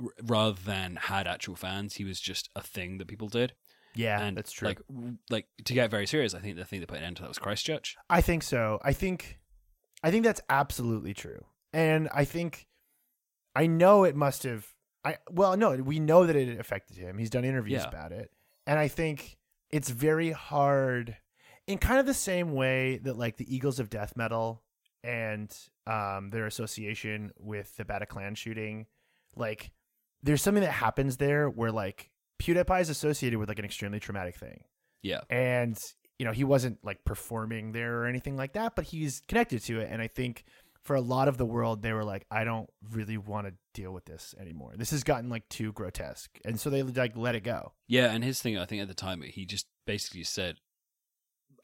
r- 0.02 0.08
rather 0.22 0.60
than 0.60 0.96
had 0.96 1.26
actual 1.26 1.56
fans. 1.56 1.94
He 1.94 2.04
was 2.04 2.20
just 2.20 2.48
a 2.56 2.62
thing 2.62 2.98
that 2.98 3.08
people 3.08 3.28
did. 3.28 3.52
Yeah, 3.94 4.22
and 4.22 4.36
that's 4.36 4.52
true. 4.52 4.68
Like, 4.68 4.80
like 5.28 5.46
to 5.64 5.74
get 5.74 5.90
very 5.90 6.06
serious, 6.06 6.34
I 6.34 6.38
think 6.38 6.56
the 6.56 6.64
thing 6.64 6.80
that 6.80 6.88
put 6.88 6.98
an 6.98 7.04
end 7.04 7.16
to 7.16 7.22
that 7.22 7.28
was 7.28 7.38
Christchurch. 7.38 7.96
I 8.08 8.22
think 8.22 8.42
so. 8.42 8.78
I 8.82 8.94
think 8.94 9.38
I 10.02 10.10
think 10.10 10.24
that's 10.24 10.40
absolutely 10.48 11.12
true. 11.12 11.44
And 11.74 12.08
I 12.12 12.24
think 12.24 12.66
I 13.54 13.66
know 13.66 14.04
it 14.04 14.16
must 14.16 14.42
have 14.44 14.66
I 15.04 15.18
well 15.30 15.56
no, 15.56 15.72
we 15.76 15.98
know 16.00 16.26
that 16.26 16.36
it 16.36 16.58
affected 16.60 16.96
him. 16.96 17.18
He's 17.18 17.30
done 17.30 17.44
interviews 17.44 17.82
Yeah. 17.82 17.88
about 17.88 18.12
it. 18.12 18.30
And 18.66 18.78
I 18.78 18.88
think 18.88 19.36
it's 19.70 19.88
very 19.90 20.30
hard 20.30 21.16
in 21.66 21.78
kind 21.78 21.98
of 22.00 22.06
the 22.06 22.14
same 22.14 22.52
way 22.54 22.98
that 22.98 23.16
like 23.16 23.36
the 23.36 23.54
Eagles 23.54 23.78
of 23.80 23.90
Death 23.90 24.14
Metal 24.16 24.62
and 25.04 25.52
um 25.86 26.30
their 26.30 26.46
association 26.46 27.32
with 27.38 27.76
the 27.76 27.84
Bataclan 27.84 28.36
shooting, 28.36 28.86
like 29.36 29.72
there's 30.22 30.42
something 30.42 30.62
that 30.62 30.70
happens 30.72 31.16
there 31.16 31.48
where 31.50 31.72
like 31.72 32.10
PewDiePie 32.40 32.80
is 32.80 32.88
associated 32.90 33.38
with 33.38 33.48
like 33.48 33.58
an 33.58 33.64
extremely 33.64 33.98
traumatic 34.00 34.36
thing 34.36 34.62
Yeah, 35.02 35.20
and 35.30 35.76
you 36.18 36.26
know 36.26 36.32
he 36.32 36.44
wasn't 36.44 36.78
like 36.84 37.04
performing 37.04 37.72
there 37.72 37.98
or 38.00 38.06
anything 38.06 38.36
like 38.36 38.52
that 38.52 38.76
but 38.76 38.84
he's 38.84 39.22
connected 39.26 39.60
to 39.64 39.80
it 39.80 39.88
and 39.90 40.00
i 40.02 40.06
think 40.06 40.44
for 40.82 40.96
a 40.96 41.00
lot 41.00 41.28
of 41.28 41.38
the 41.38 41.46
world 41.46 41.82
they 41.82 41.92
were 41.92 42.04
like 42.04 42.26
i 42.30 42.44
don't 42.44 42.68
really 42.90 43.16
want 43.16 43.46
to 43.46 43.54
deal 43.72 43.92
with 43.92 44.04
this 44.04 44.34
anymore 44.40 44.72
this 44.76 44.90
has 44.90 45.04
gotten 45.04 45.28
like 45.30 45.48
too 45.48 45.72
grotesque 45.72 46.38
and 46.44 46.58
so 46.58 46.68
they 46.70 46.82
like 46.82 47.16
let 47.16 47.34
it 47.34 47.44
go 47.44 47.72
yeah. 47.92 48.10
And 48.10 48.24
his 48.24 48.40
thing, 48.40 48.56
I 48.56 48.64
think 48.64 48.80
at 48.80 48.88
the 48.88 48.94
time, 48.94 49.20
he 49.20 49.44
just 49.44 49.66
basically 49.84 50.24
said, 50.24 50.56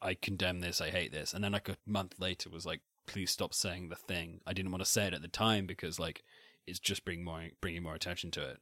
"I 0.02 0.12
condemn 0.12 0.60
this. 0.60 0.78
I 0.78 0.90
hate 0.90 1.10
this." 1.10 1.32
And 1.32 1.42
then 1.42 1.52
like 1.52 1.70
a 1.70 1.78
month 1.86 2.16
later, 2.20 2.50
was 2.50 2.66
like, 2.66 2.82
"Please 3.06 3.30
stop 3.30 3.54
saying 3.54 3.88
the 3.88 3.96
thing." 3.96 4.42
I 4.46 4.52
didn't 4.52 4.70
want 4.70 4.84
to 4.84 4.90
say 4.90 5.06
it 5.06 5.14
at 5.14 5.22
the 5.22 5.28
time 5.28 5.66
because 5.66 5.98
like 5.98 6.22
it's 6.66 6.78
just 6.78 7.02
bringing 7.06 7.24
more 7.24 7.48
bringing 7.62 7.82
more 7.82 7.94
attention 7.94 8.30
to 8.32 8.46
it. 8.46 8.58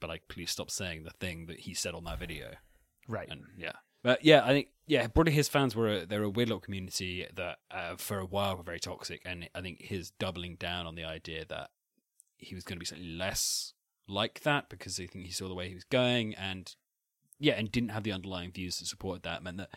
But 0.00 0.08
like, 0.08 0.28
please 0.28 0.50
stop 0.50 0.70
saying 0.70 1.04
the 1.04 1.10
thing 1.10 1.44
that 1.44 1.60
he 1.60 1.74
said 1.74 1.94
on 1.94 2.04
that 2.04 2.18
video. 2.18 2.54
right 3.06 3.28
and 3.30 3.42
yeah 3.58 3.72
but 4.02 4.24
yeah 4.24 4.42
i 4.44 4.48
think 4.48 4.68
yeah 4.86 5.06
broadly 5.06 5.32
his 5.32 5.48
fans 5.48 5.74
were 5.74 5.88
a, 5.88 6.06
they're 6.06 6.22
a 6.22 6.30
weird 6.30 6.48
little 6.48 6.60
community 6.60 7.26
that 7.34 7.58
uh, 7.70 7.94
for 7.96 8.18
a 8.18 8.26
while 8.26 8.56
were 8.56 8.62
very 8.62 8.80
toxic. 8.80 9.22
And 9.24 9.48
i 9.54 9.60
think 9.60 9.82
his 9.82 10.10
doubling 10.12 10.56
down 10.56 10.86
on 10.86 10.94
the 10.94 11.04
idea 11.04 11.44
that 11.48 11.70
he 12.36 12.54
was 12.54 12.64
going 12.64 12.76
to 12.76 12.80
be 12.80 12.86
slightly 12.86 13.08
less 13.08 13.74
like 14.08 14.40
that 14.40 14.68
because 14.68 14.98
i 14.98 15.06
think 15.06 15.24
he 15.24 15.32
saw 15.32 15.48
the 15.48 15.54
way 15.54 15.68
he 15.68 15.74
was 15.74 15.84
going 15.84 16.34
and 16.34 16.74
yeah 17.38 17.54
and 17.54 17.70
didn't 17.70 17.90
have 17.90 18.02
the 18.02 18.12
underlying 18.12 18.50
views 18.50 18.78
that 18.78 18.86
supported 18.86 19.22
that 19.22 19.42
meant 19.42 19.56
that 19.56 19.70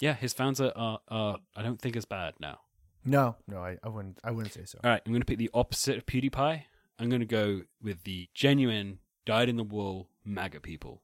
yeah 0.00 0.14
his 0.14 0.32
fans 0.32 0.60
are, 0.60 0.72
are, 0.76 1.00
are 1.08 1.38
i 1.56 1.62
don't 1.62 1.80
think 1.80 1.96
as 1.96 2.04
bad 2.04 2.34
now. 2.38 2.58
No 3.06 3.36
no 3.46 3.58
I, 3.58 3.76
I 3.82 3.88
wouldn't 3.88 4.18
i 4.24 4.30
wouldn't 4.30 4.54
say 4.54 4.64
so. 4.64 4.78
All 4.82 4.90
right 4.90 5.02
i'm 5.04 5.12
going 5.12 5.20
to 5.20 5.26
pick 5.26 5.38
the 5.38 5.50
opposite 5.52 5.96
of 5.96 6.06
pewdiepie. 6.06 6.62
I'm 6.98 7.08
going 7.08 7.20
to 7.20 7.26
go 7.26 7.62
with 7.82 8.04
the 8.04 8.28
genuine 8.34 9.00
dyed 9.26 9.48
in 9.48 9.56
the 9.56 9.64
wool 9.64 10.08
maga 10.24 10.60
people. 10.60 11.02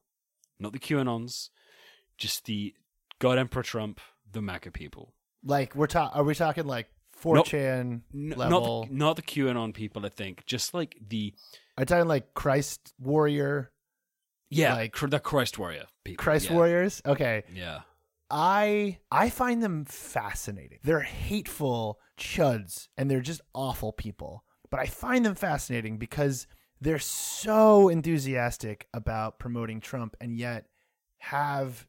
Not 0.59 0.73
the 0.73 0.79
qanons 0.79 1.49
just 2.21 2.45
the 2.45 2.73
god 3.19 3.37
emperor 3.37 3.63
trump 3.63 3.99
the 4.31 4.41
maga 4.41 4.71
people 4.71 5.13
like 5.43 5.75
we're 5.75 5.87
ta- 5.87 6.11
are 6.13 6.23
we 6.23 6.33
talking 6.35 6.65
like 6.65 6.87
4chan 7.21 8.01
N- 8.13 8.33
level 8.35 8.81
Not 8.83 8.89
the, 8.89 8.95
not 8.95 9.15
the 9.17 9.21
QAnon 9.21 9.73
people, 9.75 10.05
I 10.05 10.09
think. 10.09 10.43
Just 10.45 10.73
like 10.73 10.97
the 11.07 11.33
are 11.77 11.81
you 11.81 11.85
talking 11.85 12.07
like 12.07 12.33
christ 12.33 12.93
warrior 12.99 13.71
yeah, 14.49 14.73
Like- 14.73 14.93
cr- 14.93 15.07
the 15.07 15.19
Christ 15.19 15.57
warrior 15.59 15.85
people. 16.03 16.23
christ 16.23 16.49
yeah. 16.49 16.55
warriors 16.55 17.01
okay 17.05 17.43
Yeah, 17.53 17.81
I 18.29 18.97
I 19.11 19.29
find 19.29 19.61
them 19.61 19.85
fascinating. 19.85 20.79
They're 20.83 21.01
hateful 21.01 21.99
chuds 22.17 22.87
and 22.97 23.09
they're 23.09 23.21
just 23.21 23.41
awful 23.53 23.91
people. 23.93 24.43
But 24.71 24.79
I 24.79 24.85
find 24.85 25.25
them 25.25 25.35
fascinating 25.35 25.97
because 25.97 26.47
they're 26.79 26.97
so 26.99 27.89
enthusiastic 27.89 28.87
about 28.93 29.37
promoting 29.37 29.79
Trump 29.81 30.15
and 30.21 30.37
yet 30.37 30.65
have 31.19 31.85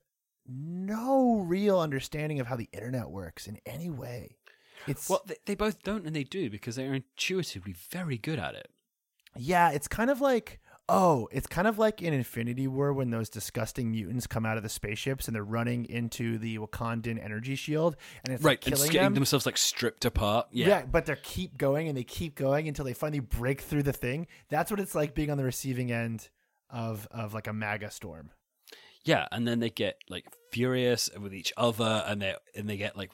no 0.47 1.39
real 1.39 1.79
understanding 1.81 2.41
of 2.41 2.47
how 2.47 2.57
the 2.57 2.69
internet 2.73 3.11
works 3.11 3.47
in 3.47 3.59
any 3.67 3.91
way. 3.91 4.37
It's 4.87 5.09
well, 5.09 5.23
they, 5.27 5.37
they 5.47 5.55
both 5.55 5.83
don't, 5.83 6.07
and 6.07 6.15
they 6.15 6.25
do 6.25 6.51
because 6.51 6.77
they 6.77 6.87
are 6.87 6.95
intuitively 6.95 7.75
very 7.91 8.19
good 8.19 8.39
at 8.39 8.55
it. 8.55 8.69
yeah, 9.37 9.71
it's 9.71 9.89
kind 9.89 10.11
of 10.11 10.21
like 10.21 10.61
Oh, 10.89 11.29
it's 11.31 11.47
kind 11.47 11.69
of 11.69 11.79
like 11.79 12.03
in 12.03 12.13
Infinity 12.13 12.67
War 12.67 12.93
when 12.93 13.11
those 13.11 13.29
disgusting 13.29 13.93
mutants 13.93 14.27
come 14.27 14.45
out 14.45 14.57
of 14.57 14.63
the 14.63 14.69
spaceships 14.69 15.27
and 15.27 15.35
they're 15.35 15.45
running 15.45 15.85
into 15.87 16.39
the 16.39 16.59
Wakandan 16.59 17.23
energy 17.25 17.55
shield 17.55 17.97
and 18.25 18.35
it's 18.35 18.43
right, 18.43 18.61
like 18.61 18.67
and 18.67 18.75
killing 18.75 18.91
getting 18.91 19.05
them. 19.05 19.15
themselves 19.15 19.47
like 19.47 19.57
stripped 19.57 20.05
apart. 20.05 20.49
Yeah. 20.51 20.85
but 20.85 21.07
they 21.07 21.17
keep 21.23 21.57
going 21.57 21.89
and 21.89 21.97
they 21.97 22.05
keep 22.05 22.35
going 22.35 22.67
until 22.67 22.85
they 22.85 22.95
finally 22.95 23.21
break 23.21 23.61
through 23.61 23.85
the 23.85 23.93
thing. 23.93 24.27
That's 24.51 24.71
what 24.71 24.81
it's 24.81 24.95
like 24.95 25.15
being 25.15 25.31
on 25.31 25.39
the 25.39 25.45
receiving 25.45 25.93
end 25.93 26.29
of 26.69 27.07
of 27.11 27.33
like 27.33 27.47
a 27.47 27.53
MAGA 27.53 27.91
storm. 27.91 28.31
Yeah, 29.05 29.27
and 29.33 29.47
then 29.47 29.59
they 29.61 29.71
get 29.71 29.97
like 30.09 30.27
furious 30.53 31.11
with 31.21 31.35
each 31.35 31.53
other, 31.57 32.05
and 32.07 32.23
they 32.23 32.35
and 32.55 32.69
they 32.69 32.77
get 32.77 32.97
like 32.97 33.11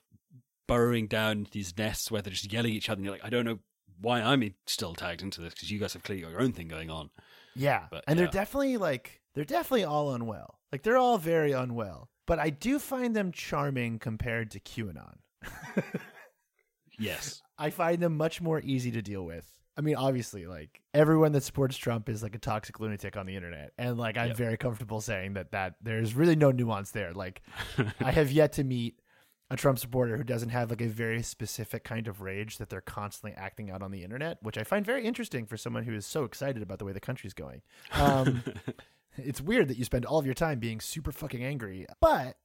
burrowing 0.66 1.06
down 1.06 1.46
these 1.52 1.76
nests 1.76 2.10
where 2.10 2.20
they're 2.20 2.32
just 2.32 2.52
yelling 2.52 2.72
at 2.72 2.76
each 2.76 2.88
other. 2.90 2.98
And 2.98 3.04
you're 3.04 3.14
like, 3.14 3.24
I 3.24 3.30
don't 3.30 3.44
know 3.46 3.58
why 4.00 4.20
I'm 4.20 4.54
still 4.66 4.94
tagged 4.94 5.22
into 5.22 5.40
this 5.40 5.54
because 5.54 5.70
you 5.70 5.78
guys 5.78 5.94
have 5.94 6.02
clearly 6.02 6.22
got 6.22 6.30
your 6.30 6.42
own 6.42 6.52
thing 6.52 6.68
going 6.68 6.90
on. 6.90 7.10
Yeah, 7.56 7.86
But, 7.90 8.04
and 8.06 8.16
yeah. 8.18 8.24
they're 8.24 8.32
definitely 8.32 8.76
like 8.76 9.20
they're 9.34 9.44
definitely 9.44 9.84
all 9.84 10.12
unwell. 10.14 10.58
Like 10.70 10.82
they're 10.82 10.98
all 10.98 11.18
very 11.18 11.52
unwell. 11.52 12.10
But 12.26 12.38
I 12.38 12.50
do 12.50 12.78
find 12.78 13.16
them 13.16 13.32
charming 13.32 13.98
compared 13.98 14.50
to 14.52 14.60
QAnon. 14.60 15.16
Yes, 17.00 17.42
I 17.56 17.70
find 17.70 18.02
them 18.02 18.16
much 18.16 18.40
more 18.40 18.60
easy 18.60 18.90
to 18.90 19.02
deal 19.02 19.24
with. 19.24 19.46
I 19.78 19.80
mean, 19.80 19.94
obviously, 19.94 20.44
like 20.46 20.80
everyone 20.92 21.30
that 21.32 21.44
supports 21.44 21.76
Trump 21.76 22.08
is 22.08 22.20
like 22.20 22.34
a 22.34 22.38
toxic 22.38 22.80
lunatic 22.80 23.16
on 23.16 23.26
the 23.26 23.36
internet, 23.36 23.72
and 23.78 23.96
like 23.96 24.18
I'm 24.18 24.28
Yep. 24.28 24.36
very 24.36 24.56
comfortable 24.56 25.00
saying 25.00 25.34
that 25.34 25.52
that 25.52 25.76
there's 25.80 26.14
really 26.14 26.34
no 26.34 26.50
nuance 26.50 26.90
there. 26.90 27.12
Like 27.12 27.42
I 28.00 28.10
have 28.10 28.32
yet 28.32 28.52
to 28.54 28.64
meet 28.64 28.98
a 29.50 29.56
Trump 29.56 29.78
supporter 29.78 30.16
who 30.16 30.24
doesn't 30.24 30.48
have 30.50 30.68
like 30.70 30.80
a 30.82 30.88
very 30.88 31.22
specific 31.22 31.84
kind 31.84 32.08
of 32.08 32.20
rage 32.20 32.58
that 32.58 32.68
they're 32.70 32.80
constantly 32.80 33.38
acting 33.38 33.70
out 33.70 33.80
on 33.80 33.92
the 33.92 34.02
internet, 34.02 34.38
which 34.42 34.58
I 34.58 34.64
find 34.64 34.84
very 34.84 35.04
interesting 35.06 35.46
for 35.46 35.56
someone 35.56 35.84
who 35.84 35.94
is 35.94 36.04
so 36.04 36.24
excited 36.24 36.60
about 36.60 36.80
the 36.80 36.84
way 36.84 36.92
the 36.92 37.00
country's 37.00 37.32
going. 37.32 37.62
Um, 37.92 38.42
it's 39.16 39.40
weird 39.40 39.68
that 39.68 39.78
you 39.78 39.84
spend 39.84 40.04
all 40.04 40.18
of 40.18 40.26
your 40.26 40.34
time 40.34 40.58
being 40.58 40.80
super 40.80 41.12
fucking 41.12 41.42
angry, 41.42 41.86
but 42.00 42.36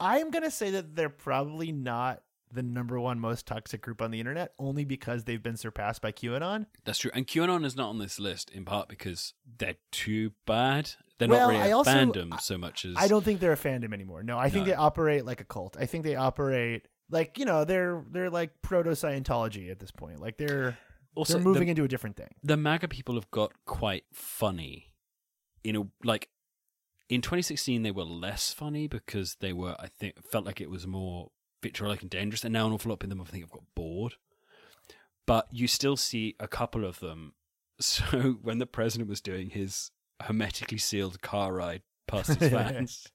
I'm 0.00 0.30
gonna 0.30 0.50
say 0.50 0.70
that 0.72 0.96
they're 0.96 1.08
probably 1.08 1.70
not 1.72 2.22
the 2.52 2.62
number 2.62 2.98
one 2.98 3.18
most 3.20 3.46
toxic 3.46 3.80
group 3.82 4.02
on 4.02 4.10
the 4.10 4.18
internet 4.18 4.52
only 4.58 4.84
because 4.84 5.24
they've 5.24 5.42
been 5.42 5.56
surpassed 5.56 6.02
by 6.02 6.12
QAnon. 6.12 6.66
that's 6.84 6.98
true. 6.98 7.10
And 7.14 7.26
QAnon 7.26 7.64
is 7.64 7.76
not 7.76 7.88
on 7.90 7.98
this 7.98 8.18
list 8.18 8.50
in 8.50 8.64
part 8.64 8.88
because 8.88 9.34
they're 9.58 9.76
too 9.92 10.32
bad. 10.46 10.90
They're 11.18 11.28
Well, 11.28 11.40
not 11.48 11.52
really 11.54 11.62
I 11.62 11.68
a 11.68 11.76
also- 11.76 11.90
fandom 11.92 12.40
so 12.40 12.56
much 12.58 12.84
as 12.84 12.94
I 12.96 13.06
don't 13.08 13.24
think 13.24 13.40
they're 13.40 13.52
a 13.52 13.56
fandom 13.56 13.92
anymore. 13.92 14.22
No, 14.22 14.38
I 14.38 14.48
think 14.50 14.66
they 14.66 14.74
operate 14.74 15.24
like 15.24 15.40
a 15.40 15.44
cult. 15.44 15.76
I 15.78 15.86
think 15.86 16.04
they 16.04 16.16
operate 16.16 16.88
like 17.10 17.38
you 17.38 17.44
know 17.44 17.64
they're 17.64 18.04
they're 18.10 18.30
like 18.30 18.50
proto 18.62 18.90
Scientology 18.90 19.70
at 19.70 19.78
this 19.80 19.90
point. 19.90 20.20
Like 20.20 20.38
they're 20.38 20.78
Also, 21.14 21.34
they're 21.34 21.42
moving 21.42 21.64
the, 21.66 21.70
into 21.70 21.84
a 21.84 21.88
different 21.88 22.16
thing. 22.16 22.30
the 22.42 22.56
MAGA 22.56 22.88
people 22.88 23.16
have 23.16 23.30
got 23.30 23.52
quite 23.66 24.04
funny. 24.12 24.94
You 25.62 25.72
know, 25.74 25.90
like 26.04 26.28
in 27.08 27.20
2016 27.20 27.82
they 27.82 27.90
were 27.90 28.04
less 28.04 28.52
funny 28.52 28.86
because 28.88 29.36
they 29.40 29.52
were 29.52 29.76
I 29.78 29.88
think 29.88 30.14
felt 30.24 30.46
like 30.46 30.60
it 30.60 30.70
was 30.70 30.86
more 30.86 31.30
vitriolic 31.62 32.02
and 32.02 32.10
dangerous, 32.10 32.44
and 32.44 32.52
now 32.52 32.66
an 32.66 32.72
awful 32.72 32.90
lot 32.90 33.02
of 33.02 33.08
them 33.08 33.20
I 33.20 33.24
think 33.24 33.44
have 33.44 33.50
got 33.50 33.64
bored. 33.74 34.14
But 35.26 35.46
you 35.52 35.66
still 35.68 35.96
see 35.96 36.34
a 36.40 36.48
couple 36.48 36.84
of 36.84 37.00
them. 37.00 37.34
So 37.82 38.36
when 38.42 38.58
the 38.58 38.66
president 38.66 39.08
was 39.08 39.22
doing 39.22 39.48
his 39.48 39.90
hermetically 40.20 40.76
sealed 40.76 41.22
car 41.22 41.54
ride 41.54 41.80
past 42.06 42.34
his 42.38 42.50
fans, 42.52 43.06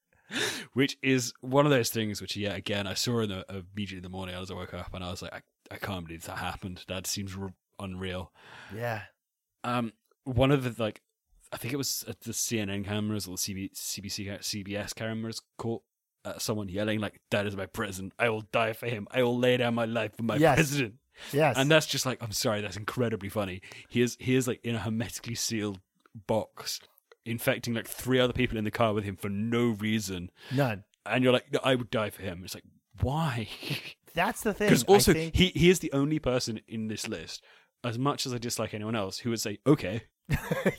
which 0.74 0.98
is 1.04 1.34
one 1.41 1.66
of 1.68 1.70
those 1.72 1.91
things 1.91 2.20
which, 2.20 2.36
yeah, 2.36 2.56
again, 2.56 2.88
I 2.88 2.96
saw 2.96 3.20
in 3.20 3.30
the, 3.30 3.46
immediately 3.48 3.98
in 3.98 4.02
the 4.04 4.10
morning 4.10 4.34
as 4.34 4.50
I 4.50 4.56
woke 4.56 4.74
up, 4.74 4.96
and 4.96 5.04
I 5.04 5.12
was 5.12 5.22
like, 5.22 5.34
I, 5.36 5.41
I 5.70 5.78
can't 5.78 6.04
believe 6.08 6.24
that 6.26 6.39
happened. 6.39 6.84
That 6.88 7.06
seems 7.06 7.38
r- 7.38 7.54
unreal. 7.78 8.32
Yeah, 8.76 9.04
Um, 9.64 9.93
one 10.24 10.50
of 10.50 10.64
the 10.64 10.84
like, 10.84 11.02
I 11.54 11.58
think 11.58 11.72
it 11.76 11.78
was 11.78 12.04
the 12.24 12.32
CNN 12.32 12.86
cameras 12.86 13.28
or 13.28 13.36
the 13.36 13.38
CB, 13.38 13.74
CBC 13.76 14.39
CBS 14.39 14.96
cameras 14.96 15.41
caught 15.60 15.84
uh, 16.26 16.38
someone 16.39 16.67
yelling 16.69 16.99
like, 16.99 17.21
"That 17.32 17.45
is 17.47 17.55
my 17.55 17.65
president! 17.67 18.13
I 18.19 18.30
will 18.30 18.41
die 18.51 18.73
for 18.73 18.88
him! 18.88 19.07
I 19.11 19.23
will 19.23 19.38
lay 19.38 19.55
down 19.57 19.76
my 19.76 19.86
life 19.86 20.15
for 20.17 20.23
my 20.23 20.36
Yes. 20.36 20.55
president!" 20.55 20.95
yes, 21.32 21.55
And 21.57 21.71
that's 21.71 21.86
just 21.86 22.05
like, 22.05 22.21
I'm 22.21 22.32
sorry, 22.34 22.59
that's 22.61 22.76
incredibly 22.78 23.30
funny. 23.30 23.61
He 23.88 24.01
is 24.01 24.17
he 24.19 24.36
is 24.36 24.47
like 24.47 24.59
in 24.63 24.76
a 24.76 24.80
hermetically 24.80 25.36
sealed 25.36 25.80
box, 26.28 26.80
infecting 27.26 27.73
like 27.73 27.88
three 27.88 28.19
other 28.19 28.34
people 28.34 28.57
in 28.57 28.63
the 28.63 28.71
car 28.71 28.93
with 28.93 29.03
him 29.05 29.15
for 29.15 29.30
no 29.30 29.69
reason, 29.69 30.30
none. 30.51 30.84
and 31.05 31.23
you're 31.23 31.34
like, 31.34 31.51
"No, 31.53 31.59
I 31.63 31.76
would 31.76 31.89
die 31.89 32.09
for 32.09 32.21
him. 32.21 32.41
It's 32.43 32.53
like, 32.55 32.63
why? 33.01 33.47
That's 34.13 34.41
the 34.41 34.53
thing. 34.53 34.67
Because 34.69 34.84
also 34.86 35.13
think- 35.13 35.36
he 35.36 35.47
he 35.55 35.69
is 35.69 35.80
the 35.80 35.91
only 35.93 36.19
person 36.19 36.59
in 36.67 36.88
this 36.88 37.07
list, 37.07 37.43
as 37.84 37.99
much 37.99 38.26
as 38.26 38.34
I 38.34 38.38
dislike 38.38 38.73
anyone 38.73 38.95
else, 38.95 39.19
who 39.19 39.30
would 39.32 39.41
say, 39.41 39.59
"Okay, 39.67 40.03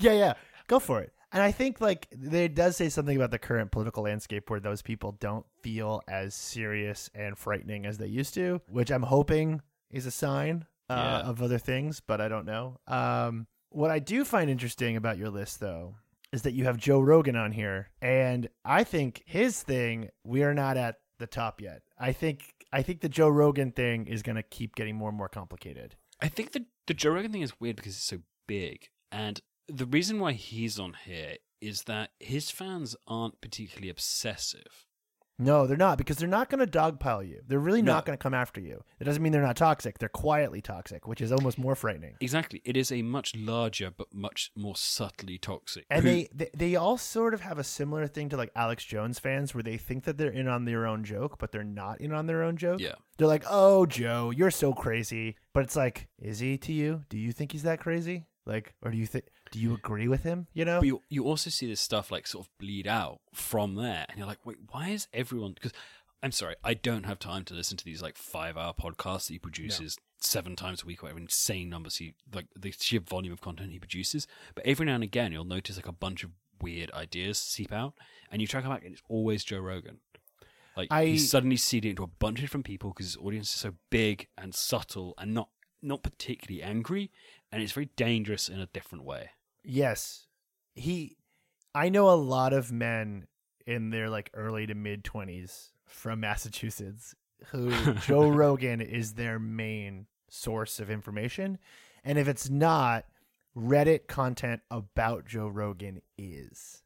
yeah, 0.00 0.12
yeah, 0.12 0.34
go 0.66 0.78
for 0.78 1.00
it. 1.00 1.12
And 1.36 1.42
I 1.42 1.52
think 1.52 1.82
like 1.82 2.08
there 2.10 2.48
does 2.48 2.78
say 2.78 2.88
something 2.88 3.14
about 3.14 3.30
the 3.30 3.38
current 3.38 3.70
political 3.70 4.04
landscape 4.04 4.48
where 4.48 4.58
those 4.58 4.80
people 4.80 5.12
don't 5.20 5.44
feel 5.62 6.00
as 6.08 6.34
serious 6.34 7.10
and 7.14 7.36
frightening 7.36 7.84
as 7.84 7.98
they 7.98 8.06
used 8.06 8.32
to, 8.34 8.62
which 8.70 8.90
I'm 8.90 9.02
hoping 9.02 9.60
is 9.90 10.06
a 10.06 10.10
sign 10.10 10.64
uh, 10.88 10.94
Yeah. 10.94 11.28
of 11.28 11.42
other 11.42 11.58
things, 11.58 12.00
but 12.00 12.22
I 12.22 12.28
don't 12.28 12.46
know. 12.46 12.80
Um, 12.86 13.46
what 13.68 13.90
I 13.90 13.98
do 13.98 14.24
find 14.24 14.48
interesting 14.48 14.96
about 14.96 15.18
your 15.18 15.28
list, 15.28 15.60
though, 15.60 15.96
is 16.32 16.40
that 16.40 16.52
you 16.54 16.64
have 16.64 16.78
Joe 16.78 17.00
Rogan 17.00 17.36
on 17.36 17.52
here, 17.52 17.90
and 18.00 18.48
I 18.64 18.82
think 18.82 19.22
his 19.26 19.62
thing 19.62 20.08
we 20.24 20.42
are 20.42 20.54
not 20.54 20.78
at 20.78 20.96
the 21.18 21.26
top 21.26 21.60
yet. 21.60 21.82
I 21.98 22.12
think 22.12 22.54
I 22.72 22.80
think 22.80 23.02
the 23.02 23.10
Joe 23.10 23.28
Rogan 23.28 23.72
thing 23.72 24.06
is 24.06 24.22
going 24.22 24.36
to 24.36 24.42
keep 24.42 24.74
getting 24.74 24.96
more 24.96 25.10
and 25.10 25.18
more 25.18 25.28
complicated. 25.28 25.96
I 26.18 26.28
think 26.28 26.52
the 26.52 26.64
the 26.86 26.94
Joe 26.94 27.10
Rogan 27.10 27.30
thing 27.30 27.42
is 27.42 27.60
weird 27.60 27.76
because 27.76 27.92
it's 27.92 28.04
so 28.08 28.20
big, 28.46 28.88
and 29.12 29.38
the 29.68 29.86
reason 29.86 30.20
why 30.20 30.32
he's 30.32 30.78
on 30.78 30.94
here 31.04 31.36
is 31.60 31.82
that 31.84 32.10
his 32.20 32.50
fans 32.50 32.94
aren't 33.06 33.40
particularly 33.40 33.88
obsessive. 33.88 34.84
No, 35.38 35.66
they're 35.66 35.76
not 35.76 35.98
because 35.98 36.16
they're 36.16 36.26
not 36.28 36.48
going 36.48 36.66
to 36.66 36.78
dogpile 36.78 37.26
you. 37.28 37.42
They're 37.46 37.58
really 37.58 37.82
No. 37.82 37.92
not 37.92 38.06
going 38.06 38.16
to 38.16 38.22
come 38.22 38.32
after 38.32 38.58
you. 38.58 38.82
It 38.98 39.04
doesn't 39.04 39.22
mean 39.22 39.32
they're 39.32 39.42
not 39.42 39.56
toxic. 39.56 39.98
They're 39.98 40.08
quietly 40.08 40.62
toxic, 40.62 41.06
which 41.06 41.20
is 41.20 41.30
almost 41.30 41.58
more 41.58 41.74
frightening. 41.74 42.14
Exactly, 42.22 42.62
it 42.64 42.74
is 42.74 42.90
a 42.90 43.02
much 43.02 43.36
larger 43.36 43.90
but 43.90 44.14
much 44.14 44.50
more 44.56 44.74
subtly 44.76 45.36
toxic. 45.36 45.84
And 45.90 46.04
who- 46.04 46.08
they, 46.10 46.28
they 46.34 46.50
they 46.54 46.76
all 46.76 46.96
sort 46.96 47.34
of 47.34 47.42
have 47.42 47.58
a 47.58 47.64
similar 47.64 48.06
thing 48.06 48.30
to 48.30 48.36
like 48.38 48.50
Alex 48.56 48.82
Jones 48.84 49.18
fans 49.18 49.54
where 49.54 49.62
they 49.62 49.76
think 49.76 50.04
that 50.04 50.16
they're 50.16 50.30
in 50.30 50.48
on 50.48 50.64
their 50.64 50.86
own 50.86 51.04
joke, 51.04 51.36
but 51.38 51.52
they're 51.52 51.64
not 51.64 52.00
in 52.00 52.12
on 52.12 52.24
their 52.26 52.42
own 52.42 52.56
joke. 52.56 52.80
yeah, 52.80 52.94
They're 53.18 53.26
like, 53.28 53.44
"Oh, 53.50 53.84
Joe, 53.84 54.30
you're 54.30 54.50
so 54.50 54.72
crazy." 54.72 55.36
But 55.52 55.64
it's 55.64 55.76
like, 55.76 56.08
is 56.18 56.38
he 56.38 56.56
to 56.58 56.72
you? 56.72 57.04
Do 57.10 57.18
you 57.18 57.32
think 57.32 57.52
he's 57.52 57.64
that 57.64 57.80
crazy? 57.80 58.24
Like, 58.46 58.72
or 58.80 58.90
do 58.90 58.96
you 58.96 59.06
think 59.06 59.26
do 59.50 59.58
you 59.58 59.74
agree 59.74 60.08
with 60.08 60.22
him, 60.22 60.46
you 60.54 60.64
know? 60.64 60.80
but 60.80 60.86
you 60.86 61.02
you 61.08 61.24
also 61.24 61.50
see 61.50 61.66
this 61.66 61.80
stuff 61.80 62.10
like 62.10 62.26
sort 62.26 62.46
of 62.46 62.58
bleed 62.58 62.86
out 62.86 63.20
from 63.32 63.74
there, 63.76 64.06
and 64.08 64.18
you're 64.18 64.26
like, 64.26 64.44
wait, 64.44 64.56
why 64.70 64.88
is 64.88 65.08
everyone? 65.12 65.52
Because 65.52 65.72
I'm 66.22 66.32
sorry, 66.32 66.56
I 66.64 66.74
don't 66.74 67.04
have 67.04 67.18
time 67.18 67.44
to 67.44 67.54
listen 67.54 67.76
to 67.76 67.84
these 67.84 68.02
like 68.02 68.16
five 68.16 68.56
hour 68.56 68.72
podcasts 68.74 69.26
that 69.28 69.34
he 69.34 69.38
produces 69.38 69.98
seven 70.18 70.56
times 70.56 70.82
a 70.82 70.86
week, 70.86 71.02
whatever 71.02 71.20
insane 71.20 71.68
numbers 71.68 71.96
he 71.96 72.14
like 72.34 72.46
the 72.58 72.72
sheer 72.72 73.00
volume 73.00 73.32
of 73.32 73.40
content 73.40 73.70
he 73.72 73.78
produces. 73.78 74.26
But 74.54 74.66
every 74.66 74.86
now 74.86 74.94
and 74.94 75.04
again, 75.04 75.32
you'll 75.32 75.44
notice 75.44 75.76
like 75.76 75.86
a 75.88 75.92
bunch 75.92 76.24
of 76.24 76.30
weird 76.60 76.90
ideas 76.92 77.38
seep 77.38 77.72
out, 77.72 77.94
and 78.30 78.40
you 78.40 78.48
track 78.48 78.64
them 78.64 78.72
back, 78.72 78.84
and 78.84 78.92
it's 78.94 79.02
always 79.08 79.44
Joe 79.44 79.58
Rogan. 79.60 79.98
Like 80.76 80.88
I- 80.90 81.06
he's 81.06 81.30
suddenly 81.30 81.56
seeding 81.56 81.90
into 81.90 82.02
a 82.02 82.06
bunch 82.08 82.38
of 82.38 82.42
different 82.42 82.66
people 82.66 82.90
because 82.90 83.06
his 83.06 83.16
audience 83.18 83.52
is 83.54 83.60
so 83.60 83.74
big 83.90 84.28
and 84.36 84.54
subtle 84.54 85.14
and 85.18 85.32
not 85.34 85.50
not 85.82 86.02
particularly 86.02 86.62
angry, 86.62 87.10
and 87.52 87.62
it's 87.62 87.72
very 87.72 87.90
dangerous 87.96 88.48
in 88.48 88.60
a 88.60 88.66
different 88.66 89.04
way. 89.04 89.30
Yes. 89.64 90.26
He 90.74 91.16
I 91.74 91.88
know 91.88 92.10
a 92.10 92.16
lot 92.16 92.52
of 92.52 92.72
men 92.72 93.26
in 93.66 93.90
their 93.90 94.08
like 94.08 94.30
early 94.34 94.66
to 94.66 94.74
mid 94.74 95.04
20s 95.04 95.70
from 95.86 96.20
Massachusetts 96.20 97.14
who 97.46 97.70
Joe 98.06 98.28
Rogan 98.28 98.80
is 98.80 99.14
their 99.14 99.38
main 99.38 100.06
source 100.28 100.80
of 100.80 100.90
information 100.90 101.58
and 102.04 102.18
if 102.18 102.28
it's 102.28 102.48
not 102.48 103.04
Reddit 103.56 104.06
content 104.06 104.60
about 104.70 105.24
Joe 105.24 105.48
Rogan 105.48 106.02
is. 106.18 106.82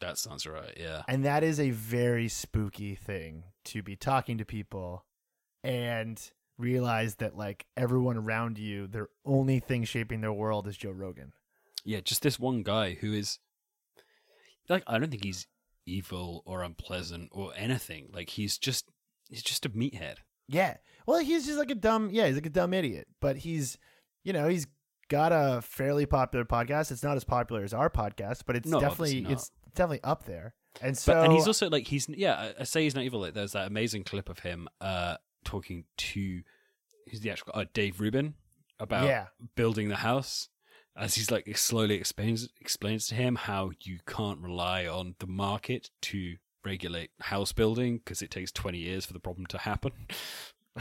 That 0.00 0.18
sounds 0.18 0.46
right. 0.46 0.76
Yeah. 0.78 1.02
And 1.08 1.24
that 1.24 1.42
is 1.42 1.58
a 1.58 1.70
very 1.70 2.28
spooky 2.28 2.94
thing 2.94 3.44
to 3.66 3.82
be 3.82 3.96
talking 3.96 4.38
to 4.38 4.44
people 4.44 5.04
and 5.62 6.30
realize 6.60 7.16
that 7.16 7.36
like 7.36 7.66
everyone 7.76 8.16
around 8.16 8.58
you 8.58 8.86
their 8.86 9.08
only 9.24 9.58
thing 9.60 9.84
shaping 9.84 10.20
their 10.20 10.32
world 10.32 10.66
is 10.68 10.76
Joe 10.76 10.90
Rogan. 10.90 11.32
yeah, 11.84 12.00
just 12.00 12.22
this 12.22 12.38
one 12.38 12.62
guy 12.62 12.94
who 13.00 13.12
is 13.12 13.38
like 14.68 14.82
I 14.86 14.98
don't 14.98 15.10
think 15.10 15.24
he's 15.24 15.46
evil 15.86 16.42
or 16.46 16.62
unpleasant 16.62 17.30
or 17.32 17.52
anything. 17.56 18.08
Like 18.12 18.30
he's 18.30 18.58
just 18.58 18.88
he's 19.28 19.42
just 19.42 19.66
a 19.66 19.70
meathead. 19.70 20.16
Yeah. 20.48 20.76
Well, 21.06 21.20
he's 21.20 21.46
just 21.46 21.58
like 21.58 21.70
a 21.70 21.74
dumb, 21.76 22.10
yeah, 22.12 22.26
he's 22.26 22.34
like 22.36 22.46
a 22.46 22.50
dumb 22.50 22.74
idiot. 22.74 23.06
But 23.20 23.36
he's, 23.38 23.78
you 24.24 24.32
know, 24.32 24.48
he's 24.48 24.66
got 25.08 25.32
a 25.32 25.62
fairly 25.62 26.06
popular 26.06 26.44
podcast. 26.44 26.90
It's 26.90 27.02
not 27.02 27.16
as 27.16 27.24
popular 27.24 27.62
as 27.64 27.72
our 27.72 27.88
podcast, 27.90 28.42
but 28.46 28.56
it's 28.56 28.68
No, 28.68 28.80
definitely 28.80 29.26
it's 29.28 29.50
definitely 29.74 30.02
up 30.04 30.24
there. 30.26 30.54
And 30.82 30.96
so 30.96 31.12
But 31.14 31.24
and 31.24 31.32
he's 31.32 31.46
also 31.48 31.68
like 31.70 31.86
he's 31.88 32.08
yeah, 32.08 32.34
I- 32.34 32.54
I 32.60 32.64
say 32.64 32.82
he's 32.84 32.94
not 32.94 33.04
evil. 33.04 33.20
Like 33.20 33.34
there's 33.34 33.52
that 33.52 33.66
amazing 33.66 34.04
clip 34.04 34.28
of 34.28 34.40
him 34.40 34.68
uh 34.80 35.16
talking 35.44 35.84
to 35.96 36.42
who's 37.10 37.20
the 37.20 37.30
actual 37.30 37.52
uh, 37.54 37.64
Dave 37.72 38.00
Rubin 38.00 38.34
about 38.78 39.06
Yeah. 39.06 39.26
building 39.56 39.88
the 39.88 39.96
house. 39.96 40.48
as 40.96 41.14
he's 41.14 41.30
like 41.30 41.56
slowly 41.56 41.94
explains 41.96 42.48
explains 42.60 43.06
to 43.08 43.14
him 43.14 43.36
how 43.36 43.70
you 43.82 43.98
can't 44.06 44.40
rely 44.40 44.86
on 44.86 45.14
the 45.18 45.26
market 45.26 45.90
to 46.02 46.36
regulate 46.64 47.10
house 47.20 47.52
building 47.52 47.98
because 47.98 48.20
it 48.22 48.30
takes 48.30 48.52
20 48.52 48.78
years 48.78 49.06
for 49.06 49.12
the 49.14 49.20
problem 49.20 49.46
to 49.46 49.58
happen. 49.58 49.92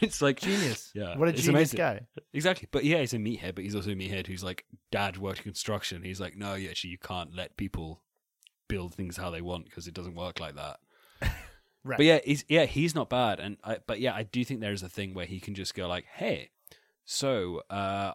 it's 0.00 0.22
like 0.22 0.40
Genius. 0.40 0.90
Yeah, 0.94 1.16
What 1.16 1.28
a 1.28 1.32
genius 1.32 1.48
amazing. 1.48 1.78
guy. 1.78 2.00
Exactly. 2.32 2.68
But 2.70 2.84
yeah, 2.84 2.98
he's 2.98 3.12
a 3.12 3.18
meathead, 3.18 3.54
but 3.54 3.64
he's 3.64 3.74
also 3.74 3.90
a 3.90 3.94
meathead 3.94 4.26
who's 4.26 4.42
like, 4.42 4.64
dad 4.90 5.18
worked 5.18 5.42
construction. 5.42 6.02
He's 6.02 6.20
like, 6.20 6.36
no, 6.36 6.54
actually, 6.54 6.90
you 6.90 6.98
can't 6.98 7.34
let 7.34 7.56
people 7.56 8.02
build 8.68 8.94
things 8.94 9.16
how 9.16 9.30
they 9.30 9.40
want 9.42 9.64
because 9.66 9.86
it 9.86 9.94
doesn't 9.94 10.14
work 10.14 10.40
like 10.40 10.54
that. 10.56 10.80
Right. 11.84 11.96
But 11.96 12.06
yeah, 12.06 12.18
he's 12.24 12.44
yeah, 12.48 12.64
he's 12.66 12.94
not 12.94 13.08
bad. 13.08 13.40
And 13.40 13.56
I, 13.64 13.78
but 13.86 14.00
yeah, 14.00 14.14
I 14.14 14.22
do 14.24 14.44
think 14.44 14.60
there 14.60 14.72
is 14.72 14.82
a 14.82 14.88
thing 14.88 15.14
where 15.14 15.26
he 15.26 15.40
can 15.40 15.54
just 15.54 15.74
go 15.74 15.86
like, 15.88 16.04
hey, 16.14 16.50
so 17.04 17.62
uh, 17.70 18.12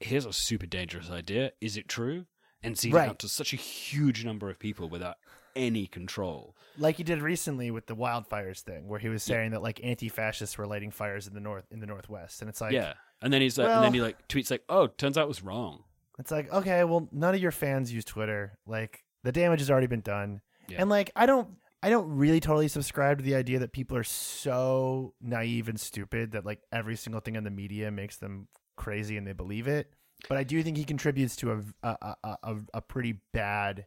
here's 0.00 0.26
a 0.26 0.32
super 0.32 0.66
dangerous 0.66 1.10
idea. 1.10 1.52
Is 1.60 1.76
it 1.76 1.88
true? 1.88 2.26
And 2.62 2.78
see 2.78 2.90
Right. 2.90 3.06
it 3.06 3.10
out 3.10 3.18
to 3.20 3.28
such 3.28 3.52
a 3.52 3.56
huge 3.56 4.24
number 4.24 4.48
of 4.50 4.58
people 4.58 4.88
without 4.88 5.16
any 5.54 5.86
control. 5.86 6.56
like 6.78 6.96
he 6.96 7.04
did 7.04 7.20
recently 7.22 7.70
with 7.70 7.86
the 7.86 7.94
wildfires 7.94 8.60
thing, 8.60 8.88
where 8.88 8.98
he 8.98 9.08
was 9.08 9.22
saying 9.22 9.52
that 9.52 9.62
like 9.62 9.78
anti-fascists 9.84 10.58
were 10.58 10.66
lighting 10.66 10.90
fires 10.90 11.28
in 11.28 11.34
the 11.34 11.40
north 11.40 11.64
in 11.70 11.78
the 11.80 11.86
northwest, 11.86 12.40
and 12.40 12.48
it's 12.48 12.60
like, 12.60 12.72
yeah. 12.72 12.94
And 13.22 13.32
then 13.32 13.40
he's 13.40 13.56
like, 13.56 13.68
and 13.68 13.84
then 13.84 13.94
he 13.94 14.00
like 14.02 14.26
tweets 14.28 14.50
like, 14.50 14.64
oh, 14.68 14.88
turns 14.88 15.16
out 15.16 15.22
it 15.24 15.28
was 15.28 15.42
wrong. 15.44 15.84
it's 16.18 16.30
like, 16.32 16.52
okay, 16.52 16.82
well, 16.84 17.08
none 17.12 17.34
of 17.34 17.40
your 17.40 17.52
fans 17.52 17.92
use 17.92 18.04
Twitter. 18.04 18.58
Like 18.66 19.04
the 19.22 19.30
damage 19.32 19.60
has 19.60 19.70
already 19.70 19.86
been 19.86 20.00
done, 20.00 20.40
Yeah. 20.68 20.78
and 20.80 20.90
like 20.90 21.10
I 21.14 21.26
don't, 21.26 21.48
I 21.84 21.90
don't 21.90 22.16
really 22.16 22.40
totally 22.40 22.68
subscribe 22.68 23.18
to 23.18 23.24
the 23.24 23.34
idea 23.34 23.58
that 23.58 23.72
people 23.72 23.94
are 23.98 24.04
so 24.04 25.12
naive 25.20 25.68
and 25.68 25.78
stupid 25.78 26.32
that 26.32 26.46
like 26.46 26.60
every 26.72 26.96
single 26.96 27.20
thing 27.20 27.36
in 27.36 27.44
the 27.44 27.50
media 27.50 27.90
makes 27.90 28.16
them 28.16 28.48
crazy 28.74 29.18
and 29.18 29.26
they 29.26 29.34
believe 29.34 29.68
it. 29.68 29.92
But 30.26 30.38
I 30.38 30.44
do 30.44 30.62
think 30.62 30.78
he 30.78 30.84
contributes 30.84 31.36
to 31.36 31.52
a 31.52 31.62
a 31.82 32.16
a, 32.24 32.38
a, 32.42 32.56
a 32.72 32.80
pretty 32.80 33.20
bad 33.34 33.84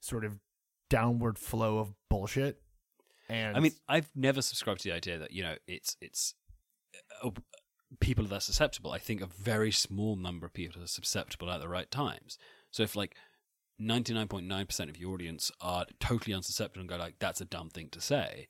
sort 0.00 0.24
of 0.24 0.38
downward 0.88 1.38
flow 1.38 1.76
of 1.80 1.92
bullshit. 2.08 2.62
And 3.28 3.54
I 3.54 3.60
mean, 3.60 3.72
I've 3.86 4.08
never 4.16 4.40
subscribed 4.40 4.80
to 4.80 4.88
the 4.88 4.94
idea 4.94 5.18
that 5.18 5.32
you 5.32 5.42
know 5.42 5.56
it's 5.66 5.98
it's 6.00 6.34
uh, 7.22 7.28
people 8.00 8.24
that 8.24 8.36
are 8.36 8.40
susceptible. 8.40 8.90
I 8.90 8.98
think 8.98 9.20
a 9.20 9.26
very 9.26 9.70
small 9.70 10.16
number 10.16 10.46
of 10.46 10.54
people 10.54 10.82
are 10.82 10.86
susceptible 10.86 11.50
at 11.50 11.60
the 11.60 11.68
right 11.68 11.90
times. 11.90 12.38
So 12.70 12.82
if 12.84 12.96
like 12.96 13.16
ninety 13.78 14.14
nine 14.14 14.28
point 14.28 14.46
nine 14.46 14.66
percent 14.66 14.90
of 14.90 14.96
your 14.98 15.14
audience 15.14 15.50
are 15.60 15.86
totally 16.00 16.34
unsusceptible 16.34 16.80
and 16.80 16.88
go 16.88 16.96
like, 16.96 17.14
"That's 17.18 17.40
a 17.40 17.44
dumb 17.44 17.70
thing 17.70 17.88
to 17.90 18.00
say," 18.00 18.48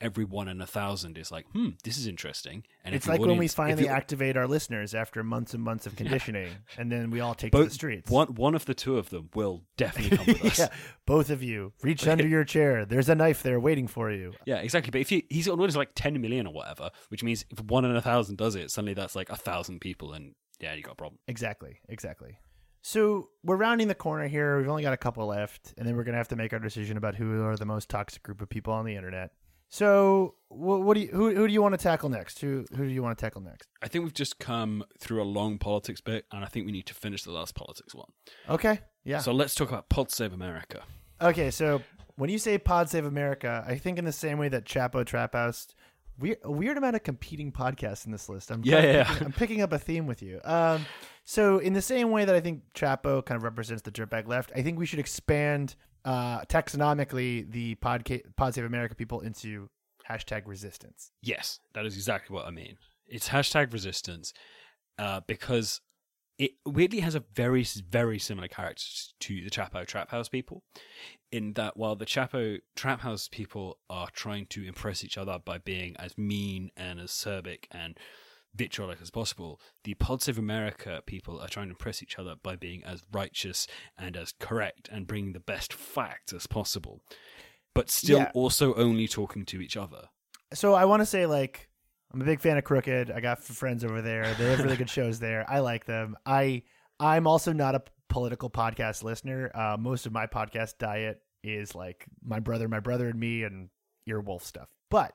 every 0.00 0.24
one 0.24 0.48
in 0.48 0.60
a 0.60 0.66
thousand 0.66 1.16
is 1.16 1.30
like, 1.30 1.46
"Hmm, 1.52 1.70
this 1.84 1.96
is 1.96 2.06
interesting." 2.06 2.64
And 2.84 2.94
it's 2.94 3.06
like 3.06 3.20
when 3.20 3.36
we 3.38 3.48
finally 3.48 3.88
activate 3.88 4.36
our 4.36 4.48
listeners 4.48 4.94
after 4.94 5.22
months 5.22 5.54
and 5.54 5.62
months 5.62 5.86
of 5.86 5.94
conditioning, 6.02 6.50
and 6.76 6.90
then 6.90 7.10
we 7.10 7.20
all 7.20 7.34
take 7.34 7.52
to 7.52 7.58
the 7.58 7.64
both 7.64 7.72
streets. 7.72 8.10
one 8.10 8.34
one 8.34 8.54
of 8.54 8.64
the 8.64 8.74
two 8.74 8.98
of 8.98 9.10
them 9.10 9.30
will 9.34 9.62
definitely 9.76 10.16
come 10.16 10.26
with 10.26 10.44
us. 10.52 10.58
yeah, 10.58 10.68
both 11.06 11.30
of 11.30 11.42
you 11.42 11.72
reach 11.82 12.06
under 12.06 12.26
your 12.26 12.44
chair. 12.44 12.84
There's 12.84 13.08
a 13.08 13.14
knife 13.14 13.42
there 13.42 13.60
waiting 13.60 13.86
for 13.86 14.10
you. 14.10 14.32
Yeah, 14.44 14.56
exactly. 14.56 14.90
But 14.90 15.00
if 15.02 15.12
you, 15.12 15.22
he's 15.30 15.48
audience 15.48 15.74
of 15.74 15.78
like 15.78 15.92
10 15.94 16.20
million 16.20 16.46
or 16.46 16.52
whatever, 16.52 16.90
which 17.08 17.22
means 17.22 17.44
if 17.50 17.60
one 17.62 17.84
in 17.84 17.94
a 17.94 18.02
thousand 18.02 18.36
does 18.38 18.56
it, 18.56 18.70
suddenly 18.70 18.94
that's 18.94 19.14
like 19.14 19.30
a 19.30 19.36
thousand 19.36 19.80
people, 19.80 20.12
and 20.12 20.34
yeah, 20.60 20.74
you 20.74 20.82
got 20.82 20.92
a 20.92 20.96
problem. 20.96 21.18
Exactly, 21.28 21.78
exactly. 21.88 22.38
So 22.82 23.28
we're 23.44 23.56
rounding 23.56 23.88
the 23.88 23.94
corner 23.94 24.26
here. 24.26 24.58
We've 24.58 24.68
only 24.68 24.82
got 24.82 24.92
a 24.92 24.98
couple 24.98 25.24
left, 25.26 25.72
and 25.78 25.86
then 25.86 25.96
we're 25.96 26.04
gonna 26.04 26.18
have 26.18 26.28
to 26.28 26.36
make 26.36 26.52
our 26.52 26.58
decision 26.58 26.96
about 26.96 27.14
who 27.14 27.44
are 27.44 27.56
the 27.56 27.64
most 27.64 27.88
toxic 27.88 28.22
group 28.22 28.42
of 28.42 28.48
people 28.48 28.72
on 28.72 28.84
the 28.84 28.96
internet. 28.96 29.30
So, 29.68 30.34
what, 30.48 30.82
what 30.82 30.94
do 30.94 31.00
you 31.00 31.08
who, 31.08 31.34
who 31.34 31.46
do 31.46 31.52
you 31.52 31.62
want 31.62 31.72
to 31.72 31.82
tackle 31.82 32.10
next? 32.10 32.40
Who 32.40 32.66
who 32.76 32.84
do 32.84 32.90
you 32.92 33.02
want 33.02 33.16
to 33.16 33.24
tackle 33.24 33.40
next? 33.40 33.68
I 33.80 33.88
think 33.88 34.04
we've 34.04 34.12
just 34.12 34.38
come 34.38 34.84
through 34.98 35.22
a 35.22 35.24
long 35.24 35.58
politics 35.58 36.00
bit, 36.00 36.26
and 36.30 36.44
I 36.44 36.48
think 36.48 36.66
we 36.66 36.72
need 36.72 36.86
to 36.86 36.94
finish 36.94 37.22
the 37.22 37.30
last 37.30 37.54
politics 37.54 37.94
one. 37.94 38.10
Okay, 38.50 38.80
yeah. 39.04 39.20
So 39.20 39.32
let's 39.32 39.54
talk 39.54 39.68
about 39.68 39.88
Pod 39.88 40.10
Save 40.10 40.34
America. 40.34 40.82
Okay, 41.22 41.50
so 41.50 41.80
when 42.16 42.28
you 42.28 42.38
say 42.38 42.58
Pod 42.58 42.90
Save 42.90 43.06
America, 43.06 43.64
I 43.66 43.76
think 43.76 43.98
in 43.98 44.04
the 44.04 44.12
same 44.12 44.38
way 44.38 44.48
that 44.48 44.64
Chapo 44.66 45.06
Trap 45.06 45.32
House, 45.34 45.68
we 46.22 46.36
a 46.42 46.50
weird 46.50 46.78
amount 46.78 46.96
of 46.96 47.02
competing 47.02 47.52
podcasts 47.52 48.06
in 48.06 48.12
this 48.12 48.28
list. 48.28 48.50
I'm 48.50 48.62
Yeah, 48.64 48.80
yeah, 48.82 49.04
picking- 49.04 49.26
I'm 49.26 49.32
picking 49.32 49.60
up 49.62 49.72
a 49.72 49.78
theme 49.78 50.06
with 50.06 50.22
you. 50.22 50.40
Um, 50.44 50.86
so 51.24 51.58
in 51.58 51.72
the 51.74 51.82
same 51.82 52.10
way 52.10 52.24
that 52.24 52.34
I 52.34 52.40
think 52.40 52.62
Chapo 52.74 53.24
kind 53.24 53.36
of 53.36 53.42
represents 53.42 53.82
the 53.82 53.90
dirtbag 53.92 54.26
left, 54.26 54.50
I 54.56 54.62
think 54.62 54.78
we 54.78 54.86
should 54.86 54.98
expand 54.98 55.74
uh, 56.04 56.40
taxonomically 56.46 57.50
the 57.50 57.74
podca- 57.76 58.22
Pod 58.36 58.54
Save 58.54 58.64
America 58.64 58.94
people 58.94 59.20
into 59.20 59.68
hashtag 60.10 60.42
resistance. 60.46 61.12
Yes, 61.22 61.60
that 61.74 61.86
is 61.86 61.94
exactly 61.96 62.34
what 62.34 62.46
I 62.46 62.50
mean. 62.50 62.76
It's 63.06 63.28
hashtag 63.28 63.72
resistance 63.72 64.32
uh, 64.98 65.20
because 65.26 65.80
it 66.38 66.52
weirdly 66.64 67.00
has 67.00 67.14
a 67.14 67.24
very, 67.34 67.64
very 67.90 68.18
similar 68.18 68.48
character 68.48 68.82
to 69.20 69.42
the 69.44 69.50
Chapo 69.50 69.86
Trap 69.86 70.10
House 70.10 70.28
people, 70.28 70.62
in 71.30 71.52
that 71.54 71.76
while 71.76 71.96
the 71.96 72.06
Chapo 72.06 72.58
Trap 72.76 73.00
House 73.00 73.28
people 73.28 73.78
are 73.88 74.08
trying 74.12 74.46
to 74.46 74.64
impress 74.64 75.04
each 75.04 75.16
other 75.18 75.38
by 75.44 75.58
being 75.58 75.96
as 75.98 76.16
mean 76.18 76.70
and 76.76 76.98
as 77.00 77.10
acerbic 77.10 77.64
and 77.70 77.96
vitriolic 78.54 79.00
as 79.00 79.10
possible, 79.10 79.60
the 79.84 79.94
Pod 79.94 80.20
Save 80.22 80.38
America 80.38 81.02
people 81.06 81.40
are 81.40 81.48
trying 81.48 81.66
to 81.68 81.72
impress 81.72 82.02
each 82.02 82.18
other 82.18 82.34
by 82.42 82.56
being 82.56 82.82
as 82.84 83.02
righteous 83.12 83.66
and 83.96 84.16
as 84.16 84.34
correct 84.38 84.88
and 84.92 85.06
bringing 85.06 85.32
the 85.32 85.40
best 85.40 85.72
facts 85.72 86.32
as 86.32 86.46
possible, 86.46 87.00
but 87.74 87.88
still 87.90 88.18
Yeah. 88.18 88.30
also 88.34 88.74
only 88.74 89.08
talking 89.08 89.44
to 89.46 89.60
each 89.60 89.76
other. 89.76 90.08
So 90.52 90.74
I 90.74 90.84
want 90.84 91.00
to 91.00 91.06
say 91.06 91.24
like 91.24 91.70
I'm 92.12 92.20
a 92.20 92.24
big 92.24 92.40
fan 92.40 92.58
of 92.58 92.64
Crooked. 92.64 93.10
I 93.10 93.20
got 93.20 93.42
friends 93.42 93.84
over 93.84 94.02
there. 94.02 94.34
They 94.34 94.50
have 94.50 94.60
really 94.62 94.76
good 94.76 94.90
shows 94.98 95.18
there. 95.18 95.44
I 95.48 95.60
like 95.60 95.86
them. 95.86 96.16
I 96.26 96.62
I'm 97.00 97.26
also 97.26 97.52
not 97.52 97.74
a 97.74 97.82
political 98.08 98.50
podcast 98.50 99.02
listener. 99.02 99.50
Uh, 99.54 99.76
most 99.78 100.04
of 100.06 100.12
my 100.12 100.26
podcast 100.26 100.78
diet 100.78 101.22
is 101.42 101.74
like 101.74 102.06
my 102.22 102.38
brother, 102.38 102.68
my 102.68 102.80
brother 102.80 103.08
and 103.08 103.18
me, 103.18 103.44
and 103.44 103.70
Earwolf 104.08 104.42
stuff. 104.42 104.68
But 104.90 105.14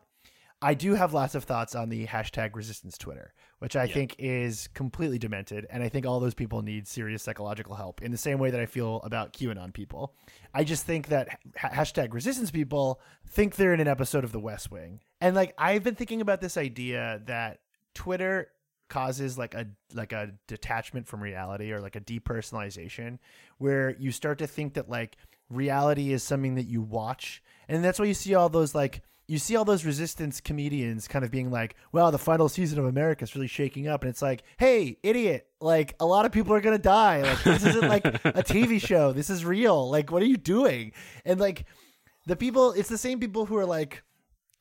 I 0.60 0.74
do 0.74 0.96
have 0.96 1.14
lots 1.14 1.36
of 1.36 1.44
thoughts 1.44 1.76
on 1.76 1.90
the 1.90 2.08
hashtag 2.08 2.56
resistance 2.56 2.98
Twitter, 2.98 3.32
which 3.60 3.76
I 3.76 3.84
Yeah. 3.84 3.94
think 3.94 4.16
is 4.18 4.68
completely 4.74 5.20
demented. 5.20 5.68
And 5.70 5.84
I 5.84 5.90
think 5.90 6.08
all 6.08 6.20
those 6.20 6.34
people 6.34 6.64
need 6.64 6.88
serious 6.88 7.22
psychological 7.22 7.76
help 7.76 8.02
in 8.02 8.10
the 8.12 8.18
same 8.18 8.40
way 8.40 8.50
that 8.50 8.60
I 8.60 8.66
feel 8.66 9.00
about 9.04 9.34
QAnon 9.34 9.72
people. 9.72 10.16
I 10.56 10.64
just 10.64 10.84
think 10.84 11.10
that 11.10 11.40
ha- 11.56 11.70
hashtag 11.70 12.12
resistance 12.12 12.50
people 12.50 13.00
think 13.28 13.56
they're 13.56 13.74
in 13.74 13.80
an 13.80 13.88
episode 13.88 14.24
of 14.24 14.32
The 14.32 14.40
West 14.40 14.72
Wing. 14.72 15.02
And 15.22 15.36
like, 15.36 15.54
I've 15.58 15.84
been 15.84 15.96
thinking 15.96 16.22
about 16.22 16.42
this 16.42 16.58
idea 16.58 17.22
that 17.26 17.60
Twitter 17.94 18.50
causes 18.90 19.38
like 19.38 19.54
a 19.54 19.68
like 19.94 20.14
a 20.14 20.32
detachment 20.48 21.08
from 21.08 21.22
reality 21.22 21.74
or 21.74 21.82
like 21.82 21.98
a 21.98 22.00
depersonalization 22.00 23.20
where 23.58 23.94
you 24.00 24.12
start 24.12 24.38
to 24.38 24.48
think 24.48 24.76
that 24.76 24.90
like 24.90 25.18
reality 25.50 26.14
is 26.14 26.24
something 26.24 26.56
that 26.56 26.68
you 26.68 26.82
watch 26.82 27.44
and 27.68 27.84
that's 27.84 28.00
why 28.00 28.06
you 28.06 28.14
see 28.14 28.34
all 28.34 28.48
those 28.48 28.74
like 28.74 29.02
you 29.28 29.38
see 29.38 29.56
all 29.58 29.66
those 29.66 29.84
resistance 29.84 30.40
comedians 30.40 31.08
kind 31.08 31.26
of 31.26 31.32
being 31.32 31.52
like, 31.52 31.76
well, 31.92 32.12
the 32.12 32.18
final 32.18 32.48
season 32.48 32.80
of 32.80 32.86
America 32.86 33.24
is 33.24 33.36
really 33.36 33.48
shaking 33.48 33.88
up. 33.88 34.02
And 34.02 34.10
it's 34.10 34.22
like, 34.22 34.44
hey, 34.58 34.98
idiot, 35.04 35.48
like 35.60 35.96
a 36.00 36.06
lot 36.06 36.26
of 36.26 36.32
people 36.32 36.54
are 36.54 36.62
going 36.62 36.78
to 36.78 36.82
die. 36.82 37.22
Like, 37.24 37.44
this 37.44 37.66
isn't 37.66 37.90
like 37.90 38.06
a 38.06 38.12
TV 38.44 38.82
show. 38.82 39.12
This 39.12 39.30
is 39.30 39.44
real. 39.44 39.90
Like, 39.90 40.12
what 40.14 40.22
are 40.22 40.28
you 40.28 40.38
doing? 40.38 40.94
And 41.26 41.42
like, 41.42 41.66
the 42.26 42.38
people, 42.38 42.72
it's 42.72 42.88
the 42.88 42.98
same 42.98 43.20
people 43.20 43.46
who 43.46 43.58
are 43.58 43.66
like, 43.66 44.02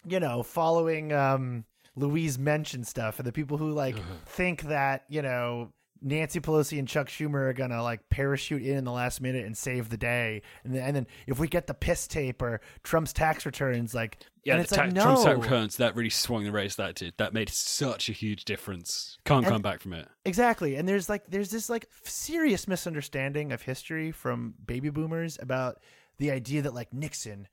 you 0.09 0.21
know, 0.21 0.43
following 0.43 1.13
um, 1.13 1.65
Louise 1.95 2.37
and 2.39 2.87
stuff, 2.87 3.19
and 3.19 3.27
the 3.27 3.33
people 3.33 3.57
who 3.59 3.73
like 3.73 3.97
think 4.27 4.63
that, 4.63 5.05
you 5.09 5.23
know, 5.23 5.73
Nancy 6.03 6.41
Pelosi 6.41 6.79
and 6.79 6.87
Chuck 6.87 7.09
Schumer 7.09 7.49
are 7.49 7.53
gonna 7.55 7.83
like 7.83 8.09
parachute 8.11 8.63
in 8.63 8.77
in 8.77 8.85
the 8.85 8.93
last 8.93 9.21
minute 9.23 9.47
and 9.47 9.57
save 9.57 9.89
the 9.89 9.97
day, 9.97 10.43
and 10.63 10.75
then, 10.75 10.83
and 10.83 10.95
then 10.97 11.07
if 11.27 11.39
we 11.39 11.49
get 11.49 11.67
the 11.67 11.75
piss 11.75 12.07
tape 12.07 12.43
or 12.43 12.61
Trump's 12.83 13.15
tax 13.15 13.47
returns, 13.47 13.95
like 13.95 14.19
Yeah, 14.45 14.55
and 14.55 14.63
it's 14.63 14.73
ta- 14.73 14.83
like 14.83 14.93
no, 14.93 15.03
Trump's 15.05 15.25
tax 15.25 15.39
returns 15.39 15.77
that 15.79 15.97
really 15.97 16.11
swung 16.11 16.45
the 16.45 16.53
race. 16.53 16.77
That 16.77 16.95
did. 16.97 17.15
That 17.17 17.33
made 17.33 17.49
such 17.49 18.11
a 18.11 18.13
huge 18.13 18.45
difference. 18.45 19.17
Can't 19.25 19.45
And- 19.47 19.53
come 19.55 19.63
back 19.63 19.81
from 19.81 19.95
it. 19.95 20.07
Exactly. 20.27 20.77
And 20.77 20.87
there's 20.87 21.09
like 21.09 21.25
there's 21.29 21.51
this 21.51 21.71
like 21.71 21.87
serious 22.03 22.69
misunderstanding 22.69 23.51
of 23.51 23.63
history 23.63 24.13
from 24.13 24.55
baby 24.65 24.91
boomers 24.91 25.39
about 25.41 25.79
the 26.19 26.31
idea 26.31 26.61
that 26.63 26.75
like 26.75 26.93
Nixon 26.93 27.49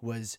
was 0.00 0.38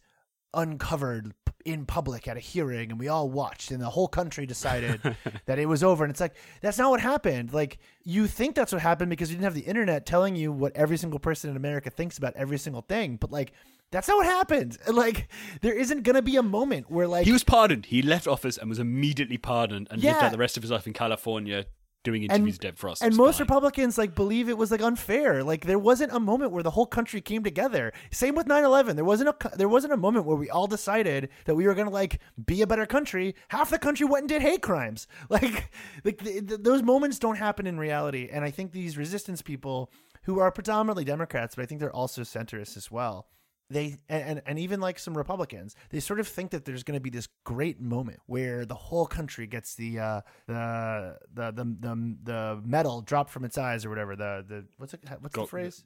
uncovered 0.54 1.34
in 1.66 1.86
public 1.86 2.28
at 2.28 2.38
a 2.38 2.40
hearing 2.40 2.90
and 2.90 3.00
we 3.00 3.08
all 3.08 3.30
watched 3.30 3.70
and 3.72 3.82
the 3.82 3.90
whole 3.90 4.08
country 4.08 4.46
decided 4.46 5.02
that 5.46 5.60
it 5.60 5.66
was 5.68 5.84
over. 5.84 6.04
And 6.04 6.12
it's 6.12 6.22
like 6.22 6.36
that's 6.62 6.78
not 6.78 6.90
what 6.90 7.02
happened. 7.02 7.54
Like 7.54 7.80
you 8.04 8.28
think 8.28 8.56
that's 8.56 8.72
what 8.72 8.82
happened 8.82 9.10
because 9.10 9.30
you 9.30 9.36
didn't 9.36 9.44
have 9.44 9.54
the 9.54 9.62
internet 9.62 10.06
telling 10.06 10.36
you 10.36 10.52
what 10.52 10.76
every 10.76 10.98
single 10.98 11.20
person 11.20 11.50
in 11.50 11.58
america 11.58 11.90
thinks 11.90 12.18
about 12.18 12.34
every 12.36 12.58
single 12.58 12.82
thing. 12.82 13.18
But 13.18 13.32
like 13.32 13.52
that's 13.92 14.08
not 14.08 14.18
what 14.18 14.26
happened. 14.26 14.78
Like 14.90 15.28
there 15.62 15.74
isn't 15.74 16.04
gonna 16.04 16.22
be 16.22 16.36
a 16.38 16.44
moment 16.44 16.90
where 16.90 17.08
like 17.08 17.26
He 17.26 17.32
was 17.32 17.44
pardoned. 17.44 17.88
He 17.88 18.02
left 18.02 18.28
office 18.28 18.58
and 18.58 18.70
was 18.70 18.80
immediately 18.80 19.38
pardoned 19.38 19.88
and 19.92 20.02
lived 20.02 20.24
out 20.24 20.32
the 20.32 20.38
rest 20.38 20.58
of 20.58 20.64
his 20.64 20.72
life 20.72 20.88
in 20.88 20.94
California, 20.94 21.66
doing 22.04 22.24
interviews 22.24 22.56
with 22.56 22.60
David 22.62 22.80
Frost. 22.80 23.02
and 23.02 23.16
most 23.16 23.38
fine. 23.38 23.46
Republicans 23.46 23.98
like 23.98 24.16
believe 24.16 24.50
it 24.50 24.58
was 24.58 24.72
like 24.72 24.82
unfair. 24.82 25.44
Like 25.44 25.66
there 25.66 25.80
wasn't 25.80 26.12
a 26.14 26.20
moment 26.20 26.52
where 26.52 26.64
the 26.64 26.72
whole 26.72 26.86
country 26.86 27.22
came 27.22 27.44
together. 27.44 27.92
Same 28.12 28.36
with 28.36 28.48
9/11. 28.48 28.96
There 28.96 29.06
wasn't 29.06 29.30
a 29.30 29.58
there 29.58 29.70
wasn't 29.70 29.94
a 29.94 29.98
moment 29.98 30.26
where 30.26 30.38
we 30.38 30.50
all 30.50 30.68
decided 30.68 31.30
that 31.46 31.56
we 31.56 31.66
were 31.68 31.74
going 31.76 31.88
to 31.88 31.94
like 31.94 32.20
be 32.46 32.62
a 32.62 32.68
better 32.68 32.86
country. 32.86 33.36
Half 33.50 33.70
the 33.70 33.80
country 33.80 34.06
went 34.06 34.24
and 34.24 34.30
did 34.30 34.42
hate 34.42 34.62
crimes. 34.62 35.08
Like 35.30 35.72
like 36.04 36.18
th 36.24 36.48
th 36.48 36.60
those 36.62 36.82
moments 36.82 37.20
don't 37.20 37.38
happen 37.38 37.68
in 37.68 37.78
reality. 37.78 38.30
And 38.32 38.44
I 38.44 38.52
think 38.52 38.72
these 38.72 38.98
resistance 38.98 39.42
people 39.42 39.92
who 40.24 40.40
are 40.40 40.52
predominantly 40.52 41.04
Democrats, 41.04 41.56
but 41.56 41.64
I 41.64 41.66
think 41.66 41.80
they're 41.80 41.96
also 41.96 42.22
centrists 42.22 42.76
as 42.78 42.90
well. 42.92 43.28
They 43.72 43.98
and, 44.10 44.42
and, 44.48 44.58
even 44.58 44.80
like 44.80 44.98
some 44.98 45.16
Republicans, 45.16 45.76
they 45.92 46.00
sort 46.00 46.20
of 46.20 46.28
think 46.28 46.50
that 46.52 46.66
there's 46.66 46.82
going 46.82 46.98
to 46.98 47.02
be 47.02 47.12
this 47.12 47.28
great 47.44 47.80
moment 47.80 48.20
where 48.26 48.66
the 48.66 48.74
whole 48.74 49.06
country 49.06 49.46
gets 49.46 49.76
the 49.76 50.00
uh, 50.00 50.22
the, 50.48 51.18
the 51.34 51.52
the 51.52 51.64
the 51.80 52.16
the 52.24 52.62
medal 52.66 53.02
dropped 53.02 53.30
from 53.30 53.46
its 53.46 53.60
eyes 53.60 53.86
or 53.86 53.90
whatever. 53.90 54.16
The 54.16 54.44
the 54.48 54.66
what's 54.78 54.96
it, 54.96 55.02
what's 55.20 55.36
Go- 55.36 55.42
the 55.44 55.48
phrase? 55.48 55.84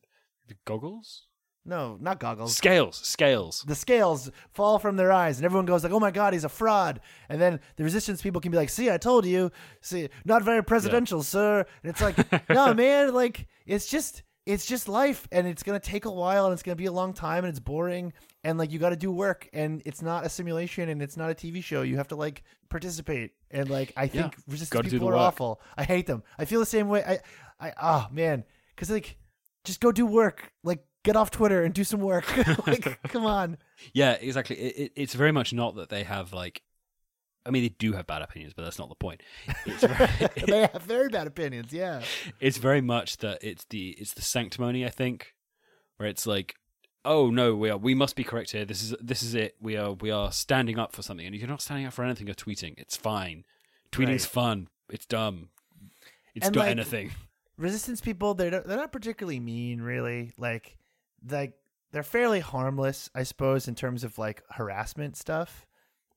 The 0.47 0.55
goggles, 0.65 1.27
No, 1.65 1.97
not 1.99 2.19
goggles. 2.21 2.55
scales, 2.55 2.95
scales. 2.97 3.63
the 3.67 3.75
scales 3.75 4.31
fall 4.53 4.79
from 4.79 4.95
their 4.95 5.11
eyes, 5.11 5.37
and 5.37 5.45
everyone 5.45 5.65
goes 5.65 5.83
like, 5.83 5.91
"Oh 5.93 5.99
my 5.99 6.11
god, 6.11 6.31
he's 6.33 6.43
a 6.45 6.49
fraud!" 6.49 7.01
And 7.27 7.41
then 7.41 7.59
the 7.75 7.83
resistance 7.83 8.21
people 8.21 8.39
can 8.39 8.51
be 8.51 8.57
like, 8.57 8.69
"See, 8.69 8.89
I 8.91 8.97
told 8.97 9.25
you. 9.25 9.51
See, 9.81 10.07
not 10.23 10.41
very 10.43 10.63
presidential, 10.63 11.21
sir." 11.21 11.65
And 11.83 11.89
it's 11.89 12.01
like, 12.01 12.49
no, 12.49 12.73
man, 12.83 13.13
like 13.13 13.47
it's 13.65 13.87
just 13.87 14.23
it's 14.45 14.65
just 14.65 14.87
life, 14.89 15.27
and 15.31 15.47
it's 15.47 15.63
gonna 15.63 15.79
take 15.79 16.05
a 16.05 16.11
while, 16.11 16.45
and 16.45 16.53
it's 16.53 16.63
gonna 16.63 16.75
be 16.75 16.85
a 16.85 16.91
long 16.91 17.13
time, 17.13 17.45
and 17.45 17.49
it's 17.49 17.59
boring, 17.59 18.13
and 18.43 18.57
like 18.57 18.71
you 18.71 18.79
got 18.79 18.89
to 18.89 18.95
do 18.95 19.11
work, 19.11 19.49
and 19.53 19.81
it's 19.85 20.01
not 20.01 20.25
a 20.25 20.29
simulation, 20.29 20.89
and 20.89 21.01
it's 21.01 21.15
not 21.15 21.29
a 21.29 21.33
TV 21.33 21.63
show. 21.63 21.81
You 21.81 21.97
have 21.97 22.09
to 22.09 22.15
like 22.15 22.43
participate, 22.69 23.31
and 23.51 23.69
like 23.69 23.93
I 23.95 24.07
think 24.07 24.35
resistance 24.47 24.89
people 24.89 25.07
are 25.09 25.13
work. 25.13 25.21
awful. 25.21 25.61
I 25.77 25.83
hate 25.83 26.07
them. 26.07 26.23
I 26.37 26.45
feel 26.45 26.59
the 26.59 26.65
same 26.65 26.89
way. 26.89 27.03
I, 27.59 27.67
I, 27.67 27.73
oh 27.81 28.07
man, 28.11 28.43
because 28.75 28.89
like 28.89 29.17
just 29.63 29.79
go 29.79 29.91
do 29.91 30.05
work, 30.05 30.51
like. 30.63 30.83
Get 31.05 31.17
off 31.17 31.31
Twitter 31.31 31.65
and 31.65 31.73
do 31.73 31.83
some 31.83 31.99
work. 31.99 32.25
like, 32.65 32.97
come 33.09 33.25
on. 33.25 33.57
Yeah, 33.91 34.13
exactly. 34.13 34.55
It, 34.55 34.77
it, 34.77 34.91
it's 34.95 35.13
very 35.13 35.33
much 35.33 35.51
not 35.51 35.75
that 35.75 35.89
they 35.89 36.03
have 36.05 36.31
like. 36.31 36.61
I 37.45 37.49
mean, 37.51 37.63
they 37.63 37.69
do 37.77 37.91
have 37.93 38.07
bad 38.07 38.21
opinions, 38.21 38.53
but 38.55 38.63
that's 38.63 38.79
not 38.79 38.89
the 38.89 38.95
point. 38.95 39.21
Very, 39.79 40.29
they 40.47 40.61
have 40.71 40.81
very 40.83 41.09
bad 41.09 41.27
opinions. 41.27 41.73
Yeah, 41.73 42.01
it's 42.39 42.57
very 42.57 42.81
much 42.81 43.17
that 43.17 43.39
it's 43.41 43.65
the 43.65 43.89
it's 43.99 44.13
the 44.13 44.21
sanctimony. 44.21 44.85
I 44.85 44.89
think, 44.89 45.33
where 45.97 46.07
it's 46.07 46.25
like, 46.25 46.55
oh 47.03 47.29
no, 47.29 47.55
we 47.55 47.69
are 47.69 47.77
we 47.77 47.95
must 47.95 48.15
be 48.15 48.23
correct 48.23 48.51
here. 48.51 48.63
This 48.65 48.81
is 48.81 48.95
this 49.01 49.21
is 49.23 49.35
it. 49.35 49.55
We 49.59 49.75
are 49.77 49.91
we 49.93 50.09
are 50.11 50.31
standing 50.31 50.79
up 50.79 50.93
for 50.93 51.01
something, 51.01 51.25
and 51.25 51.35
you're 51.35 51.47
not 51.47 51.61
standing 51.61 51.85
up 51.85 51.93
for 51.93 52.03
anything. 52.05 52.27
You're 52.27 52.33
tweeting. 52.35 52.75
It's 52.77 52.95
fine. 52.95 53.43
Tweeting's 53.91 54.23
Right. 54.25 54.31
fun. 54.31 54.67
It's 54.89 55.05
dumb. 55.05 55.49
It's 56.35 56.47
And, 56.47 56.55
not 56.55 56.61
like, 56.63 56.71
anything. 56.71 57.11
resistance 57.57 57.99
people 58.01 58.33
they're 58.35 58.49
they're 58.61 58.77
not 58.77 58.91
particularly 58.91 59.39
mean, 59.39 59.81
really. 59.81 60.31
Like, 60.37 60.77
like 61.29 61.53
they're 61.91 62.03
fairly 62.03 62.39
harmless, 62.39 63.09
I 63.13 63.23
suppose, 63.23 63.67
in 63.67 63.75
terms 63.75 64.03
of 64.03 64.17
like 64.17 64.43
harassment 64.49 65.15
stuff. 65.17 65.65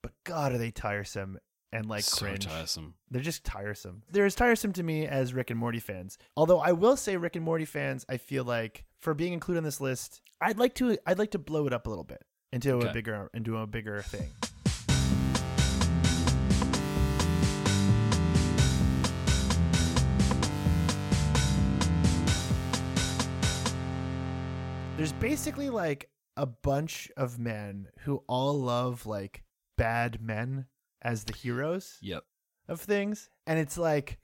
But 0.07 0.13
God, 0.23 0.53
are 0.53 0.59
they 0.59 0.71
tiresome 0.71 1.37
and 1.73 1.87
like 1.87 2.05
so 2.05 2.19
cringe? 2.27 2.47
tiresome. 2.47 2.95
They're 3.11 3.21
just 3.23 3.43
tiresome. 3.43 4.05
They're 4.09 4.25
as 4.25 4.37
tiresome 4.37 4.73
to 4.75 4.85
me 4.85 5.05
as 5.05 5.35
Rick 5.35 5.51
and 5.51 5.59
Morty 5.59 5.81
fans. 5.81 6.17
Although 6.37 6.61
I 6.61 6.71
will 6.71 6.97
say, 6.97 7.17
Rick 7.17 7.35
and 7.35 7.45
Morty 7.45 7.65
fans, 7.65 8.07
I 8.09 8.19
feel 8.19 8.45
like 8.45 8.85
for 9.01 9.15
being 9.15 9.33
included 9.33 9.59
on 9.59 9.65
this 9.65 9.81
list, 9.81 10.21
I'd 10.41 10.59
like 10.59 10.75
to 10.77 10.97
I'd 11.09 11.19
like 11.19 11.33
to 11.33 11.41
blow 11.41 11.67
it 11.67 11.73
up 11.73 11.89
a 11.89 11.91
little 11.91 12.05
bit 12.05 12.23
into 12.53 12.75
a 12.75 12.77
Okay. 12.85 12.93
bigger 12.93 13.29
into 13.35 13.59
a 13.59 13.67
bigger 13.67 14.01
thing. 14.03 14.31
There's 24.97 25.13
basically 25.13 25.69
like 25.69 26.09
a 26.39 26.47
bunch 26.47 27.11
of 27.19 27.39
men 27.39 27.89
who 28.01 28.23
all 28.27 28.59
love 28.59 29.05
like 29.05 29.43
bad 29.77 30.21
men 30.21 30.67
as 31.03 31.25
the 31.25 31.33
heroes 31.33 31.99
Yep. 32.03 32.25
of 32.69 32.81
things, 32.81 33.29
and 33.47 33.59
it's 33.59 33.77
like 33.79 34.19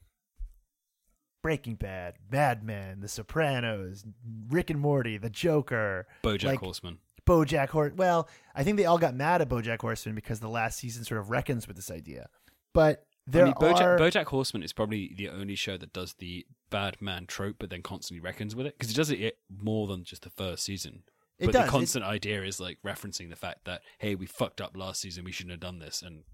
Breaking 1.43 1.75
Bad, 1.75 2.15
Mad 2.31 2.63
Men, 2.63 3.01
The 3.01 3.09
Sopranos, 3.09 4.05
Rick 4.49 4.71
and 4.71 4.81
Morty, 4.81 5.19
The 5.19 5.31
Joker, 5.31 6.07
BoJack 6.23 6.45
Like- 6.45 6.61
Horseman. 6.61 6.99
BoJack 7.27 7.69
Horseman. 7.69 7.97
Well, 7.97 8.29
I 8.55 8.65
think 8.65 8.77
they 8.77 8.85
all 8.85 8.99
got 8.99 9.15
mad 9.15 9.41
at 9.43 9.49
BoJack 9.49 9.81
Horseman 9.81 10.15
because 10.17 10.41
the 10.41 10.49
last 10.49 10.79
season 10.79 11.05
sort 11.05 11.21
of 11.21 11.31
reckons 11.31 11.67
with 11.69 11.77
this 11.77 11.91
idea. 11.91 12.29
But 12.73 13.07
there 13.29 13.43
I 13.43 13.47
mean, 13.47 13.55
BoJack, 13.55 13.81
are 13.81 13.99
BoJack 13.99 14.27
Horseman 14.27 14.63
is 14.65 14.73
probably 14.73 15.15
the 15.17 15.29
only 15.29 15.55
show 15.55 15.77
that 15.77 15.93
does 15.93 16.15
the 16.15 16.45
bad 16.71 17.01
man 17.01 17.27
trope, 17.27 17.57
but 17.61 17.71
then 17.71 17.83
constantly 17.83 18.21
reckons 18.21 18.57
with 18.57 18.67
it 18.67 18.77
because 18.77 18.91
it 18.93 18.97
does 18.97 19.11
it 19.11 19.39
more 19.49 19.87
than 19.87 20.03
just 20.05 20.23
the 20.23 20.31
first 20.31 20.65
season. 20.65 21.05
It 21.43 21.47
but 21.47 21.53
does. 21.53 21.63
the 21.63 21.69
It- 21.69 21.71
constant 21.71 22.05
idea 22.05 22.43
is 22.45 22.61
like 22.61 22.79
referencing 22.85 23.31
the 23.31 23.37
fact 23.37 23.65
that 23.67 23.83
hey, 23.99 24.15
we 24.15 24.27
fucked 24.27 24.61
up 24.61 24.77
last 24.77 25.01
season. 25.01 25.25
We 25.25 25.33
shouldn't 25.33 25.53
have 25.53 25.61
done 25.61 25.79
this, 25.79 26.03
and 26.03 26.25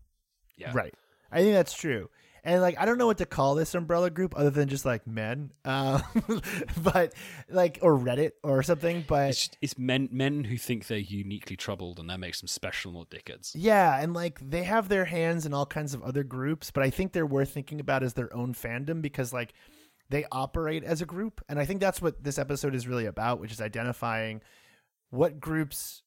yeah, 0.56 0.72
right. 0.74 0.94
I 1.30 1.42
think 1.42 1.54
that's 1.54 1.74
true. 1.74 2.08
And 2.44 2.62
like 2.62 2.78
I 2.78 2.84
don't 2.86 2.98
know 2.98 3.06
what 3.06 3.18
to 3.18 3.26
call 3.26 3.56
this 3.56 3.74
umbrella 3.74 4.10
group 4.10 4.32
other 4.36 4.48
than 4.50 4.68
just 4.68 4.84
like 4.86 5.06
men, 5.06 5.50
um, 5.64 6.02
but 6.82 7.12
like 7.50 7.80
or 7.82 7.98
Reddit 7.98 8.30
or 8.42 8.62
something. 8.62 9.04
But 9.06 9.30
It's 9.30 9.50
it's 9.60 9.76
men 9.76 10.08
men 10.12 10.44
who 10.44 10.56
think 10.56 10.86
they're 10.86 10.98
uniquely 10.98 11.56
troubled, 11.56 11.98
and 11.98 12.08
that 12.08 12.20
makes 12.20 12.40
them 12.40 12.46
special, 12.48 12.92
not 12.92 13.10
dickheads. 13.10 13.52
Yeah, 13.54 14.00
and 14.00 14.14
like 14.14 14.38
they 14.40 14.62
have 14.62 14.88
their 14.88 15.04
hands 15.04 15.46
in 15.46 15.52
all 15.52 15.66
kinds 15.66 15.94
of 15.94 16.02
other 16.02 16.22
groups, 16.22 16.70
but 16.70 16.82
I 16.82 16.90
think 16.90 17.12
they're 17.12 17.26
worth 17.26 17.50
thinking 17.50 17.80
about 17.80 18.02
as 18.02 18.14
their 18.14 18.34
own 18.34 18.54
fandom 18.54 19.02
because 19.02 19.32
like 19.32 19.52
they 20.08 20.24
operate 20.32 20.84
as 20.84 21.02
a 21.02 21.06
group, 21.06 21.44
and 21.48 21.58
I 21.58 21.64
think 21.66 21.80
that's 21.80 22.00
what 22.00 22.22
this 22.22 22.38
episode 22.38 22.74
is 22.74 22.86
really 22.88 23.06
about, 23.06 23.40
which 23.40 23.52
is 23.52 23.60
identifying 23.60 24.40
what 25.10 25.40
groups 25.40 26.02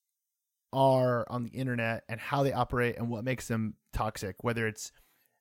are 0.74 1.26
on 1.30 1.44
the 1.44 1.50
internet 1.50 2.04
and 2.08 2.20
how 2.20 2.44
they 2.44 2.54
operate 2.54 2.98
and 2.98 3.10
what 3.10 3.24
makes 3.24 3.48
them 3.48 3.76
toxic, 3.94 4.44
whether 4.44 4.68
it's 4.68 4.92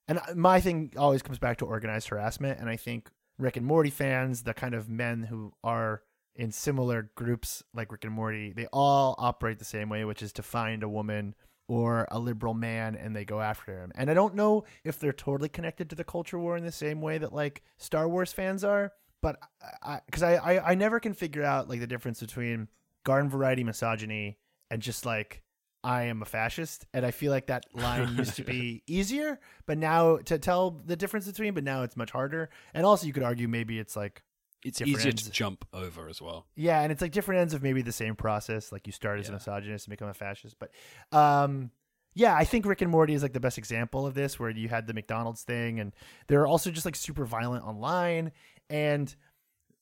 and 0.07 0.19
my 0.35 0.59
thing 0.59 0.91
always 0.97 1.21
comes 1.21 1.39
back 1.39 1.57
to 1.57 1.65
organized 1.65 2.09
harassment, 2.09 2.59
and 2.59 2.69
I 2.69 2.75
think 2.75 3.09
Rick 3.37 3.55
and 3.55 3.65
Morty 3.65 3.89
fans, 3.89 4.43
the 4.43 4.53
kind 4.53 4.73
of 4.73 4.89
men 4.89 5.23
who 5.23 5.53
are 5.63 6.01
in 6.35 6.51
similar 6.51 7.11
groups 7.15 7.63
like 7.73 7.91
Rick 7.91 8.05
and 8.05 8.13
Morty, 8.13 8.51
they 8.51 8.67
all 8.73 9.15
operate 9.17 9.59
the 9.59 9.65
same 9.65 9.89
way, 9.89 10.03
which 10.03 10.21
is 10.21 10.33
to 10.33 10.43
find 10.43 10.83
a 10.83 10.89
woman 10.89 11.35
or 11.67 12.07
a 12.11 12.19
liberal 12.19 12.53
man 12.53 12.95
and 12.95 13.15
they 13.15 13.23
go 13.23 13.39
after 13.39 13.71
him. 13.71 13.91
And 13.95 14.09
I 14.09 14.13
don't 14.13 14.35
know 14.35 14.65
if 14.83 14.99
they're 14.99 15.13
totally 15.13 15.49
connected 15.49 15.89
to 15.89 15.95
the 15.95 16.03
culture 16.03 16.37
war 16.37 16.57
in 16.57 16.65
the 16.65 16.71
same 16.71 16.99
way 16.99 17.17
that 17.17 17.31
like 17.31 17.61
Star 17.77 18.09
Wars 18.09 18.33
fans 18.33 18.63
are, 18.63 18.91
but 19.21 19.39
I 19.81 20.01
because 20.05 20.23
I, 20.23 20.35
I 20.35 20.71
I 20.71 20.75
never 20.75 20.99
can 20.99 21.13
figure 21.13 21.43
out 21.43 21.69
like 21.69 21.79
the 21.79 21.87
difference 21.87 22.19
between 22.19 22.67
garden 23.03 23.29
variety 23.29 23.63
misogyny 23.63 24.37
and 24.69 24.81
just 24.81 25.05
like 25.05 25.41
I 25.83 26.03
am 26.03 26.21
a 26.21 26.25
fascist, 26.25 26.85
and 26.93 27.03
I 27.03 27.09
feel 27.09 27.31
like 27.31 27.47
that 27.47 27.65
line 27.73 28.15
used 28.15 28.35
to 28.35 28.43
be 28.43 28.83
easier, 28.87 29.39
but 29.65 29.79
now 29.79 30.17
to 30.17 30.37
tell 30.37 30.69
the 30.85 30.95
difference 30.95 31.25
between, 31.25 31.55
but 31.55 31.63
now 31.63 31.81
it's 31.81 31.97
much 31.97 32.11
harder. 32.11 32.51
And 32.75 32.85
also, 32.85 33.07
you 33.07 33.13
could 33.13 33.23
argue 33.23 33.47
maybe 33.47 33.79
it's 33.79 33.95
like 33.95 34.21
It's 34.63 34.79
easier 34.79 35.09
ends. 35.09 35.23
to 35.23 35.31
jump 35.31 35.65
over 35.73 36.07
as 36.07 36.21
well. 36.21 36.45
yeah, 36.55 36.81
and 36.81 36.91
it's 36.91 37.01
like 37.01 37.11
different 37.11 37.41
ends 37.41 37.55
of 37.55 37.63
maybe 37.63 37.81
the 37.81 37.91
same 37.91 38.15
process. 38.15 38.71
Like 38.71 38.85
you 38.85 38.93
start 38.93 39.19
as 39.19 39.29
a 39.29 39.31
misogynist 39.31 39.87
and 39.87 39.91
become 39.91 40.07
a 40.09 40.13
fascist. 40.13 40.57
But 40.59 40.69
um 41.17 41.71
yeah, 42.13 42.35
I 42.35 42.43
think 42.43 42.65
Rick 42.67 42.81
and 42.81 42.91
Morty 42.91 43.13
is 43.15 43.23
like 43.23 43.33
the 43.33 43.39
best 43.39 43.57
example 43.57 44.05
of 44.05 44.13
this, 44.13 44.37
where 44.39 44.49
you 44.51 44.67
had 44.69 44.85
the 44.85 44.93
McDonald's 44.93 45.41
thing, 45.43 45.79
and 45.79 45.93
they're 46.27 46.45
also 46.45 46.69
just 46.69 46.85
like 46.85 46.95
super 46.95 47.25
violent 47.25 47.65
online, 47.65 48.33
and 48.69 49.15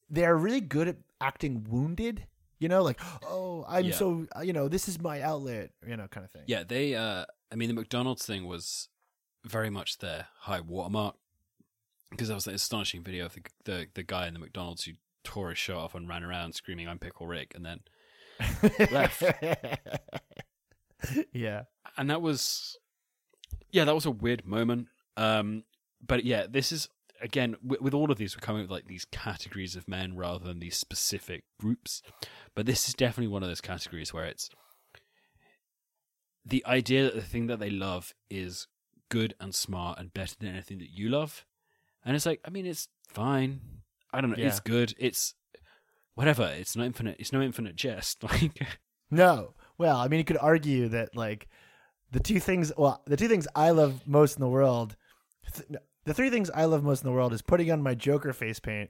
they're 0.09 0.37
really 0.37 0.61
good 0.61 0.87
at 0.87 0.97
acting 1.19 1.65
wounded. 1.69 2.25
You 2.59 2.67
know, 2.69 2.83
like 2.83 2.99
oh, 3.23 3.65
I'm 3.67 3.85
Yeah. 3.85 3.95
so 3.95 4.27
you 4.43 4.53
know 4.53 4.67
this 4.67 4.87
is 4.89 4.99
my 5.01 5.21
outlet, 5.21 5.71
you 5.87 5.95
know, 5.97 6.07
kind 6.07 6.25
of 6.25 6.31
thing. 6.31 6.43
Yeah, 6.47 6.63
they. 6.63 6.95
uh 6.95 7.25
I 7.51 7.55
mean, 7.55 7.67
the 7.69 7.73
McDonald's 7.73 8.25
thing 8.25 8.45
was 8.45 8.89
very 9.45 9.69
much 9.69 9.97
their 9.99 10.27
high 10.41 10.59
watermark 10.59 11.15
because 12.11 12.27
that 12.27 12.35
was 12.35 12.45
an 12.47 12.53
astonishing 12.53 13.01
video 13.03 13.25
of 13.25 13.33
the, 13.33 13.41
the 13.65 13.87
the 13.93 14.03
guy 14.03 14.27
in 14.27 14.33
the 14.33 14.39
McDonald's 14.39 14.83
who 14.83 14.93
tore 15.23 15.49
his 15.49 15.57
shirt 15.57 15.75
off 15.77 15.95
and 15.95 16.07
ran 16.09 16.23
around 16.23 16.53
screaming 16.53 16.87
"I'm 16.87 16.99
Pickle 16.99 17.27
Rick," 17.27 17.53
and 17.55 17.65
then 17.65 17.79
Left. 18.91 19.23
yeah. 21.33 21.63
and 21.97 22.09
that 22.09 22.21
was 22.21 22.77
yeah 23.71 23.85
that 23.85 23.95
was 23.95 24.05
a 24.05 24.11
weird 24.11 24.45
moment 24.45 24.87
um 25.17 25.63
but 26.05 26.23
yeah 26.25 26.45
this 26.49 26.71
is 26.71 26.89
again 27.21 27.55
with, 27.63 27.81
with 27.81 27.93
all 27.93 28.11
of 28.11 28.17
these 28.17 28.35
we're 28.35 28.41
coming 28.45 28.61
with 28.61 28.71
like 28.71 28.87
these 28.87 29.05
categories 29.11 29.75
of 29.75 29.87
men 29.87 30.15
rather 30.15 30.45
than 30.45 30.59
these 30.59 30.77
specific 30.77 31.43
groups 31.59 32.01
but 32.55 32.65
this 32.65 32.87
is 32.87 32.93
definitely 32.93 33.27
one 33.31 33.43
of 33.43 33.49
those 33.49 33.61
categories 33.61 34.13
where 34.13 34.25
it's 34.25 34.49
the 36.45 36.65
idea 36.65 37.03
that 37.03 37.15
the 37.15 37.21
thing 37.21 37.47
that 37.47 37.59
they 37.59 37.69
love 37.69 38.13
is 38.29 38.67
good 39.09 39.33
and 39.39 39.53
smart 39.53 39.99
and 39.99 40.13
better 40.13 40.35
than 40.39 40.49
anything 40.49 40.79
that 40.79 40.91
you 40.91 41.09
love 41.09 41.45
and 42.05 42.15
it's 42.15 42.25
like 42.25 42.39
i 42.45 42.49
mean 42.49 42.65
it's 42.65 42.87
fine 43.07 43.59
i 44.13 44.21
don't 44.21 44.29
know 44.29 44.35
it's 44.47 44.59
good 44.59 44.93
it's 44.97 45.33
whatever 46.15 46.51
it's 46.57 46.75
not 46.75 46.85
infinite 46.85 47.15
it's 47.19 47.33
no 47.33 47.41
infinite 47.41 47.75
jest 47.75 48.23
like 48.23 48.59
No. 49.11 49.53
Well, 49.77 49.97
I 49.97 50.07
mean, 50.07 50.19
you 50.19 50.23
could 50.23 50.37
argue 50.37 50.89
that 50.89 51.15
like 51.15 51.47
the 52.11 52.19
two 52.19 52.39
things. 52.39 52.71
Well, 52.77 53.01
the 53.05 53.17
two 53.17 53.27
things 53.27 53.47
I 53.55 53.71
love 53.71 54.01
most 54.05 54.35
in 54.35 54.41
the 54.41 54.49
world. 54.49 54.95
The 56.09 56.15
three 56.15 56.31
things 56.31 56.49
I 56.49 56.65
love 56.65 56.83
most 56.83 57.03
in 57.03 57.07
the 57.07 57.13
world 57.13 57.33
is 57.33 57.43
putting 57.43 57.71
on 57.71 57.83
my 57.83 57.93
Joker 57.93 58.33
face 58.33 58.59
paint, 58.59 58.89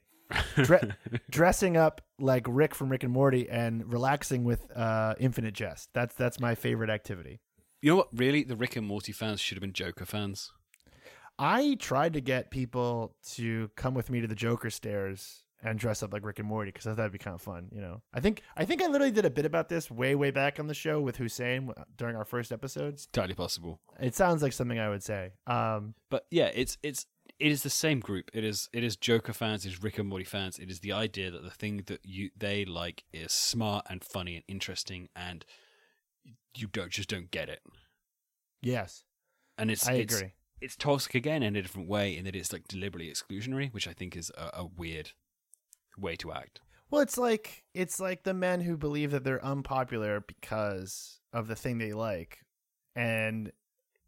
dre- 0.56 0.94
dressing 1.30 1.76
up 1.76 2.00
like 2.18 2.46
Rick 2.48 2.74
from 2.74 2.88
Rick 2.88 3.04
and 3.04 3.12
Morty, 3.12 3.50
and 3.50 3.92
relaxing 3.92 4.46
with 4.46 4.66
uh, 4.74 5.16
Infinite 5.20 5.54
Jest. 5.54 5.90
That's 5.94 6.16
that's 6.16 6.40
my 6.40 6.56
favorite 6.56 6.90
activity. 6.90 7.42
You 7.82 7.92
know 7.92 7.98
what? 7.98 8.08
Really, 8.14 8.46
the 8.46 8.56
Rick 8.56 8.78
and 8.78 8.88
Morty 8.88 9.12
fans 9.12 9.42
should 9.42 9.58
have 9.58 9.62
been 9.62 9.74
Joker 9.74 10.06
fans. 10.06 10.50
I 11.38 11.76
tried 11.78 12.14
to 12.14 12.22
get 12.22 12.52
people 12.52 13.18
to 13.32 13.70
come 13.76 13.94
with 13.94 14.10
me 14.10 14.22
to 14.22 14.28
the 14.28 14.34
Joker 14.34 14.70
stairs 14.70 15.44
and 15.62 15.78
dress 15.78 16.02
up 16.04 16.14
like 16.14 16.26
Rick 16.26 16.40
and 16.40 16.48
Morty 16.48 16.72
because 16.72 16.88
I 16.88 16.92
thought 16.92 16.98
that'd 16.98 17.12
be 17.12 17.18
kind 17.18 17.36
of 17.36 17.42
fun. 17.42 17.70
You 17.72 17.82
know, 17.82 18.02
I 18.14 18.20
think 18.20 18.44
I 18.56 18.66
think 18.66 18.82
I 18.82 18.88
literally 18.88 19.12
did 19.12 19.26
a 19.26 19.30
bit 19.30 19.46
about 19.46 19.70
this 19.70 19.92
way 19.92 20.16
way 20.16 20.32
back 20.32 20.60
on 20.60 20.68
the 20.68 20.74
show 20.74 21.02
with 21.02 21.18
Hussein 21.18 21.72
during 21.98 22.16
our 22.16 22.26
first 22.26 22.52
episodes. 22.52 23.08
Entirely 23.14 23.36
possible. 23.36 23.82
It 24.00 24.16
sounds 24.16 24.42
like 24.42 24.54
something 24.54 24.80
I 24.80 24.90
would 24.90 25.04
say. 25.04 25.34
Um, 25.48 25.96
But 26.10 26.26
yeah, 26.32 26.52
it's 26.54 26.78
it's 26.84 27.06
it 27.40 27.52
is 27.52 27.64
the 27.64 27.70
same 27.70 28.00
group. 28.00 28.30
It 28.34 28.44
is 28.44 28.70
it 28.74 28.84
is 28.84 28.96
Joker 28.96 29.34
fans, 29.34 29.66
it 29.66 29.70
is 29.70 29.84
Rick 29.84 29.98
and 30.00 30.10
Morty 30.10 30.26
fans. 30.26 30.60
It 30.60 30.70
is 30.70 30.80
the 30.80 30.92
idea 30.94 31.32
that 31.32 31.44
the 31.44 31.50
thing 31.52 31.84
that 31.88 32.02
you 32.04 32.30
they 32.38 32.66
like 32.66 33.04
is 33.14 33.32
smart 33.32 33.86
and 33.90 34.04
funny 34.04 34.36
and 34.36 34.44
interesting, 34.48 35.10
and 35.16 35.46
you 36.56 36.68
don't 36.68 36.92
just 36.92 37.10
don't 37.10 37.32
get 37.32 37.50
it. 37.50 37.62
yes, 38.62 39.04
And 39.58 39.72
it's 39.72 39.88
I 39.88 39.94
it's, 39.94 40.16
agree. 40.16 40.34
It's 40.62 40.76
toxic 40.76 41.16
again 41.16 41.42
in 41.44 41.56
a 41.56 41.62
different 41.62 41.88
way, 41.88 42.18
in 42.18 42.26
that 42.26 42.36
it's 42.36 42.52
like 42.52 42.68
deliberately 42.68 43.10
exclusionary, 43.10 43.72
which 43.74 43.88
I 43.88 43.94
think 43.94 44.16
is 44.18 44.30
a, 44.38 44.50
a 44.54 44.66
weird 44.66 45.12
way 46.00 46.16
to 46.18 46.32
act. 46.32 46.62
Well, 46.92 47.02
it's 47.02 47.18
like 47.18 47.64
it's 47.74 48.00
like 48.00 48.24
the 48.24 48.34
men 48.34 48.62
who 48.62 48.78
believe 48.78 49.12
that 49.12 49.24
they're 49.24 49.44
unpopular 49.44 50.22
because 50.22 51.20
of 51.34 51.48
the 51.48 51.56
thing 51.56 51.78
they 51.78 51.94
like, 51.94 52.40
and 52.96 53.52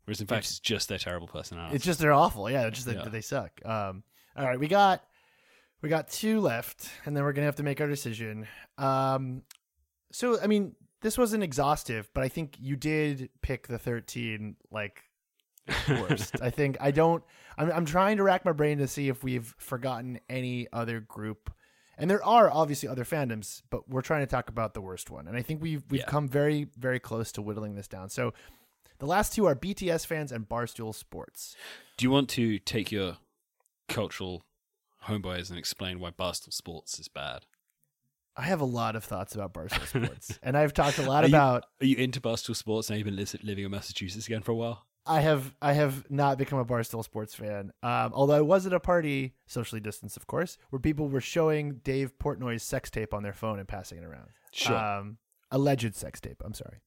Whereas 0.05 0.19
in 0.19 0.27
fact, 0.27 0.45
it's 0.45 0.59
just 0.59 0.89
their 0.89 0.97
terrible 0.97 1.27
personality. 1.27 1.75
it's 1.75 1.85
just 1.85 1.99
they're 1.99 2.11
awful. 2.13 2.49
Yeah, 2.49 2.69
just 2.71 2.87
that 2.87 2.95
Yeah. 2.95 3.09
they 3.09 3.21
suck. 3.21 3.51
Um, 3.65 4.03
all 4.35 4.45
right, 4.47 4.59
we 4.59 4.67
got 4.67 5.03
we 5.83 5.89
got 5.89 6.09
two 6.09 6.39
left, 6.39 6.89
and 7.05 7.15
then 7.15 7.23
we're 7.23 7.33
gonna 7.33 7.45
have 7.45 7.57
to 7.57 7.63
make 7.63 7.79
our 7.81 7.87
decision. 7.87 8.47
Um, 8.79 9.43
so 10.11 10.41
I 10.41 10.47
mean, 10.47 10.75
this 11.01 11.17
wasn't 11.19 11.43
exhaustive, 11.43 12.09
but 12.15 12.23
I 12.23 12.29
think 12.29 12.55
you 12.59 12.75
did 12.75 13.29
pick 13.43 13.67
the 13.67 13.77
thirteen 13.77 14.55
like 14.71 15.03
worst. 15.87 16.35
I 16.41 16.49
think 16.49 16.77
I 16.81 16.89
don't. 16.89 17.23
I'm 17.59 17.71
I'm 17.71 17.85
trying 17.85 18.17
to 18.17 18.23
rack 18.23 18.43
my 18.43 18.53
brain 18.53 18.79
to 18.79 18.87
see 18.87 19.07
if 19.07 19.23
we've 19.23 19.53
forgotten 19.59 20.19
any 20.29 20.67
other 20.73 20.99
group. 20.99 21.51
And 22.01 22.09
there 22.09 22.23
are 22.25 22.49
obviously 22.51 22.89
other 22.89 23.05
fandoms, 23.05 23.61
but 23.69 23.87
we're 23.87 24.01
trying 24.01 24.21
to 24.21 24.27
talk 24.27 24.49
about 24.49 24.73
the 24.73 24.81
worst 24.81 25.09
one. 25.11 25.27
And 25.27 25.37
I 25.37 25.41
think 25.43 25.61
we've 25.61 25.83
we've 25.89 26.01
Yeah. 26.01 26.07
come 26.07 26.27
very 26.27 26.67
very 26.77 26.99
close 26.99 27.31
to 27.33 27.41
whittling 27.41 27.75
this 27.75 27.87
down. 27.87 28.09
So 28.09 28.33
the 28.97 29.05
last 29.05 29.33
two 29.33 29.45
are 29.45 29.55
BTS 29.55 30.05
fans 30.05 30.31
and 30.31 30.49
Barstool 30.49 30.93
Sports. 30.95 31.55
Do 31.97 32.03
you 32.05 32.11
want 32.11 32.27
to 32.31 32.59
take 32.59 32.91
your 32.91 33.17
cultural 33.87 34.43
homeboys 35.05 35.49
and 35.49 35.57
explain 35.59 35.99
why 35.99 36.11
Barstool 36.11 36.53
Sports 36.53 36.99
is 36.99 37.07
bad? 37.07 37.45
I 38.35 38.43
have 38.43 38.61
a 38.61 38.65
lot 38.65 38.95
of 38.95 39.03
thoughts 39.03 39.35
about 39.35 39.53
Barstool 39.53 39.85
Sports, 40.05 40.39
and 40.41 40.57
I've 40.57 40.73
talked 40.73 40.97
a 40.97 41.03
lot 41.03 41.23
Are 41.23 41.27
you- 41.27 41.35
about. 41.35 41.65
Are 41.81 41.85
you 41.85 41.97
into 41.97 42.19
Barstool 42.21 42.55
Sports 42.55 42.89
and 42.89 42.97
you've 42.97 43.05
been 43.05 43.15
living 43.43 43.65
in 43.65 43.71
Massachusetts 43.71 44.25
again 44.25 44.41
for 44.41 44.51
a 44.51 44.55
while? 44.55 44.85
I 45.05 45.21
have 45.21 45.55
I 45.61 45.73
have 45.73 46.09
not 46.11 46.37
become 46.37 46.59
a 46.59 46.65
Barstool 46.65 47.03
Sports 47.03 47.33
fan. 47.33 47.71
Um, 47.81 48.11
although 48.13 48.35
I 48.35 48.41
was 48.41 48.65
at 48.65 48.73
a 48.73 48.79
party, 48.79 49.33
socially 49.47 49.81
distanced, 49.81 50.17
of 50.17 50.27
course, 50.27 50.57
where 50.69 50.79
people 50.79 51.09
were 51.09 51.21
showing 51.21 51.81
Dave 51.83 52.17
Portnoy's 52.19 52.63
sex 52.63 52.89
tape 52.91 53.13
on 53.13 53.23
their 53.23 53.33
phone 53.33 53.59
and 53.59 53.67
passing 53.67 53.97
it 53.97 54.03
around. 54.03 54.29
Um, 54.99 55.17
alleged 55.49 55.95
sex 55.95 56.19
tape. 56.21 56.41
I'm 56.45 56.53
sorry. 56.53 56.77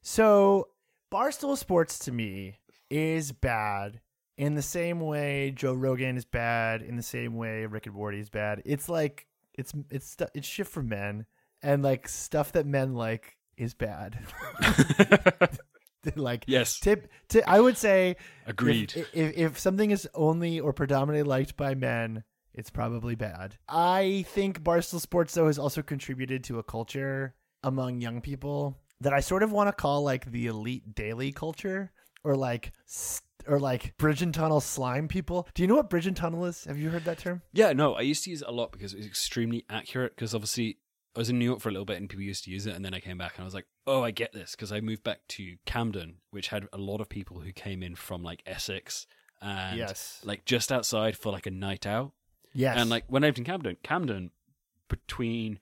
So 0.00 0.68
Barstool 1.12 1.56
Sports 1.56 1.98
to 2.00 2.12
me 2.12 2.58
is 2.88 3.32
bad 3.32 4.00
in 4.38 4.54
the 4.54 4.62
same 4.62 5.00
way 5.00 5.50
Joe 5.50 5.74
Rogan 5.74 6.16
is 6.16 6.24
bad. 6.24 6.82
In 6.82 6.96
the 6.96 7.02
same 7.02 7.34
way 7.34 7.66
Rick 7.66 7.86
and 7.86 7.96
Morty 7.96 8.20
is 8.20 8.30
bad. 8.30 8.62
It's 8.64 8.88
like 8.88 9.26
it's 9.54 9.72
it's 9.90 10.16
it's 10.34 10.46
shit 10.46 10.68
for 10.68 10.82
men 10.82 11.26
and 11.62 11.82
like 11.82 12.08
stuff 12.08 12.52
that 12.52 12.66
men 12.66 12.94
like 12.94 13.36
is 13.56 13.74
bad. 13.74 14.18
like 16.16 16.44
yes, 16.46 16.78
tip, 16.78 17.10
tip 17.28 17.44
I 17.46 17.60
would 17.60 17.76
say 17.76 18.16
agreed. 18.46 18.92
If, 18.96 19.14
if, 19.14 19.36
if 19.36 19.58
something 19.58 19.90
is 19.90 20.08
only 20.14 20.60
or 20.60 20.72
predominantly 20.72 21.28
liked 21.28 21.56
by 21.56 21.74
men, 21.74 22.24
it's 22.54 22.70
probably 22.70 23.14
bad. 23.14 23.56
I 23.68 24.24
think 24.28 24.62
Barstool 24.62 25.00
Sports 25.00 25.34
though 25.34 25.46
has 25.46 25.58
also 25.58 25.82
contributed 25.82 26.44
to 26.44 26.58
a 26.58 26.62
culture 26.62 27.34
among 27.62 28.00
young 28.00 28.20
people 28.20 28.78
that 29.00 29.12
I 29.12 29.20
sort 29.20 29.42
of 29.42 29.52
want 29.52 29.68
to 29.68 29.72
call 29.72 30.02
like 30.02 30.30
the 30.30 30.46
elite 30.46 30.94
daily 30.94 31.32
culture 31.32 31.92
or 32.24 32.36
like 32.36 32.72
or 33.46 33.60
like 33.60 33.96
bridge 33.96 34.22
and 34.22 34.34
tunnel 34.34 34.60
slime 34.60 35.08
people. 35.08 35.48
Do 35.54 35.62
you 35.62 35.66
know 35.66 35.76
what 35.76 35.90
bridge 35.90 36.06
and 36.06 36.16
tunnel 36.16 36.44
is? 36.46 36.64
Have 36.64 36.78
you 36.78 36.90
heard 36.90 37.04
that 37.04 37.18
term? 37.18 37.42
yeah, 37.52 37.72
no, 37.72 37.94
I 37.94 38.00
used 38.00 38.24
to 38.24 38.30
use 38.30 38.42
it 38.42 38.48
a 38.48 38.52
lot 38.52 38.72
because 38.72 38.92
it 38.92 38.98
was 38.98 39.06
extremely 39.06 39.64
accurate. 39.70 40.14
Because 40.14 40.34
obviously, 40.34 40.78
I 41.16 41.18
was 41.18 41.30
in 41.30 41.38
New 41.38 41.46
York 41.46 41.60
for 41.60 41.70
a 41.70 41.72
little 41.72 41.86
bit 41.86 41.96
and 41.96 42.08
people 42.08 42.22
used 42.22 42.44
to 42.44 42.50
use 42.50 42.66
it, 42.66 42.74
and 42.76 42.84
then 42.84 42.92
I 42.94 43.00
came 43.00 43.16
back 43.16 43.32
and 43.36 43.42
I 43.42 43.46
was 43.46 43.54
like, 43.54 43.66
oh, 43.86 44.02
I 44.02 44.10
get 44.10 44.32
this 44.32 44.52
because 44.52 44.70
I 44.70 44.80
moved 44.80 45.02
back 45.02 45.20
to 45.28 45.56
Camden, 45.64 46.16
which 46.30 46.48
had 46.48 46.68
a 46.72 46.78
lot 46.78 47.00
of 47.00 47.08
people 47.08 47.40
who 47.40 47.52
came 47.52 47.82
in 47.82 47.94
from 47.94 48.22
like 48.22 48.42
Essex 48.46 49.06
and 49.40 49.78
yes. 49.78 50.20
like 50.24 50.44
just 50.44 50.70
outside 50.70 51.16
for 51.16 51.32
like 51.32 51.46
a 51.46 51.50
night 51.50 51.86
out. 51.86 52.12
Yes. 52.52 52.76
And 52.78 52.90
like 52.90 53.04
when 53.08 53.24
I 53.24 53.28
lived 53.28 53.38
in 53.38 53.44
Camden, 53.44 53.76
Camden 53.82 54.30
between 54.88 55.58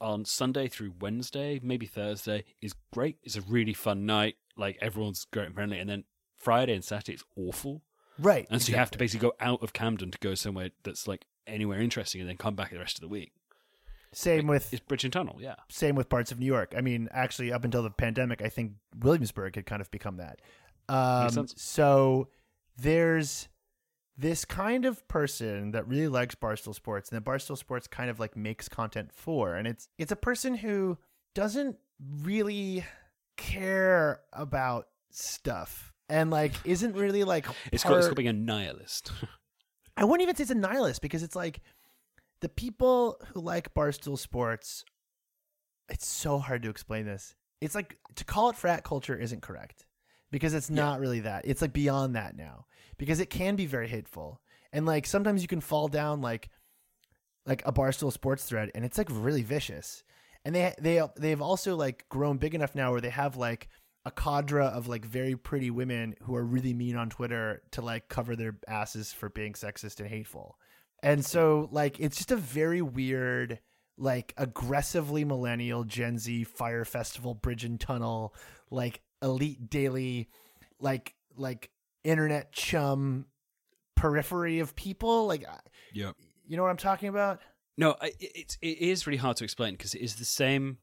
on 0.00 0.24
Sunday 0.24 0.68
through 0.68 0.94
Wednesday, 1.00 1.60
maybe 1.62 1.86
Thursday, 1.86 2.44
is 2.60 2.74
great. 2.92 3.18
It's 3.22 3.36
a 3.36 3.42
really 3.42 3.74
fun 3.74 4.06
night. 4.06 4.36
Like 4.56 4.78
everyone's 4.80 5.26
great 5.32 5.46
and 5.46 5.54
friendly, 5.54 5.78
and 5.78 5.88
then 5.88 6.04
Friday 6.36 6.74
and 6.74 6.84
Saturday 6.84 7.14
it's 7.14 7.24
awful. 7.36 7.82
right. 8.18 8.46
And 8.50 8.62
so 8.62 8.72
you 8.72 8.78
have 8.78 8.90
to 8.92 8.98
basically 8.98 9.28
go 9.28 9.34
out 9.40 9.62
of 9.62 9.72
Camden 9.72 10.10
to 10.10 10.18
go 10.18 10.34
somewhere 10.34 10.70
that's 10.82 11.06
like 11.06 11.26
anywhere 11.46 11.80
interesting, 11.80 12.20
and 12.20 12.30
then 12.30 12.36
come 12.36 12.54
back 12.54 12.70
the 12.70 12.78
rest 12.78 12.96
of 12.96 13.02
the 13.02 13.08
week. 13.08 13.32
Same 14.12 14.46
with 14.46 14.72
It's 14.72 14.80
Bridge 14.80 15.04
and 15.04 15.12
Tunnel, 15.12 15.36
yeah. 15.40 15.56
same 15.68 15.94
with 15.94 16.08
parts 16.08 16.32
of 16.32 16.38
New 16.38 16.46
York. 16.46 16.74
I 16.76 16.80
mean, 16.80 17.08
actually, 17.12 17.52
up 17.52 17.64
until 17.64 17.82
the 17.82 17.90
pandemic, 17.90 18.42
I 18.42 18.48
think 18.48 18.72
Williamsburg 18.98 19.56
had 19.56 19.66
kind 19.66 19.80
of 19.80 19.90
become 19.90 20.16
that. 20.16 20.40
Um, 20.88 21.30
sense. 21.30 21.54
so 21.56 22.28
there's 22.78 23.48
this 24.16 24.44
kind 24.44 24.84
of 24.84 25.06
person 25.08 25.72
that 25.72 25.86
really 25.86 26.08
likes 26.08 26.34
Barstool 26.34 26.74
Sports, 26.74 27.10
and 27.10 27.20
that 27.20 27.28
Barstool 27.28 27.58
Sports 27.58 27.86
kind 27.86 28.08
of 28.08 28.18
like 28.18 28.36
makes 28.36 28.68
content 28.68 29.12
for, 29.12 29.54
and 29.54 29.66
it's 29.66 29.88
it's 29.98 30.12
a 30.12 30.16
person 30.16 30.54
who 30.54 30.96
doesn't 31.34 31.76
really 32.22 32.84
care 33.36 34.20
about 34.32 34.88
stuff 35.10 35.92
and 36.08 36.30
like 36.30 36.52
isn't 36.64 36.94
really 36.94 37.24
like 37.24 37.46
It's 37.72 37.82
called, 37.82 37.98
it's 37.98 38.06
called 38.06 38.16
being 38.16 38.28
a 38.28 38.32
nihilist. 38.32 39.12
I 39.96 40.04
wouldn't 40.04 40.22
even 40.22 40.36
say 40.36 40.42
it's 40.42 40.50
a 40.50 40.54
nihilist 40.54 41.00
because 41.00 41.22
it's 41.22 41.36
like 41.36 41.60
the 42.40 42.48
people 42.48 43.16
who 43.32 43.40
like 43.40 43.74
Barstool 43.74 44.18
Sports. 44.18 44.84
It's 45.88 46.06
so 46.06 46.38
hard 46.38 46.62
to 46.62 46.70
explain 46.70 47.06
this. 47.06 47.34
It's 47.60 47.74
like 47.74 47.96
to 48.16 48.24
call 48.24 48.50
it 48.50 48.56
frat 48.56 48.84
culture 48.84 49.16
isn't 49.16 49.42
correct 49.42 49.86
because 50.30 50.52
it's 50.52 50.68
Yeah. 50.68 50.76
not 50.76 51.00
really 51.00 51.20
that. 51.20 51.46
It's 51.46 51.62
like 51.62 51.72
beyond 51.72 52.16
that 52.16 52.36
now 52.36 52.66
because 52.98 53.20
it 53.20 53.30
can 53.30 53.56
be 53.56 53.66
very 53.66 53.88
hateful 53.88 54.40
and 54.72 54.84
like 54.84 55.06
sometimes 55.06 55.42
you 55.42 55.48
can 55.48 55.60
fall 55.60 55.88
down 55.88 56.20
like 56.20 56.50
like 57.46 57.62
a 57.64 57.72
Barstool 57.72 58.12
Sports 58.12 58.44
thread 58.44 58.70
and 58.74 58.84
it's 58.84 58.98
like 58.98 59.08
really 59.10 59.42
vicious. 59.42 60.02
And 60.44 60.54
they 60.54 60.74
they 60.80 61.02
they've 61.16 61.40
also 61.42 61.76
like 61.76 62.08
grown 62.08 62.38
big 62.38 62.54
enough 62.54 62.74
now 62.74 62.90
where 62.92 63.00
they 63.00 63.10
have 63.10 63.36
like 63.36 63.68
a 64.04 64.10
cadre 64.10 64.64
of 64.64 64.86
like 64.88 65.04
very 65.04 65.36
pretty 65.36 65.70
women 65.70 66.14
who 66.22 66.34
are 66.36 66.44
really 66.44 66.74
mean 66.74 66.96
on 66.96 67.10
Twitter 67.10 67.62
to 67.72 67.80
like 67.82 68.08
cover 68.08 68.36
their 68.36 68.56
asses 68.68 69.12
for 69.12 69.28
being 69.28 69.52
sexist 69.54 69.98
and 70.00 70.08
hateful. 70.08 70.58
And 71.02 71.24
so 71.24 71.68
like 71.72 72.00
it's 72.00 72.16
just 72.16 72.30
a 72.30 72.36
very 72.36 72.82
weird 72.82 73.60
like 73.98 74.34
aggressively 74.36 75.24
millennial 75.24 75.84
Gen 75.84 76.18
Z 76.18 76.44
Fyre 76.44 76.84
festival 76.84 77.34
bridge 77.34 77.64
and 77.64 77.80
tunnel 77.80 78.34
like 78.70 79.00
elite 79.22 79.70
daily 79.70 80.28
like 80.80 81.14
like 81.36 81.70
internet 82.04 82.52
chum 82.52 83.26
periphery 83.94 84.58
of 84.60 84.76
people 84.76 85.26
like 85.26 85.44
Yep. 85.94 86.16
you 86.46 86.56
know 86.56 86.62
what 86.62 86.70
I'm 86.70 86.76
talking 86.76 87.08
about? 87.08 87.40
No, 87.78 87.96
it, 88.02 88.14
it's 88.20 88.58
it 88.62 88.78
is 88.78 89.06
really 89.06 89.18
hard 89.18 89.36
to 89.38 89.44
explain 89.44 89.74
because 89.74 89.94
it 89.94 90.00
is 90.00 90.16
the 90.16 90.24
same 90.24 90.78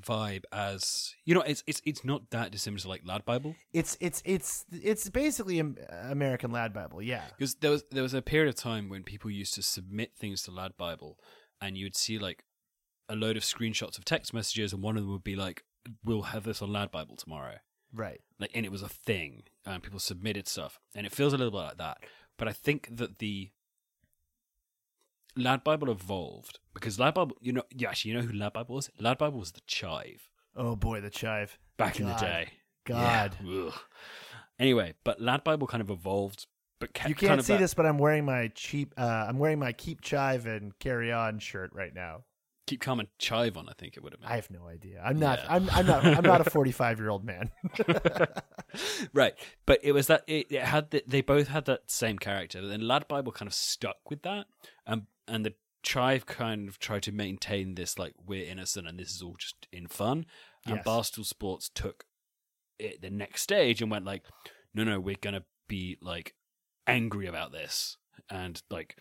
vibe 0.00 0.44
as 0.52 1.14
you 1.24 1.34
know. 1.34 1.42
It's 1.42 1.62
it's 1.66 1.82
it's 1.84 2.04
not 2.04 2.30
that 2.30 2.50
dissimilar 2.50 2.80
to 2.80 2.88
like 2.88 3.02
Lad 3.04 3.24
Bible 3.24 3.56
It's 3.72 3.96
it's 4.00 4.22
it's 4.24 4.64
it's 4.70 5.08
basically 5.10 5.58
American 5.58 6.50
Lad 6.50 6.72
Bible, 6.72 7.02
yeah. 7.02 7.24
because 7.36 7.54
there 7.56 7.70
was 7.70 7.84
there 7.90 8.02
was 8.02 8.14
a 8.14 8.22
period 8.22 8.48
of 8.48 8.54
time 8.54 8.88
when 8.88 9.02
people 9.02 9.30
used 9.30 9.54
to 9.54 9.62
submit 9.62 10.12
things 10.16 10.42
to 10.42 10.50
Lad 10.50 10.72
Bible, 10.76 11.18
and 11.60 11.76
you 11.76 11.84
would 11.86 11.96
see 11.96 12.18
like 12.18 12.44
a 13.08 13.16
load 13.16 13.36
of 13.36 13.42
screenshots 13.42 13.98
of 13.98 14.04
text 14.04 14.32
messages, 14.34 14.72
and 14.72 14.82
one 14.82 14.96
of 14.96 15.02
them 15.02 15.12
would 15.12 15.24
be 15.24 15.36
like, 15.36 15.64
"We'll 16.04 16.22
have 16.22 16.44
this 16.44 16.62
on 16.62 16.72
Lad 16.72 16.90
Bible 16.90 17.16
tomorrow." 17.16 17.56
Right. 17.90 18.20
like 18.38 18.50
and 18.54 18.66
it 18.66 18.70
was 18.70 18.82
a 18.82 18.88
thing 18.88 19.44
and 19.64 19.82
people 19.82 19.98
submitted 19.98 20.46
stuff 20.46 20.78
and 20.94 21.06
it 21.06 21.12
feels 21.12 21.32
a 21.32 21.38
little 21.38 21.50
bit 21.50 21.56
like 21.56 21.78
that 21.78 21.96
but 22.36 22.46
i 22.46 22.52
think 22.52 22.86
that 22.90 23.18
the 23.18 23.50
lad 25.38 25.62
bible 25.64 25.90
evolved 25.90 26.58
because 26.74 26.98
lad 26.98 27.14
bible 27.14 27.36
you 27.40 27.52
know 27.52 27.62
yeah 27.74 27.88
actually 27.90 28.10
you 28.12 28.16
know 28.18 28.22
who 28.26 28.32
lad 28.36 28.52
bible 28.52 28.74
was 28.74 28.90
lad 29.00 29.16
bible 29.18 29.38
was 29.38 29.52
the 29.52 29.60
chive 29.66 30.28
Oh 30.56 30.74
boy, 30.74 31.00
the 31.00 31.10
chive. 31.10 31.56
back 31.76 32.00
in 32.00 32.06
the 32.06 32.14
day 32.14 32.48
God. 32.84 33.36
Yeah. 33.44 33.70
Anyway 34.58 34.94
but 35.04 35.20
lad 35.20 35.44
bible 35.44 35.66
kind 35.66 35.80
of 35.80 35.90
evolved 35.90 36.46
but 36.80 36.92
ca- 36.94 37.08
You 37.08 37.14
can't 37.14 37.40
of 37.40 37.46
see 37.46 37.54
that- 37.54 37.58
this, 37.60 37.74
but 37.74 37.86
I'm 37.86 37.98
wearing 37.98 38.24
my 38.24 38.48
cheap. 38.54 38.94
Uh, 38.96 39.02
I'm 39.28 39.38
wearing 39.38 39.58
my 39.58 39.72
keep 39.72 40.00
chive 40.00 40.46
and 40.46 40.78
carry 40.78 41.10
on 41.12 41.40
shirt 41.40 41.70
right 41.74 41.92
now. 41.92 42.22
Keep 42.68 42.82
calm 42.82 43.00
and 43.00 43.08
chive 43.18 43.56
on. 43.56 43.68
I 43.68 43.72
think 43.76 43.96
it 43.96 44.02
would 44.04 44.12
have 44.12 44.20
been. 44.20 44.30
I 44.30 44.36
have 44.36 44.48
no 44.50 44.68
idea. 44.68 45.02
I'm 45.04 45.18
not. 45.18 45.40
Yeah. 45.40 45.54
I'm, 45.54 45.68
I'm 45.70 45.86
not. 45.86 46.04
I'm 46.06 46.22
not 46.22 46.46
a 46.46 46.50
45 46.50 47.00
year 47.00 47.08
old 47.08 47.24
man. 47.24 47.50
right, 49.12 49.34
but 49.66 49.80
it 49.82 49.92
was 49.92 50.06
that 50.08 50.22
it, 50.26 50.46
it 50.50 50.62
had 50.62 50.90
the, 50.90 51.02
they 51.06 51.20
both 51.20 51.48
had 51.48 51.64
that 51.64 51.90
same 51.90 52.18
character. 52.18 52.60
But 52.60 52.68
then 52.68 52.86
Lad 52.86 53.08
Bible 53.08 53.32
kind 53.32 53.46
of 53.48 53.54
stuck 53.54 53.96
with 54.10 54.22
that, 54.22 54.46
and 54.86 55.02
and 55.28 55.44
the 55.44 55.54
Chive 55.82 56.26
kind 56.26 56.68
of 56.68 56.78
tried 56.78 57.02
to 57.04 57.12
maintain 57.12 57.74
this 57.76 57.98
like 57.98 58.12
we're 58.26 58.44
innocent 58.44 58.88
and 58.88 58.98
this 58.98 59.10
is 59.14 59.22
all 59.22 59.36
just 59.38 59.66
in 59.72 59.86
fun. 59.86 60.26
And 60.66 60.76
Yes. 60.76 60.84
Barstool 60.86 61.24
Sports 61.24 61.70
took 61.72 62.04
it 62.78 63.00
the 63.00 63.10
next 63.10 63.42
stage 63.42 63.80
and 63.80 63.90
went 63.90 64.04
like, 64.04 64.24
no, 64.74 64.84
no, 64.84 64.98
we're 65.00 65.16
gonna 65.20 65.44
be 65.68 65.96
like 66.02 66.34
angry 66.86 67.26
about 67.26 67.52
this 67.52 67.96
and 68.30 68.60
like 68.70 68.96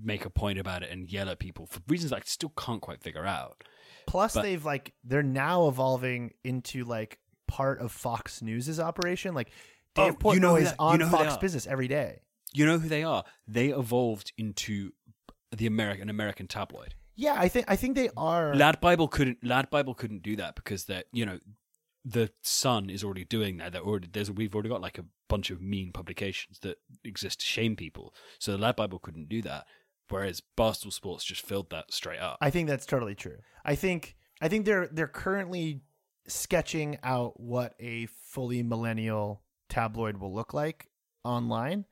make 0.00 0.24
a 0.24 0.30
point 0.30 0.58
about 0.58 0.82
it 0.82 0.90
and 0.90 1.10
yell 1.10 1.28
at 1.28 1.38
people 1.38 1.66
for 1.66 1.80
reasons 1.88 2.12
I 2.12 2.20
still 2.24 2.52
can't 2.58 2.82
quite 2.82 3.02
figure 3.02 3.24
out. 3.24 3.62
Plus, 4.06 4.34
But- 4.34 4.42
they've 4.42 4.64
like 4.64 4.92
they're 5.04 5.22
now 5.22 5.68
evolving 5.68 6.32
into 6.44 6.84
like 6.84 7.18
part 7.48 7.80
of 7.80 7.92
Fox 7.92 8.42
News's 8.42 8.80
operation. 8.80 9.34
Like 9.34 9.50
Dave 9.94 10.16
Oh, 10.24 10.32
you 10.34 10.40
know 10.40 10.56
is 10.56 10.64
that- 10.70 10.76
you 10.78 10.84
on 10.84 10.98
know 10.98 11.08
Fox. 11.08 11.36
Business 11.38 11.66
every 11.66 11.88
day. 11.88 12.20
You 12.52 12.66
know 12.66 12.78
who 12.78 12.88
they 12.88 13.04
are? 13.04 13.24
They 13.46 13.68
evolved 13.68 14.32
into 14.36 14.92
the 15.54 15.66
American 15.66 16.08
American 16.08 16.46
tabloid. 16.46 16.94
Yeah, 17.14 17.34
I 17.38 17.48
think 17.48 17.66
I 17.68 17.76
think 17.76 17.96
they 17.96 18.10
are. 18.16 18.54
Lad 18.54 18.80
Bible 18.80 19.08
couldn't. 19.08 19.38
Lad 19.42 19.70
Bible 19.70 19.94
couldn't 19.94 20.22
do 20.22 20.36
that 20.36 20.54
because 20.54 20.84
that 20.84 21.06
you 21.12 21.24
know, 21.24 21.38
the 22.04 22.30
Sun 22.42 22.90
is 22.90 23.02
already 23.02 23.24
doing 23.24 23.56
that. 23.58 23.72
They're 23.72 23.82
already 23.82 24.08
there's 24.12 24.30
we've 24.30 24.54
already 24.54 24.68
got 24.68 24.82
like 24.82 24.98
a 24.98 25.04
bunch 25.28 25.50
of 25.50 25.60
mean 25.60 25.92
publications 25.92 26.58
that 26.60 26.78
exist 27.04 27.40
to 27.40 27.46
shame 27.46 27.74
people. 27.76 28.14
So 28.38 28.52
the 28.52 28.58
Lad 28.58 28.76
Bible 28.76 28.98
couldn't 28.98 29.28
do 29.28 29.42
that. 29.42 29.66
Whereas 30.08 30.40
Barstool 30.56 30.92
Sports 30.92 31.24
just 31.24 31.44
filled 31.44 31.70
that 31.70 31.92
straight 31.92 32.20
up. 32.20 32.38
I 32.40 32.50
think 32.50 32.68
that's 32.68 32.86
totally 32.86 33.14
true. 33.16 33.38
I 33.64 33.74
think 33.74 34.16
I 34.40 34.48
think 34.48 34.66
they're 34.66 34.88
they're 34.88 35.08
currently 35.08 35.80
sketching 36.28 36.98
out 37.02 37.38
what 37.40 37.74
a 37.80 38.06
fully 38.06 38.62
millennial 38.62 39.42
tabloid 39.68 40.18
will 40.18 40.34
look 40.34 40.52
like 40.52 40.88
online. 41.24 41.84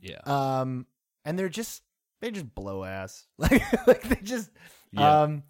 yeah, 0.00 0.20
Um, 0.24 0.86
and 1.24 1.38
they're 1.38 1.48
just 1.48 1.82
they 2.20 2.30
just 2.30 2.54
blow 2.54 2.84
ass. 2.84 3.26
Like 3.38 3.86
like 3.86 4.02
they 4.02 4.20
just 4.22 4.50
Yeah. 4.92 5.22
um. 5.22 5.42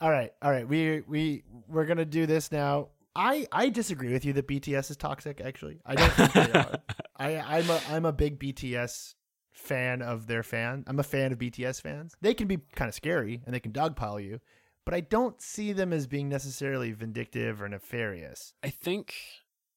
All 0.00 0.10
right, 0.10 0.32
all 0.42 0.50
right. 0.50 0.66
We 0.66 1.02
we 1.06 1.44
we're 1.68 1.86
gonna 1.86 2.04
do 2.04 2.26
this 2.26 2.50
now. 2.50 2.88
I 3.14 3.46
I 3.52 3.68
disagree 3.68 4.12
with 4.12 4.24
you 4.24 4.32
that 4.34 4.48
BTS 4.48 4.90
is 4.90 4.96
toxic. 4.96 5.40
Actually, 5.40 5.80
I 5.86 5.94
don't 5.94 6.12
think 6.12 6.32
they 6.32 6.52
are. 6.52 6.78
I 7.16 7.36
I'm 7.36 7.70
a 7.70 7.80
I'm 7.90 8.04
a 8.04 8.12
big 8.12 8.38
BTS 8.40 9.14
fan 9.52 10.02
of 10.02 10.26
their 10.26 10.42
fan. 10.42 10.82
I'm 10.86 10.98
a 10.98 11.02
fan 11.04 11.30
of 11.32 11.38
BTS 11.38 11.80
fans. 11.82 12.14
They 12.20 12.34
can 12.34 12.48
be 12.48 12.58
kind 12.74 12.88
of 12.88 12.94
scary 12.94 13.42
and 13.44 13.54
they 13.54 13.60
can 13.60 13.70
dogpile 13.72 14.22
you, 14.22 14.40
but 14.84 14.94
I 14.94 15.00
don't 15.00 15.40
see 15.40 15.72
them 15.72 15.92
as 15.92 16.06
being 16.06 16.28
necessarily 16.28 16.90
vindictive 16.92 17.60
or 17.62 17.68
nefarious. 17.68 18.54
I 18.64 18.70
think 18.70 19.14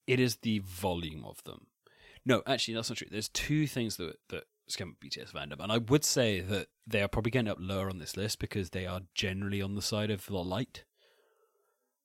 it 0.08 0.20
is 0.20 0.38
the 0.38 0.60
volume 0.60 1.24
of 1.26 1.44
them. 1.44 1.68
No, 2.26 2.42
actually, 2.48 2.74
that's 2.76 2.90
not 2.90 2.98
true. 2.98 3.08
There's 3.12 3.30
two 3.30 3.68
things 3.68 3.98
that 3.98 4.16
that 4.30 4.46
scam 4.70 4.94
BTS 5.04 5.32
fandom, 5.32 5.60
and 5.60 5.72
I 5.72 5.78
would 5.78 6.04
say 6.04 6.40
that 6.42 6.68
they 6.88 7.02
are 7.02 7.08
probably 7.08 7.32
getting 7.32 7.50
up 7.50 7.58
lower 7.60 7.90
on 7.90 8.00
this 8.00 8.18
list 8.18 8.40
because 8.40 8.72
they 8.72 8.86
are 8.86 9.02
generally 9.14 9.62
on 9.62 9.76
the 9.76 9.82
side 9.82 10.12
of 10.12 10.26
the 10.26 10.34
light. 10.36 10.84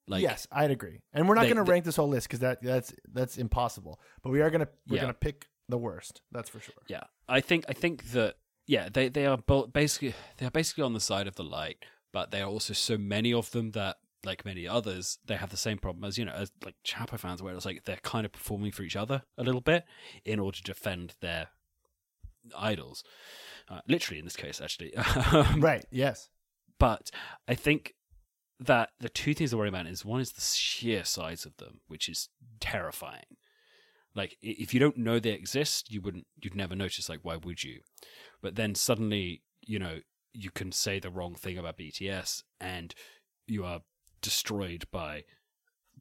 Like, 0.07 0.23
yes, 0.23 0.47
I'd 0.51 0.71
agree. 0.71 0.99
And 1.13 1.27
we're 1.29 1.35
not 1.35 1.43
going 1.43 1.55
to 1.57 1.63
rank 1.63 1.85
this 1.85 1.95
whole 1.95 2.09
list 2.09 2.27
because 2.27 2.39
that 2.39 2.61
that's 2.61 2.93
that's 3.13 3.37
impossible. 3.37 3.99
But 4.23 4.31
we 4.31 4.41
are 4.41 4.49
gonna 4.49 4.67
we're 4.87 4.95
Yeah. 4.97 5.01
gonna 5.03 5.13
pick 5.13 5.47
the 5.69 5.77
worst. 5.77 6.21
That's 6.31 6.49
for 6.49 6.59
sure. 6.59 6.75
Yeah, 6.87 7.03
I 7.29 7.39
think 7.39 7.65
I 7.69 7.73
think 7.73 8.11
that 8.11 8.35
yeah, 8.67 8.89
they 8.91 9.09
they 9.09 9.25
are 9.25 9.37
both 9.37 9.71
basically 9.71 10.13
they 10.37 10.45
are 10.45 10.51
basically 10.51 10.83
on 10.83 10.93
the 10.93 10.99
side 10.99 11.27
of 11.27 11.35
the 11.35 11.43
light, 11.43 11.77
but 12.11 12.31
there 12.31 12.43
are 12.43 12.49
also 12.49 12.73
so 12.73 12.97
many 12.97 13.33
of 13.33 13.51
them 13.51 13.71
that 13.71 13.97
like 14.25 14.43
many 14.45 14.67
others, 14.67 15.17
they 15.25 15.35
have 15.35 15.49
the 15.49 15.57
same 15.57 15.77
problem 15.77 16.03
as 16.03 16.17
you 16.17 16.25
know 16.25 16.33
as 16.33 16.51
like 16.65 16.75
Chapo 16.85 17.17
fans, 17.17 17.41
where 17.41 17.55
it's 17.55 17.65
like 17.65 17.85
they're 17.85 17.95
kind 17.97 18.25
of 18.25 18.31
performing 18.31 18.71
for 18.71 18.83
each 18.83 18.95
other 18.95 19.23
a 19.37 19.43
little 19.43 19.61
bit 19.61 19.85
in 20.25 20.39
order 20.39 20.57
to 20.57 20.63
defend 20.63 21.15
their 21.21 21.47
idols. 22.57 23.03
Uh, 23.69 23.79
literally, 23.87 24.19
in 24.19 24.25
this 24.25 24.35
case, 24.35 24.59
actually. 24.61 24.93
Um, 25.31 25.61
Right. 25.61 25.85
Yes. 25.91 26.29
but 26.79 27.09
I 27.47 27.55
think 27.55 27.93
that 28.59 28.89
the 28.99 29.09
two 29.09 29.33
things 29.33 29.49
to 29.51 29.57
worry 29.57 29.69
about 29.69 29.87
is 29.87 30.05
one 30.05 30.21
is 30.21 30.33
the 30.33 30.41
sheer 30.41 31.03
size 31.03 31.45
of 31.45 31.57
them, 31.57 31.79
which 31.87 32.07
is 32.09 32.29
terrifying. 32.59 33.37
Like 34.13 34.35
if 34.41 34.73
you 34.73 34.79
don't 34.79 34.97
know 34.97 35.19
they 35.19 35.29
exist, 35.31 35.91
you 35.91 36.01
wouldn't, 36.01 36.27
you'd 36.41 36.55
never 36.55 36.75
notice. 36.75 37.07
Like 37.09 37.21
why 37.23 37.37
would 37.37 37.63
you? 37.63 37.79
But 38.41 38.55
then 38.55 38.75
suddenly, 38.75 39.41
you 39.61 39.79
know, 39.79 39.99
you 40.33 40.51
can 40.51 40.71
say 40.71 40.99
the 40.99 41.09
wrong 41.09 41.33
thing 41.35 41.57
about 41.57 41.77
BTS, 41.77 42.43
and 42.59 42.93
you 43.47 43.63
are 43.65 43.81
destroyed 44.21 44.85
by 44.91 45.23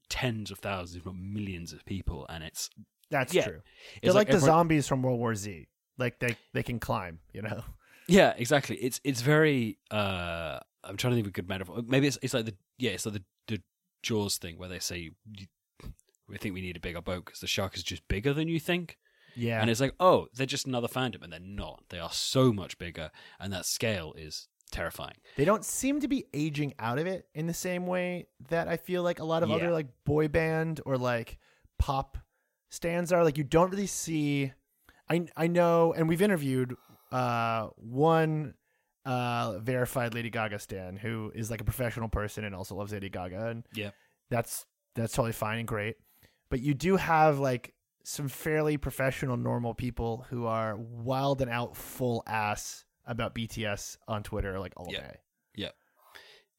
tens 0.09 0.51
of 0.51 0.59
thousands, 0.59 0.97
if 0.97 1.07
not 1.07 1.15
millions 1.17 1.73
of 1.73 1.85
people, 1.85 2.27
and 2.29 2.43
it's 2.45 2.69
That's 3.11 3.33
Yeah. 3.35 3.45
true. 3.45 3.63
it's 3.97 4.01
They're 4.03 4.13
like, 4.13 4.27
the 4.29 4.35
everyone- 4.35 4.47
zombies 4.59 4.87
from 4.89 5.03
World 5.03 5.19
War 5.19 5.35
Z. 5.35 5.67
Like 6.01 6.19
they 6.19 6.37
they 6.55 6.63
can 6.65 6.79
climb. 6.81 7.21
You 7.33 7.43
know. 7.43 7.63
Yeah, 8.09 8.35
exactly. 8.37 8.75
It's 8.77 9.01
it's 9.05 9.21
very. 9.21 9.79
uh 9.93 10.59
I'm 10.83 10.97
trying 10.97 11.13
to 11.13 11.17
think 11.17 11.27
of 11.27 11.31
a 11.31 11.33
good 11.33 11.49
metaphor. 11.49 11.81
Maybe 11.87 12.09
it's 12.09 12.19
it's 12.23 12.35
like 12.35 12.45
the 12.47 12.55
yeah, 12.77 12.91
it's 12.91 13.07
like 13.07 13.15
the 13.15 13.23
the 13.47 13.63
Jaws 14.03 14.37
thing 14.39 14.59
where 14.59 14.69
they 14.69 14.81
say 14.81 15.13
we 16.29 16.37
think 16.39 16.55
we 16.55 16.61
need 16.61 16.77
a 16.77 16.81
bigger 16.81 17.01
boat 17.01 17.25
because 17.27 17.39
the 17.41 17.47
shark 17.47 17.77
is 17.77 17.85
just 17.85 18.07
bigger 18.09 18.33
than 18.33 18.49
you 18.49 18.59
think, 18.59 18.99
Yeah. 19.37 19.61
and 19.61 19.71
it's 19.71 19.81
like 19.81 19.95
oh 20.01 20.27
they're 20.35 20.47
just 20.47 20.67
another 20.67 20.89
fandom, 20.89 21.23
and 21.23 21.33
they're 21.33 21.39
not. 21.41 21.85
They 21.91 22.01
are 22.01 22.11
so 22.11 22.53
much 22.53 22.79
bigger, 22.79 23.13
and 23.39 23.53
that 23.53 23.65
scale 23.67 24.13
is 24.17 24.49
terrifying. 24.73 25.17
they 25.37 25.45
don't 25.45 25.65
seem 25.65 26.01
to 26.01 26.09
be 26.09 26.25
aging 26.33 26.75
out 26.81 26.99
of 26.99 27.07
it 27.07 27.29
in 27.35 27.47
the 27.47 27.55
same 27.55 27.87
way 27.87 28.27
that 28.49 28.67
I 28.67 28.77
feel 28.77 29.03
like 29.05 29.21
a 29.21 29.25
lot 29.25 29.43
of 29.45 29.51
Yeah. 29.51 29.57
other 29.57 29.71
like 29.71 29.87
boy 30.05 30.27
band 30.29 30.81
or 30.85 30.97
like 30.99 31.39
pop 31.79 32.19
stands 32.71 33.13
are. 33.13 33.23
Like 33.25 33.39
you 33.39 33.45
don't 33.45 33.71
really 33.71 33.87
see. 33.89 34.53
I 35.11 35.27
I 35.37 35.47
know, 35.49 35.93
and 35.93 36.09
we've 36.09 36.23
interviewed 36.23 36.75
uh 37.13 37.69
one 37.77 38.55
uh 39.05 39.59
verified 39.59 40.15
Lady 40.15 40.31
Gaga 40.31 40.59
stan 40.61 40.97
who 40.97 41.33
is 41.35 41.51
like 41.51 41.61
a 41.61 41.65
professional 41.65 42.09
person 42.09 42.45
and 42.45 42.55
also 42.55 42.75
loves 42.77 42.93
Lady 42.93 43.09
Gaga, 43.11 43.49
and 43.49 43.65
Yeah. 43.75 43.91
that's 44.31 44.65
that's 44.95 45.13
totally 45.13 45.33
fine 45.33 45.59
and 45.59 45.69
great. 45.69 45.97
But 46.51 46.61
you 46.61 46.75
do 46.75 46.97
have 46.97 47.39
like 47.39 47.75
some 48.05 48.29
fairly 48.29 48.77
professional, 48.77 49.37
normal 49.37 49.75
people 49.75 50.27
who 50.31 50.47
are 50.47 50.77
wild 50.77 51.43
and 51.43 51.51
out 51.51 51.77
full 51.77 52.23
ass 52.27 52.85
about 53.07 53.35
BTS 53.35 53.97
on 54.09 54.23
Twitter 54.23 54.59
like 54.59 54.73
all 54.77 54.89
Yeah. 54.91 55.01
day. 55.01 55.17
Yeah, 55.57 55.71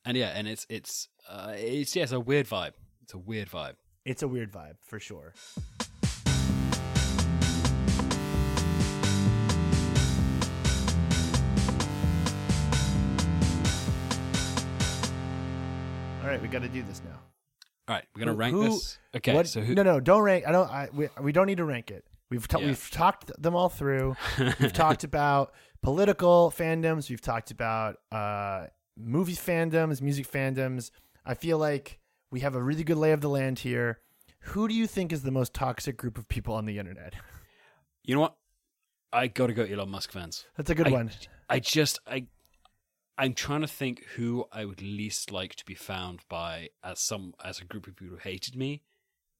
and 0.06 0.18
yeah, 0.18 0.30
and 0.36 0.48
it's 0.48 0.66
it's 0.70 1.08
uh, 1.30 1.54
it's 1.56 1.96
yeah, 1.96 2.04
it's 2.04 2.12
a 2.12 2.20
weird 2.20 2.48
vibe. 2.48 2.74
It's 3.04 3.14
a 3.14 3.18
weird 3.18 3.50
vibe. 3.50 3.76
It's 4.06 4.22
a 4.24 4.28
weird 4.28 4.52
vibe 4.52 4.76
for 4.82 5.00
sure. 5.00 5.34
Right, 16.32 16.42
we 16.42 16.48
got 16.48 16.62
to 16.62 16.68
do 16.70 16.84
this 16.84 17.02
now. 17.04 17.20
All 17.88 17.96
right, 17.96 18.06
we're 18.16 18.20
gonna 18.20 18.32
Who- 18.34 18.38
rank 18.38 18.56
who- 18.56 18.64
this. 18.70 19.00
Okay, 19.16 19.34
What- 19.34 19.48
so 19.48 19.62
who? 19.62 19.74
no, 19.76 19.84
no, 19.84 20.00
don't 20.00 20.22
rank. 20.22 20.46
I 20.48 20.52
don't. 20.52 20.70
I, 20.70 20.90
we, 20.94 21.10
we 21.22 21.32
don't 21.32 21.48
need 21.48 21.58
to 21.58 21.66
rank 21.66 21.92
it. 21.92 22.06
We've 22.30 22.48
ta- 22.48 22.60
Yeah. 22.60 22.68
we've 22.68 22.90
talked 22.92 23.32
them 23.42 23.56
all 23.56 23.68
through. 23.70 24.16
We've 24.60 24.72
talked 24.72 25.04
about 25.04 25.54
political 25.82 26.54
fandoms. 26.56 27.10
We've 27.10 27.20
talked 27.20 27.52
about 27.52 27.98
uh, 28.12 28.68
movie 28.98 29.36
fandoms, 29.36 30.02
music 30.02 30.32
fandoms. 30.32 30.92
I 31.26 31.34
feel 31.34 31.58
like 31.58 32.00
we 32.32 32.40
have 32.40 32.56
a 32.56 32.64
really 32.64 32.86
good 32.86 32.96
lay 32.98 33.12
of 33.12 33.20
the 33.20 33.28
land 33.30 33.60
here. 33.60 34.00
Who 34.46 34.70
do 34.70 34.74
you 34.74 34.88
think 34.88 35.12
is 35.12 35.24
the 35.24 35.32
most 35.32 35.54
toxic 35.54 35.98
group 35.98 36.18
of 36.18 36.30
people 36.30 36.54
on 36.56 36.66
the 36.66 36.80
internet? 36.80 37.16
You 38.06 38.16
know 38.16 38.22
what? 38.22 38.36
I 39.12 39.28
gotta 39.28 39.52
go 39.54 39.64
Elon 39.64 39.90
Musk 39.90 40.12
fans. 40.14 40.46
That's 40.56 40.70
a 40.70 40.76
good 40.76 40.88
I- 40.88 40.92
one. 40.92 41.12
I 41.50 41.60
just 41.60 42.00
I 42.08 42.28
I'm 43.22 43.36
trying 43.36 43.62
to 43.62 43.68
think 43.68 44.04
who 44.16 44.46
I 44.52 44.66
would 44.66 44.82
least 44.82 45.32
like 45.32 45.54
to 45.58 45.66
be 45.66 45.76
found 45.76 46.22
by 46.28 46.70
as 46.84 47.00
some 47.00 47.36
as 47.46 47.60
a 47.60 47.66
group 47.66 47.86
of 47.86 47.96
people 47.96 48.16
who 48.16 48.20
hated 48.20 48.56
me, 48.56 48.82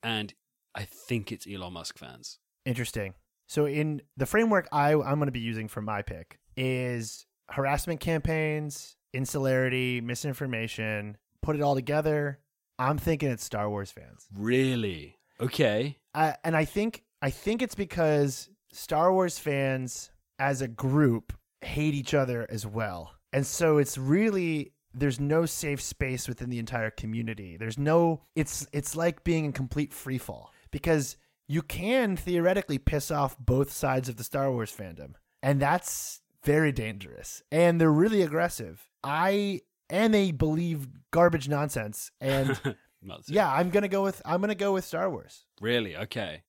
and 0.04 0.36
I 0.76 0.84
think 0.84 1.32
it's 1.32 1.48
Elon 1.52 1.74
Musk 1.74 1.98
fans. 1.98 2.38
Interesting. 2.64 3.16
So 3.48 3.66
in 3.66 4.04
the 4.16 4.28
framework 4.28 4.70
I 4.72 4.94
I'm 4.94 5.16
going 5.16 5.26
to 5.26 5.32
be 5.32 5.40
using 5.40 5.68
for 5.68 5.82
my 5.82 6.04
pick 6.04 6.38
is 6.56 7.26
harassment 7.50 8.02
campaigns, 8.02 8.98
insularity, 9.16 10.00
misinformation. 10.00 11.18
Put 11.42 11.56
it 11.56 11.64
all 11.64 11.74
together. 11.74 12.38
I'm 12.78 13.00
thinking 13.00 13.32
it's 13.32 13.44
Star 13.44 13.68
Wars 13.68 13.90
fans. 13.90 14.28
Really? 14.32 15.18
Okay. 15.40 15.98
I, 16.14 16.36
and 16.44 16.56
I 16.56 16.66
think 16.66 17.04
I 17.24 17.32
think 17.32 17.64
it's 17.64 17.74
because 17.74 18.48
Star 18.72 19.12
Wars 19.12 19.40
fans 19.40 20.12
as 20.38 20.62
a 20.62 20.68
group 20.68 21.34
hate 21.62 21.96
each 21.96 22.14
other 22.14 22.46
as 22.48 22.64
well. 22.68 23.14
And 23.34 23.46
so 23.46 23.78
it's 23.78 23.98
really 23.98 24.74
there's 24.94 25.20
no 25.20 25.46
safe 25.46 25.82
space 25.82 26.28
within 26.28 26.50
the 26.50 26.60
entire 26.60 26.92
community. 26.92 27.58
There's 27.58 27.78
no 27.78 28.24
it's 28.36 28.68
it's 28.74 28.96
like 28.96 29.24
being 29.24 29.46
in 29.46 29.54
complete 29.54 29.94
free 29.94 30.18
fall 30.18 30.52
because 30.72 31.18
you 31.48 31.62
can 31.62 32.16
theoretically 32.16 32.78
piss 32.78 33.12
off 33.12 33.38
both 33.38 33.72
sides 33.72 34.10
of 34.10 34.18
the 34.18 34.24
Star 34.24 34.52
Wars 34.52 34.74
fandom. 34.76 35.14
And 35.44 35.62
that's 35.62 36.22
very 36.44 36.72
dangerous. 36.72 37.42
And 37.52 37.80
they're 37.80 37.92
really 37.92 38.22
aggressive. 38.22 38.90
I 39.04 39.62
and 39.90 40.14
they 40.14 40.32
believe 40.32 40.88
garbage 41.12 41.48
nonsense. 41.50 42.12
And 42.20 42.60
yeah, 43.28 43.52
I'm 43.52 43.70
gonna 43.70 43.88
go 43.88 44.04
with 44.04 44.22
I'm 44.26 44.42
gonna 44.42 44.56
go 44.56 44.74
with 44.74 44.86
Star 44.86 45.10
Wars. 45.10 45.46
Really? 45.60 45.96
Okay. 45.96 46.44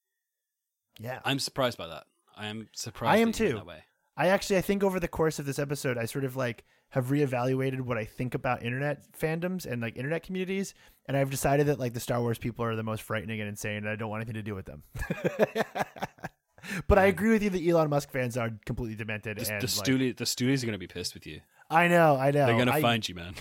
Yeah. 0.98 1.20
I'm 1.24 1.38
surprised 1.38 1.78
by 1.78 1.88
that. 1.88 2.04
I 2.36 2.46
am 2.46 2.68
surprised. 2.74 3.14
I 3.14 3.16
am 3.18 3.32
that 3.32 3.40
you 3.40 3.54
went 3.56 3.66
too. 3.66 3.72
I 4.16 4.28
actually 4.28 4.58
I 4.58 4.60
think 4.60 4.82
over 4.82 5.00
the 5.00 5.08
course 5.08 5.38
of 5.38 5.46
this 5.46 5.58
episode 5.58 5.98
I 5.98 6.04
sort 6.04 6.24
of 6.24 6.36
like 6.36 6.64
have 6.90 7.06
reevaluated 7.06 7.80
what 7.80 7.96
I 7.96 8.04
think 8.04 8.34
about 8.34 8.62
internet 8.62 9.04
fandoms 9.18 9.64
and 9.64 9.80
like 9.80 9.96
internet 9.96 10.22
communities 10.22 10.74
and 11.06 11.16
I've 11.16 11.30
decided 11.30 11.66
that 11.68 11.78
like 11.78 11.94
the 11.94 12.00
Star 12.00 12.20
Wars 12.20 12.38
people 12.38 12.64
are 12.64 12.76
the 12.76 12.82
most 12.82 13.02
frightening 13.02 13.40
and 13.40 13.48
insane 13.48 13.78
and 13.78 13.88
I 13.88 13.96
don't 13.96 14.10
want 14.10 14.20
anything 14.20 14.34
to 14.34 14.42
do 14.42 14.54
with 14.54 14.66
them. 14.66 14.82
but 16.88 16.98
I 16.98 17.06
agree 17.06 17.30
with 17.30 17.42
you 17.42 17.50
that 17.50 17.66
Elon 17.66 17.88
Musk 17.90 18.10
fans 18.10 18.36
are 18.36 18.50
completely 18.66 18.96
demented 18.96 19.38
The, 19.38 19.52
and 19.52 19.62
the, 19.62 19.66
like, 19.66 19.86
studio, 19.86 20.12
the 20.16 20.26
studios 20.26 20.62
are 20.62 20.66
going 20.66 20.74
to 20.74 20.78
be 20.78 20.86
pissed 20.86 21.14
with 21.14 21.26
you. 21.26 21.40
I 21.70 21.88
know, 21.88 22.16
I 22.16 22.30
know. 22.30 22.46
They're 22.46 22.54
going 22.54 22.66
to 22.66 22.80
find 22.80 23.08
you, 23.08 23.14
man. 23.14 23.34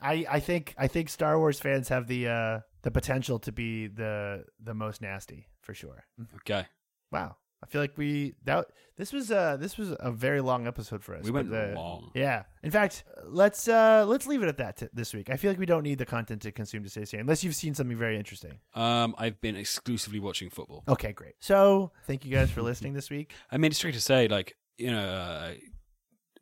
I, 0.00 0.26
I 0.30 0.40
think 0.40 0.74
I 0.78 0.86
think 0.86 1.08
Star 1.08 1.38
Wars 1.38 1.58
fans 1.58 1.88
have 1.88 2.06
the 2.06 2.28
uh 2.28 2.60
the 2.82 2.90
potential 2.90 3.38
to 3.40 3.52
be 3.52 3.88
the 3.88 4.44
the 4.62 4.74
most 4.74 5.02
nasty 5.02 5.48
for 5.62 5.74
sure. 5.74 6.04
Okay. 6.36 6.66
Wow. 7.10 7.36
I 7.62 7.66
feel 7.66 7.80
like 7.80 7.98
we 7.98 8.34
that 8.44 8.66
this 8.96 9.12
was 9.12 9.30
uh 9.30 9.56
this 9.56 9.76
was 9.76 9.94
a 9.98 10.12
very 10.12 10.40
long 10.40 10.66
episode 10.66 11.02
for 11.02 11.14
us. 11.16 11.24
We 11.24 11.30
went 11.30 11.50
but, 11.50 11.70
uh, 11.70 11.74
long. 11.74 12.10
Yeah. 12.14 12.44
In 12.62 12.70
fact, 12.70 13.04
let's 13.24 13.66
uh 13.66 14.04
let's 14.06 14.26
leave 14.26 14.42
it 14.42 14.48
at 14.48 14.58
that 14.58 14.76
t- 14.76 14.88
this 14.92 15.12
week. 15.12 15.28
I 15.28 15.36
feel 15.36 15.50
like 15.50 15.58
we 15.58 15.66
don't 15.66 15.82
need 15.82 15.98
the 15.98 16.06
content 16.06 16.42
to 16.42 16.52
consume 16.52 16.84
to 16.84 16.90
stay 16.90 17.04
sane 17.04 17.20
unless 17.20 17.42
you've 17.42 17.56
seen 17.56 17.74
something 17.74 17.96
very 17.96 18.16
interesting. 18.16 18.60
Um, 18.74 19.14
I've 19.18 19.40
been 19.40 19.56
exclusively 19.56 20.20
watching 20.20 20.50
football. 20.50 20.84
Okay, 20.88 21.12
great. 21.12 21.34
So, 21.40 21.92
thank 22.06 22.24
you 22.24 22.30
guys 22.30 22.50
for 22.50 22.62
listening 22.62 22.92
this 22.92 23.10
week. 23.10 23.32
I 23.50 23.56
mean, 23.56 23.70
it's 23.70 23.78
straight 23.78 23.94
to 23.94 24.00
say, 24.00 24.28
like, 24.28 24.56
you 24.76 24.90
know, 24.90 25.08
uh, 25.08 25.52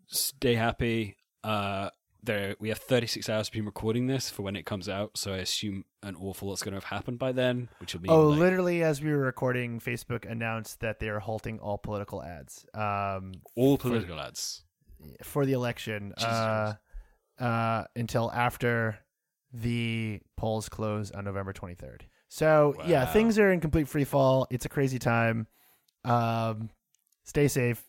stay 0.08 0.54
happy. 0.54 1.16
Uh, 1.42 1.90
there, 2.26 2.56
we 2.58 2.68
have 2.68 2.78
36 2.78 3.28
hours 3.28 3.48
between 3.48 3.64
recording 3.64 4.06
this 4.06 4.28
for 4.30 4.42
when 4.42 4.56
it 4.56 4.66
comes 4.66 4.88
out, 4.88 5.16
so 5.16 5.32
I 5.32 5.38
assume 5.38 5.84
an 6.02 6.16
awful 6.16 6.48
lot's 6.48 6.62
going 6.62 6.72
to 6.72 6.76
have 6.76 6.84
happened 6.84 7.18
by 7.18 7.32
then, 7.32 7.68
which 7.78 7.94
will 7.94 8.02
mean 8.02 8.10
oh, 8.10 8.28
like, 8.28 8.38
literally 8.38 8.82
as 8.82 9.00
we 9.00 9.10
were 9.10 9.18
recording, 9.18 9.80
Facebook 9.80 10.30
announced 10.30 10.80
that 10.80 11.00
they 11.00 11.08
are 11.08 11.20
halting 11.20 11.58
all 11.60 11.78
political 11.78 12.22
ads 12.22 12.66
um 12.74 13.32
all 13.54 13.78
political 13.78 14.18
ads. 14.20 14.62
for 15.22 15.46
the 15.46 15.52
election 15.52 16.12
uh 16.18 16.74
uh 17.38 17.84
until 17.94 18.30
after 18.32 18.98
the 19.52 20.20
polls 20.36 20.68
close 20.68 21.10
on 21.10 21.24
November 21.24 21.52
23rd. 21.52 22.02
So, 22.28 22.74
yeah, 22.86 23.06
things 23.06 23.38
are 23.38 23.52
in 23.52 23.60
complete 23.60 23.88
free 23.88 24.04
fall. 24.04 24.46
It's 24.50 24.66
a 24.66 24.68
crazy 24.68 24.98
time. 24.98 25.46
Um 26.04 26.70
stay 27.24 27.48
safe. 27.48 27.82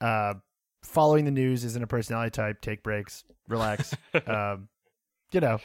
Uh 0.00 0.34
following 0.82 1.24
the 1.24 1.30
news 1.30 1.64
isn't 1.64 1.82
a 1.82 1.86
personality 1.86 2.30
type. 2.30 2.60
Take 2.60 2.82
breaks, 2.82 3.24
relax. 3.48 3.94
um 4.26 4.68
you 5.32 5.40
know. 5.40 5.58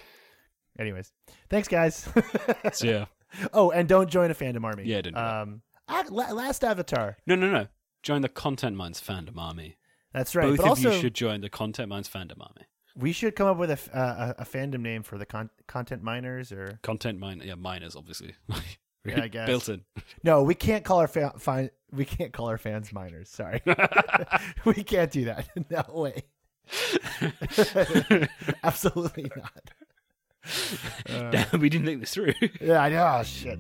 Anyways, 0.78 1.12
thanks 1.50 1.68
guys. 1.68 2.08
Yeah, 2.84 3.06
oh, 3.54 3.72
and 3.72 3.88
don't 3.88 4.10
join 4.10 4.30
a 4.32 4.36
fandom 4.36 4.64
army. 4.66 4.84
Yeah, 4.86 5.02
don't 5.02 5.16
um 5.18 5.62
la- 6.10 6.32
last 6.32 6.64
avatar. 6.64 7.18
no, 7.26 7.36
no, 7.36 7.50
no. 7.50 7.68
Join 8.04 8.22
the 8.22 8.30
Content 8.30 8.76
Mines 8.76 9.02
fandom 9.02 9.38
army. 9.38 9.78
That's 10.14 10.36
right. 10.36 10.48
Both 10.50 10.58
but 10.58 10.64
of 10.64 10.70
also 10.70 10.92
you 10.94 11.00
should 11.02 11.16
join 11.16 11.42
the 11.42 11.50
Content 11.50 11.90
Mines 11.90 12.08
fandom 12.08 12.40
army. 12.40 12.68
we 12.96 13.12
should 13.12 13.36
come 13.36 13.48
up 13.48 13.58
with 13.58 13.70
a, 13.72 13.74
f- 13.74 13.90
uh, 13.94 14.34
a, 14.38 14.42
a 14.44 14.46
fandom 14.46 14.82
name 14.82 15.02
for 15.04 15.18
the 15.18 15.26
con- 15.26 15.50
content 15.68 16.04
miners 16.04 16.52
or 16.52 16.80
Content 16.84 17.20
mine, 17.20 17.42
yeah, 17.44 17.56
miners, 17.56 17.96
obviously. 17.96 18.36
Yeah, 19.06 19.24
I 19.24 19.28
guess. 19.28 19.48
Built 19.48 19.70
in. 19.70 19.82
No, 20.24 20.44
we 20.44 20.56
can't 20.56 20.84
call 20.84 21.00
our 21.00 21.08
fa- 21.08 21.34
fi- 21.38 21.70
we 21.92 22.06
can't 22.06 22.34
call 22.34 22.48
our 22.50 22.58
fans 22.58 22.92
minors. 22.92 23.30
Sorry, 23.30 23.62
we 24.66 24.84
can't 24.84 25.12
do 25.12 25.26
that. 25.26 25.48
No 25.70 25.84
way. 25.94 26.24
Absolutely 28.64 29.32
not. 29.36 29.70
Uh, 31.10 31.58
we 31.58 31.70
didn't 31.70 31.86
think 31.88 32.02
this 32.02 32.14
through. 32.14 32.34
yeah, 32.62 32.80
I 32.80 32.90
know. 32.90 33.18
Oh, 33.20 33.24
shit. 33.24 33.60